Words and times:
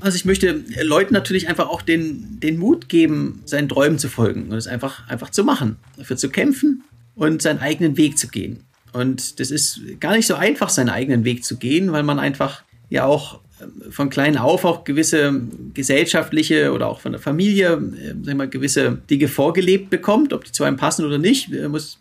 Also 0.00 0.16
ich 0.16 0.24
möchte 0.24 0.64
Leuten 0.82 1.12
natürlich 1.12 1.48
einfach 1.48 1.68
auch 1.68 1.82
den, 1.82 2.40
den 2.40 2.58
Mut 2.58 2.88
geben, 2.88 3.42
seinen 3.44 3.68
Träumen 3.68 3.98
zu 3.98 4.08
folgen 4.08 4.48
und 4.48 4.56
es 4.56 4.66
einfach, 4.66 5.06
einfach 5.08 5.30
zu 5.30 5.44
machen, 5.44 5.76
dafür 5.96 6.16
zu 6.16 6.30
kämpfen 6.30 6.82
und 7.14 7.42
seinen 7.42 7.58
eigenen 7.58 7.96
Weg 7.96 8.18
zu 8.18 8.28
gehen. 8.28 8.64
Und 8.92 9.38
das 9.40 9.50
ist 9.50 9.80
gar 10.00 10.16
nicht 10.16 10.26
so 10.26 10.34
einfach, 10.34 10.70
seinen 10.70 10.88
eigenen 10.88 11.24
Weg 11.24 11.44
zu 11.44 11.58
gehen, 11.58 11.92
weil 11.92 12.02
man 12.02 12.18
einfach 12.18 12.62
ja 12.88 13.04
auch 13.04 13.40
ähm, 13.60 13.92
von 13.92 14.10
klein 14.10 14.36
auf 14.36 14.64
auch 14.64 14.84
gewisse 14.84 15.40
gesellschaftliche 15.74 16.72
oder 16.72 16.88
auch 16.88 17.00
von 17.00 17.12
der 17.12 17.20
Familie 17.20 17.74
äh, 17.74 18.14
sag 18.22 18.36
mal, 18.36 18.48
gewisse 18.48 18.98
Dinge 19.08 19.28
vorgelebt 19.28 19.90
bekommt. 19.90 20.32
Ob 20.32 20.44
die 20.44 20.52
zu 20.52 20.64
einem 20.64 20.76
passen 20.76 21.04
oder 21.04 21.18
nicht, 21.18 21.52
äh, 21.52 21.68
muss 21.68 21.98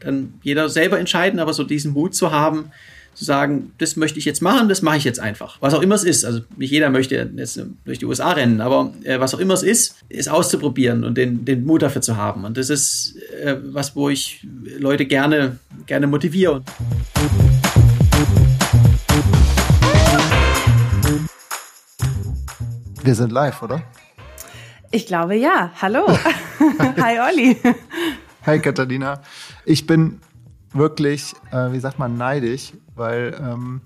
dann 0.00 0.34
jeder 0.42 0.68
selber 0.68 0.98
entscheiden. 0.98 1.38
Aber 1.38 1.54
so 1.54 1.64
diesen 1.64 1.92
Mut 1.92 2.14
zu 2.14 2.32
haben, 2.32 2.70
zu 3.16 3.24
sagen, 3.24 3.72
das 3.78 3.96
möchte 3.96 4.18
ich 4.18 4.26
jetzt 4.26 4.42
machen, 4.42 4.68
das 4.68 4.82
mache 4.82 4.98
ich 4.98 5.04
jetzt 5.04 5.20
einfach. 5.20 5.56
Was 5.60 5.72
auch 5.72 5.80
immer 5.80 5.94
es 5.94 6.04
ist. 6.04 6.24
Also 6.24 6.40
nicht 6.56 6.70
jeder 6.70 6.90
möchte 6.90 7.30
jetzt 7.34 7.60
durch 7.86 7.98
die 7.98 8.04
USA 8.04 8.32
rennen, 8.32 8.60
aber 8.60 8.92
äh, 9.04 9.18
was 9.18 9.34
auch 9.34 9.38
immer 9.38 9.54
es 9.54 9.62
ist, 9.62 9.96
ist 10.10 10.28
auszuprobieren 10.28 11.02
und 11.02 11.16
den, 11.16 11.46
den 11.46 11.64
Mut 11.64 11.80
dafür 11.80 12.02
zu 12.02 12.18
haben. 12.18 12.44
Und 12.44 12.58
das 12.58 12.68
ist 12.68 13.16
äh, 13.42 13.56
was, 13.64 13.96
wo 13.96 14.10
ich 14.10 14.46
Leute 14.78 15.06
gerne, 15.06 15.58
gerne 15.86 16.06
motiviere. 16.06 16.62
Wir 23.02 23.14
sind 23.14 23.32
live, 23.32 23.62
oder? 23.62 23.82
Ich 24.90 25.06
glaube 25.06 25.36
ja. 25.36 25.70
Hallo. 25.80 26.06
Hi 27.00 27.18
Olli. 27.20 27.56
Hi 28.44 28.58
Katharina. 28.58 29.22
Ich 29.64 29.86
bin 29.86 30.20
wirklich, 30.74 31.32
äh, 31.50 31.72
wie 31.72 31.80
sagt 31.80 31.98
man, 31.98 32.18
neidisch, 32.18 32.72
weil 32.96 33.36
ähm, 33.40 33.80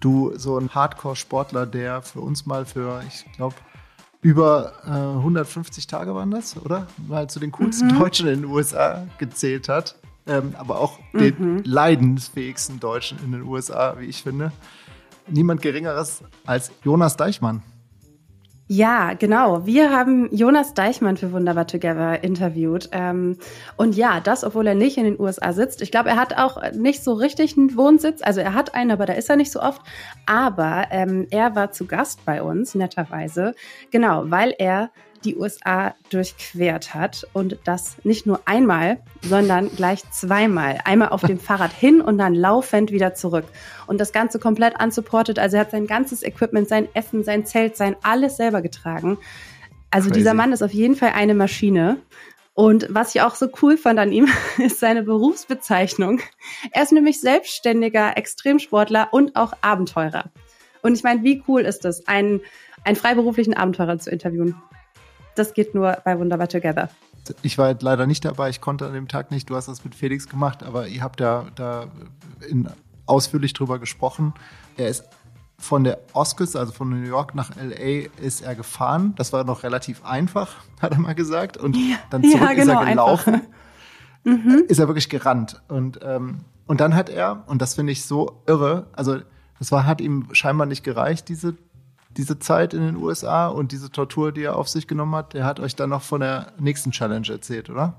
du 0.00 0.32
so 0.36 0.58
ein 0.58 0.74
Hardcore-Sportler, 0.74 1.66
der 1.66 2.02
für 2.02 2.20
uns 2.20 2.46
mal 2.46 2.66
für, 2.66 3.02
ich 3.06 3.24
glaube, 3.32 3.54
über 4.22 4.72
äh, 4.84 4.90
150 4.90 5.86
Tage 5.86 6.14
waren 6.14 6.30
das, 6.30 6.56
oder? 6.56 6.86
Mal 7.08 7.30
zu 7.30 7.40
den 7.40 7.52
coolsten 7.52 7.88
mhm. 7.88 7.98
Deutschen 7.98 8.28
in 8.28 8.42
den 8.42 8.50
USA 8.50 9.06
gezählt 9.18 9.68
hat. 9.68 9.96
Ähm, 10.26 10.54
aber 10.58 10.78
auch 10.78 10.98
mhm. 11.12 11.18
den 11.18 11.64
leidensfähigsten 11.64 12.78
Deutschen 12.78 13.18
in 13.24 13.32
den 13.32 13.42
USA, 13.42 13.96
wie 13.98 14.04
ich 14.04 14.22
finde. 14.22 14.52
Niemand 15.26 15.62
Geringeres 15.62 16.22
als 16.44 16.70
Jonas 16.84 17.16
Deichmann. 17.16 17.62
Ja, 18.72 19.14
genau. 19.14 19.66
Wir 19.66 19.90
haben 19.90 20.32
Jonas 20.32 20.74
Deichmann 20.74 21.16
für 21.16 21.32
Wunderbar 21.32 21.66
Together 21.66 22.22
interviewt. 22.22 22.88
Ähm, 22.92 23.36
und 23.76 23.96
ja, 23.96 24.20
das, 24.20 24.44
obwohl 24.44 24.64
er 24.68 24.76
nicht 24.76 24.96
in 24.96 25.02
den 25.02 25.18
USA 25.18 25.52
sitzt. 25.52 25.82
Ich 25.82 25.90
glaube, 25.90 26.10
er 26.10 26.14
hat 26.14 26.38
auch 26.38 26.70
nicht 26.70 27.02
so 27.02 27.14
richtig 27.14 27.58
einen 27.58 27.76
Wohnsitz. 27.76 28.22
Also 28.22 28.38
er 28.38 28.54
hat 28.54 28.76
einen, 28.76 28.92
aber 28.92 29.06
da 29.06 29.14
ist 29.14 29.28
er 29.28 29.34
nicht 29.34 29.50
so 29.50 29.60
oft. 29.60 29.82
Aber 30.24 30.84
ähm, 30.92 31.26
er 31.32 31.56
war 31.56 31.72
zu 31.72 31.84
Gast 31.88 32.24
bei 32.24 32.44
uns, 32.44 32.76
netterweise. 32.76 33.56
Genau, 33.90 34.30
weil 34.30 34.54
er 34.56 34.92
die 35.24 35.36
USA 35.36 35.94
durchquert 36.10 36.94
hat 36.94 37.26
und 37.32 37.58
das 37.64 37.96
nicht 38.04 38.26
nur 38.26 38.40
einmal, 38.46 38.98
sondern 39.22 39.70
gleich 39.74 40.02
zweimal. 40.10 40.78
Einmal 40.84 41.10
auf 41.10 41.22
dem 41.22 41.38
Fahrrad 41.40 41.72
hin 41.72 42.00
und 42.00 42.18
dann 42.18 42.34
laufend 42.34 42.90
wieder 42.90 43.14
zurück. 43.14 43.44
Und 43.86 44.00
das 44.00 44.12
Ganze 44.12 44.38
komplett 44.38 44.82
unsupported. 44.82 45.38
Also 45.38 45.56
er 45.56 45.62
hat 45.62 45.70
sein 45.70 45.86
ganzes 45.86 46.22
Equipment, 46.22 46.68
sein 46.68 46.88
Essen, 46.94 47.24
sein 47.24 47.44
Zelt, 47.44 47.76
sein 47.76 47.96
alles 48.02 48.36
selber 48.36 48.62
getragen. 48.62 49.18
Also 49.90 50.08
Crazy. 50.08 50.20
dieser 50.20 50.34
Mann 50.34 50.52
ist 50.52 50.62
auf 50.62 50.72
jeden 50.72 50.96
Fall 50.96 51.12
eine 51.14 51.34
Maschine. 51.34 51.98
Und 52.54 52.86
was 52.90 53.14
ich 53.14 53.22
auch 53.22 53.34
so 53.34 53.48
cool 53.62 53.76
fand 53.76 53.98
an 53.98 54.12
ihm, 54.12 54.28
ist 54.58 54.80
seine 54.80 55.02
Berufsbezeichnung. 55.02 56.20
Er 56.72 56.82
ist 56.82 56.92
nämlich 56.92 57.20
selbstständiger 57.20 58.16
Extremsportler 58.16 59.08
und 59.12 59.36
auch 59.36 59.52
Abenteurer. 59.60 60.30
Und 60.82 60.94
ich 60.94 61.02
meine, 61.02 61.22
wie 61.22 61.42
cool 61.46 61.62
ist 61.62 61.84
es, 61.84 62.06
einen, 62.08 62.40
einen 62.84 62.96
freiberuflichen 62.96 63.54
Abenteurer 63.54 63.98
zu 63.98 64.10
interviewen? 64.10 64.56
Das 65.40 65.54
geht 65.54 65.74
nur 65.74 65.96
bei 66.04 66.18
Wunderbar 66.18 66.48
Together. 66.48 66.88
Ich 67.42 67.58
war 67.58 67.66
halt 67.66 67.82
leider 67.82 68.06
nicht 68.06 68.24
dabei, 68.24 68.50
ich 68.50 68.60
konnte 68.60 68.86
an 68.86 68.92
dem 68.92 69.08
Tag 69.08 69.30
nicht. 69.30 69.50
Du 69.50 69.56
hast 69.56 69.68
das 69.68 69.84
mit 69.84 69.94
Felix 69.94 70.28
gemacht, 70.28 70.62
aber 70.62 70.86
ihr 70.86 71.02
habt 71.02 71.20
ja 71.20 71.46
da 71.54 71.86
in, 72.48 72.68
ausführlich 73.06 73.52
drüber 73.52 73.78
gesprochen. 73.78 74.34
Er 74.76 74.88
ist 74.88 75.04
von 75.58 75.84
der 75.84 75.98
Oscars, 76.14 76.56
also 76.56 76.72
von 76.72 76.88
New 76.88 77.06
York 77.06 77.34
nach 77.34 77.50
LA, 77.56 78.08
ist 78.20 78.40
er 78.40 78.54
gefahren. 78.54 79.14
Das 79.16 79.32
war 79.32 79.44
noch 79.44 79.62
relativ 79.62 80.04
einfach, 80.04 80.56
hat 80.80 80.92
er 80.92 80.98
mal 80.98 81.14
gesagt. 81.14 81.56
Und 81.56 81.76
ja, 81.76 81.96
dann 82.10 82.22
zurück 82.22 82.40
ja, 82.40 82.54
genau, 82.54 82.60
ist 82.60 82.68
er 82.68 82.90
genau, 82.90 82.90
gelaufen. 82.90 83.40
Mhm. 84.24 84.64
Ist 84.68 84.78
er 84.78 84.86
wirklich 84.86 85.08
gerannt. 85.08 85.62
Und, 85.68 86.00
ähm, 86.02 86.40
und 86.66 86.80
dann 86.80 86.94
hat 86.94 87.08
er, 87.08 87.44
und 87.46 87.62
das 87.62 87.74
finde 87.74 87.92
ich 87.92 88.04
so 88.04 88.42
irre, 88.46 88.86
also 88.92 89.18
das 89.58 89.72
war, 89.72 89.86
hat 89.86 90.00
ihm 90.00 90.28
scheinbar 90.32 90.66
nicht 90.66 90.84
gereicht, 90.84 91.28
diese 91.28 91.54
diese 92.16 92.38
Zeit 92.38 92.74
in 92.74 92.80
den 92.80 92.96
USA 92.96 93.48
und 93.48 93.72
diese 93.72 93.90
Tortur, 93.90 94.32
die 94.32 94.42
er 94.42 94.56
auf 94.56 94.68
sich 94.68 94.86
genommen 94.86 95.14
hat, 95.14 95.34
der 95.34 95.44
hat 95.44 95.60
euch 95.60 95.76
dann 95.76 95.90
noch 95.90 96.02
von 96.02 96.20
der 96.20 96.52
nächsten 96.58 96.90
Challenge 96.90 97.28
erzählt, 97.28 97.70
oder? 97.70 97.94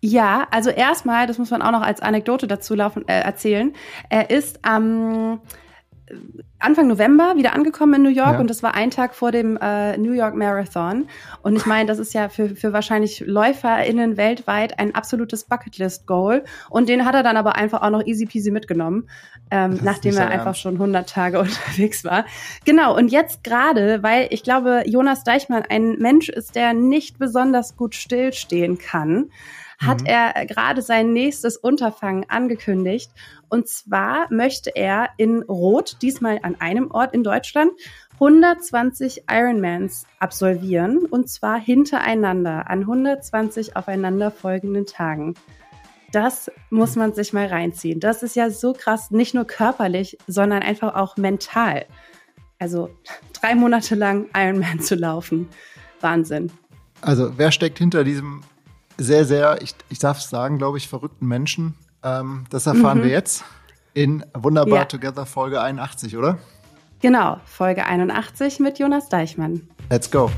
Ja, 0.00 0.46
also 0.50 0.68
erstmal, 0.68 1.26
das 1.26 1.38
muss 1.38 1.50
man 1.50 1.62
auch 1.62 1.70
noch 1.70 1.80
als 1.80 2.02
Anekdote 2.02 2.46
dazu 2.46 2.74
laufen, 2.74 3.08
äh, 3.08 3.20
erzählen. 3.20 3.72
Er 4.10 4.28
ist 4.28 4.58
am 4.62 4.82
ähm, 4.84 5.40
Anfang 6.58 6.88
November 6.88 7.34
wieder 7.36 7.52
angekommen 7.52 7.94
in 7.94 8.02
New 8.02 8.08
York 8.08 8.34
ja. 8.34 8.40
und 8.40 8.48
das 8.48 8.62
war 8.62 8.74
ein 8.74 8.90
Tag 8.90 9.14
vor 9.14 9.32
dem 9.32 9.58
äh, 9.60 9.98
New 9.98 10.12
York 10.12 10.34
Marathon. 10.34 11.06
Und 11.42 11.56
ich 11.56 11.66
meine, 11.66 11.86
das 11.86 11.98
ist 11.98 12.14
ja 12.14 12.30
für, 12.30 12.56
für 12.56 12.72
wahrscheinlich 12.72 13.20
LäuferInnen 13.20 14.16
weltweit 14.16 14.78
ein 14.78 14.94
absolutes 14.94 15.44
Bucketlist-Goal. 15.44 16.42
Und 16.70 16.88
den 16.88 17.04
hat 17.04 17.14
er 17.14 17.22
dann 17.22 17.36
aber 17.36 17.56
einfach 17.56 17.82
auch 17.82 17.90
noch 17.90 18.06
easy 18.06 18.24
peasy 18.24 18.50
mitgenommen, 18.50 19.08
ähm, 19.50 19.78
nachdem 19.82 20.16
er 20.16 20.30
einfach 20.30 20.54
schon 20.54 20.74
100 20.74 21.08
Tage 21.08 21.38
unterwegs 21.40 22.02
war. 22.02 22.24
Genau, 22.64 22.96
und 22.96 23.12
jetzt 23.12 23.44
gerade, 23.44 24.02
weil 24.02 24.28
ich 24.30 24.42
glaube, 24.42 24.84
Jonas 24.86 25.22
Deichmann 25.22 25.64
ein 25.68 25.98
Mensch 25.98 26.30
ist, 26.30 26.54
der 26.54 26.72
nicht 26.72 27.18
besonders 27.18 27.76
gut 27.76 27.94
stillstehen 27.94 28.78
kann, 28.78 29.30
hat 29.78 30.02
mhm. 30.02 30.06
er 30.06 30.46
gerade 30.46 30.82
sein 30.82 31.12
nächstes 31.12 31.56
Unterfangen 31.56 32.24
angekündigt. 32.28 33.10
Und 33.48 33.68
zwar 33.68 34.26
möchte 34.32 34.70
er 34.74 35.10
in 35.16 35.42
Rot, 35.42 35.98
diesmal 36.02 36.40
an 36.42 36.60
einem 36.60 36.90
Ort 36.90 37.14
in 37.14 37.22
Deutschland, 37.22 37.72
120 38.14 39.24
Ironmans 39.30 40.06
absolvieren. 40.18 40.98
Und 40.98 41.28
zwar 41.28 41.58
hintereinander 41.58 42.70
an 42.70 42.80
120 42.80 43.76
aufeinanderfolgenden 43.76 44.86
Tagen. 44.86 45.34
Das 46.12 46.50
muss 46.70 46.94
man 46.94 47.12
sich 47.12 47.32
mal 47.32 47.46
reinziehen. 47.46 47.98
Das 47.98 48.22
ist 48.22 48.36
ja 48.36 48.50
so 48.50 48.72
krass, 48.72 49.10
nicht 49.10 49.34
nur 49.34 49.44
körperlich, 49.46 50.16
sondern 50.28 50.62
einfach 50.62 50.94
auch 50.94 51.16
mental. 51.16 51.86
Also 52.58 52.90
drei 53.32 53.54
Monate 53.54 53.94
lang 53.96 54.28
Ironman 54.34 54.80
zu 54.80 54.94
laufen. 54.94 55.48
Wahnsinn. 56.00 56.52
Also 57.00 57.36
wer 57.36 57.50
steckt 57.50 57.78
hinter 57.78 58.04
diesem 58.04 58.42
sehr, 58.98 59.24
sehr, 59.24 59.60
ich, 59.62 59.74
ich 59.88 59.98
darf 59.98 60.18
es 60.18 60.28
sagen, 60.28 60.58
glaube 60.58 60.78
ich, 60.78 60.88
verrückten 60.88 61.26
Menschen. 61.26 61.74
Ähm, 62.02 62.44
das 62.50 62.66
erfahren 62.66 62.98
mhm. 62.98 63.04
wir 63.04 63.10
jetzt 63.10 63.44
in 63.92 64.24
Wunderbar 64.34 64.80
ja. 64.80 64.84
Together 64.84 65.26
Folge 65.26 65.60
81, 65.60 66.16
oder? 66.16 66.38
Genau, 67.00 67.40
Folge 67.44 67.84
81 67.84 68.60
mit 68.60 68.78
Jonas 68.78 69.08
Deichmann. 69.08 69.68
Let's 69.90 70.10
go. 70.10 70.30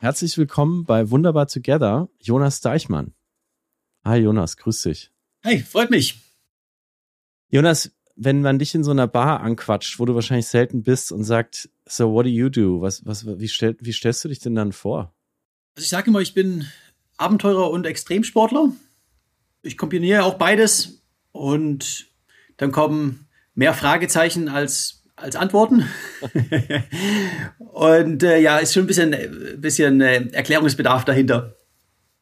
Herzlich 0.00 0.36
willkommen 0.36 0.84
bei 0.84 1.10
Wunderbar 1.10 1.46
Together, 1.46 2.08
Jonas 2.20 2.60
Deichmann. 2.60 3.14
Hi 4.04 4.18
Jonas, 4.18 4.56
grüß 4.56 4.82
dich. 4.82 5.12
Hey, 5.42 5.60
freut 5.60 5.90
mich. 5.90 6.20
Jonas, 7.50 7.92
wenn 8.16 8.42
man 8.42 8.58
dich 8.58 8.74
in 8.74 8.84
so 8.84 8.90
einer 8.90 9.06
Bar 9.06 9.40
anquatscht, 9.40 9.98
wo 9.98 10.04
du 10.04 10.14
wahrscheinlich 10.14 10.46
selten 10.46 10.82
bist 10.82 11.12
und 11.12 11.24
sagt, 11.24 11.70
so 11.86 12.12
what 12.12 12.26
do 12.26 12.30
you 12.30 12.48
do? 12.48 12.80
Was, 12.80 13.04
was, 13.06 13.26
wie, 13.26 13.48
stell, 13.48 13.76
wie 13.80 13.92
stellst 13.92 14.24
du 14.24 14.28
dich 14.28 14.40
denn 14.40 14.54
dann 14.54 14.72
vor? 14.72 15.14
Also 15.74 15.84
ich 15.84 15.88
sage 15.88 16.10
immer, 16.10 16.20
ich 16.20 16.34
bin 16.34 16.66
Abenteurer 17.16 17.70
und 17.70 17.86
Extremsportler. 17.86 18.72
Ich 19.62 19.78
kombiniere 19.78 20.24
auch 20.24 20.34
beides 20.34 21.02
und 21.30 22.06
dann 22.56 22.72
kommen 22.72 23.28
mehr 23.54 23.74
Fragezeichen 23.74 24.48
als, 24.48 25.04
als 25.16 25.36
Antworten. 25.36 25.88
und 27.58 28.22
äh, 28.22 28.38
ja, 28.40 28.58
ist 28.58 28.74
schon 28.74 28.84
ein 28.84 28.88
bisschen, 28.88 29.16
bisschen 29.60 30.00
äh, 30.00 30.28
Erklärungsbedarf 30.32 31.04
dahinter. 31.04 31.56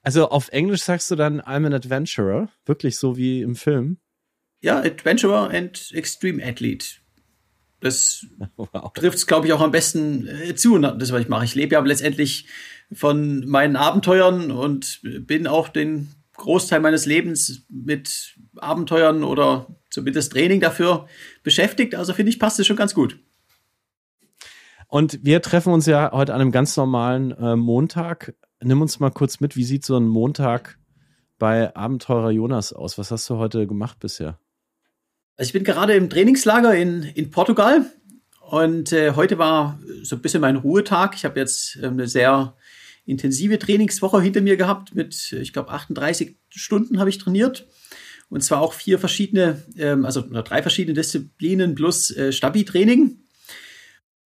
Also 0.03 0.29
auf 0.29 0.49
Englisch 0.49 0.82
sagst 0.82 1.11
du 1.11 1.17
dann 1.17 1.41
I'm 1.41 1.67
an 1.67 1.75
Adventurer, 1.75 2.49
wirklich 2.65 2.97
so 2.97 3.17
wie 3.17 3.43
im 3.43 3.55
Film? 3.55 3.99
Ja, 4.61 4.79
Adventurer 4.79 5.51
and 5.51 5.91
Extreme 5.93 6.45
Athlete. 6.45 6.87
Das 7.81 8.27
wow. 8.57 8.93
trifft 8.93 9.19
es, 9.19 9.27
glaube 9.27 9.47
ich, 9.47 9.53
auch 9.53 9.61
am 9.61 9.71
besten 9.71 10.27
äh, 10.27 10.55
zu, 10.55 10.79
das, 10.79 11.12
was 11.12 11.23
ich 11.23 11.29
mache. 11.29 11.45
Ich 11.45 11.55
lebe 11.55 11.75
ja 11.75 11.81
letztendlich 11.81 12.47
von 12.93 13.47
meinen 13.47 13.77
Abenteuern 13.77 14.51
und 14.51 15.01
bin 15.03 15.47
auch 15.47 15.69
den 15.69 16.09
Großteil 16.37 16.81
meines 16.81 17.07
Lebens 17.07 17.67
mit 17.69 18.37
Abenteuern 18.57 19.25
oder 19.25 19.67
zumindest 19.91 20.33
Training 20.33 20.61
dafür 20.61 21.06
beschäftigt. 21.43 21.95
Also 21.95 22.13
finde 22.13 22.31
ich, 22.31 22.39
passt 22.39 22.59
es 22.59 22.67
schon 22.67 22.77
ganz 22.77 22.95
gut. 22.95 23.19
Und 24.89 25.21
wir 25.23 25.41
treffen 25.41 25.73
uns 25.73 25.87
ja 25.87 26.11
heute 26.13 26.35
an 26.35 26.41
einem 26.41 26.53
ganz 26.53 26.77
normalen 26.77 27.31
äh, 27.33 27.56
Montag. 27.56 28.35
Nimm 28.61 28.83
uns 28.83 28.99
mal 28.99 29.11
kurz 29.11 29.41
mit, 29.41 29.56
wie 29.56 29.65
sieht 29.65 29.85
so 29.85 29.97
ein 29.97 30.09
Montag 30.09 30.79
bei 31.39 31.75
Abenteurer 31.77 32.31
Jonas 32.31 32.73
aus? 32.73 32.99
Was 32.99 33.11
hast 33.11 33.31
du 33.31 33.37
heute 33.37 33.67
gemacht 33.67 34.01
bisher? 34.01 34.39
Also 35.41 35.49
ich 35.49 35.53
bin 35.55 35.65
gerade 35.65 35.95
im 35.95 36.11
Trainingslager 36.11 36.75
in, 36.75 37.03
in 37.03 37.31
Portugal 37.31 37.87
und 38.43 38.93
äh, 38.93 39.13
heute 39.13 39.39
war 39.39 39.81
so 40.03 40.17
ein 40.17 40.21
bisschen 40.21 40.43
mein 40.43 40.57
Ruhetag. 40.57 41.15
Ich 41.15 41.25
habe 41.25 41.41
jetzt 41.41 41.77
ähm, 41.77 41.95
eine 41.95 42.07
sehr 42.07 42.59
intensive 43.07 43.59
Trainingswoche 43.59 44.21
hinter 44.21 44.43
mir 44.43 44.59
gehabt 44.59 44.95
mit, 44.95 45.33
ich 45.33 45.55
glaube, 45.55 45.71
38 45.71 46.37
Stunden 46.51 47.01
habe 47.01 47.09
ich 47.09 47.17
trainiert. 47.17 47.67
Und 48.29 48.45
zwar 48.45 48.61
auch 48.61 48.75
vier 48.75 48.99
verschiedene, 48.99 49.63
ähm, 49.79 50.05
also 50.05 50.21
drei 50.21 50.61
verschiedene 50.61 50.93
Disziplinen 50.93 51.75
plus 51.75 52.15
äh, 52.15 52.33
Stabi-Training. 52.33 53.21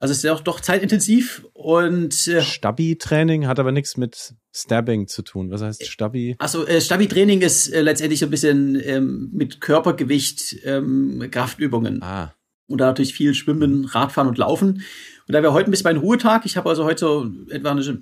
Also 0.02 0.14
es 0.14 0.18
ist 0.18 0.24
ja 0.24 0.34
auch 0.34 0.40
doch 0.40 0.60
zeitintensiv 0.60 1.46
und 1.54 2.28
äh, 2.28 2.42
Stabi-Training 2.42 3.46
hat 3.46 3.60
aber 3.60 3.72
nichts 3.72 3.98
mit 3.98 4.34
Stabbing 4.52 5.08
zu 5.08 5.22
tun. 5.22 5.52
Was 5.52 5.62
heißt 5.62 5.86
Stabi? 5.86 6.36
Also 6.40 6.66
äh, 6.66 6.82
Stabi-Training 6.82 7.42
ist 7.42 7.68
äh, 7.68 7.82
letztendlich 7.82 8.20
so 8.20 8.26
ein 8.26 8.32
bisschen 8.32 8.82
ähm, 8.84 9.30
mit 9.32 9.62
Körpergewicht 9.62 10.56
ähm, 10.66 11.28
Kraftübungen. 11.30 12.02
Ah. 12.02 12.34
Und 12.66 12.82
da 12.82 12.88
natürlich 12.88 13.14
viel 13.14 13.36
Schwimmen, 13.36 13.86
Radfahren 13.86 14.28
und 14.28 14.40
Laufen. 14.40 14.82
Und 15.28 15.36
da 15.36 15.44
wäre 15.44 15.54
heute 15.54 15.70
ein 15.70 15.72
bisschen 15.72 15.84
mein 15.84 15.98
Ruhetag. 15.98 16.48
Ich 16.48 16.58
habe 16.58 16.68
also 16.68 16.84
heute 16.84 17.00
so 17.00 17.32
etwa 17.52 17.70
eine 17.70 18.02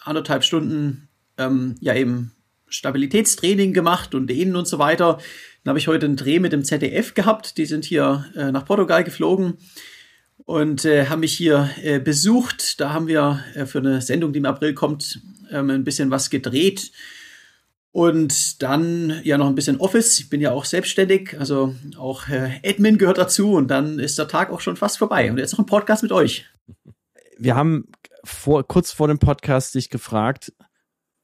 anderthalb 0.00 0.42
Stunden 0.42 1.08
ähm, 1.38 1.76
ja 1.78 1.94
eben 1.94 2.32
Stabilitätstraining 2.66 3.72
gemacht 3.72 4.16
und 4.16 4.26
Dehnen 4.26 4.56
und 4.56 4.66
so 4.66 4.80
weiter. 4.80 5.18
Dann 5.62 5.70
habe 5.70 5.78
ich 5.78 5.86
heute 5.86 6.06
einen 6.06 6.16
Dreh 6.16 6.40
mit 6.40 6.52
dem 6.52 6.64
ZDF 6.64 7.14
gehabt. 7.14 7.58
Die 7.58 7.66
sind 7.66 7.84
hier 7.84 8.24
äh, 8.34 8.50
nach 8.50 8.64
Portugal 8.64 9.04
geflogen 9.04 9.58
und 10.44 10.84
äh, 10.84 11.06
haben 11.06 11.20
mich 11.20 11.34
hier 11.34 11.70
äh, 11.82 11.98
besucht. 11.98 12.80
Da 12.80 12.92
haben 12.92 13.06
wir 13.06 13.42
äh, 13.54 13.66
für 13.66 13.78
eine 13.78 14.00
Sendung, 14.00 14.32
die 14.32 14.38
im 14.38 14.46
April 14.46 14.74
kommt, 14.74 15.20
ähm, 15.50 15.70
ein 15.70 15.84
bisschen 15.84 16.10
was 16.10 16.30
gedreht. 16.30 16.92
Und 17.92 18.62
dann 18.62 19.20
ja 19.22 19.36
noch 19.36 19.48
ein 19.48 19.54
bisschen 19.54 19.78
Office. 19.78 20.18
Ich 20.18 20.30
bin 20.30 20.40
ja 20.40 20.52
auch 20.52 20.64
selbstständig, 20.64 21.38
also 21.38 21.74
auch 21.98 22.28
äh, 22.28 22.60
Admin 22.64 22.96
gehört 22.96 23.18
dazu. 23.18 23.52
Und 23.52 23.68
dann 23.68 23.98
ist 23.98 24.18
der 24.18 24.28
Tag 24.28 24.50
auch 24.50 24.60
schon 24.60 24.76
fast 24.76 24.98
vorbei. 24.98 25.30
Und 25.30 25.38
jetzt 25.38 25.52
noch 25.52 25.58
ein 25.58 25.66
Podcast 25.66 26.02
mit 26.02 26.12
euch. 26.12 26.46
Wir 27.36 27.54
haben 27.54 27.88
vor, 28.24 28.66
kurz 28.66 28.92
vor 28.92 29.08
dem 29.08 29.18
Podcast 29.18 29.74
dich 29.74 29.90
gefragt, 29.90 30.52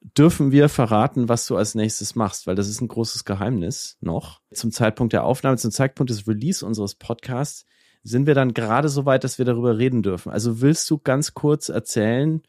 dürfen 0.01 0.51
wir 0.51 0.69
verraten, 0.69 1.27
was 1.27 1.45
du 1.47 1.57
als 1.57 1.75
nächstes 1.75 2.15
machst, 2.15 2.47
weil 2.47 2.55
das 2.55 2.69
ist 2.69 2.81
ein 2.81 2.87
großes 2.87 3.25
Geheimnis 3.25 3.97
noch. 3.99 4.41
Zum 4.53 4.71
Zeitpunkt 4.71 5.13
der 5.13 5.23
Aufnahme, 5.23 5.57
zum 5.57 5.71
Zeitpunkt 5.71 6.09
des 6.09 6.27
Release 6.27 6.65
unseres 6.65 6.95
Podcasts 6.95 7.65
sind 8.03 8.27
wir 8.27 8.35
dann 8.35 8.53
gerade 8.53 8.89
so 8.89 9.05
weit, 9.05 9.23
dass 9.23 9.37
wir 9.37 9.45
darüber 9.45 9.77
reden 9.77 10.03
dürfen. 10.03 10.31
Also 10.31 10.61
willst 10.61 10.89
du 10.89 10.97
ganz 10.97 11.33
kurz 11.33 11.69
erzählen, 11.69 12.41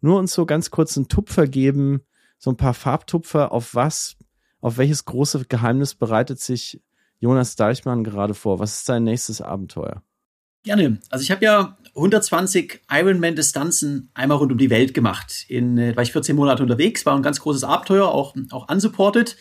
nur 0.00 0.18
uns 0.18 0.32
so 0.32 0.46
ganz 0.46 0.70
kurz 0.70 0.96
einen 0.96 1.08
Tupfer 1.08 1.46
geben, 1.46 2.02
so 2.38 2.50
ein 2.50 2.56
paar 2.56 2.74
Farbtupfer, 2.74 3.52
auf 3.52 3.74
was, 3.74 4.16
auf 4.60 4.78
welches 4.78 5.04
große 5.04 5.46
Geheimnis 5.46 5.94
bereitet 5.94 6.40
sich 6.40 6.80
Jonas 7.20 7.56
Deichmann 7.56 8.04
gerade 8.04 8.34
vor? 8.34 8.58
Was 8.58 8.78
ist 8.78 8.86
sein 8.86 9.04
nächstes 9.04 9.40
Abenteuer? 9.40 10.02
Gerne. 10.62 10.98
Also 11.10 11.22
ich 11.22 11.30
habe 11.30 11.44
ja 11.44 11.78
120 11.94 12.82
Ironman-Distanzen 12.90 14.10
einmal 14.14 14.38
rund 14.38 14.52
um 14.52 14.58
die 14.58 14.70
Welt 14.70 14.94
gemacht. 14.94 15.46
In, 15.48 15.78
äh, 15.78 15.96
war 15.96 16.02
ich 16.02 16.12
14 16.12 16.36
Monate 16.36 16.62
unterwegs, 16.62 17.06
war 17.06 17.16
ein 17.16 17.22
ganz 17.22 17.40
großes 17.40 17.64
Abenteuer, 17.64 18.08
auch, 18.08 18.34
auch 18.50 18.68
unsupported. 18.70 19.36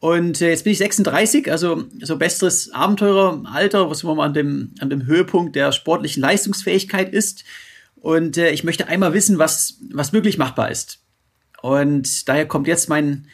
Und 0.00 0.40
äh, 0.40 0.48
jetzt 0.48 0.64
bin 0.64 0.72
ich 0.72 0.78
36, 0.78 1.52
also 1.52 1.84
so 2.00 2.16
bestes 2.16 2.72
Abenteureralter, 2.72 3.90
was 3.90 4.02
man 4.02 4.18
an 4.18 4.34
dem, 4.34 4.74
an 4.80 4.88
dem 4.88 5.06
Höhepunkt 5.06 5.54
der 5.54 5.72
sportlichen 5.72 6.22
Leistungsfähigkeit 6.22 7.12
ist. 7.12 7.44
Und 7.96 8.38
äh, 8.38 8.50
ich 8.50 8.64
möchte 8.64 8.88
einmal 8.88 9.12
wissen, 9.12 9.38
was, 9.38 9.78
was 9.92 10.12
möglich 10.12 10.38
machbar 10.38 10.70
ist. 10.70 11.00
Und 11.60 12.28
daher 12.28 12.48
kommt 12.48 12.66
jetzt 12.66 12.88
mein 12.88 13.26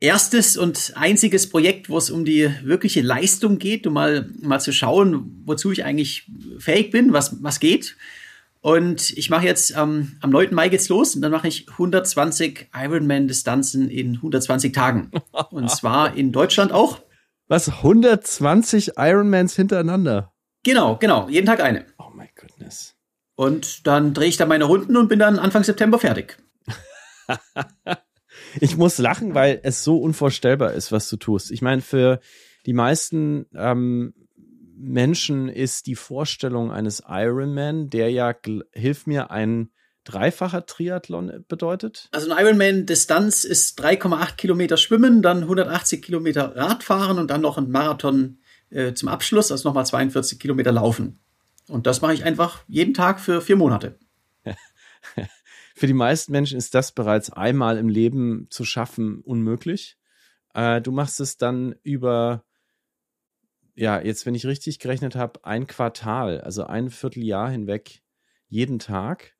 erstes 0.00 0.56
und 0.56 0.92
einziges 0.94 1.48
Projekt, 1.50 1.90
wo 1.90 1.98
es 1.98 2.10
um 2.10 2.24
die 2.24 2.50
wirkliche 2.62 3.02
Leistung 3.02 3.58
geht, 3.58 3.86
um 3.86 3.92
mal, 3.92 4.30
mal 4.40 4.60
zu 4.60 4.72
schauen, 4.72 5.42
wozu 5.44 5.72
ich 5.72 5.84
eigentlich 5.84 6.30
fähig 6.58 6.90
bin, 6.90 7.12
was, 7.12 7.42
was 7.42 7.60
geht. 7.60 7.96
Und 8.66 9.16
ich 9.16 9.30
mache 9.30 9.46
jetzt 9.46 9.76
ähm, 9.76 10.16
am 10.22 10.30
9. 10.30 10.52
Mai 10.52 10.68
geht's 10.68 10.88
los 10.88 11.14
und 11.14 11.22
dann 11.22 11.30
mache 11.30 11.46
ich 11.46 11.70
120 11.70 12.70
Ironman-Distanzen 12.74 13.88
in 13.88 14.16
120 14.16 14.72
Tagen. 14.72 15.12
Und 15.52 15.70
zwar 15.70 16.16
in 16.16 16.32
Deutschland 16.32 16.72
auch. 16.72 17.00
Was? 17.46 17.68
120 17.68 18.94
Ironmans 18.96 19.54
hintereinander? 19.54 20.32
Genau, 20.64 20.96
genau. 20.96 21.28
Jeden 21.28 21.46
Tag 21.46 21.60
eine. 21.60 21.86
Oh 21.96 22.10
my 22.12 22.28
goodness. 22.34 22.96
Und 23.36 23.86
dann 23.86 24.14
drehe 24.14 24.30
ich 24.30 24.36
da 24.36 24.46
meine 24.46 24.64
Runden 24.64 24.96
und 24.96 25.06
bin 25.06 25.20
dann 25.20 25.38
Anfang 25.38 25.62
September 25.62 26.00
fertig. 26.00 26.36
ich 28.60 28.76
muss 28.76 28.98
lachen, 28.98 29.36
weil 29.36 29.60
es 29.62 29.84
so 29.84 29.98
unvorstellbar 29.98 30.72
ist, 30.72 30.90
was 30.90 31.08
du 31.08 31.16
tust. 31.16 31.52
Ich 31.52 31.62
meine, 31.62 31.82
für 31.82 32.18
die 32.66 32.72
meisten 32.72 33.46
ähm, 33.54 34.25
Menschen 34.76 35.48
ist 35.48 35.86
die 35.86 35.94
Vorstellung 35.94 36.70
eines 36.70 37.02
Ironman, 37.06 37.90
der 37.90 38.10
ja, 38.10 38.34
hilf 38.72 39.06
mir, 39.06 39.30
ein 39.30 39.70
dreifacher 40.04 40.66
Triathlon 40.66 41.44
bedeutet? 41.48 42.08
Also 42.12 42.30
ein 42.30 42.44
Ironman-Distanz 42.44 43.44
ist 43.44 43.80
3,8 43.80 44.36
Kilometer 44.36 44.76
Schwimmen, 44.76 45.22
dann 45.22 45.42
180 45.42 46.02
Kilometer 46.02 46.54
Radfahren 46.54 47.18
und 47.18 47.30
dann 47.30 47.40
noch 47.40 47.58
ein 47.58 47.70
Marathon 47.70 48.38
äh, 48.70 48.92
zum 48.94 49.08
Abschluss, 49.08 49.50
also 49.50 49.68
nochmal 49.68 49.86
42 49.86 50.38
Kilometer 50.38 50.72
Laufen. 50.72 51.18
Und 51.68 51.86
das 51.86 52.00
mache 52.00 52.14
ich 52.14 52.24
einfach 52.24 52.62
jeden 52.68 52.94
Tag 52.94 53.20
für 53.20 53.40
vier 53.40 53.56
Monate. 53.56 53.98
Für 55.78 55.86
die 55.86 55.92
meisten 55.92 56.32
Menschen 56.32 56.56
ist 56.56 56.74
das 56.74 56.92
bereits 56.92 57.30
einmal 57.30 57.76
im 57.76 57.90
Leben 57.90 58.46
zu 58.48 58.64
schaffen 58.64 59.20
unmöglich. 59.20 59.98
Äh, 60.54 60.80
du 60.80 60.90
machst 60.90 61.20
es 61.20 61.36
dann 61.36 61.74
über, 61.82 62.44
ja, 63.76 64.00
jetzt, 64.00 64.24
wenn 64.24 64.34
ich 64.34 64.46
richtig 64.46 64.78
gerechnet 64.78 65.14
habe, 65.14 65.44
ein 65.44 65.66
Quartal, 65.66 66.40
also 66.40 66.64
ein 66.64 66.90
Vierteljahr 66.90 67.50
hinweg, 67.50 68.00
jeden 68.48 68.78
Tag. 68.78 69.34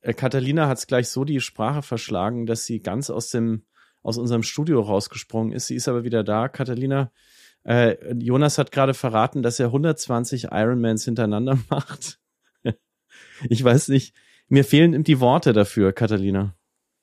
Äh, 0.00 0.14
Catalina 0.14 0.68
hat 0.68 0.78
es 0.78 0.86
gleich 0.86 1.08
so 1.08 1.24
die 1.24 1.40
Sprache 1.40 1.82
verschlagen, 1.82 2.46
dass 2.46 2.64
sie 2.64 2.80
ganz 2.80 3.10
aus 3.10 3.28
dem, 3.28 3.64
aus 4.02 4.16
unserem 4.16 4.42
Studio 4.42 4.80
rausgesprungen 4.80 5.52
ist. 5.52 5.66
Sie 5.66 5.74
ist 5.74 5.86
aber 5.86 6.02
wieder 6.02 6.24
da. 6.24 6.48
Catalina, 6.48 7.12
äh, 7.64 7.96
Jonas 8.14 8.56
hat 8.56 8.72
gerade 8.72 8.94
verraten, 8.94 9.42
dass 9.42 9.60
er 9.60 9.66
120 9.66 10.44
Ironmans 10.44 11.04
hintereinander 11.04 11.58
macht. 11.68 12.18
ich 13.50 13.62
weiß 13.62 13.88
nicht, 13.88 14.14
mir 14.48 14.64
fehlen 14.64 15.04
die 15.04 15.20
Worte 15.20 15.52
dafür, 15.52 15.92
Catalina. 15.92 16.57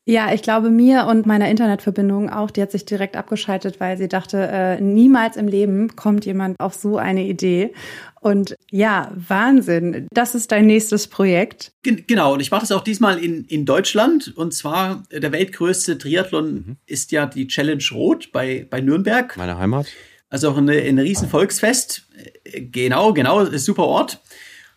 Ja, 0.08 0.32
ich 0.32 0.44
glaube 0.44 0.70
mir 0.70 1.08
und 1.08 1.26
meiner 1.26 1.50
Internetverbindung 1.50 2.30
auch, 2.30 2.52
die 2.52 2.62
hat 2.62 2.72
sich 2.72 2.86
direkt 2.86 3.16
abgeschaltet, 3.16 3.80
weil 3.80 3.98
sie 3.98 4.08
dachte, 4.08 4.48
äh, 4.52 4.80
niemals 4.80 5.36
im 5.36 5.48
Leben 5.48 5.96
kommt 5.96 6.26
jemand 6.26 6.60
auf 6.60 6.76
so 6.76 6.98
eine 6.98 7.24
Idee. 7.24 7.74
Und 8.22 8.56
ja, 8.70 9.12
Wahnsinn. 9.16 10.08
Das 10.12 10.36
ist 10.36 10.52
dein 10.52 10.68
nächstes 10.68 11.08
Projekt. 11.08 11.72
Genau, 11.84 12.34
und 12.34 12.40
ich 12.40 12.52
mache 12.52 12.62
das 12.62 12.72
auch 12.72 12.84
diesmal 12.84 13.18
in, 13.18 13.46
in 13.46 13.66
Deutschland. 13.66 14.32
Und 14.36 14.54
zwar 14.54 15.04
äh, 15.10 15.20
der 15.20 15.32
weltgrößte 15.32 15.98
Triathlon 15.98 16.54
mhm. 16.54 16.76
ist 16.86 17.12
ja 17.12 17.26
die 17.26 17.48
Challenge 17.48 17.84
Rot 17.92 18.32
bei, 18.32 18.68
bei 18.70 18.82
Nürnberg. 18.82 19.36
Meine 19.38 19.58
Heimat. 19.58 19.88
Also 20.30 20.52
auch 20.52 20.58
ein, 20.58 20.70
ein 20.70 21.00
riesen 21.00 21.30
Volksfest. 21.30 22.08
Äh, 22.44 22.62
genau, 22.62 23.12
genau, 23.14 23.42
ist 23.42 23.66
super 23.66 23.86
Ort 23.86 24.22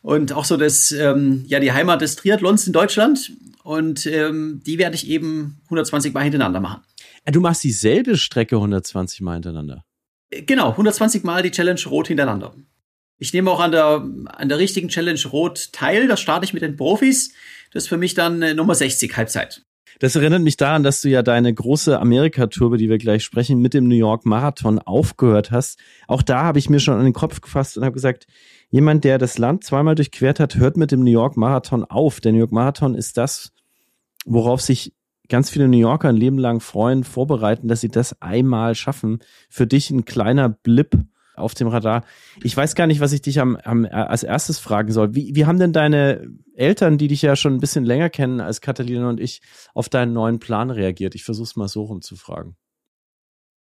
und 0.00 0.32
auch 0.32 0.44
so 0.44 0.56
das, 0.56 0.92
ähm, 0.92 1.44
ja, 1.48 1.60
die 1.60 1.72
Heimat 1.72 2.00
des 2.00 2.16
Triathlons 2.16 2.66
in 2.66 2.72
Deutschland. 2.72 3.32
Und 3.68 4.06
ähm, 4.06 4.62
die 4.64 4.78
werde 4.78 4.96
ich 4.96 5.10
eben 5.10 5.60
120 5.64 6.14
Mal 6.14 6.22
hintereinander 6.22 6.58
machen. 6.58 6.80
Ja, 7.26 7.32
du 7.32 7.42
machst 7.42 7.62
dieselbe 7.62 8.16
Strecke 8.16 8.56
120 8.56 9.20
Mal 9.20 9.34
hintereinander. 9.34 9.84
Äh, 10.30 10.40
genau, 10.40 10.70
120 10.70 11.22
Mal 11.22 11.42
die 11.42 11.50
Challenge 11.50 11.82
Rot 11.84 12.08
hintereinander. 12.08 12.54
Ich 13.18 13.34
nehme 13.34 13.50
auch 13.50 13.60
an 13.60 13.72
der, 13.72 14.08
an 14.24 14.48
der 14.48 14.56
richtigen 14.56 14.88
Challenge 14.88 15.20
Rot 15.30 15.70
teil. 15.72 16.08
Da 16.08 16.16
starte 16.16 16.46
ich 16.46 16.54
mit 16.54 16.62
den 16.62 16.76
Profis. 16.76 17.34
Das 17.70 17.82
ist 17.82 17.88
für 17.90 17.98
mich 17.98 18.14
dann 18.14 18.40
äh, 18.40 18.54
Nummer 18.54 18.74
60 18.74 19.14
Halbzeit. 19.14 19.60
Das 19.98 20.16
erinnert 20.16 20.40
mich 20.40 20.56
daran, 20.56 20.82
dass 20.82 21.02
du 21.02 21.10
ja 21.10 21.22
deine 21.22 21.52
große 21.52 22.00
Amerika-Tour, 22.00 22.68
über 22.68 22.78
die 22.78 22.88
wir 22.88 22.96
gleich 22.96 23.22
sprechen, 23.22 23.60
mit 23.60 23.74
dem 23.74 23.86
New 23.86 23.96
York 23.96 24.24
Marathon 24.24 24.78
aufgehört 24.78 25.50
hast. 25.50 25.78
Auch 26.06 26.22
da 26.22 26.44
habe 26.44 26.58
ich 26.58 26.70
mir 26.70 26.80
schon 26.80 26.94
an 26.94 27.04
den 27.04 27.12
Kopf 27.12 27.42
gefasst 27.42 27.76
und 27.76 27.84
habe 27.84 27.92
gesagt, 27.92 28.26
jemand, 28.70 29.04
der 29.04 29.18
das 29.18 29.36
Land 29.36 29.62
zweimal 29.64 29.94
durchquert 29.94 30.40
hat, 30.40 30.56
hört 30.56 30.78
mit 30.78 30.90
dem 30.90 31.00
New 31.00 31.10
York 31.10 31.36
Marathon 31.36 31.84
auf. 31.84 32.20
Der 32.20 32.32
New 32.32 32.38
York 32.38 32.52
Marathon 32.52 32.94
ist 32.94 33.18
das, 33.18 33.52
worauf 34.28 34.60
sich 34.60 34.94
ganz 35.28 35.50
viele 35.50 35.68
New 35.68 35.78
Yorker 35.78 36.08
ein 36.08 36.16
Leben 36.16 36.38
lang 36.38 36.60
freuen, 36.60 37.04
vorbereiten, 37.04 37.68
dass 37.68 37.80
sie 37.80 37.88
das 37.88 38.20
einmal 38.22 38.74
schaffen. 38.74 39.20
Für 39.48 39.66
dich 39.66 39.90
ein 39.90 40.04
kleiner 40.04 40.48
Blip 40.48 40.98
auf 41.38 41.54
dem 41.54 41.68
Radar. 41.68 42.04
Ich 42.42 42.56
weiß 42.56 42.74
gar 42.74 42.86
nicht, 42.86 43.00
was 43.00 43.12
ich 43.12 43.22
dich 43.22 43.40
am, 43.40 43.56
am 43.56 43.86
als 43.90 44.22
erstes 44.22 44.58
fragen 44.58 44.92
soll. 44.92 45.14
Wie, 45.14 45.34
wie 45.34 45.46
haben 45.46 45.58
denn 45.58 45.72
deine 45.72 46.28
Eltern, 46.54 46.98
die 46.98 47.08
dich 47.08 47.22
ja 47.22 47.36
schon 47.36 47.54
ein 47.54 47.60
bisschen 47.60 47.84
länger 47.84 48.10
kennen 48.10 48.40
als 48.40 48.60
Katharina 48.60 49.08
und 49.08 49.20
ich, 49.20 49.40
auf 49.74 49.88
deinen 49.88 50.12
neuen 50.12 50.40
Plan 50.40 50.70
reagiert? 50.70 51.14
Ich 51.14 51.24
versuche 51.24 51.44
es 51.44 51.56
mal 51.56 51.68
so 51.68 51.84
rum 51.84 52.02
zu 52.02 52.16
fragen. 52.16 52.56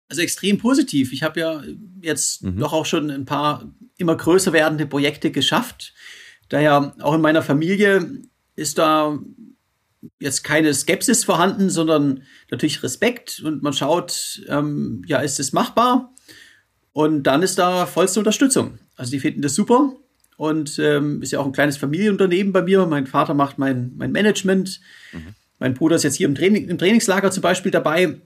Also 0.10 0.24
extrem 0.24 0.58
positiv. 0.58 1.14
Ich 1.14 1.22
habe 1.22 1.40
ja 1.40 1.62
jetzt 2.02 2.44
mhm. 2.44 2.58
doch 2.58 2.74
auch 2.74 2.86
schon 2.86 3.12
ein 3.12 3.26
paar 3.26 3.72
immer 3.98 4.16
größer 4.16 4.54
werdende 4.54 4.88
Projekte 4.88 5.30
geschafft. 5.30 5.94
Daher 6.50 6.96
auch 7.02 7.14
in 7.14 7.22
meiner 7.22 7.44
Familie 7.44 8.24
ist 8.56 8.80
da 8.80 9.20
jetzt 10.20 10.44
keine 10.44 10.74
Skepsis 10.74 11.24
vorhanden, 11.24 11.70
sondern 11.70 12.24
natürlich 12.50 12.84
Respekt 12.84 13.42
und 13.44 13.64
man 13.64 13.74
schaut, 13.74 14.42
ähm, 14.48 15.04
ja, 15.08 15.20
ist 15.20 15.40
es 15.40 15.54
machbar? 15.54 16.14
Und 16.94 17.24
dann 17.24 17.44
ist 17.44 17.60
da 17.60 17.86
vollste 17.86 18.20
Unterstützung. 18.20 18.80
Also 18.96 19.12
die 19.12 19.20
finden 19.20 19.42
das 19.42 19.56
super 19.56 19.94
und 20.38 20.80
ähm, 20.80 21.22
ist 21.22 21.32
ja 21.32 21.40
auch 21.40 21.46
ein 21.46 21.52
kleines 21.52 21.78
Familienunternehmen 21.78 22.54
bei 22.54 22.62
mir. 22.62 22.86
Mein 22.86 23.08
Vater 23.08 23.34
macht 23.34 23.58
mein, 23.58 23.94
mein 23.98 24.12
Management. 24.12 24.80
Mhm. 25.14 25.36
Mein 25.60 25.74
Bruder 25.74 25.98
ist 25.98 26.04
jetzt 26.04 26.16
hier 26.16 26.28
im, 26.28 26.36
Training, 26.36 26.68
im 26.70 26.78
Trainingslager 26.78 27.32
zum 27.32 27.42
Beispiel 27.42 27.72
dabei. 27.72 28.22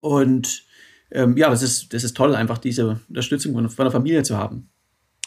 Und 0.00 0.64
ähm, 1.10 1.36
ja, 1.36 1.50
das 1.50 1.62
ist, 1.62 1.92
das 1.92 2.04
ist 2.04 2.16
toll, 2.16 2.34
einfach 2.34 2.58
diese 2.58 3.00
Unterstützung 3.08 3.52
von, 3.52 3.68
von 3.68 3.84
der 3.84 3.92
Familie 3.92 4.22
zu 4.22 4.38
haben. 4.38 4.70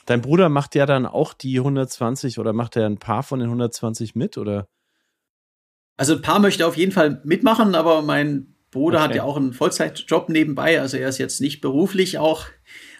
Dein 0.05 0.21
Bruder 0.21 0.49
macht 0.49 0.75
ja 0.75 0.85
dann 0.85 1.05
auch 1.05 1.33
die 1.33 1.59
120 1.59 2.39
oder 2.39 2.53
macht 2.53 2.75
er 2.75 2.85
ein 2.85 2.97
paar 2.97 3.23
von 3.23 3.39
den 3.39 3.47
120 3.47 4.15
mit 4.15 4.37
oder? 4.37 4.67
Also 5.97 6.15
ein 6.15 6.21
paar 6.21 6.39
möchte 6.39 6.65
auf 6.65 6.77
jeden 6.77 6.91
Fall 6.91 7.21
mitmachen, 7.23 7.75
aber 7.75 8.01
mein 8.01 8.55
Bruder 8.71 8.99
okay. 8.99 9.07
hat 9.07 9.15
ja 9.15 9.23
auch 9.23 9.37
einen 9.37 9.53
Vollzeitjob 9.53 10.29
nebenbei. 10.29 10.81
Also 10.81 10.97
er 10.97 11.09
ist 11.09 11.19
jetzt 11.19 11.41
nicht 11.41 11.61
beruflich 11.61 12.17
auch 12.17 12.47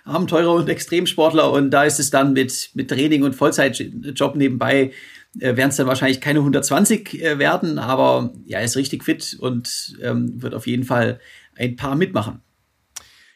Abenteurer 0.05 0.53
und 0.53 0.69
Extremsportler 0.69 1.51
und 1.51 1.71
da 1.71 1.85
ist 1.85 2.00
es 2.00 2.09
dann 2.09 2.33
mit, 2.33 2.71
mit 2.73 2.89
Training 2.89 3.23
und 3.23 3.35
Vollzeitjob 3.35 4.35
nebenbei 4.35 4.91
äh, 5.39 5.55
werden 5.55 5.69
es 5.69 5.77
dann 5.77 5.88
wahrscheinlich 5.88 6.21
keine 6.21 6.39
120 6.39 7.21
äh, 7.21 7.39
werden, 7.39 7.79
aber 7.79 8.33
ja, 8.45 8.59
er 8.59 8.65
ist 8.65 8.75
richtig 8.75 9.03
fit 9.03 9.38
und 9.39 9.97
ähm, 10.01 10.41
wird 10.41 10.53
auf 10.53 10.67
jeden 10.67 10.83
Fall 10.83 11.19
ein 11.55 11.75
paar 11.75 11.95
mitmachen. 11.95 12.41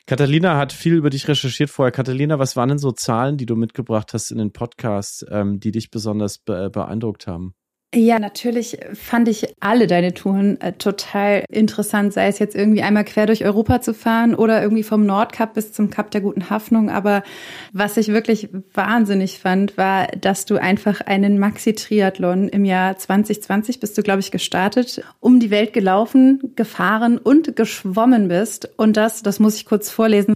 Catalina 0.05 0.57
hat 0.57 0.71
viel 0.71 0.93
über 0.93 1.09
dich 1.09 1.27
recherchiert 1.27 1.69
vorher. 1.69 1.91
Catalina, 1.91 2.39
was 2.39 2.55
waren 2.55 2.69
denn 2.69 2.77
so 2.77 2.91
Zahlen, 2.91 3.37
die 3.37 3.45
du 3.45 3.55
mitgebracht 3.55 4.13
hast 4.13 4.31
in 4.31 4.37
den 4.37 4.53
Podcasts, 4.53 5.25
ähm, 5.29 5.59
die 5.59 5.71
dich 5.71 5.91
besonders 5.91 6.37
be 6.37 6.69
beeindruckt 6.69 7.27
haben? 7.27 7.55
Ja, 7.95 8.19
natürlich 8.19 8.79
fand 8.93 9.29
ich 9.29 9.55
alle 9.61 9.87
deine 9.87 10.13
Touren 10.13 10.59
äh, 10.59 10.73
total 10.73 11.45
interessant, 11.49 12.11
sei 12.11 12.27
es 12.27 12.37
jetzt 12.37 12.53
irgendwie 12.53 12.81
einmal 12.81 13.05
quer 13.05 13.27
durch 13.27 13.45
Europa 13.45 13.79
zu 13.79 13.93
fahren 13.93 14.35
oder 14.35 14.61
irgendwie 14.61 14.83
vom 14.83 15.05
Nordkap 15.05 15.53
bis 15.53 15.71
zum 15.71 15.89
Kap 15.89 16.11
der 16.11 16.19
guten 16.19 16.49
Hoffnung. 16.49 16.89
Aber 16.89 17.23
was 17.71 17.95
ich 17.95 18.09
wirklich 18.09 18.49
wahnsinnig 18.73 19.39
fand, 19.39 19.77
war, 19.77 20.07
dass 20.07 20.43
du 20.43 20.57
einfach 20.57 20.99
einen 20.99 21.39
Maxi-Triathlon 21.39 22.49
im 22.49 22.65
Jahr 22.65 22.97
2020 22.97 23.79
bist 23.79 23.97
du, 23.97 24.03
glaube 24.03 24.19
ich, 24.19 24.31
gestartet, 24.31 25.01
um 25.21 25.39
die 25.39 25.49
Welt 25.49 25.71
gelaufen, 25.71 26.51
gefahren 26.57 27.17
und 27.17 27.55
geschwommen 27.55 28.27
bist. 28.27 28.69
Und 28.75 28.97
das, 28.97 29.23
das 29.23 29.39
muss 29.39 29.55
ich 29.55 29.65
kurz 29.65 29.89
vorlesen. 29.89 30.33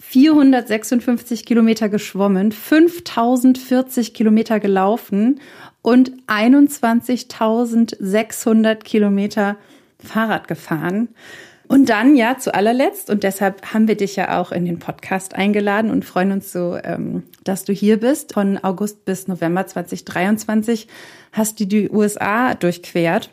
456 0.00 1.46
Kilometer 1.46 1.88
geschwommen, 1.88 2.50
5040 2.50 4.12
Kilometer 4.12 4.58
gelaufen 4.58 5.38
und 5.82 6.12
21.600 6.26 8.76
Kilometer 8.76 9.56
Fahrrad 9.98 10.48
gefahren. 10.48 11.10
Und 11.70 11.88
dann 11.88 12.16
ja 12.16 12.36
zu 12.36 12.52
allerletzt, 12.52 13.10
und 13.10 13.22
deshalb 13.22 13.72
haben 13.72 13.86
wir 13.86 13.96
dich 13.96 14.16
ja 14.16 14.40
auch 14.40 14.50
in 14.50 14.64
den 14.64 14.80
Podcast 14.80 15.36
eingeladen 15.36 15.92
und 15.92 16.04
freuen 16.04 16.32
uns 16.32 16.50
so, 16.50 16.76
ähm, 16.82 17.22
dass 17.44 17.62
du 17.62 17.72
hier 17.72 18.00
bist. 18.00 18.34
Von 18.34 18.58
August 18.58 19.04
bis 19.04 19.28
November 19.28 19.68
2023 19.68 20.88
hast 21.30 21.60
du 21.60 21.66
die 21.66 21.88
USA 21.88 22.54
durchquert. 22.54 23.30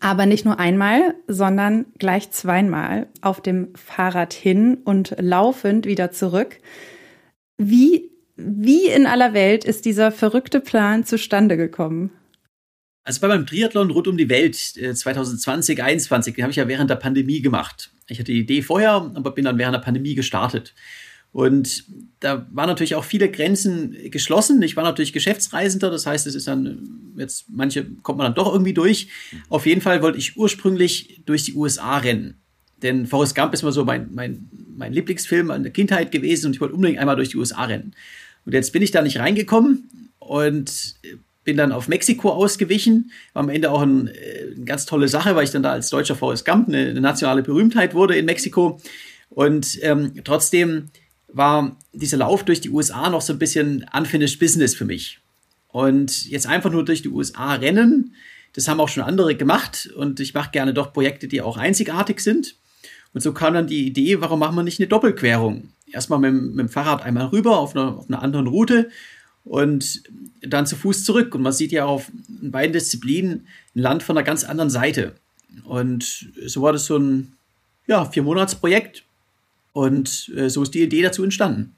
Aber 0.00 0.26
nicht 0.26 0.44
nur 0.44 0.58
einmal, 0.58 1.14
sondern 1.28 1.86
gleich 1.98 2.30
zweimal 2.30 3.06
auf 3.22 3.40
dem 3.40 3.68
Fahrrad 3.74 4.34
hin 4.34 4.76
und 4.84 5.16
laufend 5.18 5.86
wieder 5.86 6.10
zurück. 6.10 6.58
Wie 7.56 8.09
wie 8.44 8.86
in 8.86 9.06
aller 9.06 9.34
Welt 9.34 9.64
ist 9.64 9.84
dieser 9.84 10.12
verrückte 10.12 10.60
Plan 10.60 11.04
zustande 11.04 11.56
gekommen? 11.56 12.10
Also 13.02 13.20
bei 13.20 13.28
meinem 13.28 13.46
Triathlon 13.46 13.90
rund 13.90 14.08
um 14.08 14.16
die 14.16 14.28
Welt 14.28 14.56
2020, 14.56 15.76
2021, 15.76 16.34
den 16.34 16.44
habe 16.44 16.50
ich 16.50 16.56
ja 16.56 16.68
während 16.68 16.90
der 16.90 16.96
Pandemie 16.96 17.40
gemacht. 17.40 17.90
Ich 18.08 18.18
hatte 18.18 18.32
die 18.32 18.40
Idee 18.40 18.62
vorher, 18.62 19.10
aber 19.14 19.30
bin 19.32 19.44
dann 19.44 19.58
während 19.58 19.74
der 19.74 19.80
Pandemie 19.80 20.14
gestartet. 20.14 20.74
Und 21.32 21.84
da 22.18 22.46
waren 22.50 22.66
natürlich 22.66 22.96
auch 22.96 23.04
viele 23.04 23.30
Grenzen 23.30 23.96
geschlossen. 24.10 24.60
Ich 24.62 24.76
war 24.76 24.82
natürlich 24.82 25.12
Geschäftsreisender, 25.12 25.90
das 25.90 26.06
heißt, 26.06 26.26
es 26.26 26.34
ist 26.34 26.48
dann 26.48 27.12
jetzt 27.16 27.46
manche 27.48 27.84
kommt 28.02 28.18
man 28.18 28.26
dann 28.26 28.34
doch 28.34 28.52
irgendwie 28.52 28.74
durch. 28.74 29.08
Auf 29.48 29.66
jeden 29.66 29.80
Fall 29.80 30.02
wollte 30.02 30.18
ich 30.18 30.36
ursprünglich 30.36 31.22
durch 31.26 31.44
die 31.44 31.54
USA 31.54 31.98
rennen. 31.98 32.40
Denn 32.82 33.06
Forrest 33.06 33.34
Gump 33.34 33.52
ist 33.54 33.62
mal 33.62 33.72
so 33.72 33.84
mein, 33.84 34.08
mein, 34.12 34.48
mein 34.76 34.92
Lieblingsfilm 34.92 35.50
an 35.50 35.62
der 35.62 35.72
Kindheit 35.72 36.10
gewesen 36.10 36.46
und 36.46 36.54
ich 36.54 36.60
wollte 36.60 36.74
unbedingt 36.74 36.98
einmal 36.98 37.16
durch 37.16 37.28
die 37.28 37.36
USA 37.36 37.64
rennen. 37.64 37.94
Und 38.50 38.54
jetzt 38.54 38.72
bin 38.72 38.82
ich 38.82 38.90
da 38.90 39.00
nicht 39.00 39.20
reingekommen 39.20 40.10
und 40.18 40.96
bin 41.44 41.56
dann 41.56 41.70
auf 41.70 41.86
Mexiko 41.86 42.30
ausgewichen. 42.30 43.12
War 43.32 43.44
am 43.44 43.48
Ende 43.48 43.70
auch 43.70 43.80
ein, 43.80 44.08
äh, 44.08 44.54
eine 44.56 44.64
ganz 44.64 44.86
tolle 44.86 45.06
Sache, 45.06 45.36
weil 45.36 45.44
ich 45.44 45.52
dann 45.52 45.62
da 45.62 45.70
als 45.70 45.88
deutscher 45.88 46.16
Forrest 46.16 46.44
Gump 46.44 46.66
eine, 46.66 46.88
eine 46.88 47.00
nationale 47.00 47.44
Berühmtheit 47.44 47.94
wurde 47.94 48.16
in 48.16 48.24
Mexiko. 48.24 48.80
Und 49.28 49.78
ähm, 49.82 50.14
trotzdem 50.24 50.90
war 51.28 51.76
dieser 51.92 52.16
Lauf 52.16 52.44
durch 52.44 52.60
die 52.60 52.70
USA 52.70 53.08
noch 53.08 53.20
so 53.20 53.32
ein 53.34 53.38
bisschen 53.38 53.86
unfinished 53.96 54.40
business 54.40 54.74
für 54.74 54.84
mich. 54.84 55.20
Und 55.68 56.26
jetzt 56.28 56.48
einfach 56.48 56.72
nur 56.72 56.84
durch 56.84 57.02
die 57.02 57.08
USA 57.08 57.54
rennen, 57.54 58.16
das 58.54 58.66
haben 58.66 58.80
auch 58.80 58.88
schon 58.88 59.04
andere 59.04 59.36
gemacht. 59.36 59.90
Und 59.94 60.18
ich 60.18 60.34
mache 60.34 60.50
gerne 60.50 60.74
doch 60.74 60.92
Projekte, 60.92 61.28
die 61.28 61.40
auch 61.40 61.56
einzigartig 61.56 62.18
sind. 62.18 62.56
Und 63.14 63.20
so 63.20 63.32
kam 63.32 63.54
dann 63.54 63.68
die 63.68 63.86
Idee, 63.86 64.20
warum 64.20 64.40
machen 64.40 64.56
wir 64.56 64.64
nicht 64.64 64.80
eine 64.80 64.88
Doppelquerung? 64.88 65.68
Erstmal 65.92 66.18
mit, 66.18 66.32
mit 66.32 66.58
dem 66.58 66.68
Fahrrad 66.68 67.02
einmal 67.02 67.26
rüber 67.26 67.58
auf 67.58 67.76
einer, 67.76 67.98
auf 67.98 68.08
einer 68.08 68.22
anderen 68.22 68.46
Route 68.46 68.90
und 69.44 70.02
dann 70.42 70.66
zu 70.66 70.76
Fuß 70.76 71.04
zurück. 71.04 71.34
Und 71.34 71.42
man 71.42 71.52
sieht 71.52 71.72
ja 71.72 71.84
auf 71.86 72.10
beiden 72.28 72.72
Disziplinen 72.72 73.46
ein 73.74 73.80
Land 73.80 74.02
von 74.02 74.16
einer 74.16 74.24
ganz 74.24 74.44
anderen 74.44 74.70
Seite. 74.70 75.14
Und 75.64 76.30
so 76.46 76.62
war 76.62 76.72
das 76.72 76.86
so 76.86 76.96
ein 76.96 77.32
ja, 77.86 78.04
Vier-Monats-Projekt. 78.04 79.04
Und 79.72 80.30
äh, 80.36 80.48
so 80.48 80.62
ist 80.62 80.74
die 80.74 80.82
Idee 80.82 81.02
dazu 81.02 81.22
entstanden. 81.22 81.74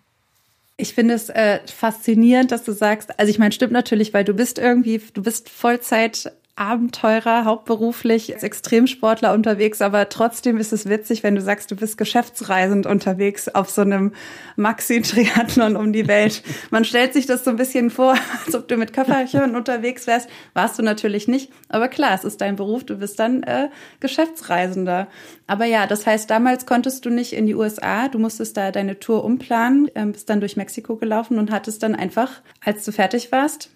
Ich 0.76 0.94
finde 0.94 1.14
es 1.14 1.28
äh, 1.28 1.60
faszinierend, 1.66 2.50
dass 2.50 2.64
du 2.64 2.72
sagst, 2.72 3.18
also 3.18 3.30
ich 3.30 3.38
meine, 3.38 3.52
stimmt 3.52 3.72
natürlich, 3.72 4.14
weil 4.14 4.24
du 4.24 4.32
bist 4.32 4.58
irgendwie, 4.58 5.00
du 5.12 5.22
bist 5.22 5.48
Vollzeit 5.48 6.32
Abenteurer, 6.54 7.46
hauptberuflich 7.46 8.34
als 8.34 8.42
Extremsportler 8.42 9.32
unterwegs, 9.32 9.80
aber 9.80 10.10
trotzdem 10.10 10.58
ist 10.58 10.74
es 10.74 10.86
witzig, 10.86 11.22
wenn 11.22 11.34
du 11.34 11.40
sagst, 11.40 11.70
du 11.70 11.76
bist 11.76 11.96
geschäftsreisend 11.96 12.84
unterwegs 12.84 13.48
auf 13.48 13.70
so 13.70 13.80
einem 13.80 14.12
Maxi-Triathlon 14.56 15.76
um 15.76 15.94
die 15.94 16.08
Welt. 16.08 16.42
Man 16.70 16.84
stellt 16.84 17.14
sich 17.14 17.24
das 17.24 17.44
so 17.44 17.50
ein 17.50 17.56
bisschen 17.56 17.88
vor, 17.88 18.16
als 18.44 18.54
ob 18.54 18.68
du 18.68 18.76
mit 18.76 18.92
Köfferchen 18.92 19.56
unterwegs 19.56 20.06
wärst. 20.06 20.28
Warst 20.52 20.78
du 20.78 20.82
natürlich 20.82 21.26
nicht, 21.26 21.50
aber 21.70 21.88
klar, 21.88 22.14
es 22.14 22.24
ist 22.24 22.42
dein 22.42 22.56
Beruf, 22.56 22.84
du 22.84 22.96
bist 22.96 23.18
dann 23.18 23.42
äh, 23.44 23.70
Geschäftsreisender. 24.00 25.08
Aber 25.46 25.64
ja, 25.64 25.86
das 25.86 26.06
heißt, 26.06 26.28
damals 26.28 26.66
konntest 26.66 27.06
du 27.06 27.10
nicht 27.10 27.32
in 27.32 27.46
die 27.46 27.54
USA, 27.54 28.08
du 28.08 28.18
musstest 28.18 28.58
da 28.58 28.70
deine 28.70 29.00
Tour 29.00 29.24
umplanen, 29.24 29.88
äh, 29.94 30.04
bist 30.04 30.28
dann 30.28 30.40
durch 30.40 30.58
Mexiko 30.58 30.96
gelaufen 30.96 31.38
und 31.38 31.50
hattest 31.50 31.82
dann 31.82 31.94
einfach, 31.94 32.42
als 32.62 32.84
du 32.84 32.92
fertig 32.92 33.32
warst, 33.32 33.70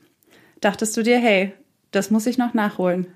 dachtest 0.60 0.94
du 0.94 1.02
dir, 1.02 1.18
hey, 1.18 1.54
das 1.96 2.10
muss 2.10 2.26
ich 2.26 2.38
noch 2.38 2.54
nachholen, 2.54 3.06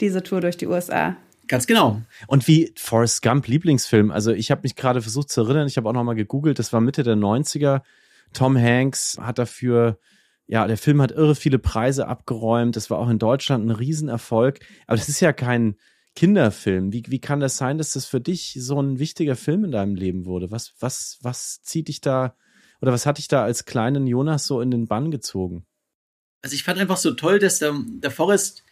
diese 0.00 0.22
Tour 0.22 0.40
durch 0.40 0.56
die 0.56 0.66
USA. 0.66 1.16
Ganz 1.48 1.66
genau. 1.66 2.00
Und 2.26 2.48
wie 2.48 2.72
Forrest 2.76 3.20
Gump 3.20 3.46
Lieblingsfilm. 3.46 4.10
Also 4.10 4.32
ich 4.32 4.50
habe 4.50 4.62
mich 4.62 4.76
gerade 4.76 5.02
versucht 5.02 5.28
zu 5.30 5.42
erinnern, 5.42 5.66
ich 5.66 5.76
habe 5.76 5.88
auch 5.88 5.92
noch 5.92 6.04
mal 6.04 6.14
gegoogelt, 6.14 6.58
das 6.58 6.72
war 6.72 6.80
Mitte 6.80 7.02
der 7.02 7.16
90er. 7.16 7.82
Tom 8.32 8.56
Hanks 8.56 9.18
hat 9.20 9.38
dafür 9.38 9.98
ja, 10.46 10.66
der 10.66 10.76
Film 10.76 11.00
hat 11.00 11.12
irre 11.12 11.34
viele 11.34 11.58
Preise 11.58 12.06
abgeräumt. 12.06 12.76
Das 12.76 12.90
war 12.90 12.98
auch 12.98 13.08
in 13.08 13.18
Deutschland 13.18 13.66
ein 13.66 13.70
Riesenerfolg. 13.70 14.60
Aber 14.86 14.96
das 14.96 15.08
ist 15.08 15.20
ja 15.20 15.32
kein 15.32 15.76
Kinderfilm. 16.14 16.92
Wie, 16.92 17.02
wie 17.08 17.20
kann 17.20 17.40
das 17.40 17.56
sein, 17.56 17.78
dass 17.78 17.92
das 17.92 18.06
für 18.06 18.20
dich 18.20 18.56
so 18.60 18.80
ein 18.80 18.98
wichtiger 18.98 19.36
Film 19.36 19.64
in 19.64 19.70
deinem 19.70 19.94
Leben 19.94 20.26
wurde? 20.26 20.50
Was, 20.50 20.74
was, 20.80 21.18
was 21.22 21.62
zieht 21.62 21.88
dich 21.88 22.00
da 22.00 22.36
oder 22.80 22.92
was 22.92 23.06
hat 23.06 23.18
dich 23.18 23.28
da 23.28 23.42
als 23.42 23.64
kleinen 23.64 24.06
Jonas 24.06 24.46
so 24.46 24.60
in 24.60 24.70
den 24.70 24.86
Bann 24.86 25.10
gezogen? 25.10 25.64
Also 26.44 26.54
ich 26.54 26.62
fand 26.62 26.78
einfach 26.78 26.98
so 26.98 27.12
toll, 27.12 27.38
dass 27.38 27.58
der, 27.58 27.74
der 27.86 28.10
Forrest, 28.10 28.64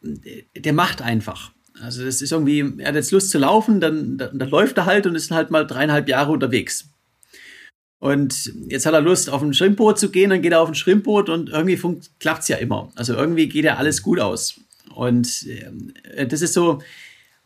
der 0.00 0.72
macht 0.72 1.02
einfach. 1.02 1.52
Also 1.82 2.06
das 2.06 2.22
ist 2.22 2.32
irgendwie, 2.32 2.64
er 2.78 2.88
hat 2.88 2.94
jetzt 2.94 3.12
Lust 3.12 3.30
zu 3.30 3.38
laufen, 3.38 3.80
dann, 3.80 4.16
dann, 4.16 4.38
dann 4.38 4.48
läuft 4.48 4.78
er 4.78 4.86
halt 4.86 5.06
und 5.06 5.14
ist 5.14 5.30
halt 5.30 5.50
mal 5.50 5.66
dreieinhalb 5.66 6.08
Jahre 6.08 6.32
unterwegs. 6.32 6.86
Und 7.98 8.54
jetzt 8.66 8.86
hat 8.86 8.94
er 8.94 9.02
Lust, 9.02 9.28
auf 9.28 9.42
ein 9.42 9.52
Schrimpboot 9.52 9.98
zu 9.98 10.10
gehen, 10.10 10.30
dann 10.30 10.40
geht 10.40 10.52
er 10.52 10.62
auf 10.62 10.68
ein 10.70 10.74
Schrimpboot 10.74 11.28
und 11.28 11.50
irgendwie 11.50 11.78
klappt 12.18 12.42
es 12.42 12.48
ja 12.48 12.56
immer. 12.56 12.90
Also 12.94 13.14
irgendwie 13.14 13.46
geht 13.46 13.66
ja 13.66 13.76
alles 13.76 14.00
gut 14.02 14.18
aus. 14.18 14.58
Und 14.94 15.46
äh, 16.14 16.26
das 16.26 16.40
ist 16.40 16.54
so, 16.54 16.80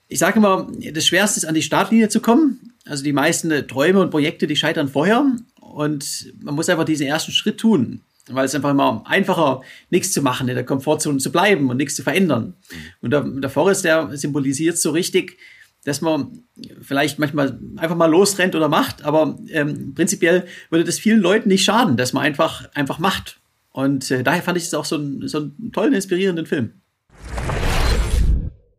ich 0.06 0.20
sage 0.20 0.38
immer, 0.38 0.70
das 0.92 1.06
Schwerste 1.06 1.40
ist, 1.40 1.44
an 1.44 1.56
die 1.56 1.62
Startlinie 1.62 2.08
zu 2.08 2.20
kommen. 2.20 2.72
Also 2.84 3.02
die 3.02 3.12
meisten 3.12 3.66
Träume 3.66 4.00
und 4.00 4.12
Projekte, 4.12 4.46
die 4.46 4.54
scheitern 4.54 4.88
vorher. 4.88 5.26
Und 5.60 6.32
man 6.40 6.54
muss 6.54 6.68
einfach 6.68 6.84
diesen 6.84 7.08
ersten 7.08 7.32
Schritt 7.32 7.58
tun 7.58 8.02
weil 8.28 8.44
es 8.44 8.54
einfach 8.54 8.70
immer 8.70 9.02
einfacher, 9.06 9.62
nichts 9.90 10.12
zu 10.12 10.22
machen, 10.22 10.48
in 10.48 10.54
der 10.54 10.64
Komfortzone 10.64 11.18
zu 11.18 11.30
bleiben 11.30 11.70
und 11.70 11.76
nichts 11.76 11.94
zu 11.94 12.02
verändern. 12.02 12.54
Mhm. 12.70 12.76
Und 13.00 13.10
der, 13.12 13.22
der 13.22 13.50
Forest, 13.50 13.84
der 13.84 14.16
symbolisiert 14.16 14.78
so 14.78 14.90
richtig, 14.90 15.38
dass 15.84 16.00
man 16.00 16.42
vielleicht 16.82 17.18
manchmal 17.20 17.60
einfach 17.76 17.96
mal 17.96 18.10
losrennt 18.10 18.56
oder 18.56 18.68
macht, 18.68 19.04
aber 19.04 19.38
ähm, 19.50 19.94
prinzipiell 19.94 20.46
würde 20.68 20.84
das 20.84 20.98
vielen 20.98 21.20
Leuten 21.20 21.48
nicht 21.48 21.64
schaden, 21.64 21.96
dass 21.96 22.12
man 22.12 22.24
einfach, 22.24 22.68
einfach 22.74 22.98
macht. 22.98 23.38
Und 23.70 24.10
äh, 24.10 24.24
daher 24.24 24.42
fand 24.42 24.58
ich 24.58 24.64
es 24.64 24.74
auch 24.74 24.84
so, 24.84 24.96
ein, 24.96 25.28
so 25.28 25.38
einen 25.38 25.70
tollen, 25.72 25.92
inspirierenden 25.92 26.46
Film. 26.46 26.72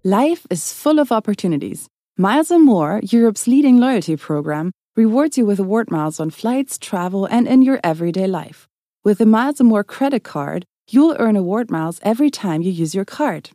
Life 0.04 0.46
is 0.50 0.74
full 0.74 1.00
of 1.00 1.12
opportunities. 1.12 1.88
Miles 2.18 2.51
and 2.51 2.66
More, 2.66 3.00
Europe's 3.04 3.46
leading 3.46 3.77
loyalty 3.77 4.18
program, 4.18 4.72
rewards 4.98 5.38
you 5.38 5.46
with 5.46 5.60
award 5.60 5.92
miles 5.92 6.20
on 6.20 6.30
flights, 6.32 6.77
travel, 6.80 7.25
and 7.25 7.48
in 7.48 7.62
your 7.62 7.80
everyday 7.84 8.27
life. 8.27 8.67
With 9.08 9.20
the 9.20 9.26
Miles 9.26 9.62
and 9.62 9.70
More 9.70 9.86
credit 9.86 10.26
card, 10.26 10.66
you'll 10.90 11.16
earn 11.18 11.38
award 11.38 11.72
miles 11.72 12.02
every 12.04 12.30
time 12.30 12.62
you 12.62 12.72
use 12.72 12.94
your 12.94 13.06
card. 13.06 13.52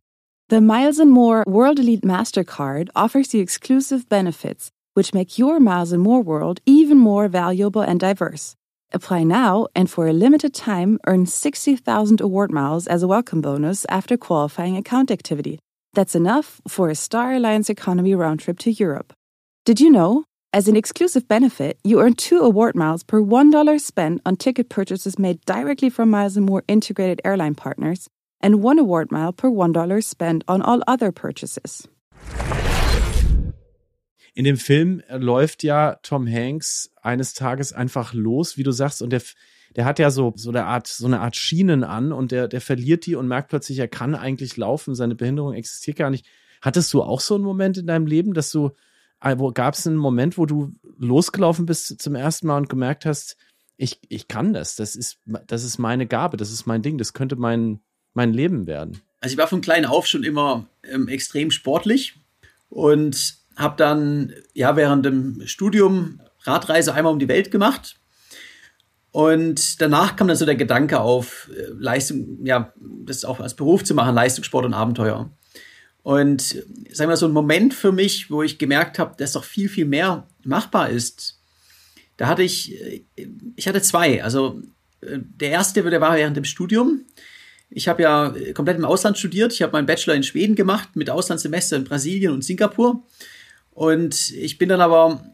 The 0.48 0.62
Miles 0.62 0.98
and 0.98 1.10
More 1.10 1.44
World 1.46 1.78
Elite 1.78 2.00
MasterCard 2.00 2.88
offers 2.96 3.34
you 3.34 3.42
exclusive 3.42 4.08
benefits, 4.08 4.70
which 4.94 5.12
make 5.12 5.36
your 5.38 5.60
Miles 5.60 5.92
and 5.92 6.02
More 6.02 6.22
world 6.22 6.60
even 6.64 6.96
more 6.96 7.28
valuable 7.28 7.82
and 7.82 8.00
diverse. 8.00 8.56
Apply 8.94 9.24
now 9.24 9.66
and 9.76 9.90
for 9.90 10.06
a 10.06 10.14
limited 10.14 10.54
time 10.54 10.98
earn 11.06 11.26
60,000 11.26 12.22
award 12.22 12.50
miles 12.50 12.86
as 12.86 13.02
a 13.02 13.06
welcome 13.06 13.42
bonus 13.42 13.84
after 13.90 14.16
qualifying 14.16 14.78
account 14.78 15.10
activity. 15.10 15.58
That's 15.92 16.14
enough 16.14 16.62
for 16.66 16.88
a 16.88 16.94
Star 16.94 17.34
Alliance 17.34 17.68
economy 17.68 18.14
round 18.14 18.40
trip 18.40 18.58
to 18.60 18.72
Europe. 18.72 19.12
Did 19.66 19.82
you 19.82 19.90
know? 19.90 20.24
As 20.54 20.68
an 20.68 20.76
exclusive 20.76 21.26
benefit, 21.28 21.78
you 21.82 21.98
earn 22.02 22.12
two 22.12 22.40
award 22.40 22.74
miles 22.74 23.02
per 23.02 23.22
$1 23.22 23.80
spent 23.80 24.20
on 24.26 24.36
ticket 24.36 24.68
purchases 24.68 25.18
made 25.18 25.38
directly 25.46 25.88
from 25.88 26.10
Miles 26.10 26.36
and 26.36 26.44
More 26.44 26.62
integrated 26.68 27.22
airline 27.24 27.54
partners 27.54 28.10
and 28.42 28.62
one 28.62 28.78
award 28.78 29.10
mile 29.10 29.32
per 29.32 29.48
$1 29.48 30.04
spent 30.04 30.44
on 30.46 30.60
all 30.60 30.82
other 30.86 31.10
purchases. 31.10 31.88
In 34.34 34.44
dem 34.44 34.58
Film 34.58 35.02
läuft 35.08 35.62
ja 35.62 35.96
Tom 36.02 36.26
Hanks 36.26 36.90
eines 37.00 37.32
Tages 37.32 37.72
einfach 37.72 38.12
los, 38.12 38.58
wie 38.58 38.62
du 38.62 38.72
sagst, 38.72 39.00
und 39.00 39.08
der, 39.08 39.22
der 39.74 39.86
hat 39.86 39.98
ja 39.98 40.10
so, 40.10 40.34
so 40.36 40.50
eine 40.50 40.66
Art, 40.66 40.86
so 40.86 41.06
eine 41.06 41.20
Art 41.20 41.34
Schienen 41.34 41.82
an 41.82 42.12
und 42.12 42.30
der, 42.30 42.46
der 42.46 42.60
verliert 42.60 43.06
die 43.06 43.14
und 43.14 43.26
merkt 43.26 43.48
plötzlich, 43.48 43.78
er 43.78 43.88
kann 43.88 44.14
eigentlich 44.14 44.58
laufen, 44.58 44.94
seine 44.94 45.14
Behinderung 45.14 45.54
existiert 45.54 45.96
gar 45.96 46.10
nicht. 46.10 46.26
Hattest 46.60 46.92
du 46.92 47.02
auch 47.02 47.20
so 47.20 47.36
einen 47.36 47.44
Moment 47.44 47.78
in 47.78 47.86
deinem 47.86 48.06
Leben, 48.06 48.34
dass 48.34 48.50
du, 48.50 48.66
äh, 48.66 48.72
gab 49.54 49.74
es 49.74 49.86
einen 49.86 49.96
Moment, 49.96 50.38
wo 50.38 50.46
du 50.46 50.72
losgelaufen 50.98 51.66
bist 51.66 52.00
zum 52.00 52.14
ersten 52.14 52.46
Mal 52.46 52.58
und 52.58 52.68
gemerkt 52.68 53.06
hast, 53.06 53.36
ich, 53.76 53.98
ich 54.08 54.28
kann 54.28 54.52
das, 54.52 54.76
das 54.76 54.94
ist, 54.94 55.18
das 55.46 55.64
ist 55.64 55.78
meine 55.78 56.06
Gabe, 56.06 56.36
das 56.36 56.52
ist 56.52 56.66
mein 56.66 56.82
Ding, 56.82 56.98
das 56.98 57.12
könnte 57.12 57.36
mein, 57.36 57.80
mein 58.14 58.32
Leben 58.32 58.66
werden? 58.66 59.00
Also 59.20 59.34
ich 59.34 59.38
war 59.38 59.48
von 59.48 59.60
klein 59.60 59.84
auf 59.84 60.06
schon 60.06 60.24
immer 60.24 60.66
ähm, 60.84 61.08
extrem 61.08 61.50
sportlich 61.50 62.16
und 62.68 63.36
habe 63.56 63.76
dann 63.76 64.32
ja 64.54 64.76
während 64.76 65.04
dem 65.04 65.46
Studium 65.46 66.20
Radreise 66.42 66.94
einmal 66.94 67.12
um 67.12 67.18
die 67.18 67.28
Welt 67.28 67.50
gemacht. 67.50 67.96
Und 69.10 69.80
danach 69.82 70.16
kam 70.16 70.28
dann 70.28 70.36
so 70.36 70.46
der 70.46 70.56
Gedanke 70.56 71.00
auf, 71.00 71.50
äh, 71.54 71.66
Leistung, 71.78 72.44
ja, 72.44 72.72
das 72.80 73.24
auch 73.24 73.40
als 73.40 73.54
Beruf 73.54 73.84
zu 73.84 73.94
machen, 73.94 74.14
Leistungssport 74.14 74.64
und 74.64 74.74
Abenteuer. 74.74 75.30
Und 76.02 76.42
sagen 76.42 76.64
wir 76.98 77.06
mal, 77.08 77.16
so 77.16 77.26
ein 77.26 77.32
Moment 77.32 77.74
für 77.74 77.92
mich, 77.92 78.30
wo 78.30 78.42
ich 78.42 78.58
gemerkt 78.58 78.98
habe, 78.98 79.14
dass 79.16 79.32
doch 79.32 79.44
viel, 79.44 79.68
viel 79.68 79.84
mehr 79.84 80.26
machbar 80.42 80.90
ist. 80.90 81.38
Da 82.16 82.26
hatte 82.26 82.42
ich, 82.42 82.74
äh, 82.80 83.04
ich 83.56 83.68
hatte 83.68 83.82
zwei. 83.82 84.22
Also 84.22 84.60
äh, 85.00 85.18
der 85.20 85.50
erste, 85.50 85.82
der 85.82 86.00
war 86.00 86.16
während 86.16 86.36
dem 86.36 86.44
Studium. 86.44 87.02
Ich 87.70 87.88
habe 87.88 88.02
ja 88.02 88.34
komplett 88.52 88.76
im 88.76 88.84
Ausland 88.84 89.16
studiert. 89.16 89.52
Ich 89.52 89.62
habe 89.62 89.72
meinen 89.72 89.86
Bachelor 89.86 90.14
in 90.14 90.22
Schweden 90.22 90.56
gemacht 90.56 90.90
mit 90.94 91.08
Auslandssemester 91.08 91.76
in 91.76 91.84
Brasilien 91.84 92.32
und 92.32 92.44
Singapur. 92.44 93.02
Und 93.70 94.30
ich 94.32 94.58
bin 94.58 94.68
dann 94.68 94.82
aber 94.82 95.24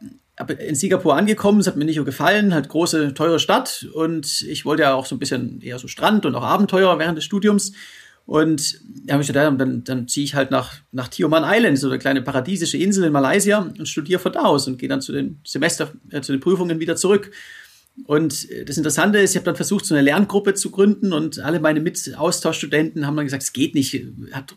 in 0.58 0.76
Singapur 0.76 1.16
angekommen, 1.16 1.60
es 1.60 1.66
hat 1.66 1.76
mir 1.76 1.84
nicht 1.84 1.96
so 1.96 2.04
gefallen, 2.04 2.54
halt 2.54 2.68
große, 2.68 3.14
teure 3.14 3.40
Stadt 3.40 3.86
und 3.92 4.42
ich 4.42 4.64
wollte 4.64 4.84
ja 4.84 4.94
auch 4.94 5.06
so 5.06 5.16
ein 5.16 5.18
bisschen 5.18 5.60
eher 5.60 5.80
so 5.80 5.88
Strand 5.88 6.26
und 6.26 6.36
auch 6.36 6.44
Abenteuer 6.44 6.96
während 6.98 7.18
des 7.18 7.24
Studiums. 7.24 7.72
Und 8.28 8.82
da 9.06 9.14
habe 9.14 9.22
ich 9.22 9.28
gedacht, 9.28 9.58
dann, 9.58 9.84
dann 9.84 10.06
ziehe 10.06 10.22
ich 10.22 10.34
halt 10.34 10.50
nach, 10.50 10.74
nach 10.92 11.08
Tioman 11.08 11.44
Island, 11.46 11.78
so 11.78 11.88
eine 11.88 11.98
kleine 11.98 12.20
paradiesische 12.20 12.76
Insel 12.76 13.04
in 13.04 13.12
Malaysia 13.12 13.60
und 13.60 13.88
studiere 13.88 14.20
von 14.20 14.34
da 14.34 14.42
aus 14.42 14.68
und 14.68 14.76
gehe 14.76 14.86
dann 14.86 15.00
zu 15.00 15.12
den 15.12 15.40
Semester, 15.46 15.94
äh, 16.10 16.20
zu 16.20 16.32
den 16.32 16.40
Prüfungen 16.42 16.78
wieder 16.78 16.94
zurück. 16.94 17.30
Und 18.04 18.46
das 18.66 18.76
Interessante 18.76 19.18
ist, 19.18 19.30
ich 19.30 19.36
habe 19.36 19.46
dann 19.46 19.56
versucht, 19.56 19.86
so 19.86 19.94
eine 19.94 20.02
Lerngruppe 20.02 20.52
zu 20.52 20.70
gründen 20.70 21.14
und 21.14 21.38
alle 21.38 21.58
meine 21.58 21.80
Mit-Austauschstudenten 21.80 23.06
haben 23.06 23.16
dann 23.16 23.24
gesagt, 23.24 23.44
es 23.44 23.54
geht 23.54 23.74
nicht. 23.74 23.98
Hat, 24.32 24.54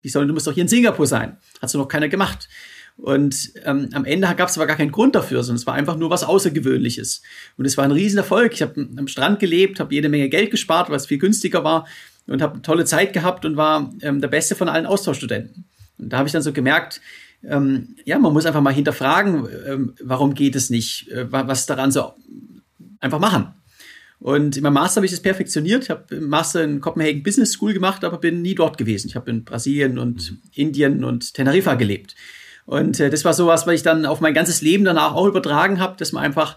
wie 0.00 0.08
soll, 0.08 0.26
du 0.26 0.32
musst 0.32 0.46
doch 0.46 0.54
hier 0.54 0.62
in 0.62 0.68
Singapur 0.68 1.06
sein. 1.06 1.36
Hat 1.60 1.68
so 1.68 1.76
noch 1.76 1.88
keiner 1.88 2.08
gemacht. 2.08 2.48
Und 2.96 3.52
ähm, 3.64 3.90
am 3.92 4.06
Ende 4.06 4.34
gab 4.34 4.48
es 4.48 4.56
aber 4.56 4.66
gar 4.66 4.78
keinen 4.78 4.92
Grund 4.92 5.14
dafür, 5.14 5.42
sondern 5.42 5.60
es 5.60 5.66
war 5.66 5.74
einfach 5.74 5.96
nur 5.96 6.08
was 6.08 6.24
Außergewöhnliches. 6.24 7.20
Und 7.58 7.66
es 7.66 7.76
war 7.76 7.84
ein 7.84 7.92
Riesenerfolg. 7.92 8.54
Ich 8.54 8.62
habe 8.62 8.88
am 8.96 9.08
Strand 9.08 9.40
gelebt, 9.40 9.78
habe 9.78 9.94
jede 9.94 10.08
Menge 10.08 10.30
Geld 10.30 10.50
gespart, 10.50 10.88
weil 10.88 10.96
es 10.96 11.06
viel 11.06 11.18
günstiger 11.18 11.64
war 11.64 11.86
und 12.26 12.42
habe 12.42 12.54
eine 12.54 12.62
tolle 12.62 12.84
Zeit 12.84 13.12
gehabt 13.12 13.44
und 13.44 13.56
war 13.56 13.92
ähm, 14.02 14.20
der 14.20 14.28
Beste 14.28 14.54
von 14.54 14.68
allen 14.68 14.86
Austauschstudenten. 14.86 15.64
Und 15.98 16.12
da 16.12 16.18
habe 16.18 16.28
ich 16.28 16.32
dann 16.32 16.42
so 16.42 16.52
gemerkt, 16.52 17.00
ähm, 17.44 17.96
ja, 18.04 18.18
man 18.18 18.32
muss 18.32 18.46
einfach 18.46 18.60
mal 18.60 18.72
hinterfragen, 18.72 19.48
ähm, 19.66 19.94
warum 20.02 20.34
geht 20.34 20.54
es 20.54 20.70
nicht, 20.70 21.08
äh, 21.10 21.30
was 21.30 21.66
daran 21.66 21.90
so 21.90 22.14
einfach 23.00 23.18
machen. 23.18 23.48
Und 24.22 24.56
in 24.56 24.62
meinem 24.62 24.74
Master 24.74 24.98
habe 24.98 25.06
ich 25.06 25.10
das 25.10 25.20
perfektioniert. 25.20 25.90
Habe 25.90 26.14
im 26.14 26.28
Master 26.28 26.62
in 26.62 26.80
Copenhagen 26.80 27.24
Business 27.24 27.52
School 27.52 27.74
gemacht, 27.74 28.04
aber 28.04 28.18
bin 28.18 28.40
nie 28.40 28.54
dort 28.54 28.78
gewesen. 28.78 29.08
Ich 29.08 29.16
habe 29.16 29.28
in 29.30 29.42
Brasilien 29.42 29.98
und. 29.98 30.38
Indien 30.54 31.02
und 31.02 31.34
Teneriffa 31.34 31.74
gelebt. 31.74 32.14
Und 32.64 33.00
äh, 33.00 33.10
das 33.10 33.24
war 33.24 33.34
sowas, 33.34 33.66
was 33.66 33.74
ich 33.74 33.82
dann 33.82 34.06
auf 34.06 34.20
mein 34.20 34.34
ganzes 34.34 34.62
Leben 34.62 34.84
danach 34.84 35.14
auch 35.14 35.26
übertragen 35.26 35.80
habe, 35.80 35.96
dass 35.96 36.12
man 36.12 36.22
einfach 36.22 36.56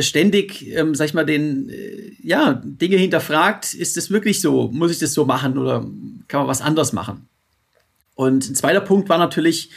ständig, 0.00 0.66
ähm, 0.74 0.94
sag 0.94 1.06
ich 1.06 1.14
mal, 1.14 1.26
den, 1.26 1.68
äh, 1.68 2.12
ja, 2.22 2.60
Dinge 2.64 2.96
hinterfragt. 2.96 3.74
Ist 3.74 3.96
das 3.96 4.10
wirklich 4.10 4.40
so? 4.40 4.68
Muss 4.72 4.90
ich 4.90 4.98
das 4.98 5.12
so 5.12 5.24
machen 5.24 5.58
oder 5.58 5.80
kann 6.28 6.40
man 6.40 6.48
was 6.48 6.60
anderes 6.60 6.92
machen? 6.92 7.28
Und 8.14 8.48
ein 8.48 8.54
zweiter 8.54 8.80
Punkt 8.80 9.08
war 9.08 9.18
natürlich, 9.18 9.70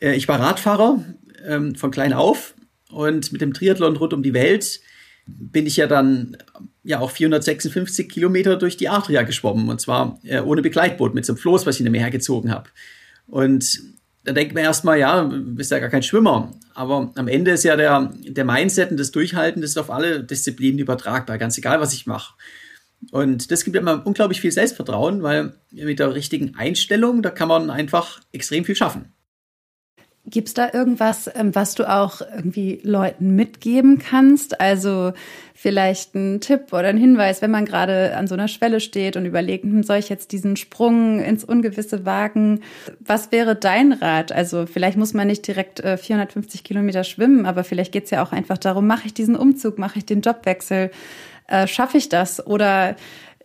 äh, 0.00 0.14
ich 0.14 0.28
war 0.28 0.40
Radfahrer 0.40 1.04
ähm, 1.46 1.74
von 1.74 1.90
klein 1.90 2.12
auf 2.12 2.54
und 2.90 3.32
mit 3.32 3.40
dem 3.40 3.52
Triathlon 3.52 3.96
rund 3.96 4.12
um 4.12 4.22
die 4.22 4.34
Welt 4.34 4.80
bin 5.26 5.66
ich 5.66 5.76
ja 5.76 5.86
dann 5.86 6.36
ja 6.82 6.98
auch 6.98 7.10
456 7.10 8.08
Kilometer 8.08 8.56
durch 8.56 8.76
die 8.76 8.88
Adria 8.88 9.22
geschwommen 9.22 9.68
und 9.68 9.80
zwar 9.80 10.18
äh, 10.24 10.40
ohne 10.40 10.62
Begleitboot 10.62 11.14
mit 11.14 11.24
so 11.24 11.34
einem 11.34 11.38
Floß, 11.38 11.66
was 11.66 11.76
ich 11.76 11.80
in 11.80 11.84
dem 11.84 11.92
Meer 11.92 12.10
gezogen 12.10 12.50
habe. 12.50 12.70
Und 13.26 13.80
da 14.24 14.32
denkt 14.32 14.54
man 14.54 14.64
erstmal, 14.64 14.98
ja, 14.98 15.24
du 15.24 15.54
bist 15.54 15.70
ja 15.70 15.78
gar 15.78 15.88
kein 15.88 16.02
Schwimmer. 16.02 16.52
Aber 16.74 17.12
am 17.14 17.28
Ende 17.28 17.52
ist 17.52 17.64
ja 17.64 17.76
der, 17.76 18.12
der 18.22 18.44
Mindset 18.44 18.90
und 18.90 18.98
das 18.98 19.10
Durchhalten, 19.10 19.62
das 19.62 19.70
ist 19.70 19.78
auf 19.78 19.90
alle 19.90 20.22
Disziplinen 20.22 20.78
übertragbar, 20.78 21.38
ganz 21.38 21.56
egal, 21.58 21.80
was 21.80 21.92
ich 21.92 22.06
mache. 22.06 22.34
Und 23.12 23.50
das 23.50 23.64
gibt 23.64 23.76
immer 23.76 24.06
unglaublich 24.06 24.40
viel 24.40 24.52
Selbstvertrauen, 24.52 25.22
weil 25.22 25.54
mit 25.70 25.98
der 25.98 26.14
richtigen 26.14 26.54
Einstellung, 26.56 27.22
da 27.22 27.30
kann 27.30 27.48
man 27.48 27.70
einfach 27.70 28.20
extrem 28.32 28.64
viel 28.64 28.76
schaffen. 28.76 29.12
Gibt 30.26 30.48
es 30.48 30.54
da 30.54 30.68
irgendwas, 30.70 31.30
ähm, 31.34 31.54
was 31.54 31.74
du 31.74 31.90
auch 31.90 32.20
irgendwie 32.20 32.80
Leuten 32.82 33.34
mitgeben 33.34 33.98
kannst? 33.98 34.60
Also 34.60 35.14
vielleicht 35.54 36.14
ein 36.14 36.42
Tipp 36.42 36.72
oder 36.72 36.88
ein 36.88 36.98
Hinweis, 36.98 37.40
wenn 37.40 37.50
man 37.50 37.64
gerade 37.64 38.14
an 38.14 38.26
so 38.26 38.34
einer 38.34 38.46
Schwelle 38.46 38.80
steht 38.80 39.16
und 39.16 39.24
überlegt, 39.24 39.64
hm, 39.64 39.82
soll 39.82 39.96
ich 39.96 40.10
jetzt 40.10 40.32
diesen 40.32 40.56
Sprung 40.56 41.20
ins 41.20 41.42
Ungewisse 41.42 42.04
wagen? 42.04 42.60
Was 43.00 43.32
wäre 43.32 43.56
dein 43.56 43.92
Rat? 43.92 44.30
Also 44.30 44.66
vielleicht 44.66 44.98
muss 44.98 45.14
man 45.14 45.26
nicht 45.26 45.46
direkt 45.46 45.80
450 45.80 46.60
äh, 46.60 46.64
Kilometer 46.64 47.02
schwimmen, 47.02 47.46
aber 47.46 47.64
vielleicht 47.64 47.90
geht 47.90 48.04
es 48.04 48.10
ja 48.10 48.22
auch 48.22 48.32
einfach 48.32 48.58
darum, 48.58 48.86
mache 48.86 49.06
ich 49.06 49.14
diesen 49.14 49.36
Umzug, 49.36 49.78
mache 49.78 49.98
ich 49.98 50.04
den 50.04 50.20
Jobwechsel, 50.20 50.90
äh, 51.48 51.66
schaffe 51.66 51.96
ich 51.96 52.10
das? 52.10 52.46
Oder 52.46 52.90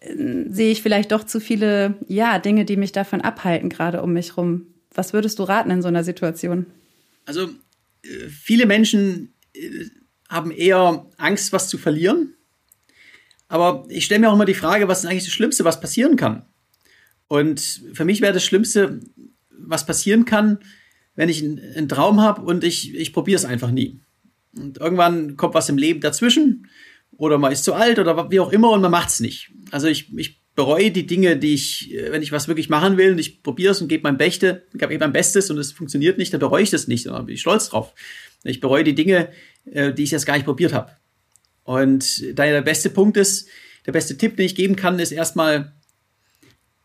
äh, 0.02 0.14
sehe 0.50 0.72
ich 0.72 0.82
vielleicht 0.82 1.14
doch 1.14 1.24
zu 1.24 1.40
viele, 1.40 1.96
ja, 2.10 2.38
Dinge, 2.38 2.66
die 2.66 2.76
mich 2.76 2.92
davon 2.92 3.22
abhalten, 3.22 3.70
gerade 3.70 4.04
um 4.04 4.12
mich 4.12 4.36
rum? 4.36 4.68
Was 4.96 5.14
würdest 5.14 5.38
du 5.40 5.44
raten 5.44 5.70
in 5.70 5.82
so 5.82 5.88
einer 5.88 6.04
Situation? 6.04 6.66
Also 7.26 7.50
äh, 8.02 8.30
viele 8.30 8.66
Menschen 8.66 9.34
äh, 9.54 9.86
haben 10.30 10.52
eher 10.52 11.06
Angst, 11.18 11.54
was 11.54 11.70
zu 11.70 11.78
verlieren. 11.78 12.34
Aber 13.48 13.86
ich 13.90 14.06
stelle 14.06 14.22
mir 14.22 14.30
auch 14.30 14.36
immer 14.36 14.46
die 14.46 14.56
Frage, 14.56 14.88
was 14.88 15.04
ist 15.04 15.06
eigentlich 15.06 15.26
das 15.26 15.34
Schlimmste, 15.34 15.66
was 15.66 15.80
passieren 15.80 16.16
kann? 16.16 16.46
Und 17.28 17.82
für 17.94 18.06
mich 18.06 18.22
wäre 18.22 18.34
das 18.34 18.44
Schlimmste, 18.44 19.02
was 19.50 19.86
passieren 19.86 20.26
kann, 20.26 20.60
wenn 21.16 21.30
ich 21.30 21.44
einen 21.44 21.88
Traum 21.88 22.22
habe 22.22 22.42
und 22.42 22.64
ich, 22.64 22.94
ich 22.96 23.14
probiere 23.14 23.38
es 23.38 23.46
einfach 23.46 23.72
nie. 23.72 24.02
Und 24.56 24.78
irgendwann 24.78 25.38
kommt 25.38 25.54
was 25.54 25.70
im 25.70 25.78
Leben 25.78 26.02
dazwischen 26.02 26.68
oder 27.18 27.38
man 27.38 27.52
ist 27.52 27.64
zu 27.64 27.74
alt 27.74 28.00
oder 28.00 28.30
wie 28.32 28.40
auch 28.40 28.52
immer 28.52 28.72
und 28.72 28.82
man 28.82 28.92
macht 28.92 29.10
es 29.10 29.20
nicht. 29.20 29.52
Also 29.72 29.88
ich, 29.88 30.14
ich 30.18 30.42
bereue 30.56 30.92
die 30.92 31.06
Dinge, 31.06 31.38
die 31.38 31.54
ich, 31.54 31.94
äh, 31.94 32.12
wenn 32.12 32.22
ich 32.22 32.32
was 32.32 32.48
wirklich 32.48 32.70
machen 32.70 32.98
will 32.98 33.12
und 33.12 33.20
ich 33.20 33.44
probiere 33.44 33.72
es 33.72 33.82
und 33.82 33.88
gebe 33.88 34.04
mein 34.04 34.18
Beste, 34.18 34.64
gebe 34.74 34.98
mein 34.98 35.14
Bestes 35.14 35.52
und 35.52 35.58
es 35.58 35.72
funktioniert 35.72 36.18
nicht, 36.18 36.34
dann 36.34 36.40
bereue 36.40 36.64
ich 36.64 36.70
das 36.70 36.88
nicht, 36.88 37.04
sondern 37.04 37.26
bin 37.26 37.36
ich 37.36 37.42
stolz 37.42 37.70
drauf. 37.70 37.94
Ich 38.44 38.62
bereue 38.62 38.84
die 38.84 38.96
Dinge, 38.96 39.30
äh, 39.66 39.94
die 39.94 40.04
ich 40.04 40.12
jetzt 40.12 40.26
gar 40.26 40.36
nicht 40.36 40.46
probiert 40.46 40.74
habe. 40.74 40.92
Und 41.64 42.24
daher 42.38 42.54
der 42.54 42.62
beste 42.62 42.90
Punkt 42.90 43.18
ist, 43.18 43.50
der 43.86 43.92
beste 43.92 44.18
Tipp, 44.18 44.38
den 44.38 44.46
ich 44.46 44.56
geben 44.56 44.76
kann, 44.76 45.00
ist 45.00 45.12
erstmal, 45.12 45.74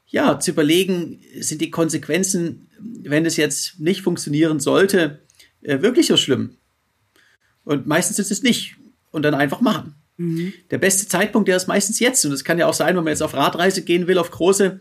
ja, 0.08 0.40
zu 0.40 0.50
überlegen, 0.50 1.20
sind 1.38 1.60
die 1.60 1.70
Konsequenzen, 1.70 2.68
wenn 2.78 3.26
es 3.26 3.36
jetzt 3.36 3.78
nicht 3.78 4.02
funktionieren 4.02 4.58
sollte, 4.58 5.20
äh, 5.62 5.80
wirklich 5.80 6.06
so 6.06 6.16
schlimm? 6.16 6.56
Und 7.64 7.86
meistens 7.86 8.18
ist 8.18 8.30
es 8.30 8.42
nicht. 8.42 8.76
Und 9.12 9.22
dann 9.22 9.34
einfach 9.34 9.60
machen. 9.60 9.94
Der 10.70 10.78
beste 10.78 11.08
Zeitpunkt, 11.08 11.48
der 11.48 11.56
ist 11.56 11.66
meistens 11.66 11.98
jetzt. 11.98 12.24
Und 12.24 12.32
das 12.32 12.44
kann 12.44 12.58
ja 12.58 12.66
auch 12.66 12.74
sein, 12.74 12.94
wenn 12.96 13.04
man 13.04 13.12
jetzt 13.12 13.22
auf 13.22 13.34
Radreise 13.34 13.82
gehen 13.82 14.06
will, 14.06 14.18
auf 14.18 14.30
große, 14.30 14.80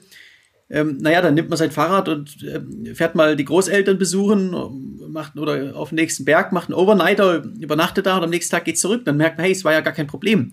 ähm, 0.70 0.98
naja, 1.00 1.22
dann 1.22 1.34
nimmt 1.34 1.50
man 1.50 1.58
sein 1.58 1.72
Fahrrad 1.72 2.10
und 2.10 2.44
äh, 2.44 2.94
fährt 2.94 3.16
mal 3.16 3.36
die 3.36 3.46
Großeltern 3.46 3.98
besuchen, 3.98 5.10
macht 5.12 5.38
oder 5.38 5.76
auf 5.76 5.90
den 5.90 5.96
nächsten 5.96 6.26
Berg, 6.26 6.52
macht 6.52 6.68
einen 6.68 6.78
Overnighter, 6.78 7.44
übernachtet 7.60 8.06
da 8.06 8.18
und 8.18 8.24
am 8.24 8.30
nächsten 8.30 8.52
Tag 8.52 8.66
geht 8.66 8.78
zurück. 8.78 9.06
Dann 9.06 9.18
merkt 9.18 9.38
man, 9.38 9.46
hey, 9.46 9.54
es 9.54 9.64
war 9.64 9.72
ja 9.72 9.82
gar 9.82 9.94
kein 9.94 10.08
Problem. 10.08 10.52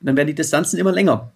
Und 0.00 0.06
dann 0.06 0.16
werden 0.16 0.26
die 0.28 0.34
Distanzen 0.34 0.78
immer 0.78 0.92
länger. 0.92 1.32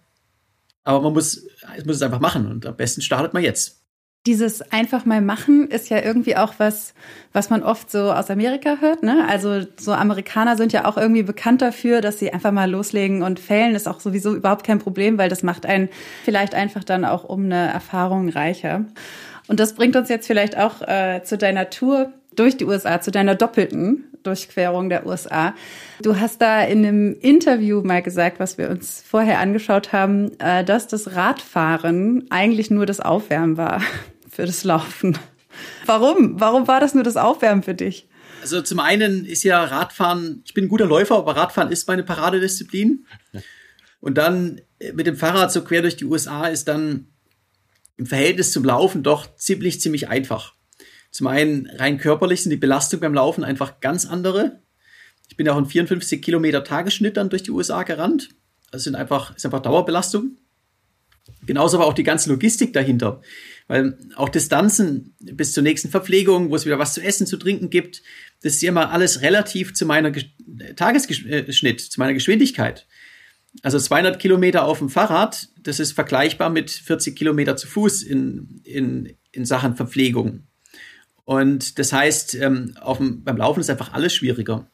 Aber 0.83 1.01
man 1.01 1.13
muss, 1.13 1.47
man 1.65 1.85
muss 1.85 1.95
es 1.95 2.01
einfach 2.01 2.19
machen 2.19 2.51
und 2.51 2.65
am 2.65 2.75
besten 2.75 3.01
startet 3.01 3.33
man 3.33 3.43
jetzt 3.43 3.79
dieses 4.25 4.61
einfach 4.71 5.05
mal 5.05 5.21
machen 5.21 5.69
ist 5.69 5.89
ja 5.89 6.03
irgendwie 6.03 6.35
auch 6.35 6.55
was, 6.57 6.93
was 7.31 7.49
man 7.49 7.63
oft 7.63 7.89
so 7.89 8.11
aus 8.11 8.29
Amerika 8.29 8.77
hört. 8.81 9.01
Ne? 9.01 9.25
Also 9.27 9.61
so 9.79 9.93
Amerikaner 9.93 10.57
sind 10.57 10.73
ja 10.73 10.85
auch 10.85 10.97
irgendwie 10.97 11.23
bekannt 11.23 11.61
dafür, 11.61 12.01
dass 12.01 12.19
sie 12.19 12.33
einfach 12.33 12.51
mal 12.51 12.69
loslegen 12.69 13.23
und 13.23 13.39
fällen 13.39 13.75
ist 13.75 13.87
auch 13.87 14.01
sowieso 14.01 14.35
überhaupt 14.35 14.65
kein 14.65 14.79
Problem, 14.79 15.17
weil 15.17 15.29
das 15.29 15.41
macht 15.41 15.65
einen 15.65 15.89
vielleicht 16.25 16.53
einfach 16.53 16.83
dann 16.83 17.05
auch 17.05 17.23
um 17.23 17.45
eine 17.45 17.71
Erfahrung 17.71 18.29
reicher. 18.29 18.85
Und 19.47 19.59
das 19.59 19.73
bringt 19.73 19.95
uns 19.95 20.09
jetzt 20.09 20.27
vielleicht 20.27 20.57
auch 20.57 20.81
äh, 20.81 21.23
zu 21.23 21.37
deiner 21.37 21.69
Tour 21.69 22.11
durch 22.39 22.55
die 22.55 22.65
USA, 22.65 23.01
zu 23.01 23.11
deiner 23.11 23.35
doppelten 23.35 24.05
Durchquerung 24.23 24.89
der 24.89 25.05
USA. 25.05 25.53
Du 26.01 26.19
hast 26.19 26.41
da 26.41 26.63
in 26.63 26.85
einem 26.85 27.13
Interview 27.19 27.81
mal 27.81 28.01
gesagt, 28.01 28.39
was 28.39 28.57
wir 28.57 28.69
uns 28.69 29.03
vorher 29.05 29.39
angeschaut 29.39 29.91
haben, 29.91 30.39
äh, 30.39 30.63
dass 30.63 30.87
das 30.87 31.15
Radfahren 31.15 32.25
eigentlich 32.29 32.71
nur 32.71 32.85
das 32.85 33.01
Aufwärmen 33.01 33.57
war 33.57 33.81
für 34.29 34.45
das 34.45 34.63
Laufen. 34.63 35.17
Warum? 35.85 36.39
Warum 36.39 36.67
war 36.67 36.79
das 36.79 36.93
nur 36.93 37.03
das 37.03 37.17
Aufwärmen 37.17 37.63
für 37.63 37.73
dich? 37.73 38.07
Also 38.41 38.61
zum 38.61 38.79
einen 38.79 39.25
ist 39.25 39.43
ja 39.43 39.61
Radfahren, 39.61 40.41
ich 40.45 40.53
bin 40.53 40.65
ein 40.65 40.69
guter 40.69 40.85
Läufer, 40.85 41.17
aber 41.17 41.35
Radfahren 41.35 41.71
ist 41.71 41.89
meine 41.89 42.03
Paradedisziplin. 42.03 43.05
Und 43.99 44.17
dann 44.17 44.61
äh, 44.79 44.93
mit 44.93 45.07
dem 45.07 45.17
Fahrrad 45.17 45.51
so 45.51 45.61
quer 45.63 45.81
durch 45.81 45.97
die 45.97 46.05
USA 46.05 46.47
ist 46.47 46.69
dann 46.69 47.07
im 47.97 48.05
Verhältnis 48.05 48.53
zum 48.53 48.63
Laufen 48.63 49.03
doch 49.03 49.35
ziemlich, 49.35 49.81
ziemlich 49.81 50.07
einfach. 50.07 50.53
Zum 51.11 51.27
einen 51.27 51.69
rein 51.77 51.97
körperlich 51.97 52.43
sind 52.43 52.51
die 52.51 52.57
Belastungen 52.57 53.01
beim 53.01 53.13
Laufen 53.13 53.43
einfach 53.43 53.79
ganz 53.79 54.05
andere. 54.05 54.61
Ich 55.27 55.37
bin 55.37 55.45
ja 55.45 55.53
auch 55.53 55.57
in 55.57 55.65
54 55.65 56.21
Kilometer 56.21 56.63
Tagesschnitt 56.63 57.17
dann 57.17 57.29
durch 57.29 57.43
die 57.43 57.51
USA 57.51 57.83
gerannt. 57.83 58.29
Das 58.71 58.83
sind 58.83 58.95
einfach, 58.95 59.35
ist 59.35 59.45
einfach 59.45 59.61
Dauerbelastung. 59.61 60.37
Genauso 61.45 61.77
aber 61.77 61.87
auch 61.87 61.93
die 61.93 62.03
ganze 62.03 62.29
Logistik 62.29 62.73
dahinter. 62.73 63.21
Weil 63.67 63.97
auch 64.15 64.29
Distanzen 64.29 65.15
bis 65.19 65.53
zur 65.53 65.63
nächsten 65.63 65.89
Verpflegung, 65.89 66.49
wo 66.49 66.55
es 66.55 66.65
wieder 66.65 66.79
was 66.79 66.93
zu 66.93 67.01
essen, 67.01 67.27
zu 67.27 67.37
trinken 67.37 67.69
gibt, 67.69 68.01
das 68.41 68.53
ist 68.53 68.61
ja 68.61 68.69
immer 68.69 68.91
alles 68.91 69.21
relativ 69.21 69.73
zu 69.73 69.85
meiner 69.85 70.11
Tagesschnitt, 70.75 71.79
zu 71.79 71.99
meiner 71.99 72.13
Geschwindigkeit. 72.13 72.87
Also 73.63 73.79
200 73.79 74.19
Kilometer 74.19 74.65
auf 74.65 74.79
dem 74.79 74.89
Fahrrad, 74.89 75.49
das 75.59 75.79
ist 75.79 75.93
vergleichbar 75.93 76.49
mit 76.49 76.69
40 76.69 77.15
Kilometer 77.15 77.57
zu 77.57 77.67
Fuß 77.67 78.03
in, 78.03 78.61
in, 78.63 79.15
in 79.31 79.45
Sachen 79.45 79.75
Verpflegung. 79.75 80.43
Und 81.29 81.77
das 81.77 81.93
heißt, 81.93 82.33
ähm, 82.41 82.73
dem, 82.97 83.23
beim 83.23 83.37
Laufen 83.37 83.59
ist 83.59 83.69
einfach 83.69 83.93
alles 83.93 84.15
schwieriger. 84.15 84.65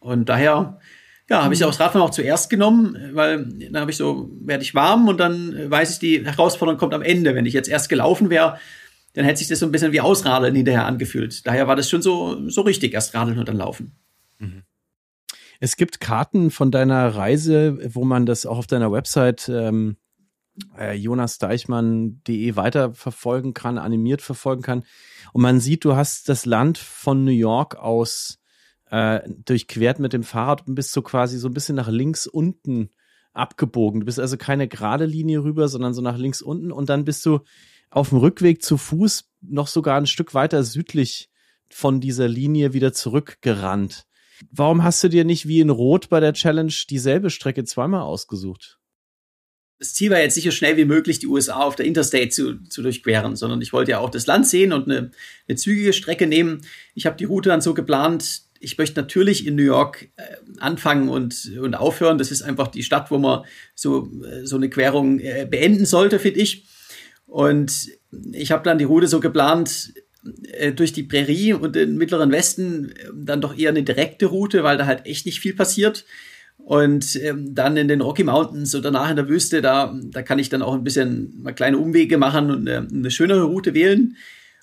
Und 0.00 0.28
daher, 0.28 0.80
ja, 1.28 1.44
habe 1.44 1.54
ich 1.54 1.62
auch 1.62 1.68
das 1.68 1.78
Radfahren 1.78 2.04
auch 2.04 2.10
zuerst 2.10 2.50
genommen, 2.50 2.98
weil 3.12 3.44
dann 3.44 3.80
habe 3.80 3.92
ich 3.92 3.96
so, 3.96 4.28
werde 4.40 4.64
ich 4.64 4.74
warm 4.74 5.06
und 5.06 5.20
dann 5.20 5.70
weiß 5.70 5.92
ich, 5.92 5.98
die 6.00 6.26
Herausforderung 6.26 6.80
kommt 6.80 6.94
am 6.94 7.02
Ende. 7.02 7.36
Wenn 7.36 7.46
ich 7.46 7.54
jetzt 7.54 7.68
erst 7.68 7.88
gelaufen 7.88 8.28
wäre, 8.28 8.58
dann 9.12 9.24
hätte 9.24 9.38
sich 9.38 9.46
das 9.46 9.60
so 9.60 9.66
ein 9.66 9.70
bisschen 9.70 9.92
wie 9.92 10.00
Ausradeln 10.00 10.56
hinterher 10.56 10.84
angefühlt. 10.84 11.46
Daher 11.46 11.68
war 11.68 11.76
das 11.76 11.88
schon 11.88 12.02
so, 12.02 12.50
so 12.50 12.62
richtig, 12.62 12.92
erst 12.92 13.14
radeln 13.14 13.38
und 13.38 13.48
dann 13.48 13.58
laufen. 13.58 13.92
Mhm. 14.40 14.64
Es 15.60 15.76
gibt 15.76 16.00
Karten 16.00 16.50
von 16.50 16.72
deiner 16.72 17.14
Reise, 17.14 17.78
wo 17.94 18.04
man 18.04 18.26
das 18.26 18.46
auch 18.46 18.58
auf 18.58 18.66
deiner 18.66 18.90
Website 18.90 19.48
ähm, 19.48 19.96
äh, 20.78 20.94
jonasdeichmann.de 20.94 22.56
weiterverfolgen 22.56 23.54
kann, 23.54 23.78
animiert 23.78 24.22
verfolgen 24.22 24.62
kann. 24.62 24.84
Und 25.32 25.42
man 25.42 25.60
sieht, 25.60 25.84
du 25.84 25.96
hast 25.96 26.28
das 26.28 26.46
Land 26.46 26.78
von 26.78 27.24
New 27.24 27.30
York 27.30 27.76
aus 27.76 28.38
äh, 28.90 29.20
durchquert 29.44 29.98
mit 29.98 30.12
dem 30.12 30.24
Fahrrad 30.24 30.66
und 30.66 30.74
bist 30.74 30.92
so 30.92 31.02
quasi 31.02 31.38
so 31.38 31.48
ein 31.48 31.54
bisschen 31.54 31.76
nach 31.76 31.88
links 31.88 32.26
unten 32.26 32.90
abgebogen. 33.32 34.00
Du 34.00 34.06
bist 34.06 34.18
also 34.18 34.36
keine 34.36 34.68
gerade 34.68 35.06
Linie 35.06 35.44
rüber, 35.44 35.68
sondern 35.68 35.94
so 35.94 36.02
nach 36.02 36.18
links 36.18 36.42
unten 36.42 36.72
und 36.72 36.88
dann 36.88 37.04
bist 37.04 37.24
du 37.24 37.40
auf 37.90 38.10
dem 38.10 38.18
Rückweg 38.18 38.62
zu 38.62 38.76
Fuß 38.76 39.30
noch 39.42 39.66
sogar 39.66 39.96
ein 39.96 40.06
Stück 40.06 40.34
weiter 40.34 40.62
südlich 40.64 41.30
von 41.68 42.00
dieser 42.00 42.28
Linie 42.28 42.72
wieder 42.72 42.92
zurückgerannt. 42.92 44.06
Warum 44.50 44.82
hast 44.82 45.04
du 45.04 45.08
dir 45.08 45.24
nicht 45.24 45.46
wie 45.46 45.60
in 45.60 45.70
Rot 45.70 46.08
bei 46.08 46.18
der 46.18 46.32
Challenge 46.32 46.72
dieselbe 46.88 47.30
Strecke 47.30 47.64
zweimal 47.64 48.02
ausgesucht? 48.02 48.79
Das 49.80 49.94
Ziel 49.94 50.10
war 50.10 50.20
jetzt 50.20 50.40
so 50.40 50.50
schnell 50.50 50.76
wie 50.76 50.84
möglich 50.84 51.18
die 51.18 51.26
USA 51.26 51.62
auf 51.62 51.74
der 51.74 51.86
Interstate 51.86 52.28
zu, 52.28 52.62
zu 52.68 52.82
durchqueren, 52.82 53.34
sondern 53.34 53.62
ich 53.62 53.72
wollte 53.72 53.92
ja 53.92 53.98
auch 53.98 54.10
das 54.10 54.26
Land 54.26 54.46
sehen 54.46 54.74
und 54.74 54.84
eine, 54.84 55.10
eine 55.48 55.56
zügige 55.56 55.94
Strecke 55.94 56.26
nehmen. 56.26 56.60
Ich 56.94 57.06
habe 57.06 57.16
die 57.16 57.24
Route 57.24 57.48
dann 57.48 57.62
so 57.62 57.72
geplant, 57.72 58.42
ich 58.60 58.76
möchte 58.76 59.00
natürlich 59.00 59.46
in 59.46 59.56
New 59.56 59.62
York 59.62 60.10
äh, 60.16 60.22
anfangen 60.58 61.08
und, 61.08 61.50
und 61.58 61.74
aufhören. 61.74 62.18
Das 62.18 62.30
ist 62.30 62.42
einfach 62.42 62.68
die 62.68 62.82
Stadt, 62.82 63.10
wo 63.10 63.16
man 63.16 63.44
so, 63.74 64.10
äh, 64.22 64.44
so 64.44 64.56
eine 64.56 64.68
Querung 64.68 65.18
äh, 65.18 65.48
beenden 65.50 65.86
sollte, 65.86 66.18
finde 66.18 66.40
ich. 66.40 66.66
Und 67.26 67.88
ich 68.32 68.52
habe 68.52 68.64
dann 68.64 68.76
die 68.76 68.84
Route 68.84 69.08
so 69.08 69.18
geplant, 69.18 69.94
durch 70.76 70.92
die 70.92 71.04
Prärie 71.04 71.54
und 71.54 71.74
den 71.74 71.96
mittleren 71.96 72.30
Westen 72.30 72.92
dann 73.14 73.40
doch 73.40 73.56
eher 73.56 73.70
eine 73.70 73.82
direkte 73.82 74.26
Route, 74.26 74.62
weil 74.62 74.76
da 74.76 74.84
halt 74.84 75.06
echt 75.06 75.24
nicht 75.24 75.40
viel 75.40 75.54
passiert. 75.54 76.04
Und 76.70 77.16
ähm, 77.16 77.52
dann 77.52 77.76
in 77.76 77.88
den 77.88 78.00
Rocky 78.00 78.22
Mountains 78.22 78.76
oder 78.76 78.92
danach 78.92 79.10
in 79.10 79.16
der 79.16 79.28
Wüste, 79.28 79.60
da, 79.60 79.92
da 80.04 80.22
kann 80.22 80.38
ich 80.38 80.50
dann 80.50 80.62
auch 80.62 80.74
ein 80.74 80.84
bisschen 80.84 81.42
mal 81.42 81.52
kleine 81.52 81.78
Umwege 81.78 82.16
machen 82.16 82.48
und 82.48 82.68
eine, 82.68 82.86
eine 82.88 83.10
schönere 83.10 83.42
Route 83.42 83.74
wählen. 83.74 84.16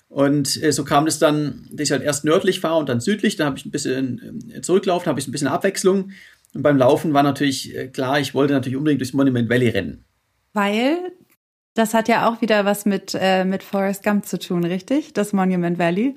Und 0.08 0.62
äh, 0.62 0.72
so 0.72 0.84
kam 0.84 1.06
es 1.06 1.18
dann, 1.18 1.68
dass 1.70 1.88
ich 1.88 1.92
halt 1.92 2.02
erst 2.02 2.24
nördlich 2.24 2.60
fahre 2.60 2.78
und 2.78 2.88
dann 2.88 3.00
südlich. 3.00 3.36
Dann 3.36 3.48
habe 3.48 3.58
ich 3.58 3.66
ein 3.66 3.70
bisschen 3.70 4.50
äh, 4.54 4.62
zurücklaufen, 4.62 5.06
habe 5.06 5.20
ich 5.20 5.28
ein 5.28 5.32
bisschen 5.32 5.48
Abwechslung. 5.48 6.12
Und 6.54 6.62
beim 6.62 6.78
Laufen 6.78 7.12
war 7.12 7.22
natürlich 7.22 7.76
äh, 7.76 7.88
klar, 7.88 8.18
ich 8.18 8.32
wollte 8.32 8.54
natürlich 8.54 8.78
unbedingt 8.78 9.02
durchs 9.02 9.12
Monument 9.12 9.50
Valley 9.50 9.68
rennen. 9.68 10.06
Weil 10.54 10.96
das 11.74 11.92
hat 11.92 12.08
ja 12.08 12.26
auch 12.26 12.40
wieder 12.40 12.64
was 12.64 12.86
mit, 12.86 13.14
äh, 13.20 13.44
mit 13.44 13.62
Forrest 13.62 14.02
Gump 14.02 14.24
zu 14.24 14.38
tun, 14.38 14.64
richtig? 14.64 15.12
Das 15.12 15.34
Monument 15.34 15.78
Valley. 15.78 16.16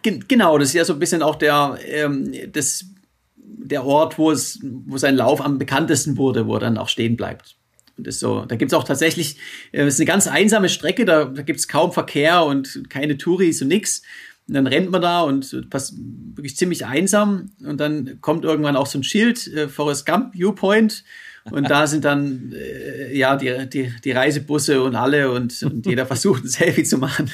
Gen 0.00 0.24
genau, 0.26 0.56
das 0.56 0.68
ist 0.68 0.74
ja 0.76 0.86
so 0.86 0.94
ein 0.94 0.98
bisschen 0.98 1.22
auch 1.22 1.36
der, 1.36 1.78
ähm, 1.84 2.32
das 2.50 2.86
der 3.58 3.84
Ort, 3.84 4.18
wo 4.18 4.30
es, 4.30 4.60
wo 4.62 4.96
sein 4.96 5.16
Lauf 5.16 5.44
am 5.44 5.58
bekanntesten 5.58 6.16
wurde, 6.16 6.46
wo 6.46 6.54
er 6.54 6.60
dann 6.60 6.78
auch 6.78 6.88
stehen 6.88 7.16
bleibt. 7.16 7.56
Und 7.96 8.06
das 8.06 8.18
so, 8.18 8.44
da 8.46 8.56
gibt's 8.56 8.74
auch 8.74 8.84
tatsächlich, 8.84 9.36
äh, 9.72 9.82
es 9.82 9.94
ist 9.94 10.00
eine 10.00 10.06
ganz 10.06 10.26
einsame 10.26 10.68
Strecke, 10.68 11.04
da, 11.04 11.26
da 11.26 11.42
gibt's 11.42 11.68
kaum 11.68 11.92
Verkehr 11.92 12.44
und 12.44 12.88
keine 12.88 13.18
Touris 13.18 13.60
und 13.62 13.68
nix. 13.68 14.02
Und 14.48 14.54
dann 14.54 14.66
rennt 14.66 14.90
man 14.90 15.02
da 15.02 15.20
und 15.20 15.70
passt 15.70 15.94
wirklich 16.34 16.56
ziemlich 16.56 16.84
einsam. 16.84 17.50
Und 17.64 17.78
dann 17.78 18.20
kommt 18.20 18.44
irgendwann 18.44 18.74
auch 18.74 18.86
so 18.86 18.98
ein 18.98 19.04
Schild, 19.04 19.46
äh, 19.48 19.68
Forest 19.68 20.06
Gump 20.06 20.34
Viewpoint. 20.34 21.04
Und 21.50 21.70
da 21.70 21.86
sind 21.86 22.04
dann 22.04 22.52
äh, 22.52 23.16
ja 23.16 23.36
die, 23.36 23.68
die, 23.68 23.92
die 24.04 24.12
Reisebusse 24.12 24.82
und 24.82 24.94
alle 24.94 25.30
und, 25.30 25.62
und 25.62 25.86
jeder 25.86 26.06
versucht 26.06 26.44
ein 26.44 26.48
Selfie 26.48 26.84
zu 26.84 26.98
machen. 26.98 27.30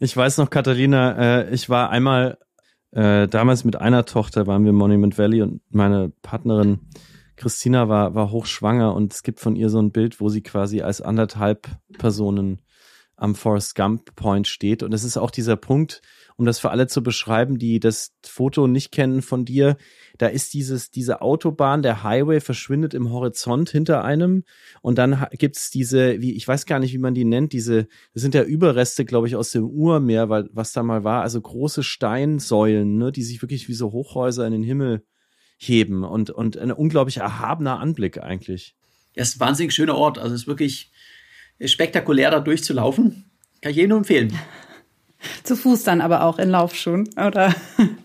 Ich 0.00 0.16
weiß 0.16 0.38
noch, 0.38 0.50
Katharina, 0.50 1.42
äh, 1.42 1.54
ich 1.54 1.68
war 1.68 1.90
einmal 1.90 2.38
äh, 2.92 3.26
damals 3.26 3.64
mit 3.64 3.76
einer 3.76 4.04
Tochter 4.04 4.46
waren 4.46 4.64
wir 4.64 4.72
Monument 4.72 5.18
Valley 5.18 5.42
und 5.42 5.60
meine 5.70 6.12
Partnerin 6.22 6.80
Christina 7.36 7.88
war, 7.88 8.14
war 8.14 8.30
hochschwanger 8.30 8.94
und 8.94 9.12
es 9.12 9.22
gibt 9.22 9.40
von 9.40 9.56
ihr 9.56 9.68
so 9.68 9.80
ein 9.80 9.90
Bild, 9.92 10.20
wo 10.20 10.28
sie 10.28 10.42
quasi 10.42 10.82
als 10.82 11.00
anderthalb 11.00 11.68
Personen 11.98 12.60
am 13.16 13.34
Forest 13.34 13.74
Gump 13.74 14.14
Point 14.14 14.46
steht. 14.46 14.82
Und 14.82 14.92
es 14.92 15.04
ist 15.04 15.16
auch 15.16 15.30
dieser 15.30 15.56
Punkt, 15.56 16.02
um 16.36 16.44
das 16.44 16.58
für 16.58 16.70
alle 16.70 16.86
zu 16.86 17.02
beschreiben, 17.02 17.58
die 17.58 17.80
das 17.80 18.12
Foto 18.24 18.66
nicht 18.66 18.92
kennen 18.92 19.22
von 19.22 19.44
dir, 19.44 19.76
da 20.22 20.28
ist 20.28 20.54
dieses, 20.54 20.92
diese 20.92 21.20
Autobahn, 21.20 21.82
der 21.82 22.04
Highway 22.04 22.40
verschwindet 22.40 22.94
im 22.94 23.10
Horizont 23.10 23.70
hinter 23.70 24.04
einem 24.04 24.44
und 24.80 24.96
dann 24.96 25.26
gibt's 25.32 25.72
diese, 25.72 26.20
wie, 26.20 26.36
ich 26.36 26.46
weiß 26.46 26.64
gar 26.66 26.78
nicht, 26.78 26.92
wie 26.92 26.98
man 26.98 27.12
die 27.12 27.24
nennt, 27.24 27.52
diese, 27.52 27.88
das 28.14 28.22
sind 28.22 28.32
ja 28.36 28.44
Überreste, 28.44 29.04
glaube 29.04 29.26
ich, 29.26 29.34
aus 29.34 29.50
dem 29.50 29.68
Urmeer, 29.68 30.28
weil, 30.28 30.48
was 30.52 30.72
da 30.72 30.84
mal 30.84 31.02
war, 31.02 31.22
also 31.22 31.40
große 31.40 31.82
Steinsäulen, 31.82 32.98
ne, 32.98 33.10
die 33.10 33.24
sich 33.24 33.42
wirklich 33.42 33.68
wie 33.68 33.74
so 33.74 33.90
Hochhäuser 33.90 34.46
in 34.46 34.52
den 34.52 34.62
Himmel 34.62 35.04
heben 35.58 36.04
und, 36.04 36.30
und 36.30 36.56
ein 36.56 36.70
unglaublich 36.70 37.16
erhabener 37.16 37.80
Anblick 37.80 38.22
eigentlich. 38.22 38.76
Ja, 39.16 39.22
ist 39.22 39.38
ein 39.38 39.40
wahnsinnig 39.40 39.74
schöner 39.74 39.96
Ort, 39.96 40.18
also 40.18 40.36
es 40.36 40.42
ist 40.42 40.46
wirklich 40.46 40.92
spektakulär 41.60 42.30
da 42.30 42.38
durchzulaufen. 42.38 43.28
Kann 43.60 43.70
ich 43.72 43.76
jedem 43.76 43.88
nur 43.88 43.98
empfehlen. 43.98 44.38
Zu 45.42 45.56
Fuß 45.56 45.82
dann 45.82 46.00
aber 46.00 46.22
auch 46.22 46.38
in 46.38 46.50
Laufschuhen, 46.50 47.08
oder? 47.16 47.52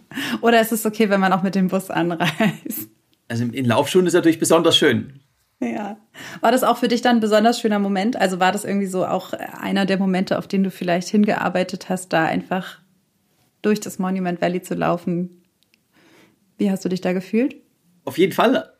Oder 0.41 0.61
ist 0.61 0.71
es 0.71 0.85
okay, 0.85 1.09
wenn 1.09 1.19
man 1.19 1.33
auch 1.33 1.43
mit 1.43 1.55
dem 1.55 1.67
Bus 1.67 1.89
anreist? 1.89 2.89
Also 3.27 3.43
in 3.43 3.65
Laufschuhen 3.65 4.07
ist 4.07 4.13
natürlich 4.13 4.39
besonders 4.39 4.77
schön. 4.77 5.19
Ja. 5.59 5.97
War 6.41 6.51
das 6.51 6.63
auch 6.63 6.77
für 6.77 6.87
dich 6.87 7.01
dann 7.01 7.17
ein 7.17 7.21
besonders 7.21 7.59
schöner 7.59 7.79
Moment? 7.79 8.15
Also 8.15 8.39
war 8.39 8.51
das 8.51 8.63
irgendwie 8.63 8.87
so 8.87 9.05
auch 9.05 9.33
einer 9.33 9.85
der 9.85 9.97
Momente, 9.97 10.37
auf 10.37 10.47
den 10.47 10.63
du 10.63 10.71
vielleicht 10.71 11.09
hingearbeitet 11.09 11.89
hast, 11.89 12.13
da 12.13 12.25
einfach 12.25 12.79
durch 13.61 13.79
das 13.79 13.99
Monument 13.99 14.39
Valley 14.39 14.61
zu 14.61 14.75
laufen? 14.75 15.41
Wie 16.57 16.69
hast 16.71 16.85
du 16.85 16.89
dich 16.89 17.01
da 17.01 17.13
gefühlt? 17.13 17.55
Auf 18.05 18.17
jeden 18.17 18.33
Fall. 18.33 18.71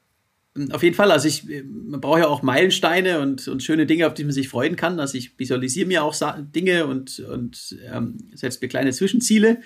auf 0.72 0.84
jeden 0.84 0.96
Fall. 0.96 1.12
Also 1.12 1.28
ich, 1.28 1.46
man 1.46 2.00
braucht 2.00 2.20
ja 2.20 2.28
auch 2.28 2.44
Meilensteine 2.44 3.20
und, 3.22 3.48
und 3.48 3.64
schöne 3.64 3.88
Dinge, 3.88 4.08
auf 4.08 4.14
die 4.14 4.24
man 4.24 4.34
sich 4.34 4.48
freuen 4.48 4.76
kann. 4.76 5.00
Also 5.00 5.18
ich 5.18 5.38
visualisiere 5.38 5.88
mir 5.88 6.04
auch 6.04 6.16
Dinge 6.56 6.86
und, 6.86 7.20
und 7.20 7.76
ähm, 7.92 8.18
setze 8.36 8.60
mir 8.62 8.68
kleine 8.68 8.92
Zwischenziele. 8.92 9.62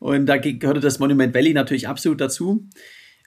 Und 0.00 0.26
da 0.26 0.38
gehörte 0.38 0.80
das 0.80 0.98
Monument 0.98 1.34
Valley 1.34 1.52
natürlich 1.52 1.86
absolut 1.86 2.20
dazu. 2.20 2.66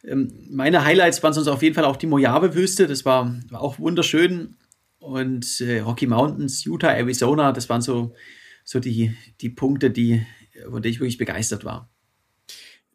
Ähm, 0.04 0.34
meine 0.50 0.84
Highlights 0.84 1.24
waren 1.24 1.32
sonst 1.34 1.48
auf 1.48 1.64
jeden 1.64 1.76
Fall 1.76 1.86
auch 1.86 1.96
die 1.96 2.08
Mojave-Wüste. 2.08 2.88
Das 2.88 3.06
war, 3.06 3.40
war 3.50 3.62
auch 3.62 3.80
wunderschön. 3.80 4.58
Und 5.00 5.62
äh, 5.62 5.80
Rocky 5.80 6.08
Mountains, 6.08 6.66
Utah, 6.66 6.92
Arizona, 6.92 7.52
das 7.52 7.70
waren 7.70 7.82
so, 7.82 8.14
so 8.64 8.80
die, 8.80 9.16
die 9.40 9.50
Punkte, 9.50 9.92
die, 9.92 10.26
von 10.70 10.82
denen 10.82 10.94
ich 10.94 11.00
wirklich 11.00 11.18
begeistert 11.18 11.64
war. 11.64 11.90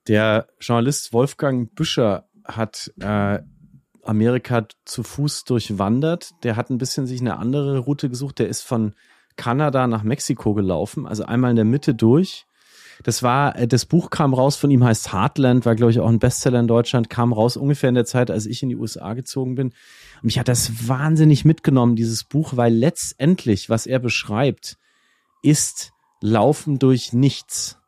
Der 0.08 0.48
Journalist 0.60 1.12
Wolfgang 1.12 1.74
Büscher 1.74 2.28
hat 2.44 2.92
äh, 3.00 3.38
Amerika 4.02 4.66
zu 4.84 5.02
Fuß 5.02 5.44
durchwandert. 5.44 6.30
Der 6.42 6.56
hat 6.56 6.70
ein 6.70 6.78
bisschen 6.78 7.06
sich 7.06 7.20
eine 7.20 7.38
andere 7.38 7.78
Route 7.78 8.08
gesucht. 8.08 8.38
Der 8.38 8.48
ist 8.48 8.62
von 8.62 8.94
Kanada 9.36 9.86
nach 9.86 10.02
Mexiko 10.02 10.54
gelaufen, 10.54 11.06
also 11.06 11.24
einmal 11.24 11.50
in 11.50 11.56
der 11.56 11.64
Mitte 11.64 11.94
durch. 11.94 12.47
Das 13.04 13.22
war, 13.22 13.56
äh, 13.56 13.68
das 13.68 13.86
Buch 13.86 14.10
kam 14.10 14.34
raus 14.34 14.56
von 14.56 14.70
ihm, 14.70 14.84
heißt 14.84 15.12
Heartland, 15.12 15.66
war, 15.66 15.74
glaube 15.74 15.92
ich, 15.92 16.00
auch 16.00 16.08
ein 16.08 16.18
Bestseller 16.18 16.60
in 16.60 16.66
Deutschland, 16.66 17.10
kam 17.10 17.32
raus 17.32 17.56
ungefähr 17.56 17.88
in 17.88 17.94
der 17.94 18.04
Zeit, 18.04 18.30
als 18.30 18.46
ich 18.46 18.62
in 18.62 18.68
die 18.68 18.76
USA 18.76 19.14
gezogen 19.14 19.54
bin. 19.54 19.68
Und 19.68 20.24
mich 20.24 20.38
hat 20.38 20.48
das 20.48 20.88
wahnsinnig 20.88 21.44
mitgenommen, 21.44 21.96
dieses 21.96 22.24
Buch, 22.24 22.56
weil 22.56 22.74
letztendlich, 22.74 23.70
was 23.70 23.86
er 23.86 23.98
beschreibt, 23.98 24.76
ist 25.42 25.92
Laufen 26.20 26.78
durch 26.78 27.12
nichts. 27.12 27.78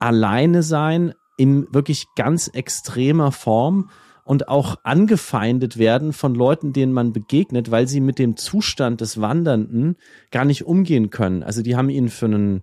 Alleine 0.00 0.62
sein 0.62 1.14
in 1.36 1.66
wirklich 1.72 2.06
ganz 2.16 2.48
extremer 2.48 3.32
Form 3.32 3.90
und 4.24 4.48
auch 4.48 4.76
angefeindet 4.82 5.78
werden 5.78 6.12
von 6.12 6.34
Leuten, 6.34 6.72
denen 6.72 6.92
man 6.92 7.12
begegnet, 7.12 7.70
weil 7.70 7.86
sie 7.86 8.00
mit 8.00 8.18
dem 8.18 8.36
Zustand 8.36 9.00
des 9.00 9.20
Wandernden 9.20 9.96
gar 10.30 10.44
nicht 10.44 10.64
umgehen 10.64 11.10
können. 11.10 11.42
Also 11.42 11.62
die 11.62 11.76
haben 11.76 11.90
ihn 11.90 12.08
für 12.08 12.26
einen 12.26 12.62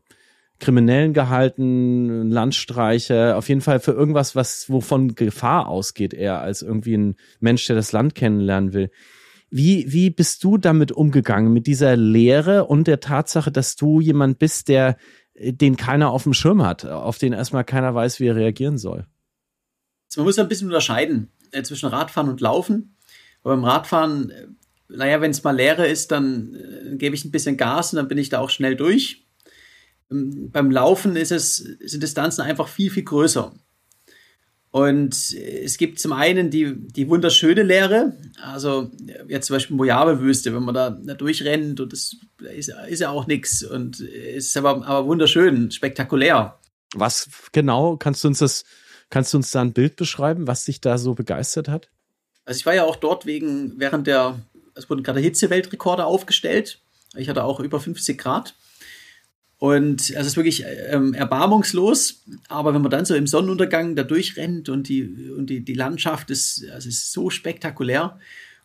Kriminellen 0.61 1.13
gehalten, 1.13 2.31
Landstreicher, 2.31 3.35
auf 3.37 3.49
jeden 3.49 3.61
Fall 3.61 3.81
für 3.81 3.91
irgendwas, 3.91 4.35
was 4.35 4.69
wovon 4.69 5.15
Gefahr 5.15 5.67
ausgeht, 5.67 6.13
eher 6.13 6.39
als 6.39 6.61
irgendwie 6.61 6.95
ein 6.95 7.15
Mensch, 7.41 7.65
der 7.67 7.75
das 7.75 7.91
Land 7.91 8.15
kennenlernen 8.15 8.71
will. 8.71 8.91
Wie, 9.49 9.91
wie 9.91 10.09
bist 10.09 10.43
du 10.45 10.57
damit 10.57 10.93
umgegangen, 10.93 11.51
mit 11.51 11.67
dieser 11.67 11.97
Lehre 11.97 12.65
und 12.65 12.87
der 12.87 13.01
Tatsache, 13.01 13.51
dass 13.51 13.75
du 13.75 13.99
jemand 13.99 14.39
bist, 14.39 14.69
der 14.69 14.95
den 15.35 15.75
keiner 15.75 16.11
auf 16.11 16.23
dem 16.23 16.33
Schirm 16.33 16.63
hat, 16.63 16.85
auf 16.85 17.17
den 17.17 17.33
erstmal 17.33 17.65
keiner 17.65 17.93
weiß, 17.93 18.19
wie 18.19 18.27
er 18.27 18.35
reagieren 18.35 18.77
soll? 18.77 19.07
Also 20.09 20.21
man 20.21 20.25
muss 20.25 20.39
ein 20.39 20.47
bisschen 20.47 20.67
unterscheiden 20.67 21.31
äh, 21.51 21.63
zwischen 21.63 21.89
Radfahren 21.89 22.29
und 22.29 22.39
Laufen. 22.39 22.95
Aber 23.43 23.55
beim 23.55 23.63
Radfahren, 23.63 24.29
äh, 24.29 24.47
naja, 24.89 25.21
wenn 25.21 25.31
es 25.31 25.43
mal 25.43 25.55
leere 25.55 25.87
ist, 25.87 26.11
dann 26.11 26.53
äh, 26.53 26.95
gebe 26.97 27.15
ich 27.15 27.25
ein 27.25 27.31
bisschen 27.31 27.57
Gas 27.57 27.93
und 27.93 27.97
dann 27.97 28.07
bin 28.07 28.17
ich 28.17 28.29
da 28.29 28.39
auch 28.39 28.49
schnell 28.49 28.75
durch. 28.75 29.25
Ähm, 30.11 30.51
beim 30.51 30.71
Laufen 30.71 31.15
ist 31.15 31.31
es, 31.31 31.57
sind 31.57 32.03
Distanzen 32.03 32.41
einfach 32.41 32.67
viel, 32.67 32.91
viel 32.91 33.03
größer. 33.03 33.53
Und 34.71 35.33
es 35.33 35.77
gibt 35.77 35.99
zum 35.99 36.13
einen 36.13 36.49
die, 36.49 36.73
die 36.75 37.09
wunderschöne 37.09 37.61
Leere, 37.61 38.15
also 38.41 38.89
jetzt 39.27 39.47
zum 39.47 39.55
Beispiel 39.57 39.75
Mojave-Wüste, 39.75 40.55
wenn 40.55 40.63
man 40.63 40.73
da, 40.73 40.91
da 40.91 41.13
durchrennt 41.13 41.81
und 41.81 41.91
das 41.91 42.15
ist, 42.55 42.71
ist 42.87 43.01
ja 43.01 43.09
auch 43.09 43.27
nichts 43.27 43.63
und 43.63 43.99
es 43.99 44.45
ist 44.45 44.55
aber, 44.55 44.85
aber 44.87 45.07
wunderschön, 45.07 45.71
spektakulär. 45.71 46.57
Was 46.93 47.27
genau, 47.51 47.97
kannst 47.97 48.23
du 48.23 48.29
uns 48.29 48.39
das 48.39 48.63
Kannst 49.11 49.33
du 49.33 49.37
uns 49.37 49.51
da 49.51 49.61
ein 49.61 49.73
Bild 49.73 49.97
beschreiben, 49.97 50.47
was 50.47 50.63
dich 50.63 50.79
da 50.79 50.97
so 50.97 51.13
begeistert 51.13 51.67
hat? 51.67 51.89
Also 52.45 52.57
ich 52.57 52.65
war 52.65 52.73
ja 52.73 52.85
auch 52.85 52.95
dort 52.95 53.25
wegen, 53.25 53.73
während 53.77 54.07
der, 54.07 54.39
es 54.73 54.89
wurden 54.89 55.03
gerade 55.03 55.19
Hitzeweltrekorde 55.19 56.05
aufgestellt. 56.05 56.79
Ich 57.15 57.27
hatte 57.27 57.43
auch 57.43 57.59
über 57.59 57.79
50 57.79 58.17
Grad. 58.17 58.55
Und 59.61 60.09
es 60.09 60.25
ist 60.25 60.37
wirklich 60.37 60.65
ähm, 60.89 61.13
erbarmungslos. 61.13 62.23
Aber 62.47 62.73
wenn 62.73 62.81
man 62.81 62.89
dann 62.89 63.05
so 63.05 63.13
im 63.13 63.27
Sonnenuntergang 63.27 63.95
da 63.95 64.01
durchrennt 64.01 64.69
und 64.69 64.89
die, 64.89 65.03
und 65.29 65.51
die, 65.51 65.63
die 65.63 65.75
Landschaft 65.75 66.31
ist, 66.31 66.65
also 66.71 66.89
ist 66.89 67.11
so 67.11 67.29
spektakulär. 67.29 68.17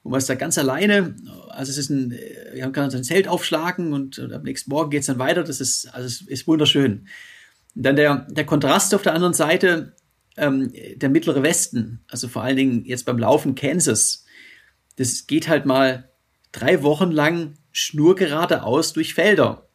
Und 0.03 0.13
man 0.13 0.19
ist 0.19 0.31
da 0.31 0.37
ganz 0.37 0.57
alleine. 0.57 1.15
Also 1.51 1.69
es 1.69 1.77
ist 1.77 1.91
ein, 1.91 2.19
wir 2.55 2.65
haben 2.65 2.73
gerade 2.73 2.97
ein 2.97 3.05
Zelt 3.05 3.29
aufschlagen 3.29 3.93
und, 3.93 4.19
und 4.19 4.33
am 4.33 4.43
nächsten 4.43 4.71
Morgen 4.71 4.89
geht 4.89 5.01
es 5.01 5.07
dann 5.07 5.19
weiter. 5.19 5.45
Das 5.45 5.61
ist, 5.61 5.87
also 5.93 6.07
es 6.07 6.23
ist 6.23 6.47
wunderschön. 6.47 7.07
Und 7.75 7.83
dann 7.83 7.97
der, 7.97 8.27
der 8.31 8.47
Kontrast 8.47 8.95
auf 8.95 9.03
der 9.03 9.13
anderen 9.13 9.35
Seite, 9.35 9.93
ähm, 10.39 10.73
der 10.95 11.11
mittlere 11.11 11.43
Westen, 11.43 12.01
also 12.09 12.27
vor 12.27 12.43
allen 12.43 12.57
Dingen 12.57 12.87
jetzt 12.87 13.05
beim 13.05 13.19
Laufen 13.19 13.55
Kansas, 13.55 14.25
das 14.97 15.27
geht 15.27 15.47
halt 15.47 15.67
mal 15.67 16.09
drei 16.53 16.83
Wochen 16.83 17.11
lang 17.11 17.53
schnurgeradeaus 17.73 18.95
durch 18.95 19.13
Felder. 19.13 19.66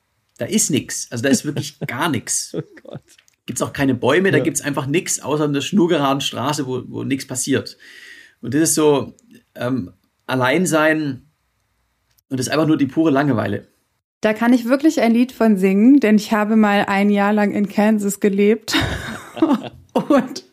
Da 0.41 0.47
ist 0.47 0.71
nichts. 0.71 1.07
Also 1.11 1.21
da 1.21 1.29
ist 1.29 1.45
wirklich 1.45 1.79
gar 1.87 2.09
nichts. 2.09 2.55
Oh 2.55 2.63
Gott. 2.81 3.03
Gibt's 3.45 3.61
auch 3.61 3.73
keine 3.73 3.93
Bäume, 3.93 4.29
ja. 4.29 4.37
da 4.37 4.43
gibt's 4.43 4.61
einfach 4.61 4.87
nichts 4.87 5.19
außer 5.19 5.43
einer 5.43 5.61
schnurgeraden 5.61 6.19
Straße, 6.19 6.65
wo, 6.65 6.81
wo 6.87 7.03
nichts 7.03 7.27
passiert. 7.27 7.77
Und 8.41 8.55
das 8.55 8.61
ist 8.61 8.73
so 8.73 9.15
ähm, 9.53 9.91
Alleinsein 10.25 11.27
und 12.29 12.39
das 12.39 12.47
ist 12.47 12.53
einfach 12.53 12.65
nur 12.65 12.77
die 12.77 12.87
pure 12.87 13.11
Langeweile. 13.11 13.67
Da 14.21 14.33
kann 14.33 14.51
ich 14.51 14.65
wirklich 14.65 14.99
ein 14.99 15.13
Lied 15.13 15.31
von 15.31 15.57
singen, 15.57 15.99
denn 15.99 16.15
ich 16.15 16.31
habe 16.33 16.55
mal 16.55 16.85
ein 16.87 17.11
Jahr 17.11 17.33
lang 17.33 17.51
in 17.51 17.69
Kansas 17.69 18.19
gelebt. 18.19 18.73
und 19.93 20.43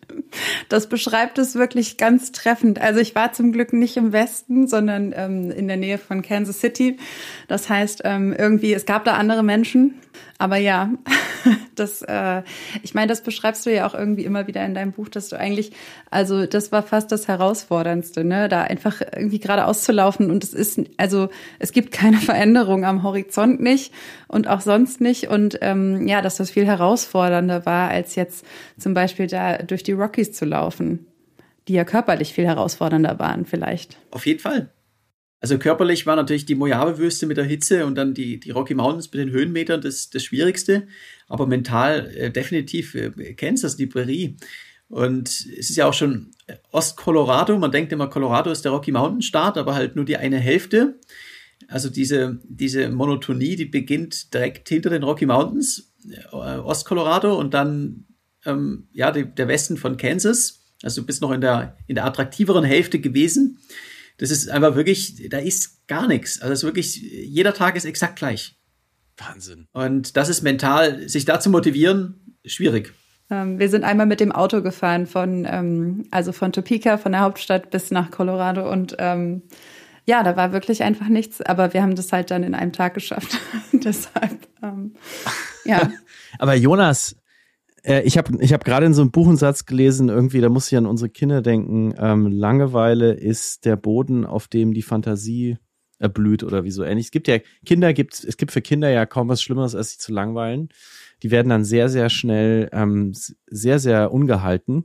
das 0.69 0.89
beschreibt 0.89 1.39
es 1.39 1.55
wirklich 1.55 1.97
ganz 1.97 2.33
treffend. 2.33 2.81
Also 2.81 3.01
ich 3.01 3.15
war 3.15 3.33
zum 3.33 3.53
Glück 3.53 3.73
nicht 3.73 3.97
im 3.97 4.13
Westen, 4.13 4.67
sondern 4.67 5.13
ähm, 5.17 5.51
in 5.51 5.69
der 5.69 5.77
Nähe 5.77 5.99
von 5.99 6.23
Kansas 6.23 6.61
City. 6.61 6.99
Das 7.47 7.69
heißt, 7.69 8.03
ähm, 8.05 8.35
irgendwie, 8.37 8.73
es 8.73 8.87
gab 8.87 9.05
da 9.05 9.15
andere 9.15 9.43
Menschen. 9.43 9.95
Aber 10.41 10.57
ja, 10.57 10.91
das, 11.75 12.03
äh, 12.03 12.43
ich 12.83 12.95
meine, 12.95 13.09
das 13.09 13.23
beschreibst 13.23 13.67
du 13.67 13.75
ja 13.75 13.87
auch 13.87 13.95
irgendwie 13.95 14.25
immer 14.25 14.47
wieder 14.47 14.65
in 14.65 14.73
deinem 14.75 14.93
Buch, 14.93 15.09
dass 15.09 15.29
du 15.29 15.37
eigentlich, 15.37 15.73
also 16.11 16.47
das 16.47 16.71
war 16.71 16.85
fast 16.85 17.11
das 17.11 17.27
Herausforderndste, 17.27 18.23
ne, 18.25 18.49
da 18.49 18.63
einfach 18.63 19.01
irgendwie 19.01 19.41
geradeaus 19.41 19.83
zu 19.83 19.91
laufen 19.91 20.31
und 20.31 20.45
es 20.45 20.55
ist, 20.55 20.81
also 20.97 21.29
es 21.59 21.73
gibt 21.73 21.91
keine 21.91 22.17
Veränderung 22.19 22.85
am 22.85 23.03
Horizont 23.03 23.61
nicht 23.61 23.93
und 24.29 24.47
auch 24.47 24.61
sonst 24.61 25.01
nicht 25.01 25.29
und 25.29 25.59
ähm, 25.61 26.07
ja, 26.07 26.23
dass 26.23 26.37
das 26.37 26.51
viel 26.51 26.67
herausfordernder 26.67 27.67
war, 27.67 27.91
als 27.91 28.15
jetzt 28.15 28.45
zum 28.79 28.95
Beispiel 28.95 29.27
da 29.27 29.59
durch 29.59 29.83
die 29.83 29.93
Rockies 29.93 30.33
zu 30.33 30.45
laufen, 30.45 30.58
die 31.69 31.75
ja 31.75 31.85
körperlich 31.85 32.33
viel 32.33 32.47
herausfordernder 32.47 33.19
waren 33.19 33.45
vielleicht. 33.45 33.99
Auf 34.11 34.27
jeden 34.27 34.41
Fall. 34.41 34.73
Also 35.41 35.59
körperlich 35.59 36.05
war 36.07 36.17
natürlich 36.17 36.47
die 36.47 36.57
Mojave-Wüste 36.57 37.27
mit 37.27 37.37
der 37.37 37.45
Hitze 37.45 37.87
und 37.87 37.95
dann 37.95 38.13
die, 38.13 38.41
die 38.41 38.51
Rocky 38.51 38.75
Mountains 38.75 39.13
mit 39.13 39.21
den 39.21 39.31
Höhenmetern 39.31 39.81
das, 39.81 40.11
das 40.11 40.25
Schwierigste. 40.25 40.89
Aber 41.29 41.47
mental 41.47 42.11
äh, 42.17 42.31
definitiv 42.31 42.95
äh, 42.95 43.35
Kansas, 43.35 43.77
die 43.77 43.87
Prärie. 43.87 44.37
Und 44.89 45.29
es 45.29 45.71
ist 45.71 45.77
ja 45.77 45.87
auch 45.87 45.95
schon 45.95 46.33
Ost-Colorado. 46.73 47.57
Man 47.59 47.71
denkt 47.71 47.93
immer, 47.93 48.09
Colorado 48.09 48.51
ist 48.51 48.65
der 48.65 48.73
Rocky 48.73 48.91
Mountain 48.91 49.23
Staat, 49.23 49.59
aber 49.59 49.75
halt 49.75 49.95
nur 49.95 50.07
die 50.07 50.17
eine 50.17 50.39
Hälfte. 50.39 50.99
Also 51.69 51.91
diese, 51.91 52.41
diese 52.45 52.89
Monotonie, 52.89 53.55
die 53.55 53.67
beginnt 53.67 54.33
direkt 54.33 54.69
hinter 54.69 54.91
den 54.91 55.03
Rocky 55.03 55.27
Mountains, 55.27 55.93
äh, 56.11 56.37
Ost-Colorado 56.37 57.39
und 57.39 57.55
dann 57.55 58.07
ähm, 58.49 58.89
ja, 58.93 59.11
die, 59.11 59.25
der 59.25 59.49
Westen 59.49 59.77
von 59.77 59.97
Kansas. 59.97 60.65
Also 60.83 61.03
du 61.03 61.07
bist 61.07 61.23
noch 61.23 61.33
in 61.33 61.41
der, 61.41 61.77
in 61.87 61.95
der 61.95 62.05
attraktiveren 62.05 62.65
Hälfte 62.65 62.99
gewesen 62.99 63.59
das 64.19 64.33
ist 64.33 64.51
einfach 64.51 64.75
wirklich, 64.75 65.29
da 65.31 65.39
ist 65.39 65.87
gar 65.87 66.07
nichts. 66.07 66.43
Also 66.43 66.53
es 66.53 66.59
ist 66.61 66.65
wirklich, 66.65 66.97
jeder 66.97 67.55
Tag 67.55 67.77
ist 67.77 67.85
exakt 67.85 68.17
gleich. 68.17 68.57
Wahnsinn. 69.17 69.67
Und 69.73 70.17
das 70.17 70.29
ist 70.29 70.43
mental, 70.43 71.09
sich 71.09 71.25
da 71.25 71.41
zu 71.41 71.51
motivieren, 71.51 72.37
schwierig. 72.45 72.93
Ähm, 73.31 73.59
wir 73.59 73.69
sind 73.69 73.85
einmal 73.85 74.07
mit 74.07 74.21
dem 74.21 74.33
Auto 74.33 74.61
gefahren 74.61 75.07
von, 75.07 75.47
ähm, 75.49 76.07
also 76.11 76.33
von 76.33 76.53
Topeka, 76.53 76.99
von 76.99 77.13
der 77.13 77.23
Hauptstadt 77.23 77.71
bis 77.71 77.91
nach 77.91 78.11
Colorado 78.11 78.71
und 78.71 78.97
ähm, 78.99 79.43
ja, 80.05 80.23
da 80.23 80.37
war 80.37 80.53
wirklich 80.53 80.83
einfach 80.83 81.09
nichts, 81.09 81.43
aber 81.43 81.75
wir 81.75 81.83
haben 81.83 81.95
das 81.95 82.13
halt 82.13 82.31
dann 82.31 82.43
in 82.43 82.55
einem 82.55 82.73
Tag 82.73 82.95
geschafft. 82.95 83.39
Deshalb, 83.73 84.49
ähm, 84.63 84.95
ja. 85.65 85.93
aber 86.39 86.55
Jonas, 86.55 87.17
äh, 87.89 88.03
ich 88.03 88.19
habe 88.19 88.37
ich 88.41 88.53
hab 88.53 88.65
gerade 88.65 88.87
in 88.87 88.95
so 88.95 89.01
einem 89.01 89.11
Buchensatz 89.11 89.65
gelesen, 89.65 90.09
irgendwie, 90.09 90.41
da 90.41 90.49
muss 90.49 90.71
ich 90.71 90.77
an 90.77 90.87
unsere 90.87 91.09
Kinder 91.09 91.41
denken, 91.41 91.95
ähm, 91.99 92.27
Langeweile 92.27 93.15
ist 93.15 93.65
der 93.65 93.77
Boden, 93.77 94.25
auf 94.27 94.47
dem 94.47 94.75
die 94.75 94.83
Fantasie 94.83 95.57
erblüht 95.99 96.45
oder 96.45 96.63
wie 96.63 96.71
so 96.71 96.85
ähnlich. 96.85 97.07
Es 97.07 97.11
gibt 97.11 97.27
ja, 97.27 97.39
Kinder 97.67 97.93
gibt, 97.93 98.23
es 98.23 98.37
gibt 98.37 98.53
für 98.53 98.61
Kinder 98.61 98.91
ja 98.91 99.07
kaum 99.07 99.29
was 99.29 99.43
Schlimmeres, 99.43 99.75
als 99.75 99.91
sich 99.91 99.99
zu 99.99 100.13
langweilen. 100.13 100.69
Die 101.23 101.31
werden 101.33 101.49
dann 101.49 101.65
sehr, 101.65 101.89
sehr 101.89 102.11
schnell, 102.11 102.69
ähm, 102.73 103.13
sehr, 103.47 103.79
sehr 103.81 104.13
ungehalten. 104.13 104.85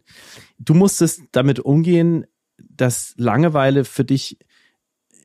Du 0.57 0.73
musstest 0.73 1.21
damit 1.33 1.59
umgehen, 1.59 2.25
dass 2.57 3.13
Langeweile 3.17 3.83
für 3.83 4.05
dich 4.05 4.39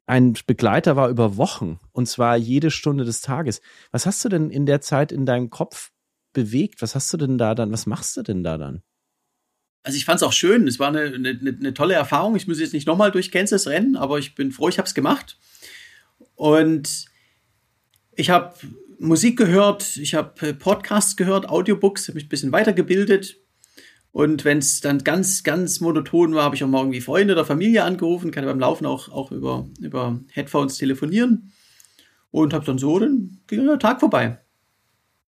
ein 0.07 0.35
Begleiter 0.47 0.97
war 0.97 1.09
über 1.09 1.37
Wochen 1.37 1.79
und 1.93 2.07
zwar 2.07 2.37
jede 2.37 2.71
Stunde 2.71 3.05
des 3.05 3.21
Tages. 3.21 3.61
Was 3.93 4.05
hast 4.05 4.25
du 4.25 4.29
denn 4.29 4.51
in 4.51 4.67
der 4.67 4.81
Zeit 4.81 5.13
in 5.13 5.27
deinem 5.27 5.49
Kopf 5.49 5.91
bewegt? 6.33 6.83
Was 6.83 6.95
hast 6.95 7.13
du 7.13 7.17
denn 7.17 7.39
da 7.39 7.55
dann, 7.55 7.73
was 7.73 7.87
machst 7.87 8.17
du 8.17 8.23
denn 8.23 8.43
da 8.43 8.59
dann? 8.59 8.83
Also 9.83 9.97
ich 9.97 10.05
fand 10.05 10.17
es 10.17 10.23
auch 10.23 10.33
schön. 10.33 10.67
Es 10.67 10.79
war 10.79 10.89
eine, 10.89 11.15
eine, 11.15 11.39
eine, 11.41 11.75
tolle 11.75 11.95
Erfahrung. 11.95 12.37
Ich 12.37 12.47
muss 12.47 12.61
jetzt 12.61 12.75
nicht 12.75 12.87
nochmal 12.87 13.11
durch 13.11 13.31
Kansas 13.31 13.67
rennen, 13.67 13.97
aber 13.97 14.19
ich 14.19 14.35
bin 14.35 14.53
froh, 14.53 14.69
ich 14.69 14.79
habe 14.79 14.87
es 14.87 14.95
gemacht. 14.95 15.39
Und 16.35 17.07
ich 18.15 18.31
habe 18.31 18.55
Musik 18.99 19.39
gehört, 19.39 19.97
ich 19.97 20.15
habe 20.15 20.55
Podcasts 20.55 21.17
gehört, 21.17 21.49
Audiobooks, 21.49 22.09
habe 22.09 22.17
mich 22.17 22.27
ein 22.27 22.29
bisschen 22.29 22.53
weitergebildet. 22.53 23.37
Und 24.11 24.45
wenn 24.45 24.59
es 24.59 24.81
dann 24.81 25.05
ganz, 25.05 25.43
ganz 25.43 25.81
monoton 25.81 26.35
war, 26.35 26.45
habe 26.45 26.57
ich 26.57 26.65
auch 26.65 26.69
mal 26.69 26.81
irgendwie 26.81 27.01
Freunde 27.01 27.35
oder 27.35 27.45
Familie 27.45 27.85
angerufen, 27.85 28.31
kann 28.31 28.45
beim 28.45 28.59
Laufen 28.59 28.87
auch, 28.87 29.09
auch 29.11 29.31
über, 29.31 29.69
über 29.81 30.21
Headphones 30.33 30.77
telefonieren. 30.77 31.53
Und 32.31 32.53
habe 32.53 32.67
dann 32.67 32.79
so, 32.79 32.99
dann 32.99 33.39
ging 33.47 33.65
der 33.65 33.79
Tag 33.79 34.01
vorbei. 34.01 34.39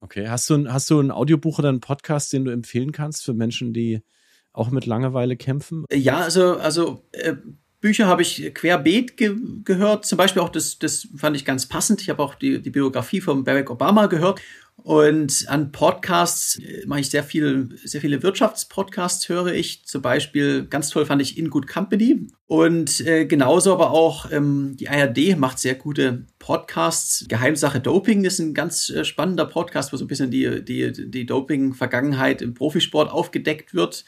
Okay, 0.03 0.27
hast 0.27 0.49
du, 0.49 0.67
hast 0.67 0.89
du 0.89 0.99
ein 0.99 1.11
Audiobuch 1.11 1.59
oder 1.59 1.69
einen 1.69 1.79
Podcast, 1.79 2.33
den 2.33 2.43
du 2.43 2.51
empfehlen 2.51 2.91
kannst 2.91 3.23
für 3.23 3.33
Menschen, 3.33 3.71
die 3.71 4.03
auch 4.51 4.69
mit 4.69 4.85
Langeweile 4.85 5.37
kämpfen? 5.37 5.85
Ja, 5.93 6.17
also, 6.17 6.57
also 6.57 7.07
äh, 7.13 7.35
Bücher 7.83 8.07
habe 8.07 8.21
ich 8.21 8.53
querbeet 8.53 9.17
ge 9.17 9.35
gehört. 9.65 10.05
Zum 10.05 10.17
Beispiel 10.17 10.41
auch 10.41 10.47
das, 10.47 10.79
das 10.79 11.05
fand 11.17 11.35
ich 11.35 11.43
ganz 11.43 11.65
passend. 11.65 12.01
Ich 12.01 12.09
habe 12.09 12.23
auch 12.23 12.33
die, 12.33 12.61
die 12.61 12.69
Biografie 12.69 13.19
von 13.19 13.43
Barack 13.43 13.69
Obama 13.69 14.05
gehört. 14.05 14.39
Und 14.77 15.45
an 15.49 15.73
Podcasts 15.73 16.59
äh, 16.59 16.85
mache 16.85 17.01
ich 17.01 17.09
sehr 17.09 17.25
viel, 17.25 17.77
sehr 17.83 17.99
viele 17.99 18.23
Wirtschaftspodcasts 18.23 19.27
höre 19.27 19.47
ich. 19.47 19.85
Zum 19.85 20.01
Beispiel 20.01 20.65
ganz 20.65 20.91
toll 20.91 21.05
fand 21.05 21.21
ich 21.21 21.37
In 21.37 21.49
Good 21.49 21.67
Company. 21.67 22.27
Und 22.47 23.01
äh, 23.01 23.25
genauso 23.25 23.73
aber 23.73 23.91
auch 23.91 24.31
ähm, 24.31 24.77
die 24.79 24.87
ARD 24.87 25.37
macht 25.37 25.59
sehr 25.59 25.75
gute 25.75 26.25
Podcasts. 26.39 27.25
Geheimsache 27.27 27.81
Doping 27.81 28.23
ist 28.23 28.39
ein 28.39 28.53
ganz 28.53 28.89
äh, 28.89 29.03
spannender 29.03 29.45
Podcast, 29.45 29.91
wo 29.91 29.97
so 29.97 30.05
ein 30.05 30.07
bisschen 30.07 30.31
die, 30.31 30.63
die, 30.63 30.93
die 31.11 31.25
Doping-Vergangenheit 31.25 32.41
im 32.41 32.53
Profisport 32.53 33.11
aufgedeckt 33.11 33.73
wird 33.73 34.05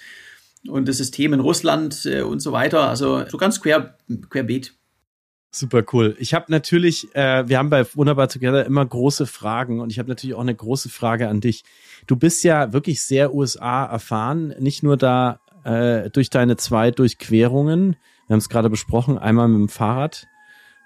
und 0.68 0.88
das 0.88 0.98
System 0.98 1.34
in 1.34 1.40
Russland 1.40 2.06
äh, 2.06 2.22
und 2.22 2.40
so 2.40 2.52
weiter. 2.52 2.90
Also 2.90 3.26
so 3.28 3.38
ganz 3.38 3.62
quer, 3.62 3.98
querbeet. 4.30 4.74
Super 5.52 5.84
cool. 5.94 6.18
Ich 6.20 6.34
habe 6.34 6.46
natürlich, 6.50 7.16
äh, 7.16 7.48
wir 7.48 7.58
haben 7.58 7.70
bei 7.70 7.86
Wunderbar 7.96 8.28
Together 8.28 8.66
immer 8.66 8.86
große 8.86 9.26
Fragen 9.26 9.80
und 9.80 9.90
ich 9.90 10.00
habe 10.00 10.10
natürlich 10.10 10.36
auch 10.36 10.42
eine 10.42 10.54
große 10.54 10.90
Frage 10.90 11.30
an 11.30 11.40
dich. 11.40 11.64
Du 12.08 12.18
bist 12.18 12.44
ja 12.44 12.74
wirklich 12.74 13.02
sehr 13.02 13.34
USA 13.34 13.86
erfahren, 13.86 14.54
nicht 14.60 14.84
nur 14.84 14.98
da 14.98 15.40
äh, 15.64 16.10
durch 16.10 16.30
deine 16.30 16.58
zwei 16.58 16.92
Durchquerungen. 16.92 17.96
Wir 18.28 18.34
haben 18.34 18.40
es 18.40 18.50
gerade 18.50 18.70
besprochen, 18.70 19.18
einmal 19.18 19.48
mit 19.48 19.60
dem 19.60 19.70
Fahrrad 19.70 20.28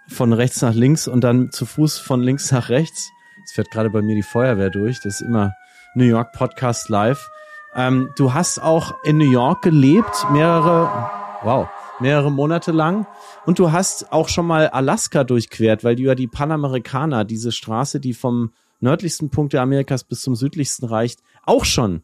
von 0.08 0.34
rechts 0.34 0.62
nach 0.62 0.76
links 0.76 1.08
und 1.08 1.24
dann 1.24 1.52
zu 1.52 1.66
Fuß 1.66 1.98
von 1.98 2.22
links 2.22 2.52
nach 2.52 2.70
rechts. 2.70 3.10
Es 3.46 3.54
fährt 3.54 3.72
gerade 3.72 3.90
bei 3.90 4.04
mir 4.04 4.16
die 4.16 4.24
Feuerwehr 4.24 4.70
durch. 4.70 5.00
Das 5.02 5.16
ist 5.16 5.22
immer 5.22 5.54
New 5.96 6.06
York 6.06 6.34
Podcast 6.34 6.90
Live. 6.90 7.28
Ähm, 7.80 8.10
du 8.18 8.34
hast 8.34 8.62
auch 8.62 8.94
in 9.06 9.18
New 9.18 9.32
York 9.32 9.62
gelebt, 9.62 10.26
mehrere, 10.34 11.10
wow, 11.44 11.70
mehrere 12.02 12.30
Monate 12.30 12.74
lang. 12.74 13.08
Und 13.46 13.58
du 13.58 13.72
hast 13.72 14.12
auch 14.12 14.28
schon 14.28 14.46
mal 14.46 14.68
Alaska 14.68 15.24
durchquert, 15.24 15.86
weil 15.86 15.96
du 15.96 16.04
ja 16.04 16.14
die 16.14 16.28
Panamerikaner, 16.28 17.24
diese 17.24 17.54
Straße, 17.54 18.02
die 18.02 18.14
vom 18.14 18.52
nördlichsten 18.82 19.30
Punkt 19.30 19.54
der 19.54 19.62
Amerikas 19.62 20.04
bis 20.04 20.20
zum 20.20 20.36
südlichsten 20.36 20.88
reicht, 20.88 21.22
auch 21.46 21.64
schon 21.64 22.02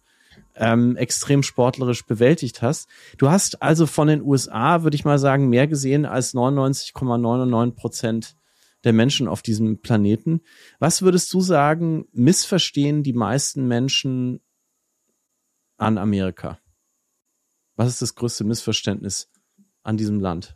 ähm, 0.56 0.96
extrem 0.96 1.44
sportlerisch 1.44 2.06
bewältigt 2.06 2.62
hast. 2.62 2.88
Du 3.18 3.30
hast 3.30 3.62
also 3.62 3.86
von 3.86 4.08
den 4.08 4.22
USA, 4.22 4.84
würde 4.84 4.96
ich 4.96 5.04
mal 5.04 5.20
sagen, 5.20 5.50
mehr 5.50 5.68
gesehen 5.68 6.06
als 6.06 6.34
99,99 6.34 7.72
Prozent 7.76 8.38
der 8.86 8.94
Menschen 8.94 9.28
auf 9.28 9.42
diesem 9.42 9.82
Planeten. 9.82 10.40
Was 10.80 11.02
würdest 11.02 11.34
du 11.34 11.42
sagen, 11.42 12.06
missverstehen 12.14 13.04
die 13.04 13.14
meisten 13.14 13.68
Menschen 13.68 14.40
an 15.78 15.98
Amerika? 15.98 16.60
Was 17.76 17.90
ist 17.90 18.02
das 18.02 18.16
größte 18.16 18.44
Missverständnis 18.44 19.30
an 19.84 19.98
diesem 19.98 20.20
Land? 20.20 20.56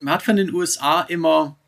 Man 0.00 0.14
hat 0.14 0.22
von 0.22 0.36
den 0.36 0.52
USA 0.52 1.02
immer 1.02 1.58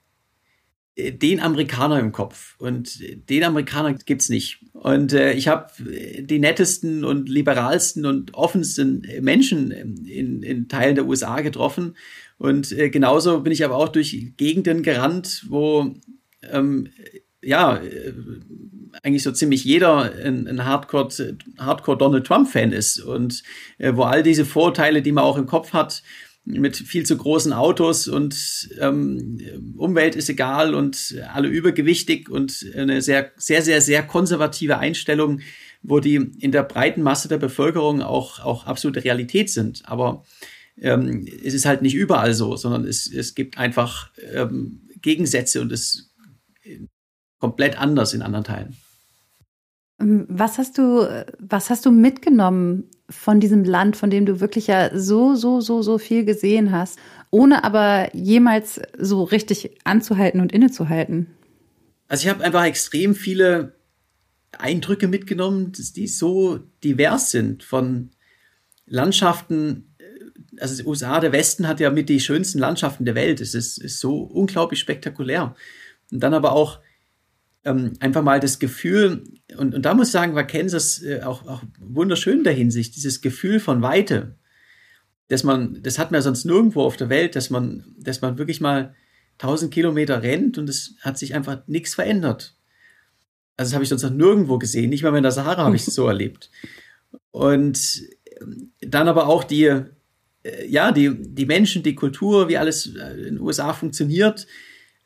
äh, 0.95 1.13
den 1.13 1.41
Amerikaner 1.41 1.99
im 1.99 2.13
Kopf 2.13 2.57
und 2.59 3.01
den 3.31 3.45
Amerikaner 3.45 3.95
gibt's 3.95 4.29
nicht. 4.29 4.65
Und 4.75 5.15
äh, 5.15 5.33
ich 5.33 5.49
habe 5.49 5.73
die 5.81 6.39
nettesten 6.39 7.05
und 7.05 7.29
liberalsten 7.29 8.05
und 8.05 8.35
offensten 8.35 9.07
Menschen 9.21 9.71
in, 9.71 10.43
in 10.43 10.69
Teilen 10.69 10.95
der 10.95 11.07
USA 11.07 11.41
getroffen. 11.41 11.97
Und 12.37 12.73
äh, 12.73 12.91
genauso 12.91 13.41
bin 13.41 13.53
ich 13.53 13.65
aber 13.65 13.77
auch 13.77 13.89
durch 13.89 14.35
Gegenden 14.37 14.83
gerannt, 14.83 15.47
wo 15.49 15.95
ähm, 16.43 16.89
ja, 17.43 17.77
äh, 17.77 18.13
eigentlich 19.03 19.23
so 19.23 19.33
ziemlich 19.33 19.65
jeder 19.65 20.13
ein, 20.13 20.47
ein 20.47 20.65
Hardcore, 20.65 21.09
Hardcore 21.59 21.99
Donald 21.99 22.27
Trump 22.27 22.49
Fan 22.49 22.73
ist 22.73 23.01
und 23.01 23.43
äh, 23.79 23.95
wo 23.95 24.03
all 24.03 24.23
diese 24.23 24.45
Vorteile, 24.45 25.03
die 25.03 25.13
man 25.13 25.25
auch 25.25 25.39
im 25.39 25.47
Kopf 25.47 25.73
hat, 25.73 26.03
mit 26.45 26.77
viel 26.77 27.05
zu 27.05 27.17
großen 27.17 27.53
Autos 27.53 28.09
und 28.09 28.71
ähm, 28.81 29.75
Umwelt 29.77 30.17
ist 30.17 30.31
egal 30.31 30.75
und 30.75 31.17
alle 31.33 31.49
übergewichtig 31.49 32.31
und 32.31 32.65
eine 32.75 33.03
sehr, 33.03 33.33
sehr, 33.37 33.61
sehr, 33.61 33.83
sehr 33.83 34.03
konservative 34.03 34.79
Einstellung, 34.79 35.41
wo 35.83 36.01
die 36.01 36.15
in 36.15 36.51
der 36.51 36.63
breiten 36.63 37.03
Masse 37.03 37.29
der 37.29 37.37
Bevölkerung 37.37 38.01
auch, 38.01 38.41
auch 38.41 38.65
absolute 38.65 39.05
Realität 39.05 39.51
sind. 39.51 39.83
Aber 39.85 40.25
ähm, 40.81 41.29
es 41.45 41.53
ist 41.53 41.67
halt 41.67 41.83
nicht 41.83 41.95
überall 41.95 42.33
so, 42.33 42.57
sondern 42.57 42.85
es, 42.85 43.13
es 43.13 43.35
gibt 43.35 43.59
einfach 43.59 44.11
ähm, 44.33 44.89
Gegensätze 45.03 45.61
und 45.61 45.71
es 45.71 46.15
komplett 47.39 47.79
anders 47.79 48.15
in 48.15 48.23
anderen 48.23 48.45
Teilen. 48.45 48.77
Ähm, 50.01 50.27
was 50.29 50.59
hast 50.59 50.79
du, 50.79 51.07
was 51.39 51.71
hast 51.71 51.87
du 51.87 51.91
mitgenommen 51.91 52.85
von 53.11 53.41
diesem 53.41 53.65
Land, 53.65 53.97
von 53.97 54.11
dem 54.11 54.27
du 54.27 54.41
wirklich 54.41 54.67
ja 54.67 54.97
so, 54.97 55.35
so, 55.35 55.61
so, 55.61 55.83
so 55.83 55.99
viel 55.99 56.25
gesehen 56.25 56.73
hast, 56.73 56.99
ohne 57.31 57.65
aber 57.65 58.15
jemals 58.15 58.81
so 58.99 59.25
richtig 59.25 59.79
anzuhalten 59.85 60.41
und 60.41 60.53
innezuhalten? 60.53 61.29
Also 62.09 62.25
ich 62.25 62.31
habe 62.31 62.45
einfach 62.45 62.65
extrem 62.65 63.15
viele 63.15 63.75
Eindrücke 64.57 65.09
mitgenommen, 65.09 65.73
die 65.73 66.07
so 66.07 66.59
divers 66.83 67.31
sind 67.31 67.63
von 67.63 68.11
Landschaften. 68.87 69.95
Also 70.59 70.83
die 70.83 70.89
USA, 70.89 71.21
der 71.21 71.33
Westen 71.33 71.69
hat 71.69 71.81
ja 71.81 71.91
mit 71.91 72.09
die 72.09 72.21
schönsten 72.21 72.59
Landschaften 72.59 73.05
der 73.05 73.15
Welt. 73.15 73.41
Es 73.41 73.55
ist, 73.55 73.79
ist 73.79 74.01
so 74.01 74.23
unglaublich 74.23 74.81
spektakulär. 74.81 75.55
Und 76.11 76.21
dann 76.21 76.35
aber 76.35 76.53
auch 76.53 76.81
ähm, 77.65 77.93
einfach 78.01 78.23
mal 78.23 78.41
das 78.41 78.59
Gefühl, 78.59 79.25
und, 79.57 79.75
und 79.75 79.83
da 79.83 79.95
muss 79.95 80.09
ich 80.09 80.13
sagen, 80.13 80.35
war 80.35 80.47
Kansas 80.47 81.03
äh, 81.03 81.23
auch, 81.23 81.47
auch 81.47 81.63
wunderschön 81.79 82.39
in 82.39 82.45
der 82.45 82.53
Hinsicht, 82.53 82.97
dieses 82.97 83.21
Gefühl 83.21 83.61
von 83.61 83.83
Weite, 83.83 84.37
dass 85.29 85.45
man, 85.45 85.83
das 85.83 85.99
hat 85.99 86.11
man 86.11 86.19
ja 86.19 86.23
sonst 86.23 86.45
nirgendwo 86.45 86.83
auf 86.83 86.97
der 86.97 87.09
Welt, 87.09 87.37
dass 87.37 87.51
man, 87.51 87.85
dass 87.99 88.23
man 88.23 88.39
wirklich 88.39 88.61
mal 88.61 88.95
1000 89.39 89.73
Kilometer 89.73 90.23
rennt 90.23 90.59
und 90.59 90.69
es 90.69 90.95
hat 91.01 91.19
sich 91.19 91.35
einfach 91.35 91.67
nichts 91.67 91.95
verändert. 91.95 92.57
Also 93.57 93.71
das 93.71 93.75
habe 93.75 93.83
ich 93.85 93.89
sonst 93.89 94.03
noch 94.05 94.11
nirgendwo 94.11 94.59
gesehen, 94.59 94.91
nicht 94.91 95.03
mal 95.03 95.15
in 95.17 95.23
der 95.23 95.33
Sahara 95.33 95.65
habe 95.65 95.77
ich 95.77 95.87
es 95.87 95.95
so 95.95 96.07
erlebt. 96.09 96.51
Und 97.31 98.03
ähm, 98.41 98.73
dann 98.81 99.09
aber 99.09 99.27
auch 99.27 99.45
die, 99.45 99.65
äh, 99.65 100.67
ja, 100.67 100.93
die, 100.93 101.15
die 101.17 101.47
Menschen, 101.47 101.83
die 101.83 101.95
Kultur, 101.95 102.49
wie 102.49 102.57
alles 102.57 102.95
äh, 102.95 103.13
in 103.13 103.35
den 103.35 103.41
USA 103.41 103.73
funktioniert, 103.73 104.47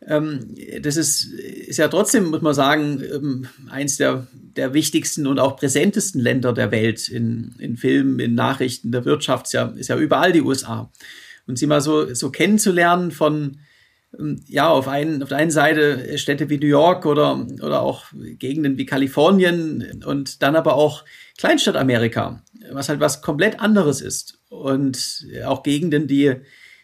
das 0.05 0.97
ist, 0.97 1.33
ist 1.33 1.79
ja 1.79 1.88
trotzdem, 1.88 2.31
muss 2.31 2.43
man 2.43 2.55
sagen, 2.55 3.03
ähm, 3.03 3.47
eins 3.71 3.97
der, 3.97 4.27
der 4.33 4.75
wichtigsten 4.75 5.27
und 5.27 5.38
auch 5.38 5.57
präsentesten 5.57 6.21
Länder 6.21 6.53
der 6.53 6.73
Welt 6.73 7.09
in, 7.09 7.55
in 7.59 7.77
Filmen, 7.77 8.19
in 8.19 8.35
Nachrichten, 8.35 8.91
der 8.91 9.05
Wirtschaft, 9.05 9.47
ist 9.47 9.53
ja, 9.53 9.67
ist 9.77 9.88
ja 9.88 9.97
überall 9.97 10.33
die 10.33 10.43
USA. 10.43 10.91
Und 11.47 11.59
sie 11.59 11.67
mal 11.67 11.81
so, 11.81 12.12
so 12.15 12.31
kennenzulernen 12.31 13.12
von, 13.12 13.59
ähm, 14.19 14.43
ja, 14.49 14.69
auf, 14.69 14.88
einen, 14.88 15.23
auf 15.23 15.29
der 15.29 15.38
einen 15.38 15.53
Seite 15.53 16.19
Städte 16.19 16.51
wie 16.51 16.59
New 16.59 16.67
York 16.67 17.07
oder, 17.07 17.47
oder 17.62 17.83
auch 17.83 18.07
Gegenden 18.12 18.79
wie 18.79 18.87
Kalifornien 18.87 20.03
und 20.05 20.43
dann 20.43 20.57
aber 20.57 20.75
auch 20.75 21.05
Kleinstadt-Amerika, 21.38 22.43
was 22.73 22.88
halt 22.88 22.99
was 22.99 23.23
komplett 23.23 23.61
anderes 23.61 24.01
ist. 24.01 24.41
Und 24.49 25.27
auch 25.45 25.62
Gegenden, 25.62 26.09
die, 26.09 26.35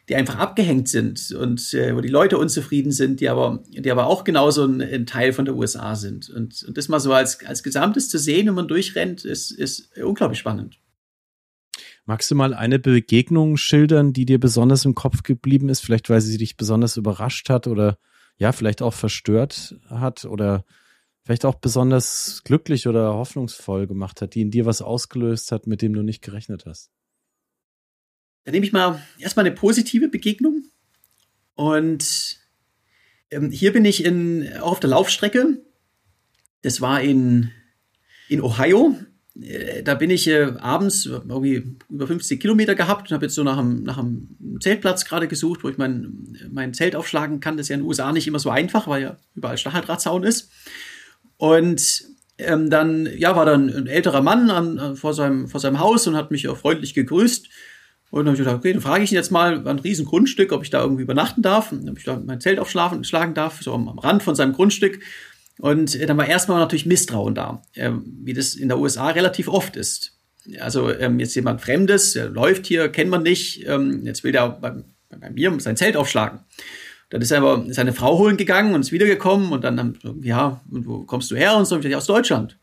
die 0.09 0.17
einfach 0.17 0.37
abgehängt 0.37 0.89
sind 0.89 1.33
und 1.33 1.75
äh, 1.75 1.95
wo 1.95 2.01
die 2.01 2.09
Leute 2.09 2.39
unzufrieden 2.39 2.93
sind, 2.93 3.21
die 3.21 3.29
aber, 3.29 3.63
die 3.69 3.91
aber 3.91 4.07
auch 4.07 4.25
genauso 4.25 4.65
ein, 4.65 4.81
ein 4.81 5.07
Teil 5.07 5.33
von 5.33 5.45
der 5.45 5.55
USA 5.55 5.97
sind. 5.97 6.31
Und, 6.31 6.63
und, 6.67 6.79
das 6.79 6.89
mal 6.89 7.01
so 7.01 7.13
als, 7.13 7.45
als 7.45 7.63
Gesamtes 7.63 8.09
zu 8.09 8.19
sehen, 8.19 8.47
wenn 8.47 8.55
man 8.55 8.69
durchrennt, 8.69 9.25
ist, 9.25 9.51
ist 9.51 9.97
unglaublich 9.99 10.39
spannend. 10.39 10.81
Magst 12.07 12.31
du 12.31 12.35
mal 12.35 12.55
eine 12.55 12.79
Begegnung 12.79 13.59
schildern, 13.59 14.15
die 14.15 14.25
dir 14.25 14.41
besonders 14.41 14.87
im 14.87 14.95
Kopf 14.95 15.23
geblieben 15.23 15.69
ist? 15.69 15.81
Vielleicht, 15.81 16.09
weil 16.09 16.23
sie 16.23 16.39
dich 16.39 16.57
besonders 16.57 16.97
überrascht 16.97 17.51
hat 17.51 17.67
oder 17.67 17.99
ja, 18.39 18.53
vielleicht 18.53 18.81
auch 18.81 18.95
verstört 18.95 19.77
hat 19.91 20.25
oder 20.25 20.65
vielleicht 21.23 21.45
auch 21.45 21.57
besonders 21.57 22.41
glücklich 22.45 22.89
oder 22.89 23.13
hoffnungsvoll 23.13 23.87
gemacht 23.87 24.23
hat, 24.23 24.35
die 24.35 24.41
in 24.41 24.51
dir 24.51 24.65
was 24.65 24.81
ausgelöst 24.81 25.53
hat, 25.53 25.67
mit 25.67 25.83
dem 25.83 25.93
du 25.93 26.03
nicht 26.03 26.23
gerechnet 26.23 26.65
hast? 26.65 26.91
Da 28.49 28.53
nehme 28.53 28.65
ich 28.65 28.73
mal 28.73 29.03
erstmal 29.19 29.45
eine 29.45 29.55
positive 29.55 30.09
Begegnung. 30.09 30.63
Und 31.55 32.39
ähm, 33.31 33.51
hier 33.51 33.75
bin 33.75 33.85
ich 33.85 34.07
in, 34.07 34.49
auch 34.63 34.71
auf 34.71 34.81
der 34.81 34.89
Laufstrecke. 34.89 35.59
Das 36.63 36.81
war 36.81 37.03
in, 37.03 37.51
in 38.31 38.41
Ohio. 38.41 38.97
äh, 39.39 39.83
da 39.83 39.97
bin 39.97 40.09
ich 40.09 40.29
äh, 40.29 40.55
abends 40.61 41.05
irgendwie 41.05 41.77
über 41.91 42.07
50 42.07 42.41
Kilometer 42.41 42.75
gehabt 42.75 43.11
und 43.11 43.15
habe 43.15 43.27
jetzt 43.27 43.35
so 43.35 43.43
nach 43.43 43.59
einem, 43.59 43.83
nach 43.83 43.99
einem 43.99 44.59
Zeltplatz 44.63 45.05
gerade 45.05 45.29
gesucht, 45.29 45.63
wo 45.63 45.69
ich 45.69 45.77
mein, 45.77 46.35
mein 46.51 46.73
Zelt 46.73 46.97
aufschlagen 46.97 47.41
kann. 47.41 47.59
Das 47.59 47.67
ist 47.67 47.69
ja 47.69 47.75
in 47.75 47.83
den 47.83 47.87
USA 47.87 48.13
nicht 48.13 48.27
immer 48.27 48.39
so 48.39 48.49
einfach, 48.49 48.89
weil 48.89 49.03
ja 49.03 49.19
überall 49.35 49.59
Stacheldrahtzaun 49.59 50.25
ist. 50.25 50.51
Und 51.37 52.07
ähm, 52.39 52.71
dann 52.71 53.11
ja, 53.15 53.37
war 53.37 53.45
dann 53.45 53.69
ein 53.69 53.87
älterer 53.89 54.23
Mann 54.23 54.49
an, 54.49 54.97
vor, 54.97 55.13
seinem, 55.13 55.49
vor 55.49 55.61
seinem 55.61 55.81
Haus 55.81 56.07
und 56.07 56.17
hat 56.17 56.31
mich 56.31 56.49
auch 56.49 56.57
freundlich 56.57 56.95
gegrüßt. 56.95 57.51
Und 58.11 58.21
dann 58.21 58.29
habe 58.29 58.35
ich 58.37 58.39
gedacht, 58.39 58.57
okay, 58.57 58.73
dann 58.73 58.81
frage 58.81 59.05
ich 59.05 59.13
ihn 59.13 59.17
jetzt 59.17 59.31
mal, 59.31 59.65
war 59.65 59.73
ein 59.73 59.79
riesen 59.79 60.07
Grundstück, 60.07 60.53
ob 60.53 60.63
ich 60.63 60.71
da 60.71 60.81
irgendwie 60.83 61.03
übernachten 61.03 61.43
darf, 61.43 61.73
ob 61.73 61.99
ich 61.99 62.05
da 62.05 62.21
mein 62.25 62.41
Zelt 62.41 62.59
aufschlagen 62.59 63.05
schlagen 63.05 63.35
darf, 63.35 63.63
so 63.63 63.75
am, 63.75 63.89
am 63.89 63.99
Rand 63.99 64.23
von 64.23 64.35
seinem 64.35 64.55
Grundstück. 64.55 65.01
Und 65.59 65.95
äh, 65.95 66.07
dann 66.07 66.17
war 66.17 66.27
erstmal 66.27 66.59
natürlich 66.59 66.87
Misstrauen 66.87 67.35
da, 67.35 67.63
äh, 67.75 67.91
wie 68.23 68.33
das 68.33 68.55
in 68.55 68.69
der 68.69 68.79
USA 68.79 69.09
relativ 69.11 69.49
oft 69.49 69.77
ist. 69.77 70.15
Also 70.61 70.91
ähm, 70.91 71.21
jetzt 71.21 71.35
jemand 71.35 71.61
Fremdes, 71.61 72.15
der 72.15 72.31
läuft 72.31 72.67
hier, 72.67 72.89
kennt 72.89 73.11
man 73.11 73.23
nicht, 73.23 73.67
ähm, 73.67 74.07
jetzt 74.07 74.25
will 74.25 74.33
der 74.33 74.49
bei, 74.49 74.73
bei 75.11 75.31
mir 75.31 75.55
sein 75.61 75.77
Zelt 75.77 75.97
aufschlagen. 75.97 76.41
Dann 77.11 77.21
ist 77.21 77.31
er 77.31 77.39
aber 77.39 77.67
seine 77.73 77.93
Frau 77.93 78.19
holen 78.19 78.37
gegangen 78.37 78.75
und 78.75 78.81
ist 78.81 78.93
wiedergekommen 78.93 79.53
und 79.53 79.65
dann, 79.65 79.99
ja, 80.23 80.61
und 80.71 80.87
wo 80.87 81.05
kommst 81.05 81.31
du 81.31 81.37
her? 81.37 81.57
Und 81.57 81.67
so, 81.67 81.75
und 81.75 81.85
ich 81.85 81.91
ja, 81.91 81.99
aus 81.99 82.07
Deutschland. 82.07 82.59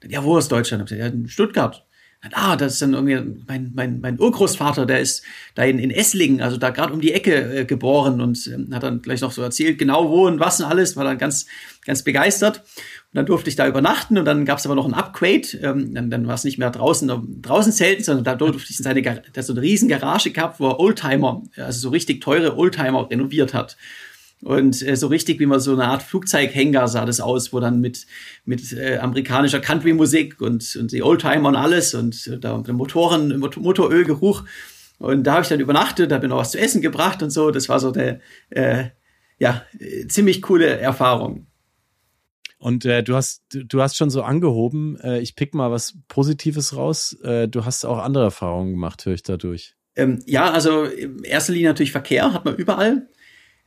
Dann, 0.00 0.10
ja, 0.10 0.24
wo 0.24 0.36
aus 0.36 0.48
Deutschland? 0.48 0.82
Ich 0.82 0.96
gesagt, 0.96 1.14
ja, 1.14 1.20
in 1.20 1.28
Stuttgart 1.28 1.86
ah, 2.32 2.56
das 2.56 2.74
ist 2.74 2.82
dann 2.82 2.92
irgendwie 2.92 3.42
mein, 3.46 3.72
mein, 3.74 4.00
mein 4.00 4.20
Urgroßvater, 4.20 4.84
der 4.84 5.00
ist 5.00 5.22
da 5.54 5.64
in, 5.64 5.78
in 5.78 5.90
Esslingen, 5.90 6.42
also 6.42 6.58
da 6.58 6.70
gerade 6.70 6.92
um 6.92 7.00
die 7.00 7.12
Ecke 7.12 7.60
äh, 7.60 7.64
geboren 7.64 8.20
und 8.20 8.46
äh, 8.46 8.74
hat 8.74 8.82
dann 8.82 9.00
gleich 9.00 9.22
noch 9.22 9.32
so 9.32 9.42
erzählt, 9.42 9.78
genau 9.78 10.10
wo 10.10 10.26
und 10.26 10.38
was 10.38 10.60
und 10.60 10.66
alles, 10.66 10.96
war 10.96 11.04
dann 11.04 11.18
ganz, 11.18 11.46
ganz 11.86 12.02
begeistert. 12.02 12.58
Und 12.58 13.16
dann 13.16 13.26
durfte 13.26 13.48
ich 13.48 13.56
da 13.56 13.66
übernachten 13.66 14.18
und 14.18 14.24
dann 14.24 14.44
gab 14.44 14.58
es 14.58 14.66
aber 14.66 14.74
noch 14.74 14.86
ein 14.86 14.94
Upgrade. 14.94 15.48
Ähm, 15.62 15.94
dann 15.94 16.10
dann 16.10 16.26
war 16.26 16.34
es 16.34 16.44
nicht 16.44 16.58
mehr 16.58 16.70
draußen, 16.70 17.40
draußen 17.42 17.72
zelten, 17.72 18.04
sondern 18.04 18.24
da 18.24 18.34
durfte 18.34 18.70
ich 18.70 18.78
in 18.78 18.84
seine, 18.84 19.02
hat 19.02 19.44
so 19.44 19.52
eine 19.52 19.62
riesen 19.62 19.88
Garage 19.88 20.30
gehabt, 20.30 20.60
wo 20.60 20.68
er 20.68 20.78
Oldtimer, 20.78 21.42
also 21.56 21.80
so 21.80 21.88
richtig 21.88 22.20
teure 22.20 22.56
Oldtimer 22.56 23.10
renoviert 23.10 23.54
hat. 23.54 23.76
Und 24.42 24.80
äh, 24.86 24.96
so 24.96 25.08
richtig, 25.08 25.38
wie 25.38 25.46
man 25.46 25.60
so 25.60 25.72
eine 25.72 25.86
Art 25.86 26.02
Flugzeughänger 26.02 26.88
sah 26.88 27.04
das 27.04 27.20
aus, 27.20 27.52
wo 27.52 27.60
dann 27.60 27.80
mit, 27.80 28.06
mit 28.44 28.72
äh, 28.72 28.96
amerikanischer 28.96 29.60
Country-Musik 29.60 30.40
und, 30.40 30.76
und 30.76 30.92
die 30.92 31.02
Oldtimer 31.02 31.48
und 31.50 31.56
alles 31.56 31.94
und 31.94 32.26
äh, 32.26 32.38
da 32.38 32.56
Motoren, 32.56 33.38
Motorölgeruch. 33.38 34.44
Und 34.98 35.24
da 35.24 35.32
habe 35.32 35.42
ich 35.42 35.48
dann 35.48 35.60
übernachtet, 35.60 36.10
da 36.10 36.22
ich 36.22 36.28
noch 36.28 36.38
was 36.38 36.52
zu 36.52 36.58
essen 36.58 36.80
gebracht 36.80 37.22
und 37.22 37.30
so. 37.30 37.50
Das 37.50 37.68
war 37.68 37.80
so 37.80 37.90
der, 37.90 38.20
äh, 38.50 38.86
ja, 39.38 39.62
ziemlich 40.08 40.42
coole 40.42 40.66
Erfahrung. 40.66 41.46
Und 42.58 42.84
äh, 42.84 43.02
du 43.02 43.16
hast 43.16 43.42
du 43.50 43.80
hast 43.80 43.96
schon 43.96 44.10
so 44.10 44.22
angehoben. 44.22 44.98
Äh, 45.00 45.20
ich 45.20 45.34
pick 45.34 45.54
mal 45.54 45.70
was 45.70 45.94
Positives 46.08 46.76
raus. 46.76 47.18
Äh, 47.22 47.48
du 47.48 47.64
hast 47.64 47.86
auch 47.86 47.98
andere 47.98 48.24
Erfahrungen 48.24 48.72
gemacht, 48.72 49.04
höre 49.06 49.14
ich 49.14 49.22
dadurch. 49.22 49.74
Ähm, 49.96 50.22
ja, 50.26 50.50
also 50.50 50.84
in 50.84 51.24
erster 51.24 51.54
Linie 51.54 51.68
natürlich 51.68 51.92
Verkehr 51.92 52.32
hat 52.32 52.44
man 52.44 52.56
überall. 52.56 53.08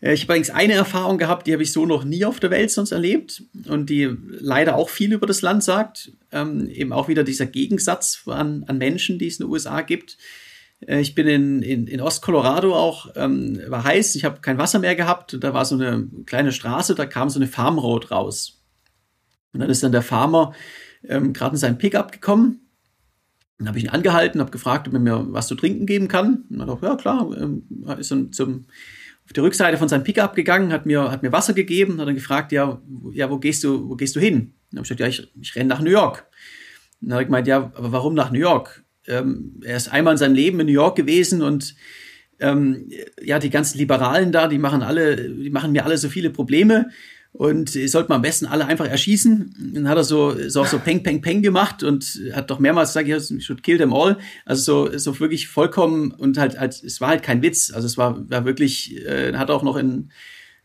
Äh, 0.04 0.14
ich 0.14 0.22
habe 0.22 0.34
übrigens 0.34 0.50
eine 0.50 0.74
Erfahrung 0.74 1.18
gehabt, 1.18 1.48
die 1.48 1.54
habe 1.54 1.64
ich 1.64 1.72
so 1.72 1.86
noch 1.86 2.04
nie 2.04 2.26
auf 2.26 2.40
der 2.40 2.52
Welt 2.52 2.72
sonst 2.72 2.92
erlebt 2.92 3.44
und 3.68 3.90
die 3.90 4.10
leider 4.30 4.76
auch 4.76 4.90
viel 4.90 5.14
über 5.14 5.26
das 5.26 5.42
Land 5.42 5.64
sagt. 5.64 6.12
Ähm, 6.32 6.68
eben 6.70 6.94
auch 6.94 7.08
wieder 7.08 7.24
dieser 7.24 7.46
Gegensatz 7.46 8.24
an, 8.28 8.66
an 8.68 8.78
Menschen, 8.78 9.18
die 9.18 9.28
es 9.28 9.40
in 9.40 9.46
den 9.46 9.52
USA 9.52 9.82
gibt. 9.82 10.18
Äh, 10.82 11.00
ich 11.00 11.16
bin 11.16 11.28
in, 11.28 11.62
in, 11.62 11.88
in 11.88 12.02
Ostcolorado 12.02 12.76
auch, 12.76 13.12
ähm, 13.16 13.60
war 13.68 13.84
heiß, 13.84 14.16
ich 14.16 14.26
habe 14.26 14.42
kein 14.42 14.58
Wasser 14.58 14.80
mehr 14.80 14.96
gehabt. 14.96 15.38
Da 15.40 15.54
war 15.54 15.66
so 15.66 15.76
eine 15.76 16.08
kleine 16.26 16.52
Straße, 16.52 16.96
da 16.96 17.06
kam 17.06 17.30
so 17.30 17.40
eine 17.40 17.48
Farmroad 17.48 18.12
raus. 18.12 18.60
Und 19.54 19.62
dann 19.62 19.70
ist 19.70 19.84
dann 19.84 19.92
der 19.92 20.02
Farmer 20.02 20.54
ähm, 21.08 21.32
gerade 21.32 21.54
in 21.54 21.60
seinen 21.60 21.78
Pickup 21.78 22.12
gekommen. 22.12 22.60
Dann 23.60 23.68
habe 23.68 23.78
ich 23.78 23.84
ihn 23.84 23.92
angehalten, 23.92 24.42
habe 24.42 24.52
gefragt, 24.52 24.88
ob 24.88 24.94
er 24.96 25.00
mir 25.00 25.28
was 25.30 25.48
zu 25.48 25.56
trinken 25.56 25.86
geben 25.86 26.08
kann. 26.08 26.46
Und 26.50 26.58
dann 26.58 26.68
dachte 26.68 26.86
ja 26.88 26.96
klar, 26.96 27.30
ähm, 27.40 27.64
ist 28.00 28.10
dann 28.10 28.34
zum 28.34 28.66
auf 29.26 29.34
die 29.34 29.40
Rückseite 29.40 29.78
von 29.78 29.88
seinem 29.88 30.04
Pickup 30.04 30.36
gegangen, 30.36 30.74
hat 30.74 30.86
mir, 30.86 31.12
hat 31.12 31.24
mir 31.24 31.32
Wasser 31.32 31.54
gegeben, 31.54 32.00
hat 32.00 32.08
dann 32.08 32.16
gefragt, 32.16 32.52
ja, 32.52 32.82
ja, 33.12 33.30
wo 33.30 33.38
gehst 33.38 33.64
du, 33.64 33.90
wo 33.90 33.96
gehst 33.96 34.16
du 34.16 34.20
hin? 34.20 34.54
dann 34.74 34.80
habe 34.80 34.86
ich 34.86 34.98
gesagt, 34.98 35.00
ja, 35.00 35.08
ich, 35.08 35.32
ich 35.40 35.56
renne 35.56 35.70
nach 35.70 35.82
New 35.82 35.92
York. 35.92 36.26
Dann 37.02 37.14
habe 37.14 37.24
ich 37.24 37.28
gemeint, 37.28 37.48
ja, 37.48 37.72
aber 37.76 37.92
warum 37.92 38.16
nach 38.16 38.32
New 38.32 38.40
York? 38.40 38.84
Ähm, 39.08 39.62
er 39.64 39.78
ist 39.78 39.92
einmal 39.92 40.14
in 40.14 40.18
seinem 40.18 40.34
Leben 40.34 40.60
in 40.60 40.66
New 40.66 40.74
York 40.74 40.96
gewesen 40.96 41.42
und 41.42 41.76
ähm, 42.40 42.90
ja, 43.22 43.40
die 43.40 43.50
ganzen 43.50 43.78
Liberalen 43.78 44.32
da, 44.32 44.48
die 44.48 44.58
machen 44.58 44.82
alle, 44.82 45.16
die 45.16 45.50
machen 45.50 45.72
mir 45.74 45.86
alle 45.86 45.98
so 45.98 46.10
viele 46.10 46.30
Probleme 46.30 46.90
und 47.34 47.70
sollte 47.72 48.10
man 48.10 48.18
am 48.18 48.22
besten 48.22 48.46
alle 48.46 48.68
einfach 48.68 48.88
erschießen. 48.88 49.74
Dann 49.74 49.90
hat 49.90 49.98
er 49.98 50.04
so, 50.04 50.36
so, 50.50 50.64
so 50.66 50.78
Peng, 50.78 51.02
Peng, 51.02 51.22
Peng 51.22 51.42
gemacht 51.42 51.82
und 51.82 52.22
hat 52.32 52.52
doch 52.52 52.60
mehrmals 52.60 52.94
gesagt, 52.94 53.32
ich 53.32 53.44
should 53.44 53.64
kill 53.64 53.80
them 53.80 53.92
all. 53.92 54.18
Also 54.46 54.88
so, 54.88 54.98
so 54.98 55.20
wirklich 55.20 55.48
vollkommen 55.48 56.12
und 56.12 56.38
halt, 56.38 56.60
halt, 56.60 56.82
es 56.84 57.02
war 57.02 57.10
halt 57.10 57.24
kein 57.24 57.42
Witz. 57.42 57.72
Also 57.74 57.88
es 57.88 57.98
war, 57.98 58.30
war 58.30 58.46
wirklich, 58.46 59.04
äh, 59.08 59.34
hat 59.34 59.50
auch 59.50 59.64
noch 59.64 59.78
in, 59.78 60.12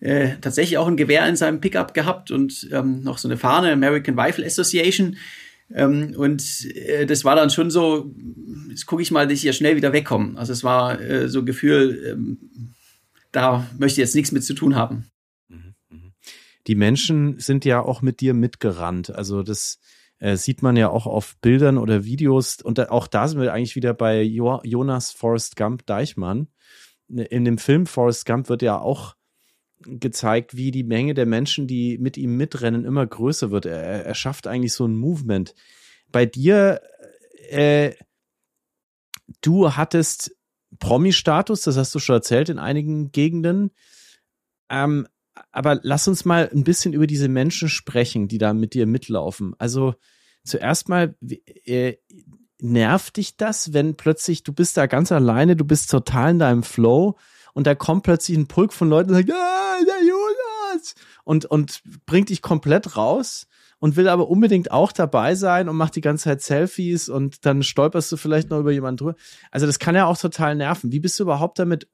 äh, 0.00 0.36
tatsächlich 0.42 0.76
auch 0.76 0.86
ein 0.86 0.98
Gewehr 0.98 1.26
in 1.26 1.36
seinem 1.36 1.60
Pickup 1.62 1.94
gehabt 1.94 2.30
und 2.30 2.68
ähm, 2.70 3.02
noch 3.02 3.16
so 3.16 3.28
eine 3.28 3.38
Fahne, 3.38 3.72
American 3.72 4.18
Rifle 4.18 4.44
Association. 4.44 5.16
Ähm, 5.74 6.14
und 6.18 6.66
äh, 6.74 7.06
das 7.06 7.24
war 7.24 7.34
dann 7.34 7.48
schon 7.48 7.70
so, 7.70 8.14
jetzt 8.68 8.84
gucke 8.84 9.00
ich 9.00 9.10
mal, 9.10 9.26
dass 9.26 9.34
ich 9.34 9.40
hier 9.40 9.54
schnell 9.54 9.76
wieder 9.76 9.94
wegkomme. 9.94 10.38
Also 10.38 10.52
es 10.52 10.62
war 10.62 11.00
äh, 11.00 11.30
so 11.30 11.44
Gefühl, 11.46 12.12
ähm, 12.12 12.38
da 13.32 13.66
möchte 13.78 14.00
ich 14.00 14.04
jetzt 14.04 14.14
nichts 14.14 14.32
mit 14.32 14.44
zu 14.44 14.52
tun 14.52 14.76
haben 14.76 15.06
die 16.68 16.74
Menschen 16.74 17.38
sind 17.38 17.64
ja 17.64 17.80
auch 17.80 18.02
mit 18.02 18.20
dir 18.20 18.34
mitgerannt. 18.34 19.10
Also 19.10 19.42
das 19.42 19.80
äh, 20.18 20.36
sieht 20.36 20.62
man 20.62 20.76
ja 20.76 20.90
auch 20.90 21.06
auf 21.06 21.36
Bildern 21.40 21.78
oder 21.78 22.04
Videos. 22.04 22.60
Und 22.60 22.76
da, 22.76 22.90
auch 22.90 23.06
da 23.06 23.26
sind 23.26 23.40
wir 23.40 23.52
eigentlich 23.52 23.74
wieder 23.74 23.94
bei 23.94 24.22
jo 24.22 24.60
Jonas 24.62 25.10
Forrest 25.10 25.56
Gump 25.56 25.86
Deichmann. 25.86 26.48
In 27.08 27.46
dem 27.46 27.56
Film 27.56 27.86
Forrest 27.86 28.26
Gump 28.26 28.50
wird 28.50 28.60
ja 28.60 28.78
auch 28.78 29.16
gezeigt, 29.80 30.56
wie 30.56 30.70
die 30.70 30.84
Menge 30.84 31.14
der 31.14 31.24
Menschen, 31.24 31.66
die 31.66 31.96
mit 31.96 32.18
ihm 32.18 32.36
mitrennen, 32.36 32.84
immer 32.84 33.06
größer 33.06 33.50
wird. 33.50 33.64
Er, 33.64 34.04
er 34.04 34.14
schafft 34.14 34.46
eigentlich 34.46 34.74
so 34.74 34.84
ein 34.84 34.96
Movement. 34.96 35.54
Bei 36.12 36.26
dir, 36.26 36.82
äh, 37.48 37.94
du 39.40 39.74
hattest 39.74 40.36
Promi-Status, 40.80 41.62
das 41.62 41.78
hast 41.78 41.94
du 41.94 41.98
schon 41.98 42.16
erzählt 42.16 42.50
in 42.50 42.58
einigen 42.58 43.10
Gegenden. 43.10 43.70
Ähm, 44.68 45.06
aber 45.58 45.80
lass 45.82 46.06
uns 46.06 46.24
mal 46.24 46.48
ein 46.54 46.62
bisschen 46.62 46.92
über 46.92 47.08
diese 47.08 47.28
Menschen 47.28 47.68
sprechen, 47.68 48.28
die 48.28 48.38
da 48.38 48.54
mit 48.54 48.74
dir 48.74 48.86
mitlaufen. 48.86 49.56
Also 49.58 49.96
zuerst 50.44 50.88
mal, 50.88 51.16
äh, 51.64 51.96
nervt 52.60 53.16
dich 53.16 53.36
das, 53.36 53.72
wenn 53.72 53.96
plötzlich 53.96 54.44
du 54.44 54.52
bist 54.52 54.76
da 54.76 54.86
ganz 54.86 55.10
alleine, 55.10 55.56
du 55.56 55.64
bist 55.64 55.90
total 55.90 56.30
in 56.30 56.38
deinem 56.38 56.62
Flow 56.62 57.18
und 57.54 57.66
da 57.66 57.74
kommt 57.74 58.04
plötzlich 58.04 58.38
ein 58.38 58.46
Pulk 58.46 58.72
von 58.72 58.88
Leuten 58.88 59.10
und 59.10 59.16
sagt, 59.16 59.32
ah, 59.32 59.78
der 59.84 60.06
Jonas! 60.06 60.94
Und, 61.24 61.44
und 61.46 61.82
bringt 62.06 62.28
dich 62.28 62.40
komplett 62.40 62.96
raus 62.96 63.48
und 63.80 63.96
will 63.96 64.08
aber 64.08 64.28
unbedingt 64.28 64.70
auch 64.70 64.92
dabei 64.92 65.34
sein 65.34 65.68
und 65.68 65.74
macht 65.74 65.96
die 65.96 66.02
ganze 66.02 66.24
Zeit 66.24 66.40
Selfies 66.40 67.08
und 67.08 67.44
dann 67.46 67.64
stolperst 67.64 68.12
du 68.12 68.16
vielleicht 68.16 68.48
noch 68.50 68.60
über 68.60 68.70
jemanden 68.70 68.98
drüber. 68.98 69.16
Also 69.50 69.66
das 69.66 69.80
kann 69.80 69.96
ja 69.96 70.06
auch 70.06 70.18
total 70.18 70.54
nerven. 70.54 70.92
Wie 70.92 71.00
bist 71.00 71.18
du 71.18 71.24
überhaupt 71.24 71.58
damit 71.58 71.88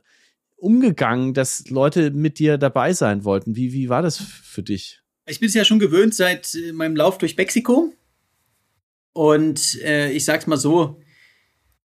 umgegangen, 0.64 1.34
dass 1.34 1.68
Leute 1.68 2.10
mit 2.10 2.38
dir 2.38 2.56
dabei 2.58 2.94
sein 2.94 3.24
wollten? 3.24 3.54
Wie, 3.54 3.72
wie 3.72 3.88
war 3.88 4.02
das 4.02 4.16
für 4.16 4.62
dich? 4.62 5.02
Ich 5.26 5.38
bin 5.38 5.48
es 5.48 5.54
ja 5.54 5.64
schon 5.64 5.78
gewöhnt 5.78 6.14
seit 6.14 6.54
äh, 6.54 6.72
meinem 6.72 6.96
Lauf 6.96 7.18
durch 7.18 7.36
Mexiko. 7.36 7.92
Und 9.12 9.80
äh, 9.82 10.10
ich 10.10 10.24
sag's 10.24 10.46
mal 10.46 10.56
so, 10.56 11.00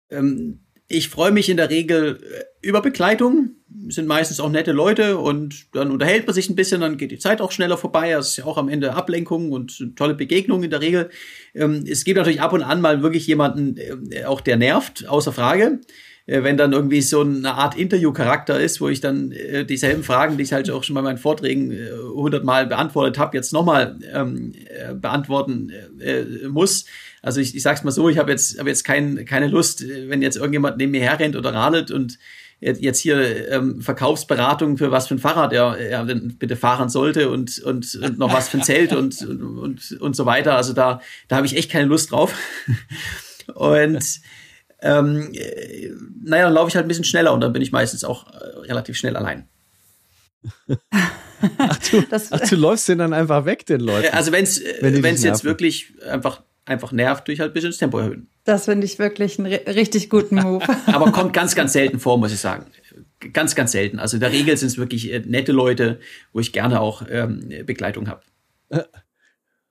ähm, 0.10 0.62
ich 0.88 1.10
freue 1.10 1.32
mich 1.32 1.50
in 1.50 1.58
der 1.58 1.70
Regel 1.70 2.20
äh, 2.24 2.68
über 2.68 2.82
Begleitung. 2.82 3.52
Sind 3.90 4.08
meistens 4.08 4.40
auch 4.40 4.50
nette 4.50 4.72
Leute 4.72 5.18
und 5.18 5.68
dann 5.74 5.92
unterhält 5.92 6.26
man 6.26 6.34
sich 6.34 6.50
ein 6.50 6.56
bisschen, 6.56 6.82
dann 6.82 6.98
geht 6.98 7.12
die 7.12 7.20
Zeit 7.20 7.40
auch 7.40 7.52
schneller 7.52 7.78
vorbei. 7.78 8.12
Das 8.12 8.30
ist 8.30 8.38
ja 8.38 8.46
auch 8.46 8.58
am 8.58 8.68
Ende 8.70 8.96
Ablenkung 8.96 9.52
und 9.52 9.96
tolle 9.96 10.16
Begegnungen 10.16 10.64
in 10.64 10.70
der 10.72 10.82
Regel. 10.82 11.10
Ähm, 11.54 11.84
es 11.88 12.06
gibt 12.06 12.18
natürlich 12.18 12.42
ab 12.42 12.54
und 12.54 12.64
an 12.64 12.82
mal 12.82 13.04
wirklich 13.04 13.28
jemanden, 13.28 13.78
äh, 13.78 14.24
auch 14.24 14.42
der 14.42 14.58
nervt, 14.58 15.08
außer 15.08 15.32
Frage. 15.32 15.82
Äh, 16.30 16.44
wenn 16.44 16.58
dann 16.58 16.74
irgendwie 16.74 17.02
so 17.02 17.22
eine 17.22 17.56
Art 17.56 17.76
Interview-Charakter 17.76 18.60
ist, 18.60 18.80
wo 18.82 18.88
ich 18.88 19.02
dann 19.02 19.32
äh, 19.32 19.66
dieselben 19.66 20.04
Fragen, 20.04 20.38
die 20.38 20.44
ich 20.44 20.54
halt 20.54 20.70
auch 20.70 20.84
schon 20.84 20.94
bei 20.94 21.02
meinen 21.02 21.18
Vorträgen 21.18 21.72
äh, 21.72 21.90
hundertmal 22.14 22.66
äh, 22.66 22.68
beantwortet 22.68 23.18
habe, 23.18 23.36
jetzt 23.36 23.52
nochmal 23.52 23.98
ähm, 24.14 24.54
äh, 24.68 24.94
beantworten 24.94 25.72
äh, 26.00 26.48
muss. 26.48 26.86
Also 27.24 27.42
ich, 27.42 27.56
ich 27.56 27.64
sag's 27.64 27.84
mal 27.84 27.92
so, 27.92 28.10
ich 28.10 28.20
habe 28.20 28.30
jetzt, 28.30 28.60
hab 28.60 28.68
jetzt 28.68 28.84
kein, 28.84 29.26
keine 29.26 29.48
Lust, 29.48 29.84
wenn 29.88 30.22
jetzt 30.22 30.38
irgendjemand 30.38 30.78
neben 30.78 30.92
mir 30.92 31.02
herrennt 31.02 31.36
oder 31.36 31.54
radelt 31.54 31.90
und 31.90 32.20
jetzt 32.62 33.00
hier 33.00 33.50
ähm, 33.52 33.82
Verkaufsberatung 33.82 34.78
für 34.78 34.92
was 34.92 35.08
für 35.08 35.16
ein 35.16 35.20
Fahrrad 35.20 35.54
er, 35.54 35.78
er 35.78 36.04
denn 36.04 36.36
bitte 36.38 36.58
fahren 36.58 36.90
sollte 36.90 37.30
und, 37.30 37.58
und, 37.60 37.96
und 37.96 38.20
noch 38.20 38.34
was 38.34 38.50
für 38.50 38.58
ein 38.58 38.64
Zelt 38.64 38.92
und, 38.92 39.22
und, 39.22 39.42
und, 39.42 39.92
und 40.02 40.16
so 40.16 40.26
weiter. 40.26 40.58
Also 40.58 40.74
da, 40.74 41.02
da 41.30 41.38
habe 41.38 41.48
ich 41.48 41.56
echt 41.56 41.72
keine 41.72 41.86
Lust 41.86 42.12
drauf. 42.12 42.36
und 43.56 44.04
ähm, 44.82 45.32
äh, 45.34 45.90
naja, 46.24 46.46
dann 46.46 46.54
laufe 46.54 46.70
ich 46.70 46.76
halt 46.76 46.86
ein 46.86 46.88
bisschen 46.88 47.04
schneller 47.04 47.34
und 47.34 47.42
dann 47.42 47.54
bin 47.54 47.62
ich 47.62 47.72
meistens 47.72 48.04
auch 48.04 48.28
äh, 48.28 48.60
relativ 48.68 48.96
schnell 48.96 49.16
allein. 49.18 49.48
ach, 51.58 51.78
du, 51.90 52.04
ach, 52.12 52.50
du 52.50 52.56
läufst 52.56 52.88
den 52.88 53.00
dann 53.00 53.14
einfach 53.14 53.46
weg, 53.46 53.66
den 53.66 53.82
Leuten. 53.82 54.14
Also 54.14 54.32
wenn's, 54.32 54.60
äh, 54.60 54.78
wenn 54.82 55.16
es 55.16 55.24
jetzt 55.24 55.44
wirklich 55.44 55.94
einfach 56.10 56.42
einfach 56.70 56.92
nervt, 56.92 57.28
durch 57.28 57.40
halt 57.40 57.52
ein 57.52 57.54
bisschen 57.54 57.72
das 57.72 57.78
Tempo 57.78 57.98
erhöhen. 57.98 58.30
Das 58.44 58.66
finde 58.66 58.86
ich 58.86 59.00
wirklich 59.00 59.40
einen 59.40 59.52
richtig 59.52 60.10
guten 60.10 60.36
Move. 60.36 60.66
Aber 60.86 61.12
kommt 61.12 61.34
ganz, 61.34 61.56
ganz 61.56 61.74
selten 61.74 62.00
vor, 62.00 62.18
muss 62.18 62.32
ich 62.32 62.40
sagen. 62.40 62.68
Ganz, 63.34 63.56
ganz 63.56 63.72
selten. 63.72 64.00
Also 64.00 64.18
in 64.18 64.22
der 64.22 64.32
Regel 64.32 64.56
sind 64.56 64.68
es 64.68 64.78
wirklich 64.78 65.12
äh, 65.12 65.20
nette 65.20 65.52
Leute, 65.52 66.00
wo 66.32 66.40
ich 66.40 66.54
gerne 66.54 66.80
auch 66.80 67.04
ähm, 67.10 67.50
Begleitung 67.66 68.08
habe. 68.08 68.22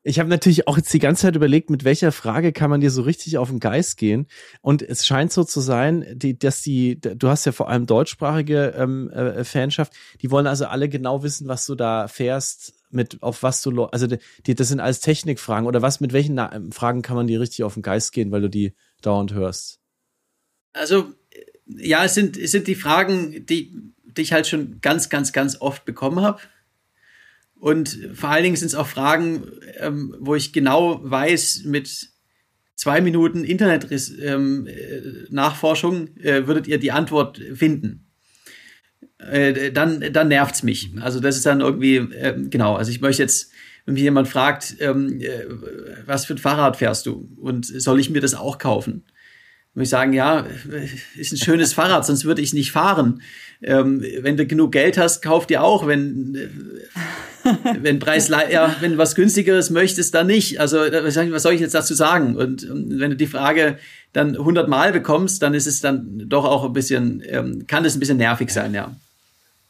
Ich 0.08 0.18
habe 0.18 0.30
natürlich 0.30 0.66
auch 0.66 0.78
jetzt 0.78 0.94
die 0.94 1.00
ganze 1.00 1.22
Zeit 1.22 1.36
überlegt, 1.36 1.68
mit 1.68 1.84
welcher 1.84 2.12
Frage 2.12 2.54
kann 2.54 2.70
man 2.70 2.80
dir 2.80 2.90
so 2.90 3.02
richtig 3.02 3.36
auf 3.36 3.50
den 3.50 3.60
Geist 3.60 3.98
gehen. 3.98 4.26
Und 4.62 4.80
es 4.80 5.04
scheint 5.04 5.34
so 5.34 5.44
zu 5.44 5.60
sein, 5.60 6.06
die, 6.14 6.38
dass 6.38 6.62
die, 6.62 6.98
du 6.98 7.28
hast 7.28 7.44
ja 7.44 7.52
vor 7.52 7.68
allem 7.68 7.84
deutschsprachige 7.84 8.74
ähm, 8.74 9.10
äh, 9.10 9.44
Fanschaft, 9.44 9.92
die 10.22 10.30
wollen 10.30 10.46
also 10.46 10.64
alle 10.64 10.88
genau 10.88 11.22
wissen, 11.22 11.46
was 11.46 11.66
du 11.66 11.74
da 11.74 12.08
fährst, 12.08 12.72
mit 12.88 13.22
auf 13.22 13.42
was 13.42 13.60
du, 13.60 13.84
also 13.84 14.06
die, 14.46 14.54
das 14.54 14.68
sind 14.68 14.80
alles 14.80 15.00
Technikfragen 15.00 15.66
oder 15.66 15.82
was, 15.82 16.00
mit 16.00 16.14
welchen 16.14 16.36
Na 16.36 16.58
Fragen 16.70 17.02
kann 17.02 17.16
man 17.16 17.26
dir 17.26 17.38
richtig 17.38 17.62
auf 17.64 17.74
den 17.74 17.82
Geist 17.82 18.12
gehen, 18.12 18.30
weil 18.30 18.40
du 18.40 18.48
die 18.48 18.72
dauernd 19.02 19.34
hörst? 19.34 19.78
Also, 20.72 21.12
ja, 21.66 22.06
es 22.06 22.14
sind, 22.14 22.38
es 22.38 22.52
sind 22.52 22.66
die 22.66 22.76
Fragen, 22.76 23.44
die, 23.44 23.92
die 24.04 24.22
ich 24.22 24.32
halt 24.32 24.46
schon 24.46 24.80
ganz, 24.80 25.10
ganz, 25.10 25.34
ganz 25.34 25.60
oft 25.60 25.84
bekommen 25.84 26.22
habe. 26.22 26.40
Und 27.58 27.98
vor 28.14 28.30
allen 28.30 28.44
Dingen 28.44 28.56
sind 28.56 28.68
es 28.68 28.74
auch 28.74 28.86
Fragen, 28.86 29.42
ähm, 29.78 30.14
wo 30.20 30.34
ich 30.34 30.52
genau 30.52 31.00
weiß, 31.02 31.62
mit 31.64 32.10
zwei 32.76 33.00
Minuten 33.00 33.44
Internet-Nachforschung 33.44 35.96
ähm, 35.96 36.10
äh, 36.22 36.46
würdet 36.46 36.68
ihr 36.68 36.78
die 36.78 36.92
Antwort 36.92 37.40
finden. 37.54 38.04
Äh, 39.18 39.72
dann, 39.72 40.12
dann 40.12 40.28
nervt's 40.28 40.62
mich. 40.62 40.90
Also 41.00 41.18
das 41.18 41.36
ist 41.36 41.46
dann 41.46 41.60
irgendwie, 41.60 41.96
äh, 41.96 42.36
genau, 42.48 42.76
also 42.76 42.92
ich 42.92 43.00
möchte 43.00 43.22
jetzt, 43.22 43.50
wenn 43.84 43.94
mich 43.94 44.04
jemand 44.04 44.28
fragt, 44.28 44.76
ähm, 44.78 45.20
äh, 45.20 45.46
was 46.06 46.26
für 46.26 46.34
ein 46.34 46.38
Fahrrad 46.38 46.76
fährst 46.76 47.06
du 47.06 47.28
und 47.40 47.66
soll 47.66 47.98
ich 47.98 48.10
mir 48.10 48.20
das 48.20 48.34
auch 48.34 48.58
kaufen? 48.58 49.04
Muss 49.78 49.86
ich 49.86 49.90
sagen, 49.90 50.12
ja, 50.12 50.44
ist 51.16 51.32
ein 51.32 51.36
schönes 51.36 51.72
Fahrrad, 51.72 52.04
sonst 52.04 52.24
würde 52.24 52.42
ich 52.42 52.52
nicht 52.52 52.72
fahren. 52.72 53.22
Ähm, 53.62 54.04
wenn 54.22 54.36
du 54.36 54.44
genug 54.44 54.72
Geld 54.72 54.98
hast, 54.98 55.22
kauf 55.22 55.46
dir 55.46 55.62
auch. 55.62 55.86
Wenn, 55.86 56.34
äh, 56.34 57.54
wenn 57.80 58.00
Preis, 58.00 58.26
ja, 58.26 58.74
wenn 58.80 58.98
was 58.98 59.14
günstigeres 59.14 59.70
möchtest, 59.70 60.16
dann 60.16 60.26
nicht. 60.26 60.60
Also, 60.60 60.78
was 60.78 61.42
soll 61.44 61.52
ich 61.52 61.60
jetzt 61.60 61.76
dazu 61.76 61.94
sagen? 61.94 62.34
Und, 62.34 62.68
und 62.68 62.98
wenn 62.98 63.10
du 63.10 63.16
die 63.16 63.28
Frage 63.28 63.78
dann 64.12 64.36
100 64.36 64.68
Mal 64.68 64.90
bekommst, 64.90 65.42
dann 65.42 65.54
ist 65.54 65.68
es 65.68 65.80
dann 65.80 66.28
doch 66.28 66.44
auch 66.44 66.64
ein 66.64 66.72
bisschen, 66.72 67.22
ähm, 67.28 67.68
kann 67.68 67.84
es 67.84 67.94
ein 67.94 68.00
bisschen 68.00 68.18
nervig 68.18 68.50
sein, 68.50 68.74
ja. 68.74 68.96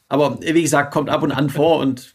Aber 0.08 0.40
wie 0.40 0.62
gesagt, 0.62 0.90
kommt 0.90 1.10
ab 1.10 1.22
und 1.22 1.32
an 1.32 1.50
vor 1.50 1.80
und 1.80 2.14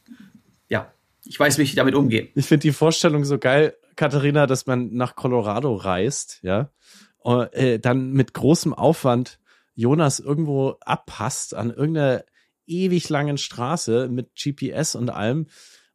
ja, 0.67 0.91
ich 1.25 1.39
weiß, 1.39 1.59
wie 1.59 1.61
ich 1.61 1.75
damit 1.75 1.93
umgehe. 1.93 2.29
Ich 2.33 2.47
finde 2.47 2.63
die 2.63 2.71
Vorstellung 2.71 3.23
so 3.23 3.37
geil, 3.37 3.75
Katharina, 3.95 4.47
dass 4.47 4.65
man 4.65 4.95
nach 4.95 5.15
Colorado 5.15 5.75
reist, 5.75 6.39
ja, 6.41 6.61
und, 6.61 6.69
äh, 7.25 7.79
dann 7.79 8.11
mit 8.11 8.33
großem 8.33 8.73
Aufwand 8.73 9.39
Jonas 9.75 10.19
irgendwo 10.19 10.77
abpasst 10.81 11.55
an 11.55 11.71
irgendeiner 11.71 12.23
ewig 12.65 13.09
langen 13.09 13.37
Straße 13.37 14.07
mit 14.09 14.35
GPS 14.35 14.95
und 14.95 15.09
allem 15.09 15.47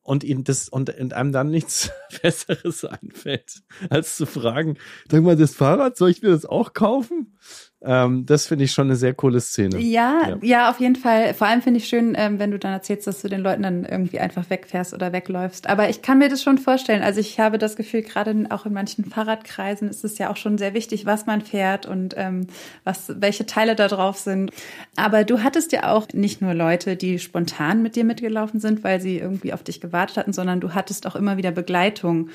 und 0.03 0.25
ihm 0.25 0.43
das 0.43 0.69
und, 0.69 0.89
und 0.99 1.13
einem 1.13 1.33
dann 1.33 1.51
nichts 1.51 1.91
Besseres 2.23 2.85
einfällt, 2.85 3.63
als 3.91 4.17
zu 4.17 4.27
fragen, 4.27 4.79
sag 5.11 5.23
mal, 5.23 5.37
das 5.37 5.55
Fahrrad, 5.55 5.97
soll 5.97 6.11
ich 6.11 6.23
mir 6.23 6.31
das 6.31 6.47
auch 6.47 6.73
kaufen? 6.73 7.39
Ähm, 7.81 8.27
das 8.27 8.47
finde 8.47 8.65
ich 8.65 8.73
schon 8.73 8.89
eine 8.89 8.97
sehr 8.97 9.15
coole 9.15 9.41
Szene. 9.41 9.79
Ja, 9.79 10.29
ja, 10.29 10.39
ja, 10.43 10.71
auf 10.71 10.81
jeden 10.81 10.97
Fall. 10.97 11.33
Vor 11.35 11.47
allem 11.47 11.63
finde 11.63 11.79
ich 11.79 11.87
schön, 11.87 12.15
ähm, 12.17 12.41
wenn 12.41 12.51
du 12.51 12.59
dann 12.59 12.73
erzählst, 12.73 13.07
dass 13.07 13.23
du 13.23 13.29
den 13.29 13.41
Leuten 13.41 13.63
dann 13.63 13.85
irgendwie 13.85 14.19
einfach 14.19 14.51
wegfährst 14.51 14.95
oder 14.95 15.13
wegläufst. 15.13 15.69
Aber 15.69 15.89
ich 15.89 16.03
kann 16.03 16.19
mir 16.19 16.29
das 16.29 16.43
schon 16.43 16.59
vorstellen. 16.59 17.03
Also 17.03 17.21
ich 17.21 17.39
habe 17.39 17.57
das 17.57 17.77
Gefühl, 17.77 18.03
gerade 18.03 18.47
auch 18.51 18.67
in 18.67 18.73
manchen 18.73 19.05
Fahrradkreisen 19.05 19.89
ist 19.89 20.05
es 20.05 20.19
ja 20.19 20.31
auch 20.31 20.37
schon 20.37 20.59
sehr 20.59 20.75
wichtig, 20.75 21.07
was 21.07 21.27
man 21.27 21.41
fährt 21.41 21.87
und 21.87 22.15
ähm, 22.17 22.49
was, 22.83 23.13
welche 23.21 23.47
Teile 23.47 23.77
da 23.77 23.87
drauf 23.87 24.19
sind. 24.19 24.51
Aber 24.97 25.23
du 25.23 25.45
hattest 25.45 25.71
ja 25.71 25.93
auch 25.93 26.09
nicht 26.13 26.43
nur 26.43 26.55
Leute, 26.55 26.97
die 26.97 27.21
spontan 27.21 27.81
mit 27.83 27.95
dir 27.95 28.05
mitgelaufen 28.05 28.59
sind, 28.59 28.83
weil 28.83 29.01
sie 29.01 29.19
irgendwie 29.19 29.53
auf 29.53 29.63
dich 29.63 29.81
gewartet 29.81 30.17
hatten, 30.17 30.33
sondern 30.33 30.61
du 30.61 30.75
hattest 30.75 31.07
auch 31.07 31.15
immer 31.15 31.37
wieder 31.37 31.53
Begleitung 31.53 32.31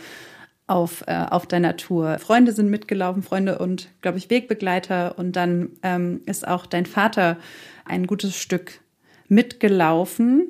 auf, 0.68 1.04
äh, 1.08 1.26
auf 1.30 1.46
deiner 1.46 1.76
Tour. 1.78 2.20
Freunde 2.20 2.54
sind 2.54 2.70
mitgelaufen, 2.70 3.24
Freunde 3.24 3.60
und, 3.60 3.90
glaube 4.02 4.18
ich, 4.18 4.30
Wegbegleiter. 4.30 5.18
Und 5.18 5.36
dann 5.36 5.72
ähm, 5.84 6.22
ist 6.26 6.48
auch 6.48 6.66
dein 6.66 6.86
Vater 6.86 7.38
ein 7.86 8.08
gutes 8.08 8.36
Stück 8.36 8.80
mitgelaufen, 9.28 10.48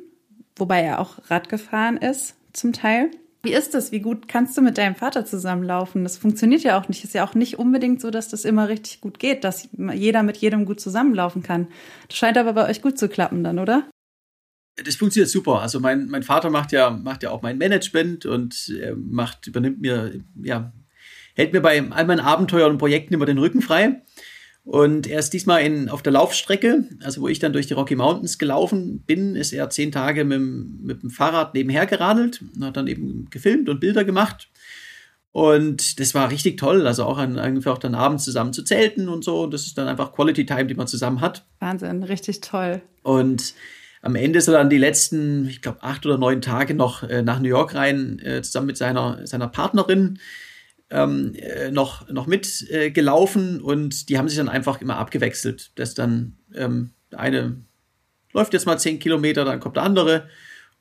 wobei 0.55 0.81
er 0.81 0.99
auch 0.99 1.19
Rad 1.29 1.49
gefahren 1.49 1.97
ist, 1.97 2.35
zum 2.53 2.73
Teil. 2.73 3.09
Wie 3.45 3.53
ist 3.53 3.73
das? 3.73 3.91
Wie 3.91 3.99
gut 3.99 4.29
kannst 4.29 4.55
du 4.57 4.61
mit 4.61 4.77
deinem 4.77 4.95
Vater 4.95 5.25
zusammenlaufen? 5.25 6.03
Das 6.03 6.17
funktioniert 6.17 6.63
ja 6.63 6.79
auch 6.79 6.87
nicht. 6.87 7.03
Ist 7.03 7.13
ja 7.13 7.27
auch 7.27 7.33
nicht 7.33 7.59
unbedingt 7.59 7.99
so, 7.99 8.09
dass 8.09 8.29
das 8.29 8.45
immer 8.45 8.69
richtig 8.69 9.01
gut 9.01 9.19
geht, 9.19 9.43
dass 9.43 9.67
jeder 9.93 10.23
mit 10.23 10.37
jedem 10.37 10.65
gut 10.65 10.79
zusammenlaufen 10.79 11.43
kann. 11.43 11.67
Das 12.07 12.17
scheint 12.17 12.37
aber 12.37 12.53
bei 12.53 12.69
euch 12.69 12.81
gut 12.81 12.97
zu 12.97 13.09
klappen 13.09 13.43
dann, 13.43 13.59
oder? 13.59 13.83
Das 14.75 14.95
funktioniert 14.95 15.29
super. 15.29 15.61
Also 15.61 15.79
mein, 15.79 16.07
mein 16.07 16.23
Vater 16.23 16.49
macht 16.49 16.71
ja, 16.71 16.89
macht 16.89 17.23
ja 17.23 17.31
auch 17.31 17.41
mein 17.41 17.57
Management 17.57 18.25
und 18.25 18.73
macht, 18.95 19.47
übernimmt 19.47 19.81
mir, 19.81 20.23
ja, 20.41 20.73
hält 21.35 21.53
mir 21.53 21.61
bei 21.61 21.89
all 21.91 22.05
meinen 22.05 22.19
Abenteuern 22.19 22.71
und 22.71 22.77
Projekten 22.77 23.13
immer 23.13 23.25
den 23.25 23.37
Rücken 23.37 23.61
frei. 23.61 24.01
Und 24.65 25.07
er 25.07 25.19
ist 25.19 25.31
diesmal 25.31 25.61
in, 25.63 25.89
auf 25.89 26.01
der 26.01 26.13
Laufstrecke, 26.13 26.87
also 27.03 27.21
wo 27.21 27.27
ich 27.27 27.39
dann 27.39 27.51
durch 27.51 27.67
die 27.67 27.73
Rocky 27.73 27.95
Mountains 27.95 28.37
gelaufen 28.37 29.01
bin, 29.05 29.35
ist 29.35 29.51
er 29.51 29.69
zehn 29.69 29.91
Tage 29.91 30.23
mit, 30.23 30.39
mit 30.39 31.03
dem 31.03 31.09
Fahrrad 31.09 31.53
nebenher 31.53 31.85
geradelt 31.85 32.41
und 32.55 32.63
hat 32.63 32.77
dann 32.77 32.87
eben 32.87 33.29
gefilmt 33.29 33.67
und 33.67 33.81
Bilder 33.81 34.05
gemacht. 34.05 34.49
Und 35.33 35.99
das 35.99 36.13
war 36.13 36.31
richtig 36.31 36.57
toll, 36.57 36.87
also 36.87 37.03
auch 37.03 37.17
an, 37.17 37.39
einfach 37.39 37.77
dann 37.77 37.95
abends 37.95 38.23
zusammen 38.23 38.53
zu 38.53 38.63
zelten 38.63 39.09
und 39.09 39.25
so. 39.25 39.47
Das 39.47 39.65
ist 39.65 39.77
dann 39.77 39.87
einfach 39.87 40.13
Quality 40.13 40.45
Time, 40.45 40.67
die 40.67 40.75
man 40.75 40.87
zusammen 40.87 41.19
hat. 41.19 41.45
Wahnsinn, 41.59 42.03
richtig 42.03 42.39
toll. 42.39 42.81
Und 43.01 43.55
am 44.03 44.15
Ende 44.15 44.39
ist 44.39 44.49
er 44.49 44.53
dann 44.53 44.69
die 44.69 44.77
letzten, 44.77 45.47
ich 45.47 45.61
glaube, 45.61 45.81
acht 45.81 46.05
oder 46.05 46.17
neun 46.17 46.41
Tage 46.41 46.73
noch 46.73 47.03
äh, 47.03 47.21
nach 47.21 47.39
New 47.39 47.47
York 47.47 47.73
rein, 47.73 48.19
äh, 48.19 48.41
zusammen 48.41 48.67
mit 48.67 48.77
seiner, 48.77 49.25
seiner 49.25 49.47
Partnerin 49.47 50.19
ähm, 50.89 51.33
äh, 51.35 51.71
noch, 51.71 52.09
noch 52.09 52.27
mitgelaufen 52.27 53.59
äh, 53.59 53.63
und 53.63 54.09
die 54.09 54.17
haben 54.17 54.27
sich 54.27 54.37
dann 54.37 54.49
einfach 54.49 54.81
immer 54.81 54.97
abgewechselt. 54.97 55.71
Das 55.75 55.93
dann 55.93 56.37
ähm, 56.53 56.91
eine 57.15 57.55
läuft 58.33 58.51
jetzt 58.51 58.65
mal 58.65 58.77
zehn 58.77 58.99
Kilometer, 58.99 59.45
dann 59.45 59.61
kommt 59.61 59.77
der 59.77 59.83
andere 59.83 60.27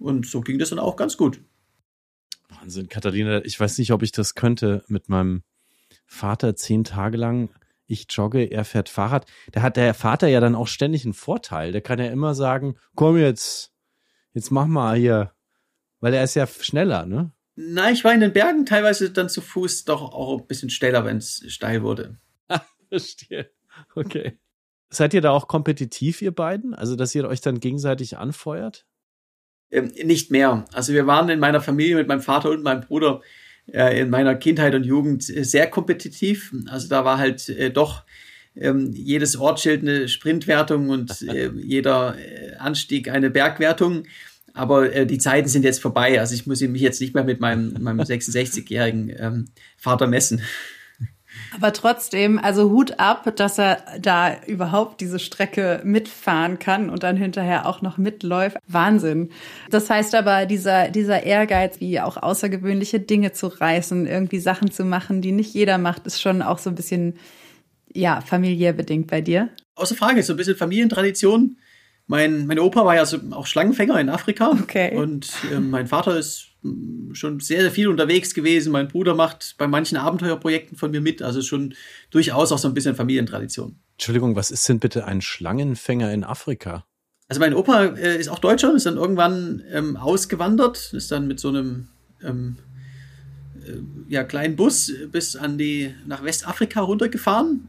und 0.01 0.27
so 0.27 0.41
ging 0.41 0.59
das 0.59 0.71
dann 0.71 0.81
auch 0.81 0.97
ganz 0.97 1.17
gut. 1.17 1.41
Wahnsinn, 2.49 2.89
Katharina, 2.89 3.45
ich 3.45 3.59
weiß 3.59 3.79
nicht, 3.79 3.93
ob 3.93 4.03
ich 4.03 4.11
das 4.11 4.35
könnte 4.35 4.83
mit 4.89 5.09
meinem 5.09 5.43
Vater 6.07 6.57
zehn 6.57 6.83
Tage 6.83 7.19
lang 7.19 7.51
ich 7.93 8.07
jogge, 8.11 8.45
er 8.45 8.65
fährt 8.65 8.89
Fahrrad. 8.89 9.27
Da 9.53 9.63
hat 9.63 9.77
der 9.77 9.95
Vater 9.95 10.29
ja 10.29 10.41
dann 10.41 10.55
auch 10.55 10.67
ständig 10.67 11.05
einen 11.05 11.15
Vorteil. 11.15 11.73
Der 11.73 11.81
kann 11.81 11.99
ja 11.99 12.07
immer 12.07 12.35
sagen, 12.35 12.77
komm 12.95 13.19
jetzt, 13.19 13.73
jetzt 14.33 14.51
mach 14.51 14.67
mal 14.67 14.97
hier. 14.97 15.33
Weil 16.01 16.15
er 16.15 16.25
ist 16.25 16.35
ja 16.35 16.47
schneller, 16.47 17.07
ne? 17.07 17.33
Na, 17.55 17.91
ich 17.91 18.03
war 18.03 18.15
in 18.15 18.21
den 18.21 18.33
Bergen 18.33 18.67
teilweise 18.67 19.11
dann 19.11 19.29
zu 19.29 19.41
Fuß 19.41 19.85
doch 19.85 20.03
auch 20.03 20.41
ein 20.41 20.47
bisschen 20.47 20.71
schneller, 20.71 21.05
wenn 21.05 21.19
es 21.19 21.45
steil 21.49 21.83
wurde. 21.83 22.19
Verstehe. 22.89 23.51
Okay. 23.95 24.39
Seid 24.89 25.15
ihr 25.15 25.21
da 25.21 25.31
auch 25.31 25.49
kompetitiv, 25.49 26.23
ihr 26.23 26.33
beiden? 26.33 26.75
Also, 26.75 26.97
dass 26.97 27.15
ihr 27.15 27.27
euch 27.29 27.41
dann 27.41 27.61
gegenseitig 27.61 28.19
anfeuert? 28.19 28.87
Ähm, 29.71 29.93
nicht 30.03 30.31
mehr. 30.31 30.65
Also, 30.73 30.93
wir 30.93 31.07
waren 31.07 31.29
in 31.29 31.41
meiner 31.41 31.61
Familie 31.61 31.97
mit 31.97 32.09
meinem 32.09 32.21
Vater 32.21 32.51
und 32.51 32.63
meinem 32.63 32.83
Bruder 32.83 33.21
äh, 33.71 34.01
in 34.01 34.11
meiner 34.11 34.35
Kindheit 34.35 34.75
und 34.75 34.85
Jugend 34.85 35.23
sehr 35.23 35.67
kompetitiv. 35.69 36.55
Also 36.69 36.89
da 36.89 37.05
war 37.05 37.19
halt 37.19 37.49
äh, 37.49 37.71
doch 37.71 38.05
ähm, 38.57 38.93
jedes 38.93 39.37
Ortsschild 39.37 39.83
eine 39.83 40.09
Sprintwertung 40.09 40.89
und 40.89 41.23
äh, 41.29 41.51
jeder 41.55 42.17
Anstieg 42.59 43.09
eine 43.09 43.31
Bergwertung. 43.31 44.05
Aber 44.55 44.93
äh, 44.93 45.07
die 45.07 45.19
Zeiten 45.19 45.49
sind 45.49 45.65
jetzt 45.65 45.81
vorbei. 45.81 46.21
Also 46.21 46.35
ich 46.35 46.47
muss 46.47 46.61
mich 46.61 46.83
jetzt 46.83 47.01
nicht 47.01 47.15
mehr 47.15 47.25
mit 47.25 47.41
meinem, 47.41 47.75
meinem 47.81 48.01
66-jährigen 48.03 49.13
ähm, 49.19 49.45
Vater 49.77 50.07
messen. 50.07 50.43
Aber 51.55 51.73
trotzdem, 51.73 52.39
also 52.39 52.71
Hut 52.71 52.99
ab, 52.99 53.31
dass 53.37 53.59
er 53.59 53.83
da 54.01 54.37
überhaupt 54.47 55.01
diese 55.01 55.19
Strecke 55.19 55.81
mitfahren 55.85 56.59
kann 56.59 56.91
und 56.91 57.03
dann 57.03 57.17
hinterher 57.17 57.67
auch 57.67 57.83
noch 57.83 57.99
mitläuft. 57.99 58.57
Wahnsinn. 58.67 59.31
Das 59.71 59.91
heißt 59.91 60.15
aber, 60.15 60.47
dieser, 60.47 60.89
dieser 60.89 61.25
Ehrgeiz, 61.25 61.81
wie 61.81 62.01
auch 62.01 62.17
außergewöhnliche 62.17 63.01
Dinge 63.01 63.33
zu 63.33 63.49
reißen, 63.49 64.07
irgendwie 64.07 64.41
Sachen 64.41 64.71
zu 64.71 64.85
machen, 64.85 65.21
die 65.21 65.33
nicht 65.33 65.55
jeder 65.55 65.79
macht, 65.79 66.07
ist 66.07 66.21
schon 66.21 66.43
auch 66.43 66.59
so 66.59 66.71
ein 66.71 66.77
bisschen, 66.77 67.15
ja, 67.93 68.21
familiär 68.21 68.73
bedingt 68.73 69.09
bei 69.09 69.21
dir. 69.21 69.51
Außer 69.75 69.95
Frage, 69.95 70.23
so 70.23 70.35
ein 70.35 70.37
bisschen 70.37 70.57
Familientradition. 70.57 71.57
Mein, 72.07 72.47
mein 72.47 72.59
Opa 72.59 72.85
war 72.85 72.95
ja 72.95 73.07
so 73.07 73.19
auch 73.31 73.47
Schlangenfänger 73.47 73.99
in 74.01 74.09
Afrika. 74.09 74.51
Okay. 74.51 74.97
Und 74.97 75.31
äh, 75.53 75.61
mein 75.61 75.87
Vater 75.87 76.19
ist 76.19 76.52
schon 77.13 77.41
sehr, 77.41 77.63
sehr 77.63 77.71
viel 77.71 77.89
unterwegs 77.89 78.35
gewesen. 78.35 78.73
Mein 78.73 78.89
Bruder 78.89 79.15
macht 79.15 79.57
bei 79.59 79.67
manchen 79.67 79.97
Abenteuerprojekten 79.97 80.77
von 80.77 80.91
mir 80.91 81.01
mit. 81.01 81.23
Also 81.23 81.43
schon 81.43 81.75
durchaus 82.11 82.53
auch 82.53 82.59
so 82.59 82.69
ein 82.69 82.75
bisschen 82.75 82.95
Familientradition. 82.95 83.77
Entschuldigung, 83.93 84.37
was 84.37 84.51
ist 84.51 84.69
denn 84.69 84.79
bitte 84.79 85.05
ein 85.07 85.21
Schlangenfänger 85.21 86.13
in 86.13 86.25
Afrika? 86.25 86.85
Also 87.29 87.41
mein 87.41 87.55
Opa 87.55 87.85
äh, 87.85 88.19
ist 88.19 88.29
auch 88.29 88.39
Deutscher, 88.39 88.75
ist 88.75 88.87
dann 88.87 88.97
irgendwann 88.97 89.63
ähm, 89.71 89.97
ausgewandert, 89.97 90.93
ist 90.93 91.11
dann 91.11 91.27
mit 91.27 91.41
so 91.41 91.49
einem 91.49 91.89
ähm, 92.23 92.57
ja, 94.09 94.25
kleinen 94.25 94.57
Bus 94.57 94.93
bis 95.11 95.37
an 95.37 95.59
die, 95.59 95.95
nach 96.07 96.23
Westafrika 96.25 96.81
runtergefahren. 96.81 97.69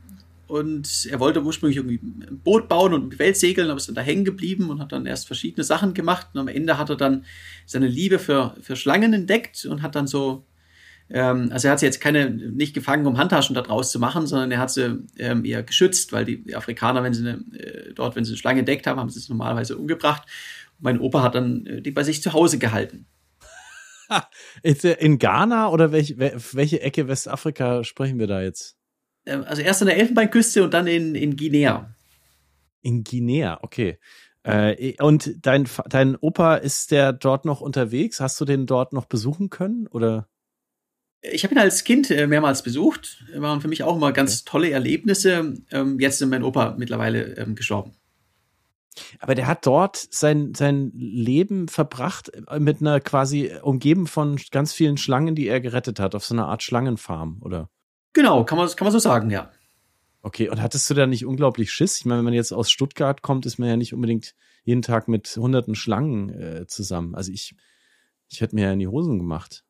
Und 0.53 1.07
er 1.09 1.19
wollte 1.19 1.41
ursprünglich 1.41 1.77
irgendwie 1.77 1.99
ein 2.03 2.39
Boot 2.43 2.69
bauen 2.69 2.93
und 2.93 3.17
Welt 3.17 3.37
segeln, 3.37 3.71
aber 3.71 3.77
ist 3.77 3.87
dann 3.87 3.95
da 3.95 4.01
hängen 4.01 4.23
geblieben 4.23 4.69
und 4.69 4.79
hat 4.79 4.91
dann 4.91 5.07
erst 5.07 5.25
verschiedene 5.25 5.63
Sachen 5.63 5.95
gemacht. 5.95 6.27
Und 6.31 6.41
am 6.41 6.47
Ende 6.47 6.77
hat 6.77 6.91
er 6.91 6.95
dann 6.95 7.25
seine 7.65 7.87
Liebe 7.87 8.19
für, 8.19 8.55
für 8.61 8.75
Schlangen 8.75 9.13
entdeckt 9.13 9.65
und 9.65 9.81
hat 9.81 9.95
dann 9.95 10.05
so 10.05 10.45
ähm, 11.09 11.49
also 11.51 11.67
er 11.67 11.71
hat 11.71 11.79
sie 11.79 11.87
jetzt 11.87 12.01
keine 12.01 12.29
nicht 12.29 12.75
gefangen, 12.75 13.07
um 13.07 13.17
Handtaschen 13.17 13.55
daraus 13.55 13.89
zu 13.89 13.97
machen, 13.97 14.27
sondern 14.27 14.51
er 14.51 14.59
hat 14.59 14.69
sie 14.69 15.03
ähm, 15.17 15.43
eher 15.43 15.63
geschützt, 15.63 16.13
weil 16.13 16.23
die, 16.23 16.43
die 16.43 16.55
Afrikaner, 16.55 17.01
wenn 17.01 17.15
sie 17.15 17.27
eine, 17.27 17.43
äh, 17.57 17.91
dort, 17.95 18.15
wenn 18.15 18.23
sie 18.23 18.33
eine 18.33 18.37
Schlange 18.37 18.59
entdeckt 18.59 18.85
haben, 18.85 18.99
haben 18.99 19.09
sie 19.09 19.17
es 19.17 19.29
normalerweise 19.29 19.75
umgebracht. 19.75 20.21
Und 20.77 20.83
mein 20.83 20.99
Opa 20.99 21.23
hat 21.23 21.33
dann 21.33 21.65
äh, 21.65 21.81
die 21.81 21.89
bei 21.89 22.03
sich 22.03 22.21
zu 22.21 22.31
Hause 22.33 22.59
gehalten. 22.59 23.07
In 24.99 25.17
Ghana 25.17 25.69
oder 25.69 25.91
welche, 25.91 26.19
welche 26.19 26.79
Ecke 26.79 27.07
Westafrika 27.07 27.83
sprechen 27.83 28.19
wir 28.19 28.27
da 28.27 28.43
jetzt? 28.43 28.77
Ähm, 29.25 29.43
also 29.45 29.61
erst 29.61 29.81
an 29.81 29.87
der 29.87 29.97
Elfenbeinküste 29.97 30.63
und 30.63 30.73
dann 30.73 30.87
in, 30.87 31.15
in 31.15 31.35
Guinea. 31.35 31.93
In 32.81 33.03
Guinea, 33.03 33.59
okay. 33.61 33.97
Äh, 34.43 35.01
und 35.01 35.45
dein, 35.45 35.67
dein 35.87 36.17
Opa, 36.17 36.55
ist 36.55 36.91
der 36.91 37.13
dort 37.13 37.45
noch 37.45 37.61
unterwegs? 37.61 38.19
Hast 38.19 38.39
du 38.41 38.45
den 38.45 38.65
dort 38.65 38.91
noch 38.91 39.05
besuchen 39.05 39.49
können? 39.49 39.87
Oder? 39.87 40.27
Ich 41.21 41.45
habe 41.45 41.55
ihn 41.55 41.59
als 41.59 41.85
Kind 41.85 42.11
äh, 42.11 42.27
mehrmals 42.27 42.61
besucht. 42.63 43.23
Waren 43.35 43.61
für 43.61 43.69
mich 43.69 43.83
auch 43.83 43.95
immer 43.95 44.11
ganz 44.11 44.41
okay. 44.41 44.49
tolle 44.51 44.71
Erlebnisse. 44.71 45.53
Ähm, 45.71 45.99
jetzt 45.99 46.21
ist 46.21 46.27
mein 46.27 46.43
Opa 46.43 46.75
mittlerweile 46.77 47.37
ähm, 47.37 47.55
gestorben. 47.55 47.93
Aber 49.19 49.33
der 49.33 49.47
hat 49.47 49.65
dort 49.65 49.95
sein, 49.95 50.53
sein 50.53 50.91
Leben 50.93 51.69
verbracht 51.69 52.29
äh, 52.49 52.59
mit 52.59 52.81
einer 52.81 52.99
quasi 52.99 53.51
umgeben 53.61 54.07
von 54.07 54.37
ganz 54.51 54.73
vielen 54.73 54.97
Schlangen, 54.97 55.35
die 55.35 55.47
er 55.47 55.61
gerettet 55.61 55.99
hat, 56.01 56.15
auf 56.15 56.25
so 56.25 56.35
einer 56.35 56.47
Art 56.47 56.63
Schlangenfarm, 56.63 57.37
oder? 57.41 57.69
Genau, 58.13 58.45
kann 58.45 58.57
man, 58.57 58.67
kann 58.69 58.85
man 58.85 58.91
so 58.91 58.99
sagen, 58.99 59.29
ja. 59.29 59.51
Okay, 60.21 60.49
und 60.49 60.61
hattest 60.61 60.89
du 60.89 60.93
da 60.93 61.05
nicht 61.05 61.25
unglaublich 61.25 61.71
Schiss? 61.71 61.99
Ich 61.99 62.05
meine, 62.05 62.19
wenn 62.19 62.25
man 62.25 62.33
jetzt 62.33 62.53
aus 62.53 62.71
Stuttgart 62.71 63.21
kommt, 63.21 63.45
ist 63.45 63.57
man 63.57 63.67
ja 63.67 63.75
nicht 63.75 63.93
unbedingt 63.93 64.35
jeden 64.63 64.81
Tag 64.81 65.09
mit 65.09 65.27
hunderten 65.35 65.75
Schlangen 65.75 66.29
äh, 66.29 66.65
zusammen. 66.67 67.13
Also 67.13 67.31
ich, 67.31 67.55
ich 68.29 68.39
hätte 68.39 68.55
mir 68.55 68.65
ja 68.65 68.73
in 68.73 68.79
die 68.79 68.87
Hosen 68.87 69.17
gemacht. 69.17 69.65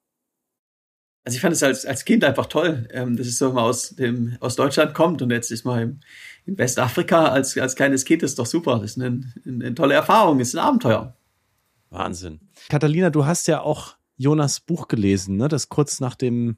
Also 1.23 1.37
ich 1.37 1.41
fand 1.41 1.53
es 1.53 1.63
als, 1.63 1.85
als 1.85 2.05
Kind 2.05 2.23
einfach 2.23 2.47
toll, 2.47 2.87
ähm, 2.91 3.15
dass 3.15 3.27
es 3.27 3.37
so 3.37 3.53
mal 3.53 3.63
aus, 3.63 3.95
dem, 3.95 4.37
aus 4.41 4.55
Deutschland 4.55 4.93
kommt 4.93 5.21
und 5.21 5.31
jetzt 5.31 5.51
ist 5.51 5.63
man 5.63 5.81
im, 5.81 5.99
in 6.45 6.57
Westafrika 6.57 7.29
als, 7.29 7.57
als 7.57 7.75
kleines 7.75 8.03
Kind, 8.03 8.23
das 8.23 8.31
ist 8.31 8.39
doch 8.39 8.45
super. 8.45 8.79
Das 8.79 8.91
ist 8.91 9.01
eine, 9.01 9.23
eine 9.45 9.73
tolle 9.73 9.93
Erfahrung, 9.93 10.39
ist 10.39 10.53
ein 10.53 10.59
Abenteuer. 10.59 11.15
Wahnsinn. 11.89 12.41
Catalina, 12.69 13.09
du 13.09 13.25
hast 13.25 13.47
ja 13.47 13.61
auch 13.61 13.95
Jonas 14.17 14.59
Buch 14.59 14.87
gelesen, 14.87 15.37
ne, 15.37 15.47
das 15.47 15.69
kurz 15.69 15.99
nach 15.99 16.15
dem 16.15 16.57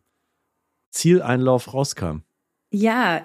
Zieleinlauf 0.91 1.73
rauskam. 1.73 2.19
Ja, 2.71 3.21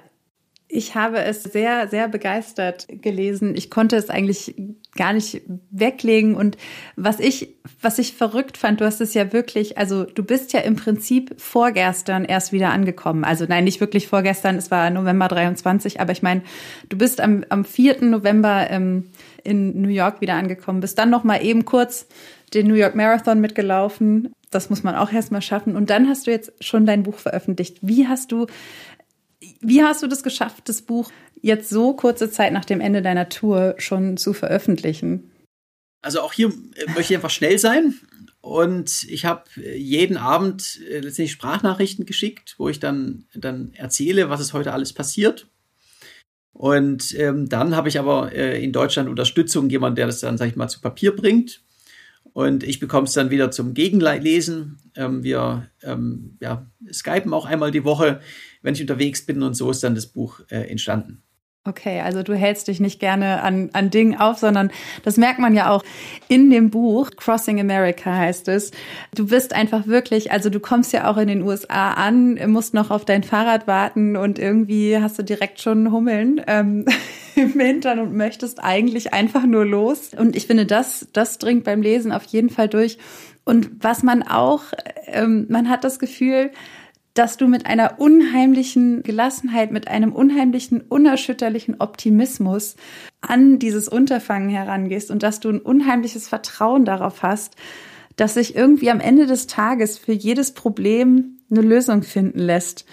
ich 0.72 0.94
habe 0.94 1.18
es 1.18 1.42
sehr, 1.42 1.88
sehr 1.88 2.06
begeistert 2.06 2.86
gelesen. 2.88 3.56
Ich 3.56 3.70
konnte 3.70 3.96
es 3.96 4.08
eigentlich 4.08 4.54
gar 4.94 5.12
nicht 5.12 5.42
weglegen. 5.70 6.36
Und 6.36 6.56
was 6.94 7.18
ich, 7.18 7.56
was 7.80 7.98
ich 7.98 8.12
verrückt 8.14 8.56
fand, 8.56 8.80
du 8.80 8.84
hast 8.84 9.00
es 9.00 9.12
ja 9.12 9.32
wirklich, 9.32 9.78
also 9.78 10.04
du 10.04 10.22
bist 10.22 10.52
ja 10.52 10.60
im 10.60 10.76
Prinzip 10.76 11.34
vorgestern 11.40 12.24
erst 12.24 12.52
wieder 12.52 12.70
angekommen. 12.70 13.24
Also 13.24 13.46
nein, 13.48 13.64
nicht 13.64 13.80
wirklich 13.80 14.06
vorgestern, 14.06 14.56
es 14.56 14.70
war 14.70 14.90
November 14.90 15.26
23, 15.26 16.00
aber 16.00 16.12
ich 16.12 16.22
meine, 16.22 16.42
du 16.88 16.96
bist 16.96 17.20
am, 17.20 17.44
am 17.48 17.64
4. 17.64 18.04
November 18.04 18.70
ähm, 18.70 19.10
in 19.42 19.82
New 19.82 19.88
York 19.88 20.20
wieder 20.20 20.34
angekommen, 20.34 20.80
bist 20.80 20.98
dann 20.98 21.10
noch 21.10 21.24
mal 21.24 21.44
eben 21.44 21.64
kurz 21.64 22.06
den 22.54 22.68
New 22.68 22.74
York 22.74 22.94
Marathon 22.94 23.40
mitgelaufen. 23.40 24.32
Das 24.50 24.68
muss 24.68 24.82
man 24.82 24.96
auch 24.96 25.12
erstmal 25.12 25.42
schaffen. 25.42 25.76
Und 25.76 25.90
dann 25.90 26.08
hast 26.08 26.26
du 26.26 26.30
jetzt 26.30 26.52
schon 26.62 26.86
dein 26.86 27.04
Buch 27.04 27.18
veröffentlicht. 27.18 27.78
Wie 27.82 28.08
hast 28.08 28.32
du 28.32 28.46
wie 29.60 29.82
hast 29.82 30.02
du 30.02 30.06
das 30.06 30.22
geschafft, 30.22 30.68
das 30.68 30.82
Buch 30.82 31.10
jetzt 31.40 31.70
so 31.70 31.94
kurze 31.94 32.30
Zeit 32.30 32.52
nach 32.52 32.64
dem 32.64 32.80
Ende 32.80 33.02
deiner 33.02 33.28
Tour 33.28 33.74
schon 33.78 34.16
zu 34.16 34.32
veröffentlichen? 34.32 35.30
Also 36.02 36.20
auch 36.20 36.32
hier 36.32 36.48
möchte 36.88 37.12
ich 37.12 37.14
einfach 37.14 37.30
schnell 37.30 37.58
sein. 37.58 37.94
Und 38.42 39.04
ich 39.04 39.26
habe 39.26 39.44
jeden 39.60 40.16
Abend 40.16 40.80
äh, 40.88 41.00
letztendlich 41.00 41.32
Sprachnachrichten 41.32 42.06
geschickt, 42.06 42.54
wo 42.56 42.70
ich 42.70 42.80
dann, 42.80 43.26
dann 43.34 43.72
erzähle, 43.74 44.30
was 44.30 44.40
ist 44.40 44.54
heute 44.54 44.72
alles 44.72 44.94
passiert. 44.94 45.46
Und 46.52 47.14
ähm, 47.18 47.48
dann 47.48 47.76
habe 47.76 47.88
ich 47.88 47.98
aber 47.98 48.32
äh, 48.32 48.62
in 48.62 48.72
Deutschland 48.72 49.08
Unterstützung, 49.08 49.68
jemand, 49.68 49.98
der 49.98 50.06
das 50.06 50.20
dann, 50.20 50.38
sag 50.38 50.48
ich 50.48 50.56
mal, 50.56 50.68
zu 50.68 50.80
Papier 50.80 51.14
bringt. 51.14 51.62
Und 52.32 52.62
ich 52.62 52.80
bekomme 52.80 53.06
es 53.06 53.12
dann 53.12 53.30
wieder 53.30 53.50
zum 53.50 53.74
Gegenlesen. 53.74 54.78
Ähm, 54.94 55.22
wir 55.22 55.68
ähm, 55.82 56.36
ja, 56.40 56.70
skypen 56.92 57.32
auch 57.32 57.46
einmal 57.46 57.70
die 57.70 57.84
Woche, 57.84 58.20
wenn 58.62 58.74
ich 58.74 58.80
unterwegs 58.80 59.24
bin. 59.26 59.42
Und 59.42 59.54
so 59.54 59.70
ist 59.70 59.82
dann 59.82 59.94
das 59.94 60.06
Buch 60.06 60.40
äh, 60.48 60.70
entstanden. 60.70 61.22
Okay, 61.66 62.00
also 62.00 62.22
du 62.22 62.34
hältst 62.34 62.68
dich 62.68 62.80
nicht 62.80 63.00
gerne 63.00 63.42
an, 63.42 63.68
an 63.74 63.90
Dingen 63.90 64.18
auf, 64.18 64.38
sondern 64.38 64.70
das 65.04 65.18
merkt 65.18 65.40
man 65.40 65.54
ja 65.54 65.70
auch 65.70 65.84
in 66.26 66.48
dem 66.48 66.70
Buch, 66.70 67.10
Crossing 67.16 67.60
America 67.60 68.16
heißt 68.16 68.48
es. 68.48 68.70
Du 69.14 69.26
bist 69.26 69.52
einfach 69.52 69.86
wirklich, 69.86 70.32
also 70.32 70.48
du 70.48 70.58
kommst 70.58 70.94
ja 70.94 71.10
auch 71.10 71.18
in 71.18 71.28
den 71.28 71.42
USA 71.42 71.92
an, 71.92 72.40
musst 72.50 72.72
noch 72.72 72.90
auf 72.90 73.04
dein 73.04 73.22
Fahrrad 73.22 73.66
warten 73.66 74.16
und 74.16 74.38
irgendwie 74.38 74.96
hast 74.96 75.18
du 75.18 75.22
direkt 75.22 75.60
schon 75.60 75.92
Hummeln 75.92 76.40
ähm, 76.46 76.86
im 77.36 77.52
Hintern 77.52 77.98
und 77.98 78.16
möchtest 78.16 78.64
eigentlich 78.64 79.12
einfach 79.12 79.44
nur 79.44 79.66
los. 79.66 80.12
Und 80.16 80.36
ich 80.36 80.46
finde, 80.46 80.64
das, 80.64 81.08
das 81.12 81.36
dringt 81.36 81.64
beim 81.64 81.82
Lesen 81.82 82.10
auf 82.10 82.24
jeden 82.24 82.48
Fall 82.48 82.68
durch. 82.68 82.96
Und 83.44 83.70
was 83.80 84.02
man 84.02 84.22
auch, 84.22 84.62
ähm, 85.08 85.44
man 85.50 85.68
hat 85.68 85.84
das 85.84 85.98
Gefühl, 85.98 86.52
dass 87.20 87.36
du 87.36 87.48
mit 87.48 87.66
einer 87.66 88.00
unheimlichen 88.00 89.02
Gelassenheit, 89.02 89.72
mit 89.72 89.88
einem 89.88 90.14
unheimlichen, 90.14 90.80
unerschütterlichen 90.80 91.78
Optimismus 91.78 92.76
an 93.20 93.58
dieses 93.58 93.88
Unterfangen 93.88 94.48
herangehst 94.48 95.10
und 95.10 95.22
dass 95.22 95.38
du 95.38 95.50
ein 95.50 95.60
unheimliches 95.60 96.28
Vertrauen 96.28 96.86
darauf 96.86 97.22
hast, 97.22 97.56
dass 98.16 98.32
sich 98.32 98.56
irgendwie 98.56 98.90
am 98.90 99.00
Ende 99.00 99.26
des 99.26 99.46
Tages 99.46 99.98
für 99.98 100.14
jedes 100.14 100.54
Problem 100.54 101.42
eine 101.50 101.60
Lösung 101.60 102.04
finden 102.04 102.38
lässt. 102.38 102.86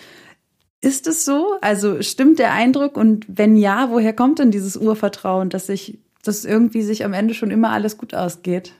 Ist 0.82 1.08
es 1.08 1.24
so? 1.24 1.58
Also 1.62 2.02
stimmt 2.02 2.38
der 2.38 2.52
Eindruck? 2.52 2.98
Und 2.98 3.26
wenn 3.30 3.56
ja, 3.56 3.92
woher 3.92 4.12
kommt 4.12 4.40
denn 4.40 4.52
dieses 4.52 4.76
Urvertrauen, 4.76 5.50
dass 5.50 5.68
sich, 5.68 6.00
dass 6.22 6.44
irgendwie 6.44 6.82
sich 6.82 7.06
am 7.06 7.14
Ende 7.14 7.34
schon 7.34 7.50
immer 7.50 7.70
alles 7.70 7.98
gut 7.98 8.14
ausgeht? 8.14 8.74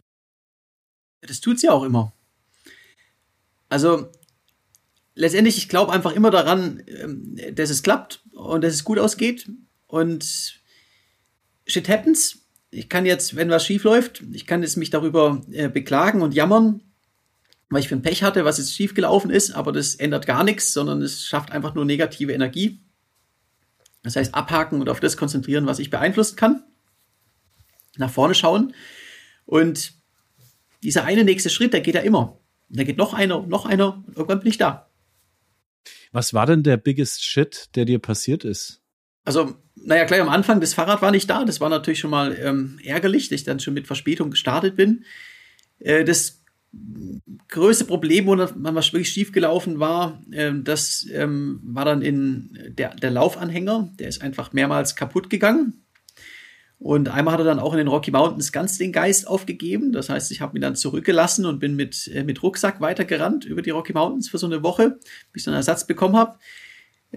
Das 1.22 1.40
tut's 1.40 1.62
ja 1.62 1.72
auch 1.72 1.84
immer. 1.84 2.12
Also 3.70 4.10
letztendlich, 5.18 5.58
ich 5.58 5.68
glaube 5.68 5.92
einfach 5.92 6.14
immer 6.14 6.32
daran, 6.32 6.84
ähm, 6.88 7.36
dass 7.54 7.70
es 7.70 7.84
klappt 7.84 8.22
und 8.32 8.64
dass 8.64 8.74
es 8.74 8.84
gut 8.84 9.00
ausgeht. 9.00 9.50
Und 9.88 10.62
shit 11.66 11.90
happens. 11.90 12.44
Ich 12.70 12.90
kann 12.90 13.06
jetzt, 13.06 13.36
wenn 13.36 13.50
was 13.50 13.66
schief 13.66 13.84
läuft, 13.84 14.24
ich 14.34 14.46
kann 14.46 14.62
jetzt 14.62 14.78
mich 14.78 14.90
darüber 14.90 15.42
äh, 15.52 15.70
beklagen 15.70 16.22
und 16.22 16.34
jammern, 16.34 16.82
weil 17.70 17.82
ich 17.82 17.88
für 17.88 17.96
ein 17.96 18.02
Pech 18.02 18.24
hatte, 18.24 18.46
was 18.46 18.58
jetzt 18.58 18.74
schief 18.74 18.94
gelaufen 18.94 19.32
ist, 19.32 19.52
aber 19.52 19.72
das 19.72 19.96
ändert 19.96 20.26
gar 20.26 20.44
nichts, 20.44 20.74
sondern 20.74 21.02
es 21.02 21.26
schafft 21.26 21.52
einfach 21.52 21.76
nur 21.76 21.86
negative 21.86 22.34
Energie. 22.34 22.82
Das 24.04 24.16
heißt, 24.16 24.36
abhaken 24.36 24.82
und 24.82 24.90
auf 24.90 25.00
das 25.00 25.18
konzentrieren, 25.18 25.66
was 25.66 25.80
ich 25.80 25.90
beeinflussen 25.90 26.36
kann. 26.36 26.64
Nach 27.98 28.12
vorne 28.12 28.36
schauen. 28.36 28.74
Und 29.46 29.94
dieser 30.84 31.06
eine 31.06 31.24
nächste 31.24 31.50
Schritt, 31.50 31.74
der 31.74 31.82
geht 31.82 31.96
ja 31.96 32.02
immer. 32.02 32.40
Und 32.70 32.80
da 32.80 32.84
geht 32.84 32.98
noch 32.98 33.14
einer, 33.14 33.42
noch 33.48 33.66
einer 33.66 34.04
und 34.06 34.18
irgendwann 34.18 34.40
bin 34.40 34.50
ich 34.50 34.58
da. 34.58 34.87
Was 36.12 36.34
war 36.34 36.46
denn 36.46 36.64
der 36.64 36.78
biggest 36.78 37.24
shit, 37.24 37.70
der 37.76 37.86
dir 37.86 38.00
passiert 38.00 38.44
ist? 38.44 38.82
Also, 39.24 39.56
naja, 39.76 40.06
gleich 40.06 40.22
am 40.22 40.30
Anfang, 40.30 40.62
das 40.62 40.74
Fahrrad 40.74 41.02
war 41.02 41.12
nicht 41.12 41.30
da. 41.30 41.44
Das 41.44 41.60
war 41.60 41.70
natürlich 41.70 42.00
schon 42.00 42.12
mal 42.12 42.38
ähm, 42.40 42.80
ärgerlich, 42.84 43.30
dass 43.30 43.42
ich 43.42 43.46
dann 43.46 43.60
schon 43.60 43.74
mit 43.74 43.88
Verspätung 43.88 44.32
gestartet 44.32 44.76
bin. 44.76 45.04
Äh, 45.80 46.06
das 46.06 46.44
größte 47.50 47.86
Problem, 47.86 48.26
wo 48.26 48.36
man 48.36 48.76
was 48.76 48.94
wirklich 48.94 49.10
schief 49.10 49.32
gelaufen 49.32 49.80
war, 49.80 50.22
äh, 50.32 50.54
das 50.64 51.06
ähm, 51.12 51.60
war 51.64 51.86
dann 51.86 52.02
in 52.02 52.58
der, 52.70 52.96
der 52.96 53.12
Laufanhänger. 53.12 53.92
Der 54.00 54.08
ist 54.08 54.22
einfach 54.22 54.54
mehrmals 54.54 54.96
kaputt 54.96 55.30
gegangen. 55.30 55.86
Und 56.80 57.10
einmal 57.10 57.34
hat 57.34 57.42
er 57.42 57.46
dann 57.46 57.60
auch 57.60 57.74
in 57.74 57.80
den 57.80 57.88
Rocky 57.88 58.12
Mountains 58.12 58.52
ganz 58.52 58.78
den 58.78 58.92
Geist 58.92 59.28
aufgegeben. 59.28 59.92
Das 59.92 60.10
heißt, 60.10 60.32
ich 60.32 60.42
habe 60.42 60.58
ihn 60.58 60.62
dann 60.62 60.76
zurückgelassen 60.76 61.46
und 61.46 61.60
bin 61.60 61.76
mit, 61.76 62.08
äh, 62.14 62.24
mit 62.24 62.44
Rucksack 62.44 62.82
weitergerannt 62.82 63.46
über 63.46 63.64
die 63.64 63.72
Rocky 63.72 63.94
Mountains 63.94 64.30
für 64.30 64.38
so 64.38 64.46
eine 64.46 64.62
Woche, 64.62 65.00
bis 65.32 65.42
ich 65.42 65.46
dann 65.46 65.56
Ersatz 65.56 65.88
bekommen 65.88 66.16
habe. 66.16 66.38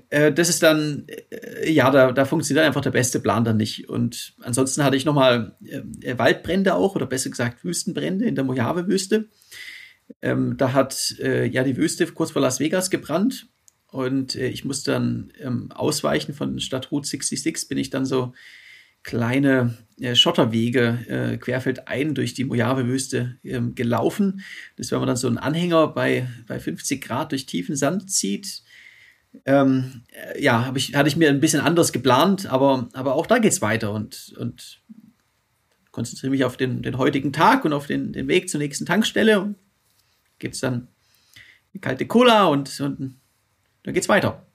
Äh, 0.09 0.33
das 0.33 0.49
ist 0.49 0.63
dann, 0.63 1.05
äh, 1.09 1.71
ja, 1.71 1.91
da, 1.91 2.13
da 2.13 2.25
funktioniert 2.25 2.67
einfach 2.67 2.81
der 2.81 2.91
beste 2.91 3.21
Plan 3.21 3.45
dann 3.45 3.59
nicht. 3.59 3.89
Und 3.91 4.35
ansonsten 4.41 4.83
hatte 4.83 4.97
ich 4.97 5.05
nochmal 5.05 5.57
äh, 5.67 6.17
Waldbrände 6.17 6.75
auch, 6.75 6.95
oder 6.97 7.07
besser 7.07 7.29
gesagt 7.29 7.63
Wüstenbrände 7.63 8.25
in 8.25 8.37
der 8.37 8.45
Mojave-Wüste. 8.45 9.29
Ähm, 10.23 10.57
da 10.57 10.73
hat 10.73 11.17
äh, 11.21 11.47
ja 11.47 11.65
die 11.65 11.77
Wüste 11.77 12.07
kurz 12.07 12.31
vor 12.31 12.43
Las 12.43 12.61
Vegas 12.61 12.91
gebrannt 12.91 13.49
und 13.89 14.35
äh, 14.37 14.49
ich 14.49 14.65
musste 14.65 14.93
dann 14.93 15.33
ähm, 15.39 15.71
ausweichen 15.73 16.35
von 16.35 16.59
Stadt 16.61 16.91
Route 16.91 17.09
66, 17.09 17.69
bin 17.69 17.79
ich 17.79 17.91
dann 17.91 18.07
so 18.07 18.33
kleine 19.03 19.77
äh, 20.01 20.15
Schotterwege 20.15 20.99
äh, 21.09 21.37
querfeldein 21.37 22.15
durch 22.15 22.35
die 22.35 22.45
Mojave-Wüste 22.45 23.37
ähm, 23.45 23.75
gelaufen. 23.75 24.43
Das, 24.77 24.91
wenn 24.91 24.99
man 24.99 25.09
dann 25.09 25.17
so 25.17 25.29
einen 25.29 25.39
Anhänger 25.39 25.89
bei, 25.89 26.29
bei 26.47 26.59
50 26.59 27.03
Grad 27.03 27.33
durch 27.33 27.47
tiefen 27.47 27.77
Sand 27.77 28.11
zieht, 28.11 28.63
ähm, 29.45 30.03
äh, 30.09 30.43
ja, 30.43 30.73
ich, 30.75 30.95
hatte 30.95 31.09
ich 31.09 31.17
mir 31.17 31.29
ein 31.29 31.41
bisschen 31.41 31.61
anders 31.61 31.93
geplant, 31.93 32.47
aber, 32.47 32.89
aber 32.93 33.15
auch 33.15 33.27
da 33.27 33.39
geht's 33.39 33.63
weiter 33.63 33.93
und, 33.93 34.35
und 34.39 34.81
konzentriere 35.93 36.31
mich 36.31 36.45
auf 36.45 36.57
den, 36.57 36.83
den 36.83 36.99
heutigen 36.99 37.33
Tag 37.33 37.65
und 37.65 37.73
auf 37.73 37.87
den, 37.87 38.13
den 38.13 38.29
Weg 38.29 38.49
zur 38.49 38.59
nächsten 38.59 38.87
Tankstelle. 38.87 39.41
Und 39.41 39.57
gibt's 40.39 40.61
dann 40.61 40.89
eine 41.73 41.81
kalte 41.81 42.07
Cola 42.07 42.47
und, 42.47 42.81
und 42.81 43.21
dann 43.83 43.95
geht's 43.95 44.09
weiter. 44.09 44.47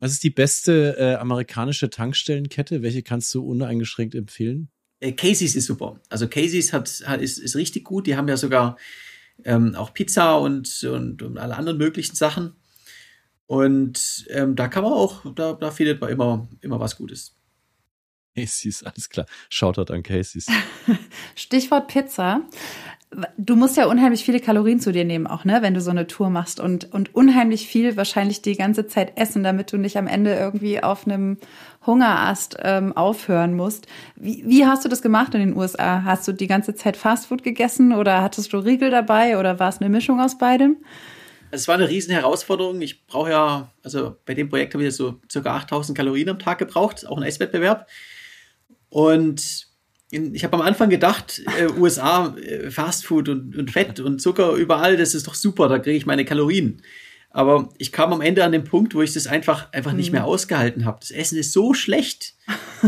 Was 0.00 0.12
ist 0.12 0.22
die 0.22 0.30
beste 0.30 0.96
äh, 0.98 1.14
amerikanische 1.16 1.90
Tankstellenkette? 1.90 2.82
Welche 2.82 3.02
kannst 3.02 3.34
du 3.34 3.44
uneingeschränkt 3.44 4.14
empfehlen? 4.14 4.70
Äh, 5.00 5.12
Casey's 5.12 5.56
ist 5.56 5.66
super. 5.66 6.00
Also 6.08 6.28
Casey's 6.28 6.72
hat, 6.72 7.02
hat 7.06 7.20
ist, 7.20 7.38
ist 7.38 7.56
richtig 7.56 7.84
gut. 7.84 8.06
Die 8.06 8.16
haben 8.16 8.28
ja 8.28 8.36
sogar 8.36 8.76
ähm, 9.44 9.74
auch 9.74 9.94
Pizza 9.94 10.38
und, 10.38 10.84
und, 10.84 11.22
und 11.22 11.38
alle 11.38 11.56
anderen 11.56 11.78
möglichen 11.78 12.14
Sachen. 12.14 12.54
Und 13.46 14.26
ähm, 14.30 14.56
da 14.56 14.68
kann 14.68 14.84
man 14.84 14.92
auch, 14.92 15.24
da, 15.34 15.54
da 15.54 15.70
findet 15.70 16.00
man 16.00 16.10
immer, 16.10 16.48
immer 16.60 16.78
was 16.78 16.96
Gutes. 16.96 17.34
Casey's, 18.36 18.82
alles 18.84 19.08
klar. 19.08 19.26
Shoutout 19.48 19.92
an 19.92 20.02
Casey's. 20.02 20.46
Stichwort 21.34 21.88
Pizza. 21.88 22.46
Du 23.38 23.56
musst 23.56 23.78
ja 23.78 23.86
unheimlich 23.86 24.22
viele 24.22 24.38
Kalorien 24.38 24.80
zu 24.80 24.92
dir 24.92 25.04
nehmen, 25.04 25.26
auch, 25.26 25.44
ne, 25.44 25.62
wenn 25.62 25.72
du 25.72 25.80
so 25.80 25.90
eine 25.90 26.06
Tour 26.06 26.28
machst 26.28 26.60
und, 26.60 26.92
und 26.92 27.14
unheimlich 27.14 27.66
viel 27.66 27.96
wahrscheinlich 27.96 28.42
die 28.42 28.54
ganze 28.54 28.86
Zeit 28.86 29.12
essen, 29.16 29.42
damit 29.42 29.72
du 29.72 29.78
nicht 29.78 29.96
am 29.96 30.06
Ende 30.06 30.34
irgendwie 30.34 30.82
auf 30.82 31.06
einem 31.06 31.38
Hungerast 31.86 32.58
ähm, 32.62 32.94
aufhören 32.94 33.54
musst. 33.54 33.86
Wie, 34.14 34.44
wie 34.46 34.66
hast 34.66 34.84
du 34.84 34.90
das 34.90 35.00
gemacht 35.00 35.34
in 35.34 35.40
den 35.40 35.56
USA? 35.56 36.04
Hast 36.04 36.28
du 36.28 36.32
die 36.32 36.46
ganze 36.46 36.74
Zeit 36.74 36.98
Fastfood 36.98 37.42
gegessen 37.42 37.94
oder 37.94 38.22
hattest 38.22 38.52
du 38.52 38.58
Riegel 38.58 38.90
dabei 38.90 39.38
oder 39.38 39.58
war 39.58 39.70
es 39.70 39.80
eine 39.80 39.88
Mischung 39.88 40.20
aus 40.20 40.36
beidem? 40.36 40.76
Es 41.50 41.66
war 41.66 41.76
eine 41.76 41.88
riesen 41.88 42.12
Herausforderung. 42.12 42.82
Ich 42.82 43.06
brauche 43.06 43.30
ja, 43.30 43.70
also 43.82 44.16
bei 44.26 44.34
dem 44.34 44.50
Projekt 44.50 44.74
habe 44.74 44.84
ich 44.84 44.94
so 44.94 45.18
circa 45.30 45.56
8000 45.56 45.96
Kalorien 45.96 46.28
am 46.28 46.38
Tag 46.38 46.58
gebraucht, 46.58 47.06
auch 47.06 47.16
ein 47.16 47.22
Esswettbewerb. 47.22 47.88
Und 48.90 49.67
in, 50.10 50.34
ich 50.34 50.44
habe 50.44 50.56
am 50.56 50.62
Anfang 50.62 50.88
gedacht, 50.88 51.42
äh, 51.58 51.68
USA, 51.78 52.34
äh, 52.36 52.70
Fastfood 52.70 53.28
und, 53.28 53.56
und 53.56 53.70
Fett 53.70 54.00
und 54.00 54.20
Zucker 54.20 54.52
überall, 54.52 54.96
das 54.96 55.14
ist 55.14 55.26
doch 55.26 55.34
super, 55.34 55.68
da 55.68 55.78
kriege 55.78 55.96
ich 55.96 56.06
meine 56.06 56.24
Kalorien. 56.24 56.82
Aber 57.30 57.68
ich 57.76 57.92
kam 57.92 58.12
am 58.14 58.22
Ende 58.22 58.42
an 58.42 58.52
den 58.52 58.64
Punkt, 58.64 58.94
wo 58.94 59.02
ich 59.02 59.12
das 59.12 59.26
einfach, 59.26 59.70
einfach 59.72 59.92
nicht 59.92 60.12
mehr 60.12 60.22
mhm. 60.22 60.28
ausgehalten 60.28 60.86
habe. 60.86 60.98
Das 61.00 61.10
Essen 61.10 61.38
ist 61.38 61.52
so 61.52 61.74
schlecht. 61.74 62.34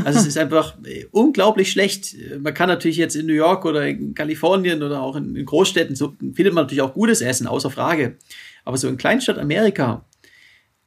Also 0.05 0.21
es 0.21 0.27
ist 0.27 0.39
einfach 0.39 0.77
äh, 0.85 1.05
unglaublich 1.11 1.71
schlecht. 1.71 2.17
Man 2.41 2.55
kann 2.55 2.69
natürlich 2.69 2.97
jetzt 2.97 3.17
in 3.17 3.27
New 3.27 3.35
York 3.35 3.65
oder 3.65 3.87
in 3.87 4.15
Kalifornien 4.15 4.83
oder 4.83 5.03
auch 5.03 5.17
in, 5.17 5.37
in 5.37 5.45
Großstädten, 5.45 5.95
so 5.95 6.15
findet 6.19 6.55
man 6.55 6.65
natürlich 6.65 6.83
auch 6.83 6.95
gutes 6.95 7.21
Essen, 7.21 7.47
außer 7.47 7.71
Frage. 7.71 8.17
Aber 8.65 8.79
so 8.79 8.89
in 8.89 8.97
Kleinstadt 8.97 9.39
Amerika, 9.39 10.07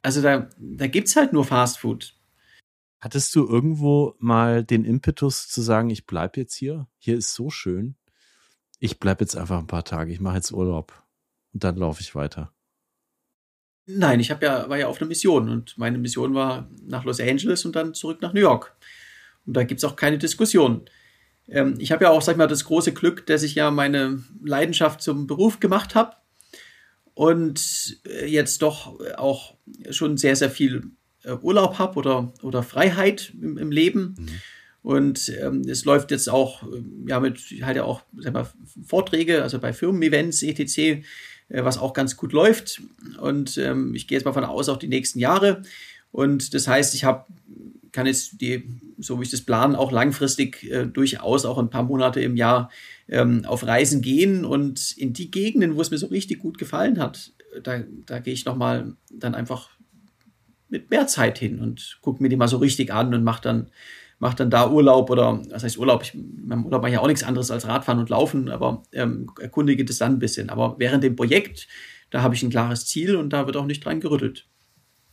also 0.02 0.20
da, 0.20 0.48
da 0.58 0.86
gibt's 0.86 1.16
halt 1.16 1.32
nur 1.32 1.44
Fastfood. 1.44 2.14
Hattest 3.04 3.34
du 3.34 3.46
irgendwo 3.46 4.14
mal 4.18 4.64
den 4.64 4.86
Impetus 4.86 5.46
zu 5.46 5.60
sagen, 5.60 5.90
ich 5.90 6.06
bleib 6.06 6.38
jetzt 6.38 6.54
hier? 6.54 6.86
Hier 6.96 7.18
ist 7.18 7.34
so 7.34 7.50
schön. 7.50 7.96
Ich 8.78 8.98
bleib 8.98 9.20
jetzt 9.20 9.36
einfach 9.36 9.58
ein 9.58 9.66
paar 9.66 9.84
Tage. 9.84 10.10
Ich 10.10 10.20
mache 10.20 10.36
jetzt 10.36 10.52
Urlaub 10.52 11.04
und 11.52 11.64
dann 11.64 11.76
laufe 11.76 12.00
ich 12.00 12.14
weiter. 12.14 12.54
Nein, 13.84 14.20
ich 14.20 14.28
ja 14.28 14.40
war 14.40 14.78
ja 14.78 14.86
auf 14.86 15.02
einer 15.02 15.08
Mission 15.08 15.50
und 15.50 15.76
meine 15.76 15.98
Mission 15.98 16.32
war 16.32 16.70
nach 16.82 17.04
Los 17.04 17.20
Angeles 17.20 17.66
und 17.66 17.76
dann 17.76 17.92
zurück 17.92 18.22
nach 18.22 18.32
New 18.32 18.40
York. 18.40 18.74
Und 19.44 19.52
da 19.54 19.64
gibt's 19.64 19.84
auch 19.84 19.96
keine 19.96 20.16
Diskussion. 20.16 20.88
Ähm, 21.46 21.74
ich 21.76 21.92
habe 21.92 22.04
ja 22.04 22.10
auch, 22.10 22.22
sag 22.22 22.32
ich 22.32 22.38
mal, 22.38 22.46
das 22.46 22.64
große 22.64 22.94
Glück, 22.94 23.26
dass 23.26 23.42
ich 23.42 23.54
ja 23.54 23.70
meine 23.70 24.24
Leidenschaft 24.42 25.02
zum 25.02 25.26
Beruf 25.26 25.60
gemacht 25.60 25.94
habe 25.94 26.16
und 27.12 28.00
äh, 28.06 28.24
jetzt 28.24 28.62
doch 28.62 28.98
auch 29.18 29.58
schon 29.90 30.16
sehr, 30.16 30.36
sehr 30.36 30.50
viel 30.50 30.96
Urlaub 31.32 31.78
habe 31.78 31.98
oder, 31.98 32.32
oder 32.42 32.62
Freiheit 32.62 33.32
im, 33.40 33.58
im 33.58 33.70
Leben. 33.70 34.16
Mhm. 34.18 34.28
Und 34.82 35.32
ähm, 35.40 35.62
es 35.62 35.86
läuft 35.86 36.10
jetzt 36.10 36.28
auch, 36.28 36.62
äh, 36.64 36.82
ja, 37.08 37.18
mit 37.18 37.38
halt 37.62 37.76
ja 37.76 37.84
auch 37.84 38.02
mal, 38.30 38.46
Vorträge, 38.86 39.42
also 39.42 39.58
bei 39.58 39.72
Firmen-Events, 39.72 40.42
etc., 40.42 40.78
äh, 40.78 41.02
was 41.48 41.78
auch 41.78 41.94
ganz 41.94 42.18
gut 42.18 42.34
läuft. 42.34 42.82
Und 43.18 43.56
ähm, 43.56 43.94
ich 43.94 44.06
gehe 44.06 44.18
jetzt 44.18 44.26
mal 44.26 44.34
von 44.34 44.44
aus, 44.44 44.68
auch 44.68 44.76
die 44.76 44.88
nächsten 44.88 45.18
Jahre. 45.18 45.62
Und 46.12 46.52
das 46.52 46.68
heißt, 46.68 46.94
ich 46.94 47.04
habe, 47.04 47.24
kann 47.92 48.06
jetzt 48.06 48.42
die, 48.42 48.68
so 48.98 49.18
wie 49.18 49.24
ich 49.24 49.30
das 49.30 49.40
plane, 49.40 49.78
auch 49.78 49.90
langfristig 49.90 50.70
äh, 50.70 50.84
durchaus 50.84 51.46
auch 51.46 51.56
ein 51.56 51.70
paar 51.70 51.84
Monate 51.84 52.20
im 52.20 52.36
Jahr 52.36 52.70
ähm, 53.08 53.46
auf 53.46 53.66
Reisen 53.66 54.02
gehen 54.02 54.44
und 54.44 54.92
in 54.98 55.14
die 55.14 55.30
Gegenden, 55.30 55.76
wo 55.76 55.80
es 55.80 55.90
mir 55.90 55.98
so 55.98 56.08
richtig 56.08 56.40
gut 56.40 56.58
gefallen 56.58 56.98
hat, 56.98 57.32
da, 57.62 57.82
da 58.06 58.18
gehe 58.18 58.34
ich 58.34 58.44
nochmal 58.44 58.96
dann 59.10 59.34
einfach 59.34 59.70
mit 60.74 60.90
mehr 60.90 61.06
Zeit 61.06 61.38
hin 61.38 61.60
und 61.60 61.98
gucke 62.02 62.20
mir 62.20 62.28
die 62.28 62.36
mal 62.36 62.48
so 62.48 62.56
richtig 62.56 62.92
an 62.92 63.14
und 63.14 63.22
mache 63.22 63.40
dann, 63.42 63.70
mach 64.18 64.34
dann 64.34 64.50
da 64.50 64.68
Urlaub 64.68 65.08
oder 65.08 65.40
was 65.50 65.62
heißt 65.62 65.78
Urlaub? 65.78 66.02
Ich, 66.02 66.12
beim 66.14 66.64
Urlaub 66.64 66.82
mache 66.82 66.90
ich 66.90 66.94
ja 66.94 67.00
auch 67.00 67.06
nichts 67.06 67.22
anderes 67.22 67.52
als 67.52 67.68
Radfahren 67.68 68.00
und 68.00 68.10
Laufen, 68.10 68.48
aber 68.48 68.82
ähm, 68.92 69.30
erkundige 69.40 69.84
das 69.84 69.98
dann 69.98 70.14
ein 70.14 70.18
bisschen. 70.18 70.50
Aber 70.50 70.74
während 70.78 71.04
dem 71.04 71.14
Projekt, 71.14 71.68
da 72.10 72.22
habe 72.22 72.34
ich 72.34 72.42
ein 72.42 72.50
klares 72.50 72.86
Ziel 72.86 73.14
und 73.14 73.32
da 73.32 73.46
wird 73.46 73.56
auch 73.56 73.66
nicht 73.66 73.84
dran 73.84 74.00
gerüttelt. 74.00 74.48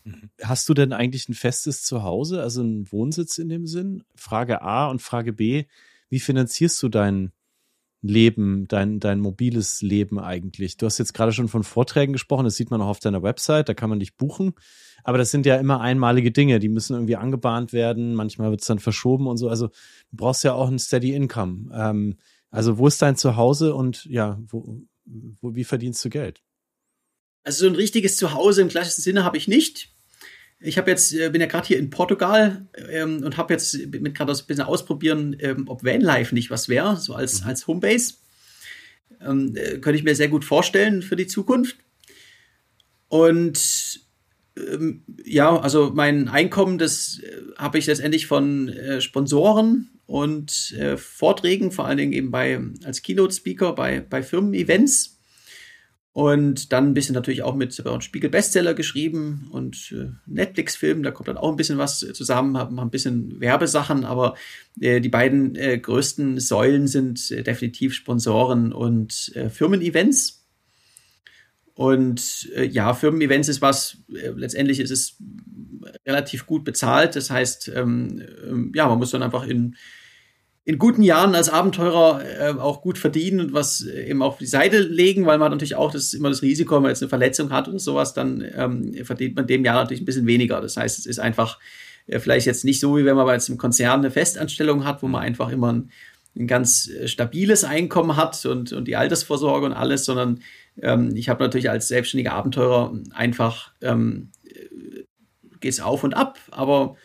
Mhm. 0.04 0.32
Hast 0.42 0.68
du 0.68 0.74
denn 0.74 0.94
eigentlich 0.94 1.30
ein 1.30 1.36
festes 1.36 1.84
Zuhause, 1.84 2.42
also 2.42 2.62
einen 2.62 2.92
Wohnsitz 2.92 3.38
in 3.38 3.50
dem 3.50 3.68
Sinn? 3.68 4.04
Frage 4.16 4.64
A 4.64 4.88
und 4.88 5.04
Frage 5.04 5.32
B, 5.32 5.66
wie 6.10 6.20
finanzierst 6.20 6.82
du 6.82 6.90
dein 6.90 7.32
Leben, 8.02 8.68
dein, 8.68 9.00
dein 9.00 9.20
mobiles 9.20 9.82
Leben 9.82 10.20
eigentlich? 10.20 10.78
Du 10.78 10.86
hast 10.86 10.98
jetzt 10.98 11.14
gerade 11.14 11.32
schon 11.32 11.48
von 11.48 11.64
Vorträgen 11.64 12.14
gesprochen, 12.14 12.46
das 12.46 12.56
sieht 12.56 12.72
man 12.72 12.82
auch 12.82 12.88
auf 12.88 13.00
deiner 13.00 13.24
Website, 13.24 13.70
da 13.70 13.74
kann 13.74 13.90
man 13.90 14.00
dich 14.00 14.18
buchen. 14.18 14.54
Aber 15.04 15.18
das 15.18 15.32
sind 15.32 15.46
ja 15.46 15.58
immer 15.58 15.82
einmalige 15.82 16.32
Dinge, 16.32 16.60
die 16.60 16.70
müssen 16.70 16.94
irgendwie 16.94 17.16
angebahnt 17.16 17.74
werden. 17.74 18.14
Manchmal 18.14 18.52
wird 18.52 18.62
es 18.62 18.68
dann 18.68 18.80
verschoben 18.80 19.28
und 19.28 19.38
so. 19.38 19.50
Also 19.50 19.68
du 19.68 20.18
brauchst 20.18 20.44
ja 20.44 20.54
auch 20.54 20.70
ein 20.70 20.80
Steady 20.80 21.14
Income. 21.14 21.72
Ähm, 21.74 22.18
also 22.50 22.78
wo 22.78 22.88
ist 22.88 23.02
dein 23.02 23.16
Zuhause 23.16 23.74
und 23.74 24.06
ja, 24.06 24.40
wo, 24.48 24.82
wo, 25.06 25.56
wie 25.56 25.64
verdienst 25.64 26.04
du 26.06 26.10
Geld? 26.10 26.42
Also 27.44 27.66
so 27.66 27.68
ein 27.68 27.76
richtiges 27.76 28.18
Zuhause 28.18 28.62
im 28.62 28.68
klassischen 28.68 29.02
Sinne 29.02 29.24
habe 29.24 29.38
ich 29.38 29.48
nicht. 29.48 29.91
Ich 30.62 30.78
habe 30.78 30.92
jetzt 30.92 31.14
äh, 31.14 31.30
bin 31.30 31.42
ja 31.42 31.48
gerade 31.48 31.68
hier 31.68 31.80
in 31.80 31.90
Portugal 31.90 32.68
ähm, 32.90 33.24
und 33.24 33.38
habe 33.38 33.54
jetzt 33.54 33.76
mit 33.88 34.16
gerade 34.16 34.32
ein 34.32 34.46
bisschen 34.48 34.64
ausprobieren, 34.64 35.36
ähm, 35.40 35.66
ob 35.68 35.84
Vanlife 35.84 36.36
nicht 36.36 36.52
was 36.52 36.70
wäre, 36.70 36.98
so 36.98 37.16
als 37.16 37.42
mhm. 37.42 37.48
als 37.48 37.68
Homebase. 37.68 38.14
Ähm, 39.20 39.56
äh, 39.56 39.80
könnte 39.80 39.98
ich 39.98 40.04
mir 40.04 40.16
sehr 40.16 40.30
gut 40.30 40.46
vorstellen 40.46 41.02
für 41.02 41.16
die 41.16 41.28
Zukunft. 41.28 41.78
Und 43.08 44.02
ähm, 44.58 45.04
ja, 45.26 45.60
also 45.60 45.92
mein 45.94 46.28
Einkommen, 46.28 46.78
das 46.78 47.20
äh, 47.20 47.42
habe 47.58 47.78
ich 47.78 47.86
letztendlich 47.88 48.28
von 48.28 48.70
äh, 48.70 49.02
Sponsoren 49.02 49.90
und 50.06 50.74
äh, 50.78 50.98
Vorträgen, 50.98 51.72
vor 51.72 51.86
allen 51.86 51.98
Dingen 51.98 52.14
eben 52.14 52.32
bei 52.32 52.60
als 52.84 53.02
Keynote-Speaker 53.02 53.74
bei, 53.74 54.02
bei 54.02 54.22
Firmen-Events. 54.22 55.21
Und 56.14 56.74
dann 56.74 56.88
ein 56.88 56.94
bisschen 56.94 57.16
natürlich 57.16 57.42
auch 57.42 57.56
mit 57.56 57.80
äh, 57.80 58.02
Spiegel 58.02 58.30
Bestseller 58.30 58.74
geschrieben 58.74 59.48
und 59.52 59.94
äh, 59.94 60.10
Netflix-Filmen, 60.26 61.04
da 61.04 61.12
kommt 61.12 61.30
dann 61.30 61.38
auch 61.38 61.50
ein 61.50 61.56
bisschen 61.56 61.78
was 61.78 62.00
zusammen, 62.00 62.58
haben 62.58 62.78
ein 62.80 62.90
bisschen 62.90 63.40
Werbesachen, 63.40 64.04
aber 64.04 64.36
äh, 64.82 65.00
die 65.00 65.08
beiden 65.08 65.56
äh, 65.56 65.78
größten 65.78 66.38
Säulen 66.42 66.88
sind 66.88 67.32
äh, 67.32 67.44
definitiv 67.44 67.94
Sponsoren 67.94 68.74
und 68.74 69.32
äh, 69.36 69.50
Firmen-Events. 69.50 70.46
Und 71.76 72.50
äh, 72.56 72.66
ja, 72.66 72.94
Firmen-Events 72.94 73.48
ist 73.48 73.62
was, 73.62 74.00
äh, 74.14 74.32
letztendlich 74.36 74.82
ist 74.82 74.92
es 74.92 75.18
relativ 76.06 76.46
gut 76.46 76.66
bezahlt. 76.66 77.16
Das 77.16 77.30
heißt, 77.30 77.72
ähm, 77.74 78.22
ähm, 78.44 78.72
ja, 78.76 78.86
man 78.88 78.98
muss 78.98 79.12
dann 79.12 79.24
einfach 79.24 79.48
in, 79.48 79.78
in 80.64 80.78
guten 80.78 81.02
Jahren 81.02 81.34
als 81.34 81.50
Abenteurer 81.50 82.22
äh, 82.24 82.54
auch 82.60 82.82
gut 82.82 82.98
verdienen 82.98 83.40
und 83.40 83.54
was 83.54 83.82
äh, 83.82 84.10
eben 84.10 84.22
auf 84.22 84.38
die 84.38 84.46
Seite 84.46 84.80
legen, 84.80 85.26
weil 85.26 85.40
man 85.40 85.52
natürlich 85.52 85.76
auch 85.76 85.92
das 85.92 86.14
immer 86.14 86.30
das 86.30 86.44
Risiko, 86.44 86.76
wenn 86.76 86.84
man 86.84 86.92
jetzt 86.92 87.02
eine 87.02 87.10
Verletzung 87.10 87.52
hat 87.52 87.68
oder 87.68 87.80
sowas, 87.80 88.14
dann 88.14 88.46
ähm, 88.56 88.94
verdient 89.04 89.36
man 89.36 89.48
dem 89.48 89.66
Jahr 89.66 89.76
natürlich 89.76 90.02
ein 90.02 90.06
bisschen 90.06 90.28
weniger. 90.28 90.62
Das 90.62 90.78
heißt, 90.78 91.00
es 91.00 91.06
ist 91.08 91.20
einfach 91.20 91.58
äh, 92.06 92.20
vielleicht 92.20 92.46
jetzt 92.46 92.64
nicht 92.64 92.80
so, 92.80 92.98
wie 92.98 93.06
wenn 93.06 93.16
man 93.16 93.26
bei 93.26 93.34
einem 93.34 93.58
Konzern 93.58 94.02
eine 94.02 94.12
Festanstellung 94.12 94.86
hat, 94.86 95.02
wo 95.02 95.08
man 95.08 95.24
einfach 95.24 95.50
immer 95.50 95.74
ein, 95.74 95.92
ein 96.36 96.46
ganz 96.46 96.88
äh, 96.90 97.08
stabiles 97.08 97.64
Einkommen 97.64 98.16
hat 98.16 98.46
und, 98.46 98.72
und 98.72 98.88
die 98.88 98.96
Altersvorsorge 98.96 99.66
und 99.66 99.74
alles, 99.74 100.06
sondern 100.06 100.42
ähm, 100.80 101.16
ich 101.16 101.28
habe 101.28 101.44
natürlich 101.44 101.72
als 101.72 101.88
selbstständiger 101.88 102.34
Abenteurer 102.34 102.94
einfach 103.14 103.72
ähm, 103.82 104.30
geht 105.60 105.74
es 105.74 105.80
auf 105.80 106.04
und 106.04 106.14
ab, 106.14 106.40
aber 106.52 106.98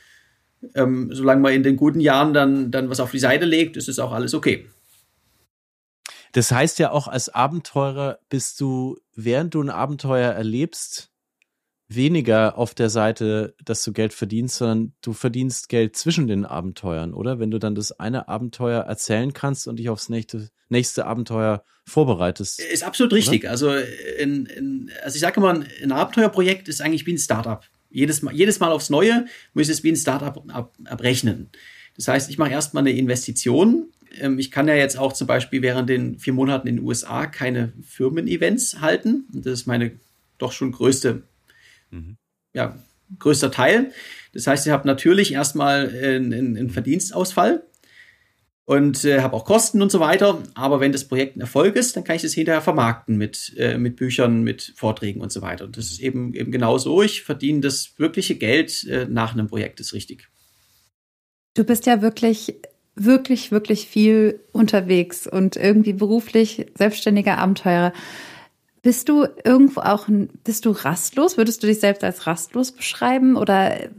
ähm, 0.74 1.10
solange 1.12 1.40
man 1.40 1.52
in 1.52 1.62
den 1.62 1.76
guten 1.76 2.00
Jahren 2.00 2.34
dann, 2.34 2.70
dann 2.70 2.90
was 2.90 3.00
auf 3.00 3.10
die 3.10 3.18
Seite 3.18 3.44
legt, 3.44 3.76
ist 3.76 3.88
es 3.88 3.98
auch 3.98 4.12
alles 4.12 4.34
okay. 4.34 4.66
Das 6.32 6.50
heißt 6.50 6.78
ja 6.78 6.90
auch, 6.90 7.08
als 7.08 7.28
Abenteurer 7.28 8.18
bist 8.28 8.60
du, 8.60 8.98
während 9.14 9.54
du 9.54 9.62
ein 9.62 9.70
Abenteuer 9.70 10.32
erlebst, 10.32 11.10
weniger 11.88 12.58
auf 12.58 12.74
der 12.74 12.90
Seite, 12.90 13.54
dass 13.64 13.82
du 13.82 13.92
Geld 13.92 14.12
verdienst, 14.12 14.56
sondern 14.56 14.92
du 15.02 15.12
verdienst 15.12 15.68
Geld 15.68 15.96
zwischen 15.96 16.26
den 16.26 16.44
Abenteuern, 16.44 17.14
oder? 17.14 17.38
Wenn 17.38 17.50
du 17.50 17.58
dann 17.58 17.74
das 17.74 17.92
eine 17.92 18.28
Abenteuer 18.28 18.82
erzählen 18.82 19.32
kannst 19.32 19.68
und 19.68 19.78
dich 19.78 19.88
aufs 19.88 20.08
nächste, 20.08 20.50
nächste 20.68 21.06
Abenteuer 21.06 21.64
vorbereitest. 21.86 22.60
Ist 22.60 22.82
absolut 22.82 23.12
richtig. 23.12 23.44
Oder? 23.44 23.50
Also, 23.50 23.72
in, 24.18 24.46
in, 24.46 24.90
also 25.04 25.14
ich 25.14 25.20
sage 25.20 25.40
immer, 25.40 25.64
ein 25.82 25.92
Abenteuerprojekt 25.92 26.68
ist 26.68 26.80
eigentlich 26.80 27.06
wie 27.06 27.12
ein 27.12 27.18
Startup. 27.18 27.64
Jedes 27.90 28.22
Mal, 28.22 28.34
jedes 28.34 28.60
Mal 28.60 28.72
aufs 28.72 28.90
Neue 28.90 29.26
muss 29.54 29.68
es 29.68 29.82
wie 29.82 29.92
ein 29.92 29.96
Startup 29.96 30.42
ab, 30.48 30.74
abrechnen. 30.84 31.50
Das 31.96 32.08
heißt, 32.08 32.30
ich 32.30 32.38
mache 32.38 32.50
erstmal 32.50 32.82
eine 32.82 32.92
Investition. 32.92 33.90
Ähm, 34.18 34.38
ich 34.38 34.50
kann 34.50 34.68
ja 34.68 34.74
jetzt 34.74 34.98
auch 34.98 35.12
zum 35.12 35.26
Beispiel 35.26 35.62
während 35.62 35.88
den 35.88 36.18
vier 36.18 36.32
Monaten 36.32 36.68
in 36.68 36.76
den 36.76 36.84
USA 36.84 37.26
keine 37.26 37.72
Firmen-Events 37.82 38.80
halten. 38.80 39.26
Das 39.32 39.52
ist 39.52 39.66
meine 39.66 39.92
doch 40.38 40.52
schon 40.52 40.72
größte 40.72 41.22
Mhm. 41.90 42.16
Ja, 42.54 42.78
größter 43.18 43.50
Teil. 43.50 43.92
Das 44.32 44.46
heißt, 44.46 44.66
ich 44.66 44.72
habe 44.72 44.86
natürlich 44.86 45.32
erstmal 45.32 45.88
einen, 45.88 46.56
einen 46.56 46.70
Verdienstausfall 46.70 47.62
und 48.66 49.04
äh, 49.04 49.20
habe 49.20 49.34
auch 49.34 49.44
Kosten 49.44 49.80
und 49.80 49.92
so 49.92 50.00
weiter. 50.00 50.42
Aber 50.54 50.80
wenn 50.80 50.92
das 50.92 51.04
Projekt 51.04 51.36
ein 51.36 51.40
Erfolg 51.40 51.76
ist, 51.76 51.96
dann 51.96 52.04
kann 52.04 52.16
ich 52.16 52.22
das 52.22 52.34
hinterher 52.34 52.60
vermarkten 52.60 53.16
mit, 53.16 53.54
äh, 53.56 53.78
mit 53.78 53.96
Büchern, 53.96 54.42
mit 54.42 54.72
Vorträgen 54.76 55.20
und 55.20 55.32
so 55.32 55.40
weiter. 55.40 55.64
Und 55.64 55.76
das 55.76 55.86
ist 55.86 56.00
eben, 56.00 56.34
eben 56.34 56.50
genau 56.50 56.76
so. 56.76 57.00
Ich 57.00 57.22
verdiene 57.22 57.60
das 57.60 57.94
wirkliche 57.96 58.34
Geld 58.34 58.84
äh, 58.84 59.06
nach 59.08 59.32
einem 59.32 59.46
Projekt, 59.46 59.78
ist 59.78 59.94
richtig. 59.94 60.28
Du 61.54 61.62
bist 61.62 61.86
ja 61.86 62.02
wirklich, 62.02 62.56
wirklich, 62.96 63.52
wirklich 63.52 63.86
viel 63.86 64.40
unterwegs 64.50 65.28
und 65.28 65.56
irgendwie 65.56 65.92
beruflich 65.92 66.66
selbstständiger 66.74 67.38
Abenteurer. 67.38 67.92
Bist 68.82 69.08
du 69.08 69.26
irgendwo 69.44 69.80
auch, 69.80 70.08
bist 70.42 70.64
du 70.64 70.70
rastlos? 70.70 71.36
Würdest 71.36 71.62
du 71.62 71.68
dich 71.68 71.78
selbst 71.78 72.02
als 72.02 72.26
rastlos 72.26 72.72
beschreiben? 72.72 73.36
Oder 73.36 73.90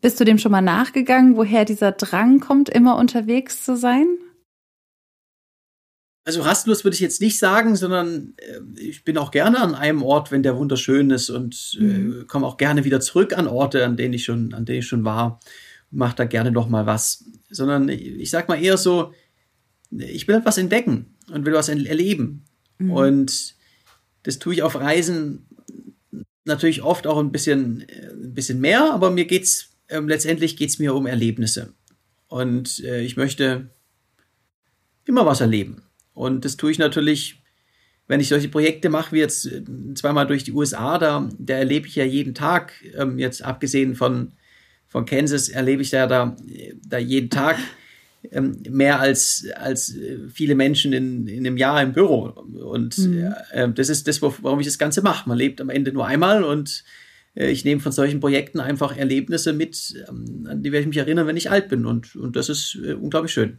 bist 0.00 0.18
du 0.20 0.24
dem 0.24 0.38
schon 0.38 0.52
mal 0.52 0.60
nachgegangen, 0.60 1.36
woher 1.36 1.64
dieser 1.64 1.92
Drang 1.92 2.40
kommt, 2.40 2.68
immer 2.68 2.96
unterwegs 2.96 3.64
zu 3.64 3.76
sein? 3.76 4.06
Also 6.24 6.42
rastlos 6.42 6.84
würde 6.84 6.94
ich 6.94 7.00
jetzt 7.00 7.20
nicht 7.20 7.38
sagen, 7.38 7.76
sondern 7.76 8.34
äh, 8.36 8.60
ich 8.80 9.04
bin 9.04 9.18
auch 9.18 9.30
gerne 9.30 9.58
an 9.60 9.74
einem 9.74 10.02
Ort, 10.02 10.30
wenn 10.30 10.42
der 10.42 10.56
wunderschön 10.56 11.10
ist 11.10 11.30
und 11.30 11.76
äh, 11.80 11.82
mhm. 11.82 12.20
äh, 12.20 12.24
komme 12.24 12.46
auch 12.46 12.56
gerne 12.56 12.84
wieder 12.84 13.00
zurück 13.00 13.36
an 13.36 13.48
Orte, 13.48 13.84
an 13.84 13.96
denen 13.96 14.14
ich 14.14 14.24
schon, 14.24 14.54
an 14.54 14.64
denen 14.64 14.80
ich 14.80 14.86
schon 14.86 15.04
war, 15.04 15.40
mache 15.90 16.16
da 16.16 16.24
gerne 16.24 16.50
noch 16.50 16.68
mal 16.68 16.86
was. 16.86 17.24
Sondern 17.50 17.88
ich 17.88 18.30
sag 18.30 18.48
mal 18.48 18.62
eher 18.62 18.76
so, 18.76 19.12
ich 19.90 20.28
will 20.28 20.36
etwas 20.36 20.58
entdecken 20.58 21.16
und 21.32 21.46
will 21.46 21.54
was 21.54 21.68
erleben. 21.68 22.44
Mhm. 22.78 22.90
Und 22.90 23.54
das 24.22 24.38
tue 24.38 24.54
ich 24.54 24.62
auf 24.62 24.76
Reisen 24.76 25.46
natürlich 26.44 26.82
oft 26.82 27.06
auch 27.06 27.18
ein 27.18 27.32
bisschen, 27.32 27.88
äh, 27.88 28.10
ein 28.12 28.34
bisschen 28.34 28.60
mehr, 28.60 28.92
aber 28.92 29.10
mir 29.10 29.24
geht's 29.24 29.70
äh, 29.90 30.00
letztendlich 30.00 30.56
geht's 30.56 30.78
mir 30.78 30.94
um 30.94 31.06
Erlebnisse. 31.06 31.74
Und 32.28 32.82
äh, 32.84 33.02
ich 33.02 33.16
möchte 33.16 33.70
immer 35.04 35.26
was 35.26 35.40
erleben. 35.40 35.82
Und 36.14 36.44
das 36.44 36.56
tue 36.56 36.70
ich 36.70 36.78
natürlich, 36.78 37.42
wenn 38.06 38.20
ich 38.20 38.28
solche 38.28 38.48
Projekte 38.48 38.88
mache, 38.88 39.12
wie 39.12 39.18
jetzt 39.18 39.46
äh, 39.46 39.62
zweimal 39.94 40.26
durch 40.26 40.44
die 40.44 40.52
USA, 40.52 40.98
da, 40.98 41.28
da 41.38 41.54
erlebe 41.54 41.86
ich 41.86 41.96
ja 41.96 42.04
jeden 42.04 42.34
Tag, 42.34 42.72
ähm, 42.96 43.18
jetzt 43.18 43.42
abgesehen 43.42 43.94
von, 43.94 44.32
von 44.86 45.06
Kansas, 45.06 45.48
erlebe 45.48 45.82
ich 45.82 45.90
da, 45.90 46.06
da, 46.06 46.36
da 46.84 46.98
jeden 46.98 47.30
Tag 47.30 47.58
ähm, 48.30 48.62
mehr 48.68 49.00
als, 49.00 49.46
als 49.56 49.96
äh, 49.96 50.18
viele 50.28 50.54
Menschen 50.54 50.92
in, 50.92 51.26
in 51.26 51.46
einem 51.46 51.56
Jahr 51.56 51.82
im 51.82 51.92
Büro. 51.92 52.26
Und 52.26 52.98
mhm. 52.98 53.34
äh, 53.52 53.68
das 53.70 53.88
ist 53.88 54.06
das, 54.06 54.22
warum 54.22 54.60
ich 54.60 54.66
das 54.66 54.78
Ganze 54.78 55.02
mache. 55.02 55.28
Man 55.28 55.38
lebt 55.38 55.60
am 55.60 55.70
Ende 55.70 55.92
nur 55.92 56.06
einmal 56.06 56.44
und 56.44 56.84
ich 57.34 57.64
nehme 57.64 57.80
von 57.80 57.92
solchen 57.92 58.20
Projekten 58.20 58.60
einfach 58.60 58.96
Erlebnisse 58.96 59.52
mit, 59.52 59.94
ähm, 60.08 60.46
an 60.48 60.62
die 60.62 60.72
werde 60.72 60.82
ich 60.82 60.88
mich 60.88 60.96
erinnern, 60.96 61.26
wenn 61.26 61.36
ich 61.36 61.50
alt 61.50 61.68
bin. 61.68 61.86
Und, 61.86 62.16
und 62.16 62.36
das 62.36 62.48
ist 62.48 62.76
äh, 62.84 62.94
unglaublich 62.94 63.32
schön. 63.32 63.58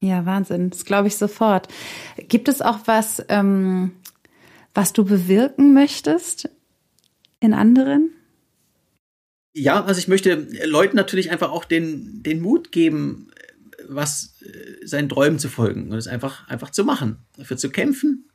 Ja, 0.00 0.26
Wahnsinn. 0.26 0.70
Das 0.70 0.84
glaube 0.84 1.08
ich 1.08 1.16
sofort. 1.16 1.68
Gibt 2.28 2.48
es 2.48 2.60
auch 2.60 2.80
was, 2.86 3.24
ähm, 3.28 3.92
was 4.74 4.92
du 4.92 5.04
bewirken 5.04 5.74
möchtest 5.74 6.48
in 7.38 7.54
anderen? 7.54 8.10
Ja, 9.54 9.84
also 9.84 9.98
ich 9.98 10.08
möchte 10.08 10.48
Leuten 10.64 10.96
natürlich 10.96 11.30
einfach 11.30 11.50
auch 11.50 11.64
den, 11.64 12.22
den 12.22 12.40
Mut 12.40 12.72
geben, 12.72 13.30
was 13.86 14.40
äh, 14.42 14.86
seinen 14.86 15.08
Träumen 15.08 15.38
zu 15.38 15.48
folgen 15.48 15.92
und 15.92 15.98
es 15.98 16.08
einfach, 16.08 16.48
einfach 16.48 16.70
zu 16.70 16.84
machen, 16.84 17.18
dafür 17.36 17.56
zu 17.56 17.70
kämpfen 17.70 18.28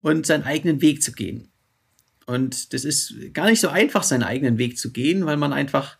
und 0.00 0.26
seinen 0.26 0.44
eigenen 0.44 0.80
Weg 0.80 1.02
zu 1.02 1.12
gehen. 1.12 1.50
Und 2.28 2.74
das 2.74 2.84
ist 2.84 3.14
gar 3.32 3.48
nicht 3.48 3.58
so 3.58 3.68
einfach, 3.68 4.02
seinen 4.02 4.22
eigenen 4.22 4.58
Weg 4.58 4.76
zu 4.76 4.92
gehen, 4.92 5.24
weil 5.24 5.38
man 5.38 5.54
einfach 5.54 5.96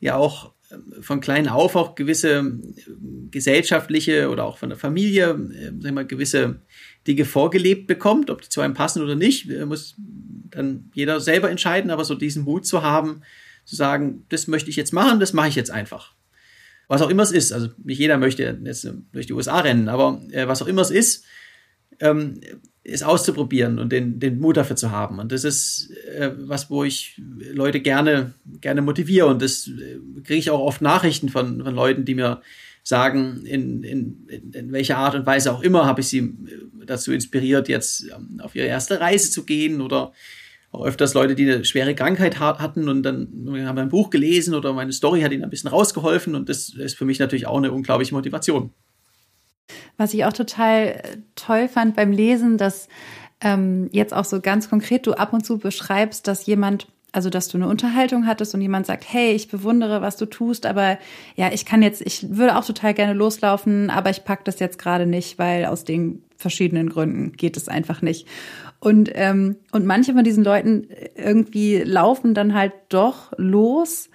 ja 0.00 0.16
auch 0.16 0.54
ähm, 0.72 1.00
von 1.00 1.20
klein 1.20 1.46
auf 1.46 1.76
auch 1.76 1.94
gewisse 1.94 2.30
ähm, 2.38 2.74
gesellschaftliche 3.30 4.28
oder 4.28 4.42
auch 4.42 4.58
von 4.58 4.70
der 4.70 4.78
Familie, 4.78 5.30
äh, 5.54 5.70
sag 5.78 5.94
mal, 5.94 6.04
gewisse 6.04 6.62
Dinge 7.06 7.24
vorgelebt 7.24 7.86
bekommt, 7.86 8.28
ob 8.28 8.42
die 8.42 8.48
zu 8.48 8.60
einem 8.60 8.74
passen 8.74 9.02
oder 9.02 9.14
nicht, 9.14 9.48
äh, 9.50 9.64
muss 9.64 9.94
dann 10.50 10.90
jeder 10.94 11.20
selber 11.20 11.48
entscheiden, 11.48 11.92
aber 11.92 12.04
so 12.04 12.16
diesen 12.16 12.42
Mut 12.42 12.66
zu 12.66 12.82
haben, 12.82 13.22
zu 13.64 13.76
sagen, 13.76 14.26
das 14.30 14.48
möchte 14.48 14.68
ich 14.68 14.74
jetzt 14.74 14.92
machen, 14.92 15.20
das 15.20 15.32
mache 15.32 15.46
ich 15.46 15.54
jetzt 15.54 15.70
einfach. 15.70 16.12
Was 16.88 17.02
auch 17.02 17.08
immer 17.08 17.22
es 17.22 17.30
ist, 17.30 17.52
also 17.52 17.68
nicht 17.84 17.98
jeder 17.98 18.18
möchte 18.18 18.58
jetzt 18.64 18.92
durch 19.12 19.26
die 19.26 19.32
USA 19.32 19.60
rennen, 19.60 19.88
aber 19.88 20.20
äh, 20.32 20.48
was 20.48 20.60
auch 20.60 20.66
immer 20.66 20.82
es 20.82 20.90
ist, 20.90 21.24
ist 22.84 23.04
auszuprobieren 23.04 23.78
und 23.78 23.92
den, 23.92 24.18
den 24.18 24.40
Mut 24.40 24.56
dafür 24.56 24.76
zu 24.76 24.90
haben. 24.90 25.18
Und 25.18 25.30
das 25.30 25.44
ist 25.44 25.90
äh, 26.18 26.30
was, 26.36 26.68
wo 26.68 26.82
ich 26.82 27.20
Leute 27.52 27.80
gerne, 27.80 28.34
gerne 28.60 28.82
motiviere. 28.82 29.26
Und 29.26 29.40
das 29.40 29.68
äh, 29.68 29.98
kriege 30.22 30.38
ich 30.38 30.50
auch 30.50 30.60
oft 30.60 30.82
Nachrichten 30.82 31.28
von, 31.28 31.62
von 31.62 31.74
Leuten, 31.74 32.04
die 32.04 32.16
mir 32.16 32.42
sagen, 32.82 33.46
in, 33.46 33.84
in, 33.84 34.26
in 34.52 34.72
welcher 34.72 34.98
Art 34.98 35.14
und 35.14 35.26
Weise 35.26 35.52
auch 35.52 35.62
immer 35.62 35.86
habe 35.86 36.00
ich 36.00 36.08
sie 36.08 36.18
äh, 36.18 36.84
dazu 36.86 37.12
inspiriert, 37.12 37.68
jetzt 37.68 38.04
ähm, 38.10 38.40
auf 38.42 38.56
ihre 38.56 38.66
erste 38.66 39.00
Reise 39.00 39.30
zu 39.30 39.44
gehen 39.44 39.80
oder 39.80 40.12
auch 40.72 40.84
öfters 40.84 41.14
Leute, 41.14 41.34
die 41.34 41.50
eine 41.50 41.64
schwere 41.64 41.94
Krankheit 41.94 42.40
hatten 42.40 42.88
und 42.88 43.02
dann 43.02 43.28
haben 43.66 43.78
ein 43.78 43.90
Buch 43.90 44.08
gelesen 44.08 44.54
oder 44.54 44.72
meine 44.72 44.92
Story 44.92 45.20
hat 45.20 45.30
ihnen 45.30 45.44
ein 45.44 45.50
bisschen 45.50 45.68
rausgeholfen 45.68 46.34
und 46.34 46.48
das 46.48 46.70
ist 46.70 46.96
für 46.96 47.04
mich 47.04 47.18
natürlich 47.18 47.46
auch 47.46 47.58
eine 47.58 47.70
unglaubliche 47.70 48.14
Motivation. 48.14 48.72
Was 49.96 50.14
ich 50.14 50.24
auch 50.24 50.32
total 50.32 50.86
äh, 50.86 51.16
toll 51.34 51.68
fand 51.68 51.96
beim 51.96 52.12
Lesen, 52.12 52.58
dass 52.58 52.88
ähm, 53.40 53.88
jetzt 53.92 54.14
auch 54.14 54.24
so 54.24 54.40
ganz 54.40 54.68
konkret 54.68 55.06
du 55.06 55.12
ab 55.12 55.32
und 55.32 55.44
zu 55.44 55.58
beschreibst, 55.58 56.26
dass 56.28 56.46
jemand 56.46 56.88
also 57.12 57.28
dass 57.28 57.48
du 57.48 57.58
eine 57.58 57.68
Unterhaltung 57.68 58.26
hattest 58.26 58.54
und 58.54 58.62
jemand 58.62 58.86
sagt, 58.86 59.04
hey, 59.06 59.32
ich 59.32 59.48
bewundere, 59.48 60.00
was 60.00 60.16
du 60.16 60.24
tust, 60.24 60.64
aber 60.64 60.98
ja, 61.36 61.52
ich 61.52 61.66
kann 61.66 61.82
jetzt, 61.82 62.00
ich 62.00 62.36
würde 62.36 62.56
auch 62.56 62.64
total 62.64 62.94
gerne 62.94 63.12
loslaufen, 63.12 63.90
aber 63.90 64.08
ich 64.08 64.24
pack 64.24 64.46
das 64.46 64.58
jetzt 64.58 64.78
gerade 64.78 65.06
nicht, 65.06 65.38
weil 65.38 65.66
aus 65.66 65.84
den 65.84 66.24
verschiedenen 66.38 66.88
Gründen 66.88 67.32
geht 67.32 67.58
es 67.58 67.68
einfach 67.68 68.00
nicht. 68.00 68.26
Und, 68.80 69.10
ähm, 69.14 69.56
und 69.70 69.84
manche 69.84 70.14
von 70.14 70.24
diesen 70.24 70.42
Leuten 70.42 70.88
irgendwie 71.14 71.78
laufen 71.78 72.34
dann 72.34 72.54
halt 72.54 72.72
doch 72.88 73.32
los. 73.36 74.08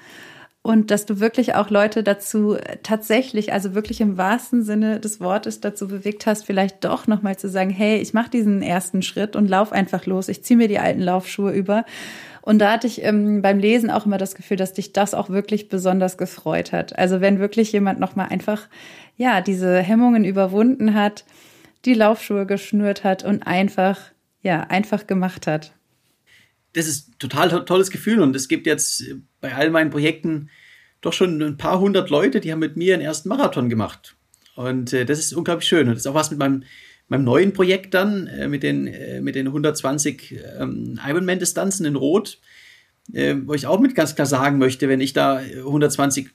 Und 0.67 0.91
dass 0.91 1.05
du 1.05 1.21
wirklich 1.21 1.55
auch 1.55 1.69
Leute 1.69 2.03
dazu 2.03 2.57
tatsächlich, 2.83 3.53
also 3.53 3.73
wirklich 3.73 4.01
im 4.01 4.17
wahrsten 4.17 4.63
Sinne 4.63 4.99
des 4.99 5.21
Wortes 5.21 5.61
dazu 5.61 5.87
bewegt 5.87 6.25
hast, 6.25 6.45
vielleicht 6.45 6.83
doch 6.83 7.07
nochmal 7.07 7.37
zu 7.37 7.47
sagen, 7.47 7.69
hey, 7.69 7.99
ich 7.99 8.13
mache 8.13 8.31
diesen 8.31 8.61
ersten 8.61 9.01
Schritt 9.01 9.37
und 9.37 9.47
lauf 9.47 9.71
einfach 9.71 10.05
los. 10.05 10.27
Ich 10.27 10.43
ziehe 10.43 10.57
mir 10.57 10.67
die 10.67 10.79
alten 10.79 10.99
Laufschuhe 10.99 11.53
über. 11.53 11.85
Und 12.41 12.59
da 12.59 12.73
hatte 12.73 12.85
ich 12.85 13.01
ähm, 13.01 13.41
beim 13.41 13.59
Lesen 13.59 13.89
auch 13.89 14.05
immer 14.05 14.17
das 14.17 14.35
Gefühl, 14.35 14.57
dass 14.57 14.73
dich 14.73 14.91
das 14.91 15.13
auch 15.13 15.29
wirklich 15.29 15.69
besonders 15.69 16.17
gefreut 16.17 16.73
hat. 16.73 16.99
Also 16.99 17.21
wenn 17.21 17.39
wirklich 17.39 17.71
jemand 17.71 18.01
nochmal 18.01 18.27
einfach, 18.27 18.67
ja, 19.15 19.39
diese 19.39 19.79
Hemmungen 19.79 20.25
überwunden 20.25 20.95
hat, 20.95 21.23
die 21.85 21.93
Laufschuhe 21.93 22.45
geschnürt 22.45 23.05
hat 23.05 23.23
und 23.23 23.47
einfach 23.47 23.99
ja, 24.41 24.63
einfach 24.63 25.07
gemacht 25.07 25.47
hat. 25.47 25.76
Das 26.77 26.87
ist 26.87 27.17
total 27.17 27.49
to 27.49 27.59
tolles 27.61 27.89
Gefühl 27.89 28.21
und 28.21 28.35
es 28.35 28.47
gibt 28.47 28.67
jetzt 28.67 29.03
bei 29.41 29.55
all 29.55 29.71
meinen 29.71 29.89
Projekten 29.89 30.49
doch 31.01 31.11
schon 31.11 31.41
ein 31.41 31.57
paar 31.57 31.79
hundert 31.79 32.11
Leute, 32.11 32.39
die 32.39 32.51
haben 32.51 32.59
mit 32.59 32.77
mir 32.77 32.93
einen 32.93 33.01
ersten 33.01 33.29
Marathon 33.29 33.67
gemacht. 33.67 34.15
Und 34.55 34.93
äh, 34.93 35.05
das 35.05 35.17
ist 35.19 35.33
unglaublich 35.33 35.67
schön. 35.67 35.87
Und 35.87 35.95
das 35.95 35.99
ist 35.99 36.07
auch 36.07 36.13
was 36.13 36.29
mit 36.29 36.39
meinem, 36.39 36.63
meinem 37.07 37.23
neuen 37.23 37.53
Projekt 37.53 37.93
dann, 37.93 38.27
äh, 38.27 38.47
mit, 38.47 38.61
den, 38.61 38.87
äh, 38.87 39.21
mit 39.21 39.35
den 39.35 39.47
120 39.47 40.39
ähm, 40.59 40.99
Ironman-Distanzen 41.03 41.85
in 41.85 41.95
Rot, 41.95 42.39
äh, 43.11 43.35
wo 43.45 43.53
ich 43.53 43.65
auch 43.65 43.79
mit 43.79 43.95
ganz 43.95 44.15
klar 44.15 44.27
sagen 44.27 44.59
möchte, 44.59 44.87
wenn 44.87 45.01
ich 45.01 45.13
da 45.13 45.37
120 45.37 46.29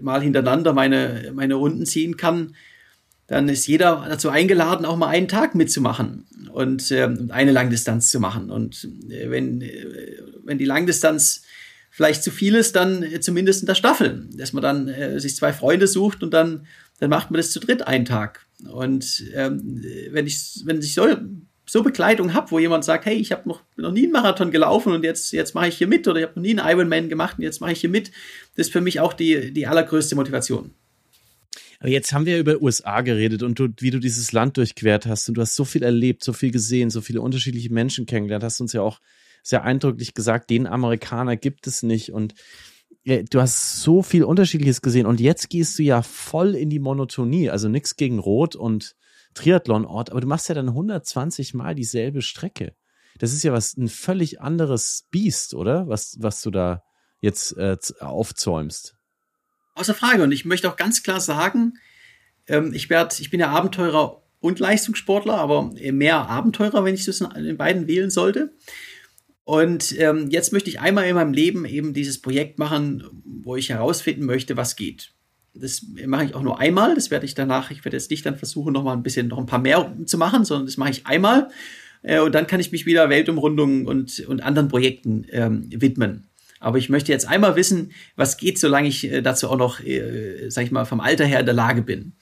Mal 0.00 0.22
hintereinander 0.22 0.72
meine, 0.72 1.32
meine 1.34 1.54
Runden 1.54 1.86
ziehen 1.86 2.16
kann, 2.16 2.56
dann 3.26 3.48
ist 3.48 3.66
jeder 3.66 4.06
dazu 4.08 4.30
eingeladen, 4.30 4.86
auch 4.86 4.96
mal 4.96 5.08
einen 5.08 5.28
Tag 5.28 5.54
mitzumachen 5.54 6.26
und 6.56 6.90
äh, 6.90 7.06
eine 7.28 7.52
Langdistanz 7.52 8.10
zu 8.10 8.18
machen. 8.18 8.50
Und 8.50 8.88
äh, 9.10 9.28
wenn, 9.28 9.60
äh, 9.60 10.22
wenn 10.42 10.56
die 10.56 10.64
Langdistanz 10.64 11.42
vielleicht 11.90 12.24
zu 12.24 12.30
viel 12.30 12.54
ist, 12.54 12.76
dann 12.76 13.02
äh, 13.02 13.20
zumindest 13.20 13.60
in 13.60 13.66
der 13.66 13.74
Staffel, 13.74 14.26
dass 14.32 14.54
man 14.54 14.62
dann 14.62 14.88
äh, 14.88 15.20
sich 15.20 15.36
zwei 15.36 15.52
Freunde 15.52 15.86
sucht 15.86 16.22
und 16.22 16.32
dann, 16.32 16.66
dann 16.98 17.10
macht 17.10 17.30
man 17.30 17.36
das 17.36 17.50
zu 17.50 17.60
dritt 17.60 17.86
einen 17.86 18.06
Tag. 18.06 18.46
Und 18.70 19.22
ähm, 19.34 19.84
wenn 20.12 20.26
ich, 20.26 20.62
wenn 20.64 20.80
sich 20.80 20.94
so 20.94 21.06
so 21.68 21.82
Begleitung 21.82 22.32
habe, 22.32 22.50
wo 22.52 22.58
jemand 22.58 22.84
sagt, 22.84 23.04
hey, 23.04 23.16
ich 23.16 23.32
habe 23.32 23.46
noch, 23.46 23.60
noch 23.76 23.90
nie 23.90 24.04
einen 24.04 24.12
Marathon 24.12 24.52
gelaufen 24.52 24.92
und 24.92 25.04
jetzt, 25.04 25.32
jetzt 25.32 25.54
mache 25.54 25.66
ich 25.68 25.76
hier 25.76 25.88
mit 25.88 26.06
oder 26.06 26.20
ich 26.20 26.26
habe 26.26 26.36
noch 26.36 26.42
nie 26.42 26.58
einen 26.58 26.66
Ironman 26.66 27.08
gemacht 27.08 27.36
und 27.38 27.42
jetzt 27.42 27.60
mache 27.60 27.72
ich 27.72 27.80
hier 27.80 27.90
mit, 27.90 28.12
das 28.54 28.68
ist 28.68 28.72
für 28.72 28.80
mich 28.80 29.00
auch 29.00 29.12
die, 29.12 29.52
die 29.52 29.66
allergrößte 29.66 30.14
Motivation. 30.14 30.70
Aber 31.80 31.88
jetzt 31.88 32.12
haben 32.12 32.26
wir 32.26 32.38
über 32.38 32.60
USA 32.62 33.00
geredet 33.02 33.42
und 33.42 33.58
du, 33.58 33.68
wie 33.78 33.90
du 33.90 33.98
dieses 33.98 34.32
Land 34.32 34.56
durchquert 34.56 35.06
hast 35.06 35.28
und 35.28 35.36
du 35.36 35.42
hast 35.42 35.54
so 35.54 35.64
viel 35.64 35.82
erlebt, 35.82 36.24
so 36.24 36.32
viel 36.32 36.50
gesehen, 36.50 36.90
so 36.90 37.00
viele 37.00 37.20
unterschiedliche 37.20 37.72
Menschen 37.72 38.06
kennengelernt, 38.06 38.44
hast 38.44 38.60
uns 38.60 38.72
ja 38.72 38.82
auch 38.82 39.00
sehr 39.42 39.62
eindrücklich 39.62 40.14
gesagt, 40.14 40.50
den 40.50 40.66
Amerikaner 40.66 41.36
gibt 41.36 41.66
es 41.66 41.82
nicht 41.82 42.10
und 42.10 42.34
du 43.04 43.40
hast 43.40 43.82
so 43.82 44.02
viel 44.02 44.24
Unterschiedliches 44.24 44.82
gesehen 44.82 45.06
und 45.06 45.20
jetzt 45.20 45.48
gehst 45.48 45.78
du 45.78 45.82
ja 45.82 46.02
voll 46.02 46.54
in 46.54 46.70
die 46.70 46.80
Monotonie, 46.80 47.50
also 47.50 47.68
nichts 47.68 47.96
gegen 47.96 48.18
Rot 48.18 48.56
und 48.56 48.96
Triathlon-Ort, 49.34 50.10
aber 50.10 50.20
du 50.20 50.26
machst 50.26 50.48
ja 50.48 50.54
dann 50.54 50.68
120 50.68 51.54
Mal 51.54 51.74
dieselbe 51.74 52.22
Strecke. 52.22 52.74
Das 53.18 53.32
ist 53.32 53.44
ja 53.44 53.52
was 53.52 53.76
ein 53.76 53.88
völlig 53.88 54.40
anderes 54.40 55.06
Biest, 55.10 55.54
oder? 55.54 55.88
Was, 55.88 56.16
was 56.20 56.42
du 56.42 56.50
da 56.50 56.82
jetzt 57.20 57.56
äh, 57.56 57.76
aufzäumst. 58.00 58.95
Außer 59.76 59.94
Frage. 59.94 60.22
Und 60.24 60.32
ich 60.32 60.44
möchte 60.44 60.68
auch 60.68 60.76
ganz 60.76 61.02
klar 61.02 61.20
sagen, 61.20 61.74
ähm, 62.48 62.72
ich 62.74 62.90
werde, 62.90 63.14
ich 63.20 63.30
bin 63.30 63.40
ja 63.40 63.50
Abenteurer 63.50 64.22
und 64.40 64.58
Leistungssportler, 64.58 65.34
aber 65.34 65.72
mehr 65.92 66.28
Abenteurer, 66.28 66.84
wenn 66.84 66.94
ich 66.94 67.04
das 67.04 67.20
in 67.20 67.56
beiden 67.56 67.86
wählen 67.86 68.10
sollte. 68.10 68.52
Und 69.44 69.96
ähm, 70.00 70.28
jetzt 70.30 70.52
möchte 70.52 70.70
ich 70.70 70.80
einmal 70.80 71.06
in 71.06 71.14
meinem 71.14 71.32
Leben 71.32 71.64
eben 71.64 71.94
dieses 71.94 72.20
Projekt 72.20 72.58
machen, 72.58 73.04
wo 73.24 73.54
ich 73.54 73.68
herausfinden 73.68 74.24
möchte, 74.24 74.56
was 74.56 74.74
geht. 74.74 75.12
Das 75.54 75.84
mache 76.06 76.24
ich 76.24 76.34
auch 76.34 76.42
nur 76.42 76.58
einmal. 76.58 76.94
Das 76.94 77.10
werde 77.10 77.26
ich 77.26 77.34
danach, 77.34 77.70
ich 77.70 77.84
werde 77.84 77.96
jetzt 77.96 78.10
nicht 78.10 78.26
dann 78.26 78.36
versuchen, 78.36 78.72
noch 78.72 78.82
mal 78.82 78.92
ein 78.92 79.02
bisschen, 79.02 79.28
noch 79.28 79.38
ein 79.38 79.46
paar 79.46 79.60
mehr 79.60 79.94
zu 80.06 80.18
machen, 80.18 80.44
sondern 80.44 80.66
das 80.66 80.76
mache 80.76 80.90
ich 80.90 81.06
einmal. 81.06 81.48
Äh, 82.02 82.20
und 82.20 82.34
dann 82.34 82.46
kann 82.46 82.60
ich 82.60 82.72
mich 82.72 82.86
wieder 82.86 83.08
Weltumrundungen 83.08 83.86
und, 83.86 84.20
und 84.26 84.42
anderen 84.42 84.68
Projekten 84.68 85.26
ähm, 85.30 85.68
widmen. 85.70 86.26
Aber 86.66 86.78
ich 86.78 86.88
möchte 86.88 87.12
jetzt 87.12 87.28
einmal 87.28 87.54
wissen, 87.54 87.92
was 88.16 88.38
geht, 88.38 88.58
solange 88.58 88.88
ich 88.88 89.08
äh, 89.08 89.22
dazu 89.22 89.48
auch 89.48 89.56
noch, 89.56 89.78
äh, 89.78 90.48
sag 90.48 90.64
ich 90.64 90.72
mal, 90.72 90.84
vom 90.84 90.98
Alter 90.98 91.24
her 91.24 91.38
in 91.38 91.46
der 91.46 91.54
Lage 91.54 91.80
bin. 91.80 92.14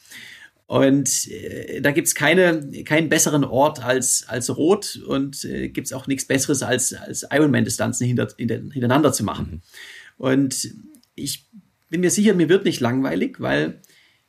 Und 0.67 1.31
äh, 1.31 1.81
da 1.81 1.93
gibt's 1.93 2.15
keine, 2.15 2.71
keinen 2.85 3.09
besseren 3.09 3.45
Ort 3.45 3.83
als, 3.83 4.29
als 4.29 4.55
Rot 4.55 5.01
und 5.07 5.47
äh, 5.47 5.71
gibt's 5.71 5.95
auch 5.95 6.07
nichts 6.09 6.27
Besseres 6.27 6.63
als, 6.63 6.93
als 6.93 7.27
Ironman-Distanzen 7.31 8.07
hinter, 8.07 8.29
hintereinander 8.37 9.15
zu 9.15 9.25
machen. 9.25 9.47
Mhm. 9.51 9.61
Und 10.19 10.75
ich 11.15 11.47
bin 11.89 12.03
mir 12.03 12.11
sicher, 12.11 12.35
mir 12.35 12.51
wird 12.51 12.67
nicht 12.67 12.81
langweilig, 12.81 13.41
weil 13.41 13.81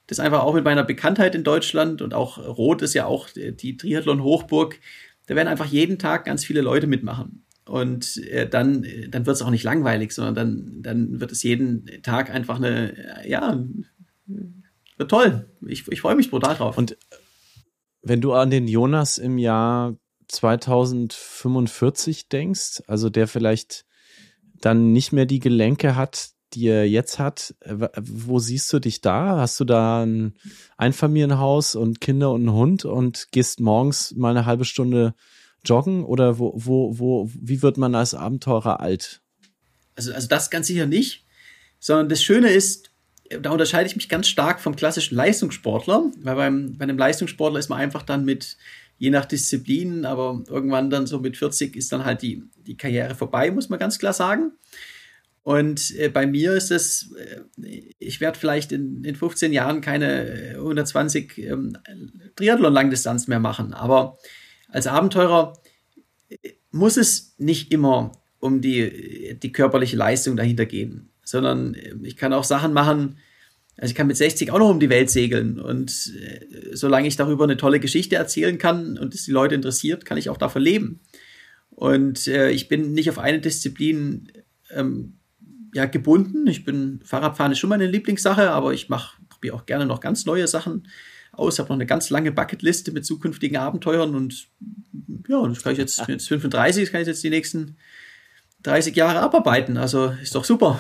das 0.08 0.22
einfach 0.22 0.44
auch 0.44 0.54
mit 0.54 0.64
meiner 0.64 0.86
Bekanntheit 0.86 1.36
in 1.36 1.44
Deutschland 1.44 2.02
und 2.02 2.14
auch 2.14 2.38
Rot 2.38 2.82
ist 2.84 2.94
ja 2.94 3.06
auch 3.06 3.28
die 3.34 3.76
Triathlon-Hochburg, 3.76 4.80
da 5.28 5.36
werden 5.36 5.50
einfach 5.50 5.66
jeden 5.66 6.00
Tag 6.00 6.24
ganz 6.24 6.46
viele 6.46 6.62
Leute 6.62 6.88
mitmachen. 6.88 7.45
Und 7.68 8.18
äh, 8.18 8.48
dann, 8.48 8.86
dann 9.10 9.26
wird 9.26 9.36
es 9.36 9.42
auch 9.42 9.50
nicht 9.50 9.64
langweilig, 9.64 10.12
sondern 10.12 10.36
dann, 10.36 10.82
dann 10.82 11.20
wird 11.20 11.32
es 11.32 11.42
jeden 11.44 11.88
Tag 12.04 12.30
einfach 12.30 12.58
eine, 12.58 13.26
ja, 13.28 13.60
wird 14.98 15.10
toll. 15.10 15.50
Ich, 15.68 15.88
ich 15.88 16.02
freue 16.02 16.16
mich 16.16 16.30
brutal 16.30 16.54
drauf. 16.56 16.78
Und 16.78 16.96
wenn 18.02 18.22
du 18.22 18.34
an 18.34 18.52
den 18.52 18.68
Jonas 18.68 19.18
im 19.18 19.40
Jahr 19.40 19.96
2045 20.28 22.30
denkst, 22.30 22.84
also 22.88 23.10
der 23.10 23.28
vielleicht 23.28 23.86
dann 24.62 24.94
nicht 24.94 25.12
mehr 25.12 25.26
die 25.26 25.40
Gelenke 25.40 25.96
hat, 25.96 26.30
die 26.54 26.68
er 26.68 26.88
jetzt 26.88 27.18
hat, 27.20 27.56
wo 28.00 28.38
siehst 28.40 28.72
du 28.72 28.80
dich 28.80 29.02
da? 29.02 29.38
Hast 29.38 29.60
du 29.60 29.66
da 29.66 30.04
ein 30.04 30.36
Einfamilienhaus 30.78 31.76
und 31.76 32.00
Kinder 32.00 32.32
und 32.32 32.42
einen 32.42 32.54
Hund 32.54 32.86
und 32.86 33.28
gehst 33.32 33.60
morgens 33.60 34.14
mal 34.16 34.30
eine 34.30 34.46
halbe 34.46 34.66
Stunde 34.66 35.16
joggen 35.66 36.06
oder 36.06 36.40
wo, 36.40 36.54
wo, 36.56 36.98
wo, 36.98 37.30
wie 37.34 37.62
wird 37.62 37.78
man 37.78 37.96
als 37.96 38.14
Abenteurer 38.14 38.80
alt? 38.80 39.22
Also, 39.96 40.14
also 40.14 40.28
das 40.28 40.50
ganz 40.50 40.68
sicher 40.68 40.86
nicht, 40.86 41.26
sondern 41.80 42.10
das 42.10 42.24
Schöne 42.24 42.50
ist, 42.50 42.92
da 43.30 43.52
unterscheide 43.52 43.88
ich 43.88 43.96
mich 43.96 44.10
ganz 44.10 44.28
stark 44.28 44.60
vom 44.60 44.76
klassischen 44.76 45.16
Leistungssportler, 45.16 46.12
weil 46.22 46.36
beim, 46.36 46.78
bei 46.78 46.84
einem 46.84 46.98
Leistungssportler 46.98 47.60
ist 47.60 47.70
man 47.70 47.80
einfach 47.80 48.04
dann 48.04 48.26
mit, 48.26 48.58
je 48.98 49.10
nach 49.10 49.26
Disziplin, 49.26 50.06
aber 50.06 50.44
irgendwann 50.48 50.90
dann 50.90 51.08
so 51.08 51.20
mit 51.20 51.38
40 51.38 51.76
ist 51.76 51.92
dann 51.92 52.06
halt 52.06 52.22
die, 52.22 52.44
die 52.66 52.78
Karriere 52.78 53.16
vorbei, 53.16 53.52
muss 53.52 53.70
man 53.70 53.80
ganz 53.80 54.00
klar 54.00 54.14
sagen. 54.14 54.52
Und 55.44 55.96
äh, 55.98 56.10
bei 56.10 56.26
mir 56.26 56.54
ist 56.54 56.72
es, 56.72 57.14
äh, 57.14 57.82
ich 58.00 58.20
werde 58.20 58.40
vielleicht 58.40 58.72
in, 58.72 59.04
in 59.04 59.16
15 59.16 59.54
Jahren 59.54 59.82
keine 59.82 60.56
120 60.56 61.38
ähm, 61.38 61.78
Triathlon-Langdistanz 62.36 63.28
mehr 63.28 63.40
machen, 63.40 63.74
aber 63.74 64.18
als 64.76 64.88
Abenteurer 64.88 65.54
äh, 66.30 66.38
muss 66.72 66.98
es 66.98 67.36
nicht 67.38 67.72
immer 67.72 68.12
um 68.40 68.62
die, 68.62 69.38
die 69.42 69.52
körperliche 69.52 69.96
Leistung 69.96 70.36
dahinter 70.36 70.66
gehen 70.66 71.10
sondern 71.26 71.74
äh, 71.74 71.96
ich 72.04 72.16
kann 72.16 72.32
auch 72.32 72.46
Sachen 72.46 72.72
machen, 72.72 73.18
also 73.78 73.92
ich 73.92 73.96
kann 73.96 74.08
mit 74.08 74.16
60 74.16 74.52
auch 74.52 74.60
noch 74.60 74.70
um 74.70 74.80
die 74.80 74.90
Welt 74.90 75.10
segeln 75.10 75.60
und 75.60 76.14
äh, 76.22 76.74
solange 76.74 77.08
ich 77.08 77.18
darüber 77.18 77.44
eine 77.44 77.58
tolle 77.58 77.82
Geschichte 77.82 78.16
erzählen 78.16 78.58
kann 78.58 78.98
und 78.98 79.14
es 79.14 79.26
die 79.26 79.32
Leute 79.32 79.56
interessiert, 79.56 80.06
kann 80.06 80.18
ich 80.18 80.30
auch 80.30 80.38
davon 80.38 80.62
leben. 80.62 81.02
Und 81.72 82.28
äh, 82.28 82.52
ich 82.52 82.70
bin 82.70 82.94
nicht 82.94 83.10
auf 83.10 83.20
eine 83.20 83.42
Disziplin 83.42 84.32
ähm, 84.72 85.18
ja, 85.74 85.86
gebunden. 85.88 86.48
Ich 86.48 86.64
bin 86.64 87.02
Fahrradfahren 87.04 87.52
ist 87.52 87.60
schon 87.60 87.70
meine 87.70 87.88
Lieblingssache, 87.88 88.52
aber 88.52 88.74
ich 88.74 88.88
mache 88.88 89.18
probiere 89.28 89.56
auch 89.56 89.66
gerne 89.66 89.86
noch 89.86 90.00
ganz 90.00 90.26
neue 90.26 90.48
Sachen 90.48 90.88
aus. 91.40 91.60
Habe 91.60 91.70
noch 91.70 91.76
eine 91.76 91.86
ganz 91.86 92.10
lange 92.10 92.32
Bucketliste 92.32 92.92
mit 92.92 93.06
zukünftigen 93.06 93.58
Abenteuern 93.58 94.16
und 94.16 94.48
ja, 95.28 95.48
das 95.48 95.64
kann 95.64 95.74
ich 95.74 95.80
jetzt 95.80 96.02
jetzt 96.08 96.28
35, 96.28 96.84
das 96.84 96.92
kann 96.92 97.02
ich 97.02 97.08
jetzt 97.08 97.24
die 97.24 97.30
nächsten 97.30 97.78
30 98.64 98.96
Jahre 98.96 99.20
abarbeiten. 99.20 99.78
Also 99.78 100.14
ist 100.22 100.36
doch 100.36 100.44
super. 100.44 100.80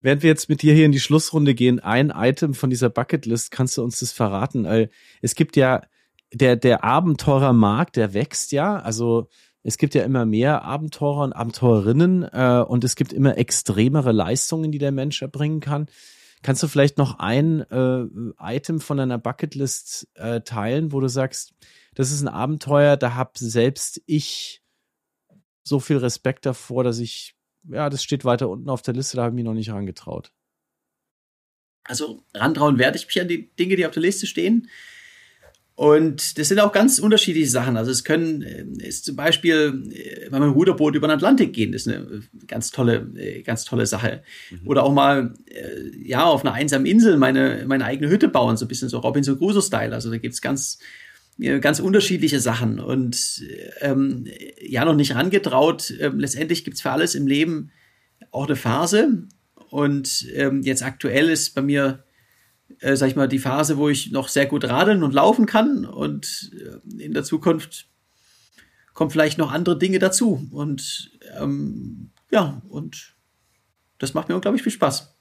Während 0.00 0.22
wir 0.22 0.30
jetzt 0.30 0.48
mit 0.48 0.62
dir 0.62 0.74
hier 0.74 0.86
in 0.86 0.92
die 0.92 1.00
Schlussrunde 1.00 1.54
gehen, 1.54 1.80
ein 1.80 2.10
Item 2.14 2.54
von 2.54 2.70
dieser 2.70 2.88
Bucketlist, 2.88 3.50
kannst 3.50 3.76
du 3.76 3.82
uns 3.82 3.98
das 3.98 4.12
verraten? 4.12 4.88
Es 5.20 5.34
gibt 5.34 5.56
ja, 5.56 5.82
der, 6.32 6.56
der 6.56 6.84
Abenteurermarkt, 6.84 7.96
der 7.96 8.14
wächst 8.14 8.52
ja. 8.52 8.76
Also 8.76 9.28
es 9.64 9.76
gibt 9.76 9.94
ja 9.94 10.04
immer 10.04 10.24
mehr 10.24 10.62
Abenteurer 10.62 11.24
und 11.24 11.32
Abenteurerinnen 11.32 12.22
äh, 12.22 12.64
und 12.66 12.84
es 12.84 12.94
gibt 12.94 13.12
immer 13.12 13.36
extremere 13.38 14.12
Leistungen, 14.12 14.70
die 14.70 14.78
der 14.78 14.92
Mensch 14.92 15.20
erbringen 15.20 15.60
kann. 15.60 15.88
Kannst 16.42 16.62
du 16.62 16.68
vielleicht 16.68 16.98
noch 16.98 17.18
ein 17.18 17.62
äh, 17.70 18.04
Item 18.40 18.80
von 18.80 18.96
deiner 18.96 19.18
Bucketlist 19.18 20.08
äh, 20.14 20.40
teilen, 20.40 20.92
wo 20.92 21.00
du 21.00 21.08
sagst, 21.08 21.54
das 21.94 22.12
ist 22.12 22.22
ein 22.22 22.28
Abenteuer, 22.28 22.96
da 22.96 23.14
hab 23.14 23.38
selbst 23.38 24.00
ich 24.06 24.62
so 25.64 25.80
viel 25.80 25.96
Respekt 25.98 26.46
davor, 26.46 26.84
dass 26.84 26.98
ich 26.98 27.36
ja, 27.70 27.90
das 27.90 28.02
steht 28.02 28.24
weiter 28.24 28.48
unten 28.48 28.68
auf 28.70 28.82
der 28.82 28.94
Liste, 28.94 29.16
da 29.16 29.24
habe 29.24 29.32
ich 29.32 29.36
mich 29.36 29.44
noch 29.44 29.54
nicht 29.54 29.70
rangetraut. 29.70 30.32
Also 31.84 32.22
rantrauen 32.34 32.78
werde 32.78 32.98
ich 32.98 33.06
mich 33.06 33.20
an 33.20 33.28
die 33.28 33.54
Dinge, 33.56 33.76
die 33.76 33.86
auf 33.86 33.92
der 33.92 34.02
Liste 34.02 34.26
stehen. 34.26 34.68
Und 35.78 36.38
das 36.38 36.48
sind 36.48 36.58
auch 36.58 36.72
ganz 36.72 36.98
unterschiedliche 36.98 37.48
Sachen. 37.48 37.76
Also 37.76 37.92
es 37.92 38.02
können, 38.02 38.42
äh, 38.42 38.64
ist 38.84 39.04
zum 39.04 39.14
Beispiel, 39.14 39.84
äh, 39.92 40.24
wenn 40.24 40.40
man 40.40 40.48
ein 40.48 40.54
Ruderboot 40.54 40.96
über 40.96 41.06
den 41.06 41.12
Atlantik 41.12 41.52
gehen, 41.52 41.70
das 41.70 41.86
ist 41.86 41.94
eine 41.94 42.22
ganz 42.48 42.72
tolle, 42.72 43.08
äh, 43.14 43.42
ganz 43.42 43.64
tolle 43.64 43.86
Sache. 43.86 44.24
Mhm. 44.50 44.66
Oder 44.66 44.82
auch 44.82 44.92
mal, 44.92 45.34
ja, 46.02 46.24
auf 46.24 46.44
einer 46.44 46.52
einsamen 46.52 46.84
Insel 46.84 47.16
meine, 47.16 47.64
meine 47.68 47.84
eigene 47.84 48.10
Hütte 48.10 48.26
bauen, 48.26 48.56
so 48.56 48.64
ein 48.64 48.68
bisschen 48.68 48.88
so 48.88 48.98
Robinson 48.98 49.38
Crusoe-Style. 49.38 49.94
Also 49.94 50.10
da 50.10 50.18
gibt's 50.18 50.42
ganz, 50.42 50.80
ganz 51.60 51.78
unterschiedliche 51.78 52.40
Sachen 52.40 52.80
und 52.80 53.44
ähm, 53.80 54.26
ja 54.60 54.84
noch 54.84 54.96
nicht 54.96 55.14
rangetraut. 55.14 55.94
Ähm, 56.00 56.18
letztendlich 56.18 56.64
gibt's 56.64 56.82
für 56.82 56.90
alles 56.90 57.14
im 57.14 57.28
Leben 57.28 57.70
auch 58.32 58.46
eine 58.46 58.56
Phase 58.56 59.28
und 59.70 60.26
ähm, 60.34 60.62
jetzt 60.62 60.82
aktuell 60.82 61.28
ist 61.28 61.54
bei 61.54 61.62
mir, 61.62 62.02
äh, 62.80 62.96
sag 62.96 63.08
ich 63.08 63.16
mal, 63.16 63.28
die 63.28 63.38
Phase, 63.38 63.76
wo 63.76 63.88
ich 63.88 64.10
noch 64.10 64.28
sehr 64.28 64.46
gut 64.46 64.64
radeln 64.64 65.02
und 65.02 65.14
laufen 65.14 65.46
kann 65.46 65.84
und 65.84 66.50
äh, 66.54 67.02
in 67.02 67.14
der 67.14 67.24
Zukunft 67.24 67.88
kommen 68.94 69.10
vielleicht 69.10 69.38
noch 69.38 69.52
andere 69.52 69.78
Dinge 69.78 69.98
dazu 69.98 70.46
und 70.50 71.10
ähm, 71.38 72.10
ja 72.30 72.62
und 72.68 73.16
das 73.98 74.14
macht 74.14 74.28
mir 74.28 74.34
unglaublich 74.34 74.62
viel 74.62 74.72
Spaß. 74.72 75.16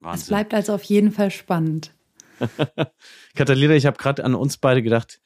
Wahnsinn. 0.00 0.22
Es 0.22 0.28
bleibt 0.28 0.54
also 0.54 0.74
auf 0.74 0.82
jeden 0.84 1.10
Fall 1.10 1.30
spannend. 1.30 1.94
Katharina, 3.34 3.74
ich 3.74 3.86
habe 3.86 3.96
gerade 3.96 4.24
an 4.24 4.34
uns 4.34 4.58
beide 4.58 4.82
gedacht 4.82 5.20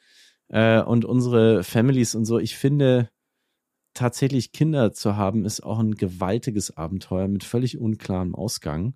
äh, 0.48 0.80
und 0.80 1.04
unsere 1.04 1.62
Families 1.62 2.14
und 2.14 2.24
so. 2.24 2.38
Ich 2.38 2.56
finde, 2.56 3.10
tatsächlich 3.94 4.52
Kinder 4.52 4.92
zu 4.92 5.16
haben, 5.16 5.44
ist 5.44 5.62
auch 5.62 5.78
ein 5.78 5.94
gewaltiges 5.94 6.76
Abenteuer 6.76 7.28
mit 7.28 7.44
völlig 7.44 7.78
unklarem 7.78 8.34
Ausgang, 8.34 8.94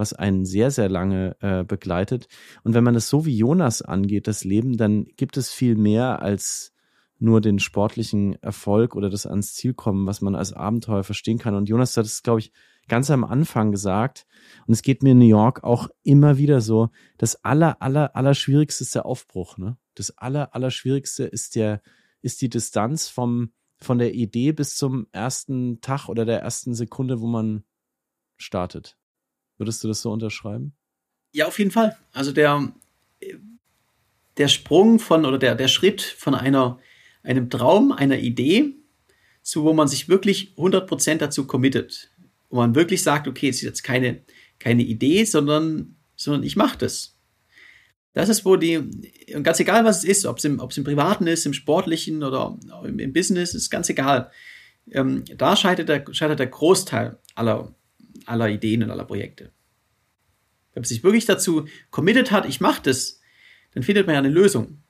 was 0.00 0.12
einen 0.12 0.44
sehr, 0.44 0.72
sehr 0.72 0.88
lange 0.88 1.36
äh, 1.40 1.62
begleitet. 1.62 2.26
Und 2.64 2.74
wenn 2.74 2.82
man 2.82 2.96
es 2.96 3.08
so 3.08 3.26
wie 3.26 3.36
Jonas 3.36 3.82
angeht, 3.82 4.26
das 4.26 4.42
Leben, 4.42 4.76
dann 4.76 5.04
gibt 5.16 5.36
es 5.36 5.52
viel 5.52 5.76
mehr 5.76 6.22
als 6.22 6.72
nur 7.20 7.40
den 7.40 7.58
sportlichen 7.58 8.42
Erfolg 8.42 8.96
oder 8.96 9.10
das 9.10 9.26
ans 9.26 9.54
Ziel 9.54 9.74
kommen, 9.74 10.06
was 10.06 10.22
man 10.22 10.34
als 10.34 10.54
Abenteuer 10.54 11.04
verstehen 11.04 11.38
kann. 11.38 11.54
Und 11.54 11.68
Jonas, 11.68 11.92
das 11.92 12.06
ist, 12.06 12.24
glaube 12.24 12.40
ich, 12.40 12.50
ganz 12.88 13.10
am 13.10 13.24
Anfang 13.24 13.70
gesagt. 13.70 14.26
Und 14.66 14.72
es 14.72 14.82
geht 14.82 15.02
mir 15.02 15.12
in 15.12 15.18
New 15.18 15.26
York 15.26 15.62
auch 15.62 15.88
immer 16.02 16.38
wieder 16.38 16.62
so. 16.62 16.88
Das 17.18 17.44
aller, 17.44 17.82
aller, 17.82 18.16
aller 18.16 18.34
schwierigste 18.34 18.84
ist 18.84 18.94
der 18.94 19.04
Aufbruch. 19.06 19.58
Ne? 19.58 19.76
Das 19.94 20.16
aller, 20.16 20.54
aller 20.54 20.70
schwierigste 20.70 21.24
ist 21.24 21.56
der, 21.56 21.82
ist 22.22 22.40
die 22.40 22.48
Distanz 22.48 23.08
vom, 23.08 23.52
von 23.78 23.98
der 23.98 24.14
Idee 24.14 24.52
bis 24.52 24.74
zum 24.76 25.06
ersten 25.12 25.80
Tag 25.82 26.08
oder 26.08 26.24
der 26.24 26.40
ersten 26.40 26.74
Sekunde, 26.74 27.20
wo 27.20 27.26
man 27.26 27.64
startet. 28.38 28.96
Würdest 29.60 29.84
du 29.84 29.88
das 29.88 30.00
so 30.00 30.10
unterschreiben? 30.10 30.72
Ja, 31.32 31.46
auf 31.46 31.58
jeden 31.58 31.70
Fall. 31.70 31.94
Also 32.12 32.32
der, 32.32 32.72
der 34.38 34.48
Sprung 34.48 34.98
von 34.98 35.26
oder 35.26 35.36
der, 35.36 35.54
der 35.54 35.68
Schritt 35.68 36.00
von 36.00 36.34
einer, 36.34 36.78
einem 37.22 37.50
Traum, 37.50 37.92
einer 37.92 38.18
Idee, 38.18 38.72
zu 39.42 39.62
wo 39.62 39.74
man 39.74 39.86
sich 39.86 40.08
wirklich 40.08 40.54
100% 40.56 41.18
dazu 41.18 41.46
committet. 41.46 42.10
Wo 42.48 42.56
man 42.56 42.74
wirklich 42.74 43.02
sagt, 43.02 43.28
okay, 43.28 43.50
es 43.50 43.56
ist 43.56 43.62
jetzt 43.62 43.82
keine, 43.82 44.22
keine 44.58 44.82
Idee, 44.82 45.24
sondern, 45.24 45.96
sondern 46.16 46.42
ich 46.42 46.56
mache 46.56 46.78
das. 46.78 47.18
Das 48.14 48.30
ist, 48.30 48.46
wo 48.46 48.56
die, 48.56 48.78
und 48.78 49.42
ganz 49.42 49.60
egal, 49.60 49.84
was 49.84 49.98
es 49.98 50.04
ist, 50.04 50.24
ob 50.24 50.38
es 50.38 50.44
im, 50.46 50.58
im 50.58 50.84
Privaten 50.84 51.26
ist, 51.26 51.44
im 51.44 51.52
Sportlichen 51.52 52.22
oder 52.22 52.58
im, 52.82 52.98
im 52.98 53.12
Business, 53.12 53.54
ist 53.54 53.68
ganz 53.68 53.90
egal. 53.90 54.30
Ähm, 54.90 55.22
da 55.36 55.54
scheitert 55.54 55.90
der, 55.90 56.02
scheitert 56.12 56.38
der 56.38 56.46
Großteil 56.46 57.18
aller, 57.34 57.74
aller 58.26 58.48
Ideen 58.48 58.82
und 58.82 58.90
aller 58.90 59.04
Projekte. 59.04 59.52
Wenn 60.72 60.82
man 60.82 60.84
sich 60.84 61.02
wirklich 61.02 61.26
dazu 61.26 61.66
committed 61.90 62.30
hat, 62.30 62.46
ich 62.46 62.60
mache 62.60 62.82
das, 62.82 63.20
dann 63.74 63.82
findet 63.82 64.06
man 64.06 64.14
ja 64.14 64.20
eine 64.20 64.28
Lösung. 64.28 64.82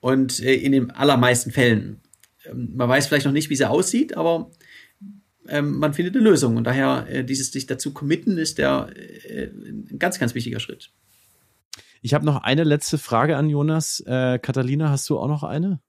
Und 0.00 0.40
äh, 0.40 0.54
in 0.54 0.72
den 0.72 0.90
allermeisten 0.90 1.50
Fällen. 1.50 2.00
Ähm, 2.44 2.72
man 2.76 2.88
weiß 2.88 3.06
vielleicht 3.06 3.26
noch 3.26 3.32
nicht, 3.32 3.50
wie 3.50 3.56
sie 3.56 3.68
aussieht, 3.68 4.16
aber 4.16 4.50
ähm, 5.48 5.78
man 5.78 5.94
findet 5.94 6.14
eine 6.14 6.24
Lösung. 6.24 6.56
Und 6.56 6.64
daher 6.64 7.06
äh, 7.08 7.24
dieses 7.24 7.50
sich 7.50 7.66
dazu 7.66 7.92
committen 7.92 8.38
ist 8.38 8.58
der 8.58 8.90
äh, 8.94 9.46
ein 9.46 9.98
ganz, 9.98 10.18
ganz 10.18 10.34
wichtiger 10.34 10.60
Schritt. 10.60 10.92
Ich 12.00 12.14
habe 12.14 12.24
noch 12.24 12.42
eine 12.42 12.62
letzte 12.62 12.98
Frage 12.98 13.36
an 13.36 13.48
Jonas. 13.48 14.00
Äh, 14.06 14.38
Katharina, 14.38 14.90
hast 14.90 15.08
du 15.10 15.18
auch 15.18 15.26
noch 15.26 15.42
eine? 15.42 15.80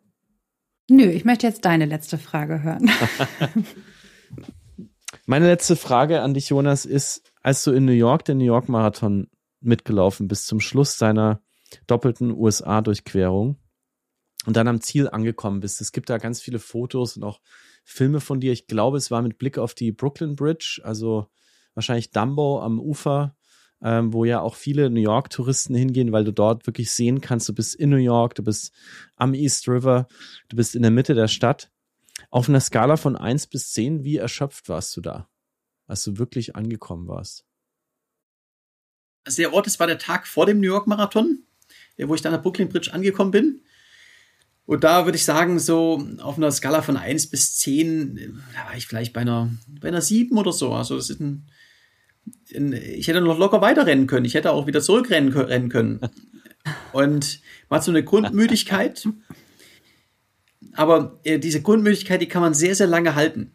Nö, 0.89 1.03
ich 1.03 1.23
möchte 1.23 1.45
jetzt 1.45 1.65
deine 1.65 1.85
letzte 1.85 2.17
Frage 2.17 2.63
hören. 2.63 2.89
Meine 5.29 5.45
letzte 5.45 5.75
Frage 5.75 6.23
an 6.23 6.33
dich, 6.33 6.49
Jonas, 6.49 6.85
ist, 6.85 7.21
als 7.43 7.63
du 7.63 7.69
in 7.69 7.85
New 7.85 7.91
York 7.91 8.25
den 8.25 8.39
New 8.39 8.45
York 8.45 8.67
Marathon 8.67 9.27
mitgelaufen 9.59 10.27
bist 10.27 10.47
zum 10.47 10.59
Schluss 10.59 10.97
deiner 10.97 11.43
doppelten 11.85 12.31
USA-Durchquerung 12.31 13.59
und 14.47 14.57
dann 14.57 14.67
am 14.67 14.81
Ziel 14.81 15.07
angekommen 15.07 15.59
bist. 15.59 15.81
Es 15.81 15.91
gibt 15.91 16.09
da 16.09 16.17
ganz 16.17 16.41
viele 16.41 16.57
Fotos 16.57 17.15
und 17.15 17.23
auch 17.23 17.41
Filme 17.83 18.21
von 18.21 18.39
dir. 18.39 18.51
Ich 18.51 18.65
glaube, 18.65 18.97
es 18.97 19.11
war 19.11 19.21
mit 19.21 19.37
Blick 19.37 19.59
auf 19.59 19.75
die 19.75 19.91
Brooklyn 19.91 20.35
Bridge, 20.35 20.81
also 20.83 21.27
wahrscheinlich 21.75 22.09
Dumbo 22.09 22.59
am 22.63 22.79
Ufer 22.79 23.35
ähm, 23.83 24.11
wo 24.13 24.25
ja 24.25 24.41
auch 24.41 24.55
viele 24.55 24.89
New 24.89 24.99
York-Touristen 24.99 25.75
hingehen, 25.75 26.11
weil 26.11 26.23
du 26.23 26.33
dort 26.33 26.65
wirklich 26.65 26.89
sehen 26.91 27.21
kannst, 27.21 27.47
du 27.47 27.53
bist 27.53 27.75
in 27.75 27.91
New 27.91 27.97
York, 27.97 28.33
du 28.33 28.43
bist 28.43 28.73
am 29.15 29.35
East 29.35 29.67
River, 29.67 30.07
du 30.49 30.57
bist 30.57 30.75
in 30.75 30.81
der 30.81 30.91
Mitte 30.91 31.13
der 31.13 31.27
Stadt. 31.27 31.71
Auf 32.29 32.49
einer 32.49 32.59
Skala 32.59 32.97
von 32.97 33.15
eins 33.15 33.47
bis 33.47 33.71
zehn, 33.71 34.03
wie 34.03 34.17
erschöpft 34.17 34.69
warst 34.69 34.95
du 34.97 35.01
da, 35.01 35.29
als 35.87 36.03
du 36.03 36.17
wirklich 36.17 36.55
angekommen 36.55 37.07
warst? 37.07 37.45
Also 39.23 39.41
der 39.41 39.53
Ort, 39.53 39.65
das 39.65 39.79
war 39.79 39.87
der 39.87 39.99
Tag 39.99 40.27
vor 40.27 40.45
dem 40.45 40.59
New 40.59 40.67
York-Marathon, 40.67 41.43
wo 41.97 42.15
ich 42.15 42.21
dann 42.21 42.33
an 42.33 42.39
der 42.39 42.43
Brooklyn 42.43 42.69
Bridge 42.69 42.93
angekommen 42.93 43.31
bin. 43.31 43.61
Und 44.65 44.83
da 44.83 45.05
würde 45.05 45.15
ich 45.15 45.25
sagen, 45.25 45.57
so 45.57 46.07
auf 46.19 46.37
einer 46.37 46.51
Skala 46.51 46.83
von 46.83 46.95
eins 46.95 47.27
bis 47.27 47.57
zehn, 47.57 48.39
da 48.53 48.69
war 48.69 48.77
ich 48.77 48.85
vielleicht 48.85 49.13
bei 49.13 49.21
einer, 49.21 49.49
bei 49.81 49.87
einer 49.87 50.01
7 50.01 50.37
oder 50.37 50.53
so. 50.53 50.73
Also 50.73 50.95
das 50.95 51.09
ist 51.09 51.19
ein, 51.19 51.47
ich 52.45 53.07
hätte 53.07 53.21
noch 53.21 53.39
locker 53.39 53.61
weiterrennen 53.61 54.05
können. 54.05 54.25
Ich 54.25 54.35
hätte 54.35 54.51
auch 54.51 54.67
wieder 54.67 54.81
zurückrennen 54.81 55.69
können. 55.69 55.99
Und 56.93 57.41
hat 57.69 57.83
so 57.83 57.91
eine 57.91 58.03
Grundmüdigkeit. 58.03 59.07
Aber 60.79 61.19
äh, 61.25 61.39
diese 61.39 61.61
Grundmüdigkeit, 61.61 62.21
die 62.21 62.29
kann 62.29 62.41
man 62.41 62.53
sehr, 62.53 62.73
sehr 62.73 62.87
lange 62.87 63.13
halten. 63.13 63.51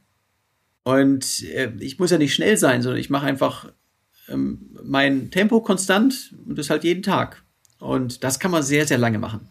Und 0.83 1.43
äh, 1.45 1.73
ich 1.81 1.99
muss 1.99 2.11
ja 2.11 2.19
nicht 2.19 2.35
schnell 2.35 2.59
sein, 2.59 2.83
sondern 2.83 3.01
ich 3.01 3.09
mache 3.09 3.25
einfach 3.25 3.73
ähm, 4.29 4.77
mein 4.85 5.31
Tempo 5.31 5.63
konstant 5.63 6.35
und 6.47 6.59
das 6.59 6.69
halt 6.69 6.85
jeden 6.85 7.03
Tag. 7.03 7.43
Und 7.79 8.25
das 8.25 8.39
kann 8.39 8.51
man 8.51 8.63
sehr, 8.63 8.87
sehr 8.87 8.99
lange 8.99 9.19
machen. 9.19 9.49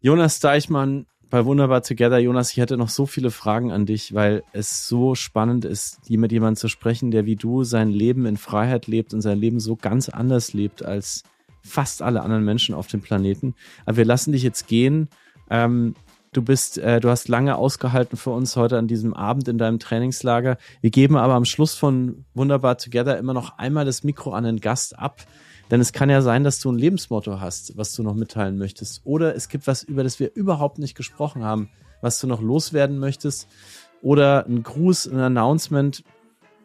Jonas 0.00 0.40
Deichmann, 0.40 1.06
bei 1.30 1.44
Wunderbar 1.44 1.84
Together, 1.84 2.18
Jonas, 2.18 2.50
ich 2.50 2.56
hätte 2.56 2.76
noch 2.76 2.88
so 2.88 3.06
viele 3.06 3.30
Fragen 3.30 3.70
an 3.70 3.86
dich, 3.86 4.12
weil 4.12 4.42
es 4.52 4.88
so 4.88 5.14
spannend 5.14 5.64
ist, 5.64 6.10
mit 6.10 6.32
jemandem 6.32 6.56
zu 6.56 6.66
sprechen, 6.66 7.12
der 7.12 7.24
wie 7.24 7.36
du 7.36 7.62
sein 7.62 7.90
Leben 7.90 8.26
in 8.26 8.36
Freiheit 8.36 8.88
lebt 8.88 9.14
und 9.14 9.20
sein 9.20 9.38
Leben 9.38 9.60
so 9.60 9.76
ganz 9.76 10.08
anders 10.08 10.54
lebt 10.54 10.84
als 10.84 11.22
fast 11.62 12.02
alle 12.02 12.22
anderen 12.22 12.44
Menschen 12.44 12.74
auf 12.74 12.88
dem 12.88 13.00
Planeten. 13.00 13.54
Aber 13.86 13.98
wir 13.98 14.04
lassen 14.04 14.32
dich 14.32 14.42
jetzt 14.42 14.66
gehen. 14.66 15.08
Ähm, 15.50 15.94
du 16.32 16.42
bist, 16.42 16.78
äh, 16.78 17.00
du 17.00 17.10
hast 17.10 17.28
lange 17.28 17.56
ausgehalten 17.56 18.16
für 18.16 18.30
uns 18.30 18.56
heute 18.56 18.78
an 18.78 18.86
diesem 18.86 19.14
Abend 19.14 19.48
in 19.48 19.58
deinem 19.58 19.78
Trainingslager. 19.78 20.58
Wir 20.80 20.90
geben 20.90 21.16
aber 21.16 21.34
am 21.34 21.44
Schluss 21.44 21.74
von 21.74 22.24
Wunderbar 22.34 22.78
Together 22.78 23.18
immer 23.18 23.34
noch 23.34 23.58
einmal 23.58 23.84
das 23.84 24.04
Mikro 24.04 24.32
an 24.32 24.44
den 24.44 24.60
Gast 24.60 24.98
ab 24.98 25.26
denn 25.70 25.80
es 25.80 25.92
kann 25.92 26.10
ja 26.10 26.20
sein, 26.20 26.42
dass 26.42 26.58
du 26.58 26.70
ein 26.70 26.78
Lebensmotto 26.78 27.40
hast, 27.40 27.76
was 27.76 27.94
du 27.94 28.02
noch 28.02 28.14
mitteilen 28.14 28.58
möchtest. 28.58 29.02
Oder 29.04 29.36
es 29.36 29.48
gibt 29.48 29.66
was, 29.66 29.82
über 29.84 30.02
das 30.02 30.18
wir 30.18 30.34
überhaupt 30.34 30.78
nicht 30.78 30.96
gesprochen 30.96 31.44
haben, 31.44 31.70
was 32.00 32.18
du 32.18 32.26
noch 32.26 32.42
loswerden 32.42 32.98
möchtest. 32.98 33.48
Oder 34.02 34.46
ein 34.46 34.62
Gruß, 34.62 35.06
ein 35.06 35.20
Announcement. 35.20 36.02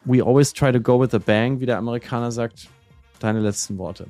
We 0.06 0.24
always 0.24 0.54
try 0.54 0.72
to 0.72 0.80
go 0.80 1.00
with 1.00 1.14
a 1.14 1.20
bang, 1.20 1.60
wie 1.60 1.66
der 1.66 1.78
Amerikaner 1.78 2.32
sagt. 2.32 2.68
Deine 3.20 3.40
letzten 3.40 3.78
Worte. 3.78 4.08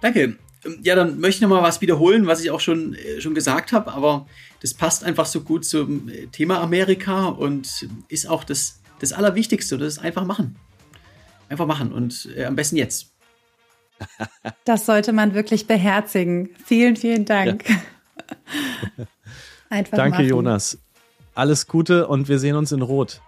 Danke. 0.00 0.36
Ja, 0.82 0.94
dann 0.94 1.18
möchte 1.18 1.38
ich 1.38 1.40
noch 1.42 1.48
mal 1.48 1.62
was 1.62 1.80
wiederholen, 1.80 2.26
was 2.26 2.42
ich 2.42 2.50
auch 2.50 2.60
schon, 2.60 2.94
äh, 2.94 3.20
schon 3.20 3.34
gesagt 3.34 3.72
habe, 3.72 3.92
aber 3.92 4.26
das 4.60 4.74
passt 4.74 5.02
einfach 5.02 5.26
so 5.26 5.40
gut 5.40 5.64
zum 5.64 6.08
äh, 6.08 6.26
Thema 6.28 6.60
Amerika 6.60 7.26
und 7.26 7.88
ist 8.08 8.28
auch 8.28 8.44
das, 8.44 8.80
das 9.00 9.12
Allerwichtigste. 9.12 9.76
Das 9.76 9.94
ist 9.94 9.98
einfach 9.98 10.24
machen. 10.24 10.56
Einfach 11.48 11.66
machen 11.66 11.92
und 11.92 12.28
äh, 12.36 12.44
am 12.44 12.56
besten 12.56 12.76
jetzt. 12.76 13.08
Das 14.64 14.86
sollte 14.86 15.12
man 15.12 15.34
wirklich 15.34 15.66
beherzigen. 15.66 16.50
Vielen, 16.64 16.96
vielen 16.96 17.24
Dank. 17.24 17.68
Ja. 17.68 17.76
Einfach 19.70 19.96
Danke, 19.96 20.18
machen. 20.18 20.28
Jonas. 20.28 20.78
Alles 21.34 21.66
Gute 21.66 22.06
und 22.06 22.28
wir 22.28 22.38
sehen 22.38 22.56
uns 22.56 22.72
in 22.72 22.82
Rot. 22.82 23.20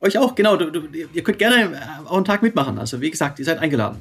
Euch 0.00 0.18
auch, 0.18 0.34
genau. 0.34 0.56
Du, 0.56 0.70
du, 0.70 0.86
ihr 0.88 1.22
könnt 1.22 1.38
gerne 1.38 1.76
äh, 1.76 2.06
auch 2.08 2.16
einen 2.16 2.24
Tag 2.24 2.42
mitmachen. 2.42 2.78
Also, 2.78 3.00
wie 3.00 3.10
gesagt, 3.10 3.38
ihr 3.38 3.44
seid 3.44 3.58
eingeladen. 3.58 4.00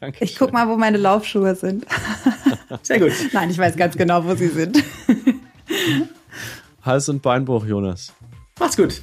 Danke. 0.00 0.24
Ich 0.24 0.38
guck 0.38 0.52
mal, 0.52 0.68
wo 0.68 0.76
meine 0.76 0.98
Laufschuhe 0.98 1.54
sind. 1.54 1.86
Sehr 2.82 3.00
gut. 3.00 3.12
Nein, 3.32 3.50
ich 3.50 3.58
weiß 3.58 3.76
ganz 3.76 3.96
genau, 3.96 4.24
wo 4.24 4.34
sie 4.34 4.48
sind. 4.48 4.82
Hals- 6.82 7.08
und 7.08 7.22
Beinbruch, 7.22 7.64
Jonas. 7.66 8.12
Macht's 8.58 8.76
gut. 8.76 9.00